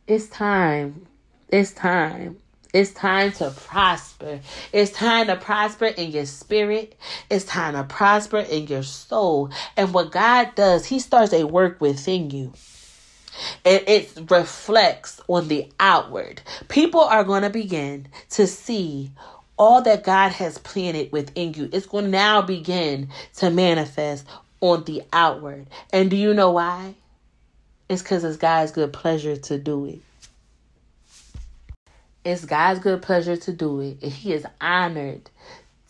It's 0.06 0.28
time 0.28 1.06
it's 1.52 1.72
time. 1.72 2.36
It's 2.72 2.92
time 2.92 3.32
to 3.32 3.50
prosper. 3.50 4.40
It's 4.72 4.92
time 4.92 5.26
to 5.26 5.36
prosper 5.36 5.86
in 5.86 6.12
your 6.12 6.26
spirit. 6.26 6.96
It's 7.28 7.44
time 7.44 7.74
to 7.74 7.82
prosper 7.82 8.38
in 8.38 8.68
your 8.68 8.84
soul. 8.84 9.50
And 9.76 9.92
what 9.92 10.12
God 10.12 10.54
does, 10.54 10.86
He 10.86 11.00
starts 11.00 11.32
a 11.32 11.46
work 11.46 11.80
within 11.80 12.30
you. 12.30 12.52
And 13.64 13.82
it 13.86 14.12
reflects 14.28 15.20
on 15.26 15.48
the 15.48 15.70
outward. 15.80 16.42
People 16.68 17.00
are 17.00 17.24
going 17.24 17.42
to 17.42 17.50
begin 17.50 18.06
to 18.30 18.46
see 18.46 19.10
all 19.58 19.82
that 19.82 20.04
God 20.04 20.32
has 20.32 20.58
planted 20.58 21.12
within 21.12 21.54
you. 21.54 21.68
It's 21.72 21.86
going 21.86 22.04
to 22.04 22.10
now 22.10 22.40
begin 22.40 23.08
to 23.36 23.50
manifest 23.50 24.26
on 24.60 24.84
the 24.84 25.02
outward. 25.12 25.66
And 25.92 26.10
do 26.10 26.16
you 26.16 26.34
know 26.34 26.52
why? 26.52 26.94
It's 27.88 28.02
because 28.02 28.22
it's 28.22 28.36
God's 28.36 28.72
good 28.72 28.92
pleasure 28.92 29.36
to 29.36 29.58
do 29.58 29.86
it. 29.86 30.00
It's 32.24 32.44
God's 32.46 32.80
good 32.80 33.02
pleasure 33.02 33.36
to 33.36 33.52
do 33.52 33.80
it. 33.80 33.98
And 34.02 34.12
He 34.12 34.32
is 34.34 34.46
honored 34.60 35.30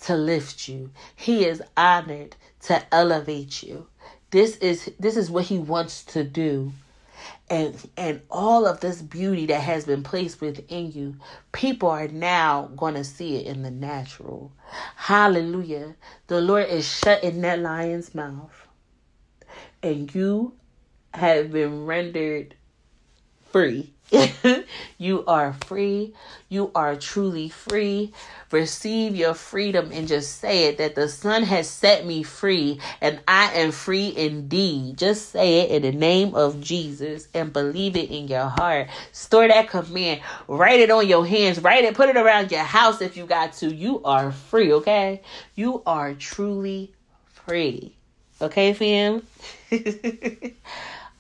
to 0.05 0.16
lift 0.16 0.69
you. 0.69 0.90
He 1.16 1.47
is 1.47 1.62
honored 1.77 2.36
to 2.62 2.82
elevate 2.94 3.62
you. 3.62 3.89
This 4.31 4.57
is 4.59 4.90
this 5.01 5.16
is 5.16 5.31
what 5.31 5.47
he 5.47 5.59
wants 5.59 6.05
to 6.07 6.24
do. 6.24 6.73
and 7.51 7.77
and 7.97 8.23
all 8.31 8.66
of 8.66 8.81
this 8.81 9.02
beauty 9.02 9.47
that 9.47 9.62
has 9.62 9.85
been 9.85 10.02
placed 10.02 10.40
within 10.40 10.93
you 10.93 11.16
people 11.52 11.89
are 11.90 12.09
now 12.09 12.70
going 12.77 12.94
to 12.94 13.05
see 13.05 13.36
it 13.36 13.47
in 13.47 13.62
the 13.62 13.70
natural 13.70 14.52
hallelujah 14.97 15.94
the 16.28 16.40
lord 16.40 16.69
is 16.69 16.86
shutting 16.89 17.40
that 17.43 17.61
lion's 17.61 18.15
mouth 18.15 18.69
and 19.82 20.15
you 20.15 20.55
have 21.15 21.52
been 21.52 21.86
rendered 21.86 22.55
free 23.52 23.93
you 24.98 25.24
are 25.26 25.54
free. 25.66 26.14
You 26.48 26.70
are 26.74 26.96
truly 26.96 27.48
free. 27.48 28.12
Receive 28.50 29.14
your 29.14 29.34
freedom 29.34 29.90
and 29.92 30.08
just 30.08 30.38
say 30.38 30.64
it 30.64 30.78
that 30.78 30.94
the 30.94 31.08
Son 31.08 31.44
has 31.44 31.68
set 31.68 32.04
me 32.04 32.22
free 32.22 32.80
and 33.00 33.20
I 33.28 33.52
am 33.54 33.70
free 33.70 34.12
indeed. 34.16 34.98
Just 34.98 35.30
say 35.30 35.60
it 35.60 35.70
in 35.70 35.82
the 35.82 35.96
name 35.96 36.34
of 36.34 36.60
Jesus 36.60 37.28
and 37.34 37.52
believe 37.52 37.96
it 37.96 38.10
in 38.10 38.26
your 38.26 38.48
heart. 38.48 38.88
Store 39.12 39.46
that 39.46 39.68
command. 39.68 40.20
Write 40.48 40.80
it 40.80 40.90
on 40.90 41.06
your 41.06 41.24
hands. 41.24 41.60
Write 41.60 41.84
it. 41.84 41.94
Put 41.94 42.08
it 42.08 42.16
around 42.16 42.50
your 42.50 42.64
house 42.64 43.00
if 43.00 43.16
you 43.16 43.26
got 43.26 43.52
to. 43.54 43.72
You 43.72 44.02
are 44.02 44.32
free, 44.32 44.72
okay? 44.72 45.22
You 45.54 45.82
are 45.86 46.14
truly 46.14 46.92
free. 47.28 47.94
Okay, 48.42 48.72
fam? 48.72 49.22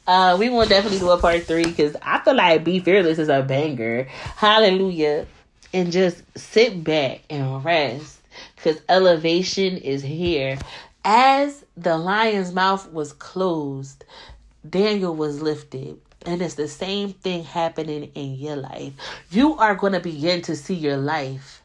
Uh, 0.06 0.36
we 0.38 0.48
will 0.48 0.66
definitely 0.66 0.98
do 0.98 1.10
a 1.10 1.18
part 1.18 1.44
three 1.44 1.64
because 1.64 1.96
I 2.02 2.20
feel 2.20 2.34
like 2.34 2.64
Be 2.64 2.80
Fearless 2.80 3.18
is 3.18 3.28
a 3.28 3.42
banger. 3.42 4.04
Hallelujah. 4.36 5.26
And 5.72 5.92
just 5.92 6.22
sit 6.36 6.82
back 6.82 7.22
and 7.30 7.64
rest 7.64 8.20
because 8.56 8.80
elevation 8.88 9.76
is 9.76 10.02
here. 10.02 10.58
As 11.04 11.64
the 11.76 11.96
lion's 11.96 12.52
mouth 12.52 12.90
was 12.92 13.12
closed, 13.12 14.04
Daniel 14.68 15.14
was 15.14 15.40
lifted. 15.40 16.00
And 16.26 16.42
it's 16.42 16.54
the 16.54 16.68
same 16.68 17.12
thing 17.14 17.44
happening 17.44 18.10
in 18.14 18.34
your 18.34 18.56
life. 18.56 18.92
You 19.30 19.56
are 19.56 19.74
going 19.74 19.94
to 19.94 20.00
begin 20.00 20.42
to 20.42 20.56
see 20.56 20.74
your 20.74 20.98
life 20.98 21.62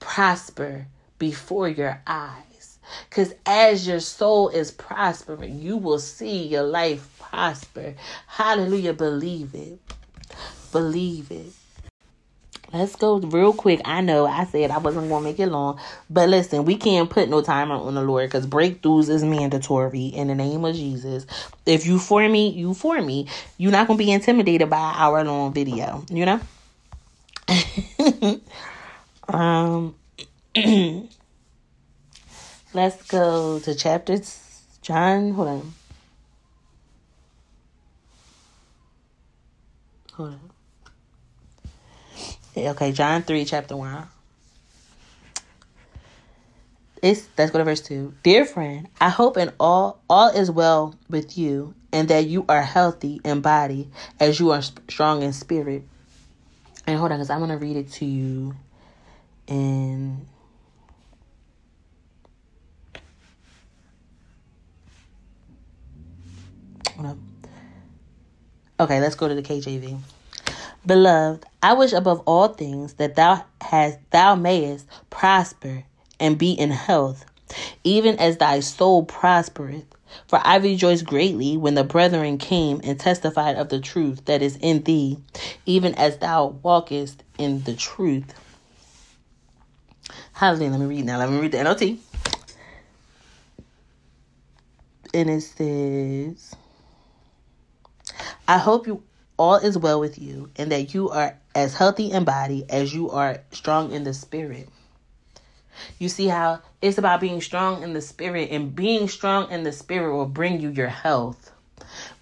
prosper 0.00 0.86
before 1.18 1.68
your 1.68 2.02
eyes. 2.06 2.78
Because 3.08 3.34
as 3.46 3.86
your 3.86 4.00
soul 4.00 4.48
is 4.48 4.72
prospering, 4.72 5.60
you 5.60 5.76
will 5.76 6.00
see 6.00 6.46
your 6.48 6.64
life 6.64 7.21
prosper. 7.32 7.94
Hallelujah. 8.26 8.92
Believe 8.92 9.54
it. 9.54 9.80
Believe 10.70 11.30
it. 11.30 11.52
Let's 12.72 12.96
go 12.96 13.18
real 13.18 13.52
quick. 13.52 13.80
I 13.84 14.00
know 14.00 14.26
I 14.26 14.44
said 14.44 14.70
I 14.70 14.78
wasn't 14.78 15.08
going 15.08 15.22
to 15.22 15.28
make 15.28 15.38
it 15.38 15.48
long, 15.48 15.78
but 16.08 16.30
listen, 16.30 16.64
we 16.64 16.76
can't 16.76 17.10
put 17.10 17.28
no 17.28 17.42
timer 17.42 17.74
on 17.74 17.94
the 17.94 18.02
Lord 18.02 18.28
because 18.30 18.46
breakthroughs 18.46 19.10
is 19.10 19.22
mandatory 19.22 20.06
in 20.06 20.28
the 20.28 20.34
name 20.34 20.64
of 20.64 20.74
Jesus. 20.74 21.26
If 21.66 21.84
you 21.86 21.98
for 21.98 22.26
me, 22.26 22.48
you 22.48 22.72
for 22.72 23.02
me. 23.02 23.26
You're 23.58 23.72
not 23.72 23.88
going 23.88 23.98
to 23.98 24.04
be 24.04 24.10
intimidated 24.10 24.70
by 24.70 24.78
an 24.78 24.94
hour 24.96 25.22
long 25.24 25.52
video, 25.52 26.04
you 26.10 26.24
know? 26.24 26.40
um, 29.28 29.94
let's 32.72 33.02
go 33.08 33.58
to 33.58 33.74
chapter 33.74 34.18
John. 34.80 35.32
Hold 35.32 35.48
on. 35.48 35.74
Okay, 42.56 42.92
John 42.92 43.22
3, 43.22 43.44
chapter 43.44 43.76
1. 43.76 44.06
It's 47.02 47.28
let's 47.36 47.50
go 47.50 47.58
to 47.58 47.64
verse 47.64 47.80
2. 47.80 48.14
Dear 48.22 48.44
friend, 48.44 48.88
I 49.00 49.08
hope 49.08 49.36
in 49.36 49.52
all 49.58 50.00
all 50.08 50.28
is 50.28 50.50
well 50.50 50.94
with 51.10 51.36
you 51.36 51.74
and 51.92 52.08
that 52.08 52.26
you 52.26 52.44
are 52.48 52.62
healthy 52.62 53.20
in 53.24 53.40
body 53.40 53.88
as 54.20 54.38
you 54.38 54.52
are 54.52 54.62
strong 54.62 55.22
in 55.22 55.32
spirit. 55.32 55.82
And 56.86 56.98
hold 56.98 57.10
on, 57.10 57.18
because 57.18 57.30
I'm 57.30 57.40
gonna 57.40 57.58
read 57.58 57.76
it 57.76 57.90
to 57.92 58.04
you 58.04 58.54
in 59.48 60.28
hold 66.94 67.08
on. 67.08 67.31
Okay, 68.82 69.00
let's 69.00 69.14
go 69.14 69.28
to 69.28 69.34
the 69.36 69.42
KJV. 69.42 69.96
Beloved, 70.84 71.46
I 71.62 71.72
wish 71.74 71.92
above 71.92 72.20
all 72.26 72.48
things 72.48 72.94
that 72.94 73.14
thou 73.14 73.44
hast 73.60 74.00
thou 74.10 74.34
mayest 74.34 74.88
prosper 75.08 75.84
and 76.18 76.36
be 76.36 76.50
in 76.50 76.72
health, 76.72 77.24
even 77.84 78.18
as 78.18 78.38
thy 78.38 78.58
soul 78.58 79.04
prospereth. 79.04 79.84
For 80.26 80.40
I 80.42 80.56
rejoiced 80.56 81.04
greatly 81.04 81.56
when 81.56 81.76
the 81.76 81.84
brethren 81.84 82.38
came 82.38 82.80
and 82.82 82.98
testified 82.98 83.54
of 83.54 83.68
the 83.68 83.78
truth 83.78 84.24
that 84.24 84.42
is 84.42 84.56
in 84.56 84.82
thee, 84.82 85.16
even 85.64 85.94
as 85.94 86.18
thou 86.18 86.46
walkest 86.64 87.22
in 87.38 87.62
the 87.62 87.76
truth. 87.76 88.34
Hallelujah. 90.32 90.70
Let 90.72 90.80
me 90.80 90.86
read 90.86 91.04
now. 91.04 91.18
Let 91.18 91.30
me 91.30 91.38
read 91.38 91.52
the 91.52 91.58
NLT. 91.58 91.98
And 95.14 95.30
it 95.30 95.42
says. 95.42 96.56
I 98.52 98.58
hope 98.58 98.86
you 98.86 99.02
all 99.38 99.54
is 99.54 99.78
well 99.78 99.98
with 99.98 100.18
you 100.18 100.50
and 100.56 100.70
that 100.72 100.92
you 100.92 101.08
are 101.08 101.38
as 101.54 101.74
healthy 101.74 102.10
in 102.10 102.24
body 102.24 102.66
as 102.68 102.94
you 102.94 103.08
are 103.08 103.38
strong 103.50 103.92
in 103.92 104.04
the 104.04 104.12
spirit. 104.12 104.68
You 105.98 106.10
see 106.10 106.26
how 106.26 106.60
it's 106.82 106.98
about 106.98 107.22
being 107.22 107.40
strong 107.40 107.82
in 107.82 107.94
the 107.94 108.02
spirit, 108.02 108.50
and 108.50 108.76
being 108.76 109.08
strong 109.08 109.50
in 109.50 109.62
the 109.62 109.72
spirit 109.72 110.14
will 110.14 110.26
bring 110.26 110.60
you 110.60 110.68
your 110.68 110.88
health. 110.88 111.50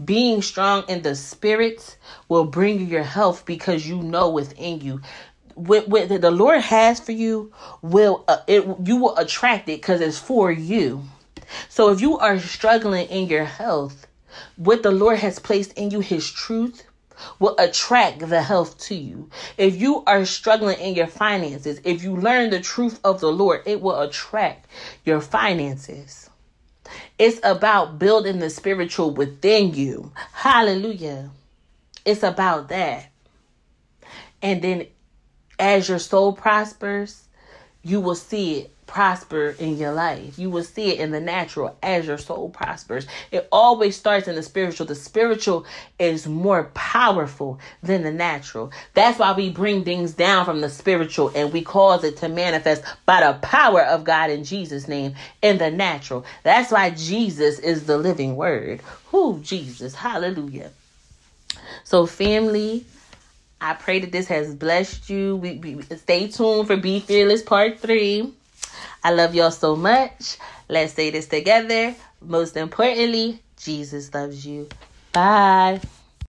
Being 0.05 0.41
strong 0.41 0.85
in 0.89 1.03
the 1.03 1.17
spirit 1.17 1.97
will 2.29 2.45
bring 2.45 2.79
you 2.79 2.87
your 2.87 3.03
health 3.03 3.45
because 3.45 3.89
you 3.89 4.01
know 4.01 4.31
within 4.31 4.81
you 4.81 5.01
what, 5.57 5.91
the 5.91 6.31
Lord 6.31 6.61
has 6.61 7.01
for 7.01 7.11
you 7.11 7.53
will 7.83 8.25
uh, 8.29 8.39
it 8.47 8.65
you 8.85 8.99
will 8.99 9.17
attract 9.17 9.69
it 9.69 9.81
because 9.81 10.01
it's 10.01 10.21
for 10.21 10.53
you. 10.53 11.03
So 11.69 11.91
if 11.91 12.01
you 12.01 12.19
are 12.19 12.39
struggling 12.39 13.09
in 13.09 13.27
your 13.27 13.47
health, 13.47 14.07
what 14.57 14.83
the 14.83 14.91
Lord 14.91 15.19
has 15.19 15.39
placed 15.39 15.73
in 15.75 15.91
you, 15.91 16.01
His 16.01 16.31
truth, 16.31 16.85
will 17.39 17.55
attract 17.59 18.21
the 18.21 18.43
health 18.43 18.79
to 18.79 18.95
you. 18.95 19.31
If 19.57 19.77
you 19.77 20.03
are 20.07 20.25
struggling 20.25 20.79
in 20.79 20.95
your 20.95 21.07
finances, 21.07 21.81
if 21.85 22.03
you 22.03 22.17
learn 22.17 22.51
the 22.51 22.61
truth 22.61 23.01
of 23.05 23.21
the 23.21 23.31
Lord, 23.33 23.63
it 23.67 23.81
will 23.81 24.01
attract 24.01 24.67
your 25.05 25.21
finances. 25.21 26.31
It's 27.19 27.41
about 27.45 27.99
building 27.99 28.39
the 28.39 28.51
spiritual 28.51 29.13
within 29.13 29.75
you. 29.75 30.13
Hallelujah. 30.33 31.31
It's 32.05 32.23
about 32.23 32.69
that. 32.71 33.11
And 34.43 34.63
then 34.63 34.87
as 35.59 35.89
your 35.89 35.99
soul 35.99 36.33
prospers, 36.33 37.29
you 37.83 38.01
will 38.01 38.15
see 38.15 38.61
it 38.61 38.75
prosper 38.91 39.55
in 39.61 39.79
your 39.79 39.93
life. 39.93 40.37
You 40.37 40.51
will 40.51 40.65
see 40.65 40.91
it 40.91 40.99
in 40.99 41.13
the 41.13 41.21
natural 41.21 41.77
as 41.81 42.09
your 42.09 42.19
soul 42.19 42.51
prospers. 42.51 43.07
It 43.31 43.47
always 43.53 43.97
starts 43.97 44.27
in 44.27 44.35
the 44.35 44.43
spiritual. 44.43 44.85
The 44.85 44.97
spiritual 44.97 45.65
is 46.01 46.27
more 46.27 46.65
powerful 46.75 47.61
than 47.85 48.03
the 48.03 48.11
natural. 48.11 48.73
That's 48.95 49.21
why 49.21 49.33
we 49.33 49.49
bring 49.49 49.85
things 49.85 50.13
down 50.13 50.45
from 50.45 50.61
the 50.61 50.69
spiritual 50.69 51.31
and 51.37 51.53
we 51.53 51.63
cause 51.63 52.03
it 52.03 52.17
to 52.17 52.29
manifest 52.29 52.83
by 53.07 53.25
the 53.25 53.39
power 53.39 53.83
of 53.83 54.03
God 54.03 54.29
in 54.29 54.43
Jesus' 54.43 54.89
name 54.89 55.15
in 55.41 55.59
the 55.59 55.71
natural. 55.71 56.27
That's 56.43 56.73
why 56.73 56.91
Jesus 56.91 57.61
is 57.61 57.87
the 57.87 57.97
living 57.97 58.35
word. 58.35 58.81
Who 59.13 59.39
Jesus? 59.39 59.95
Hallelujah. 59.95 60.73
So, 61.85 62.07
family, 62.07 62.85
I 63.61 63.75
pray 63.75 64.01
that 64.01 64.11
this 64.11 64.27
has 64.27 64.53
blessed 64.53 65.09
you. 65.09 65.37
We, 65.37 65.59
we 65.59 65.81
stay 65.83 66.27
tuned 66.27 66.67
for 66.67 66.77
Be 66.77 66.99
Fearless 66.99 67.43
Part 67.43 67.79
3. 67.79 68.35
I 69.03 69.13
love 69.13 69.35
y'all 69.35 69.51
so 69.51 69.77
much. 69.77 70.37
Let's 70.69 70.93
say 70.93 71.11
this 71.11 71.27
together. 71.27 71.95
Most 72.21 72.57
importantly, 72.57 73.43
Jesus 73.57 74.13
loves 74.13 74.45
you. 74.47 74.69
Bye. 75.13 75.81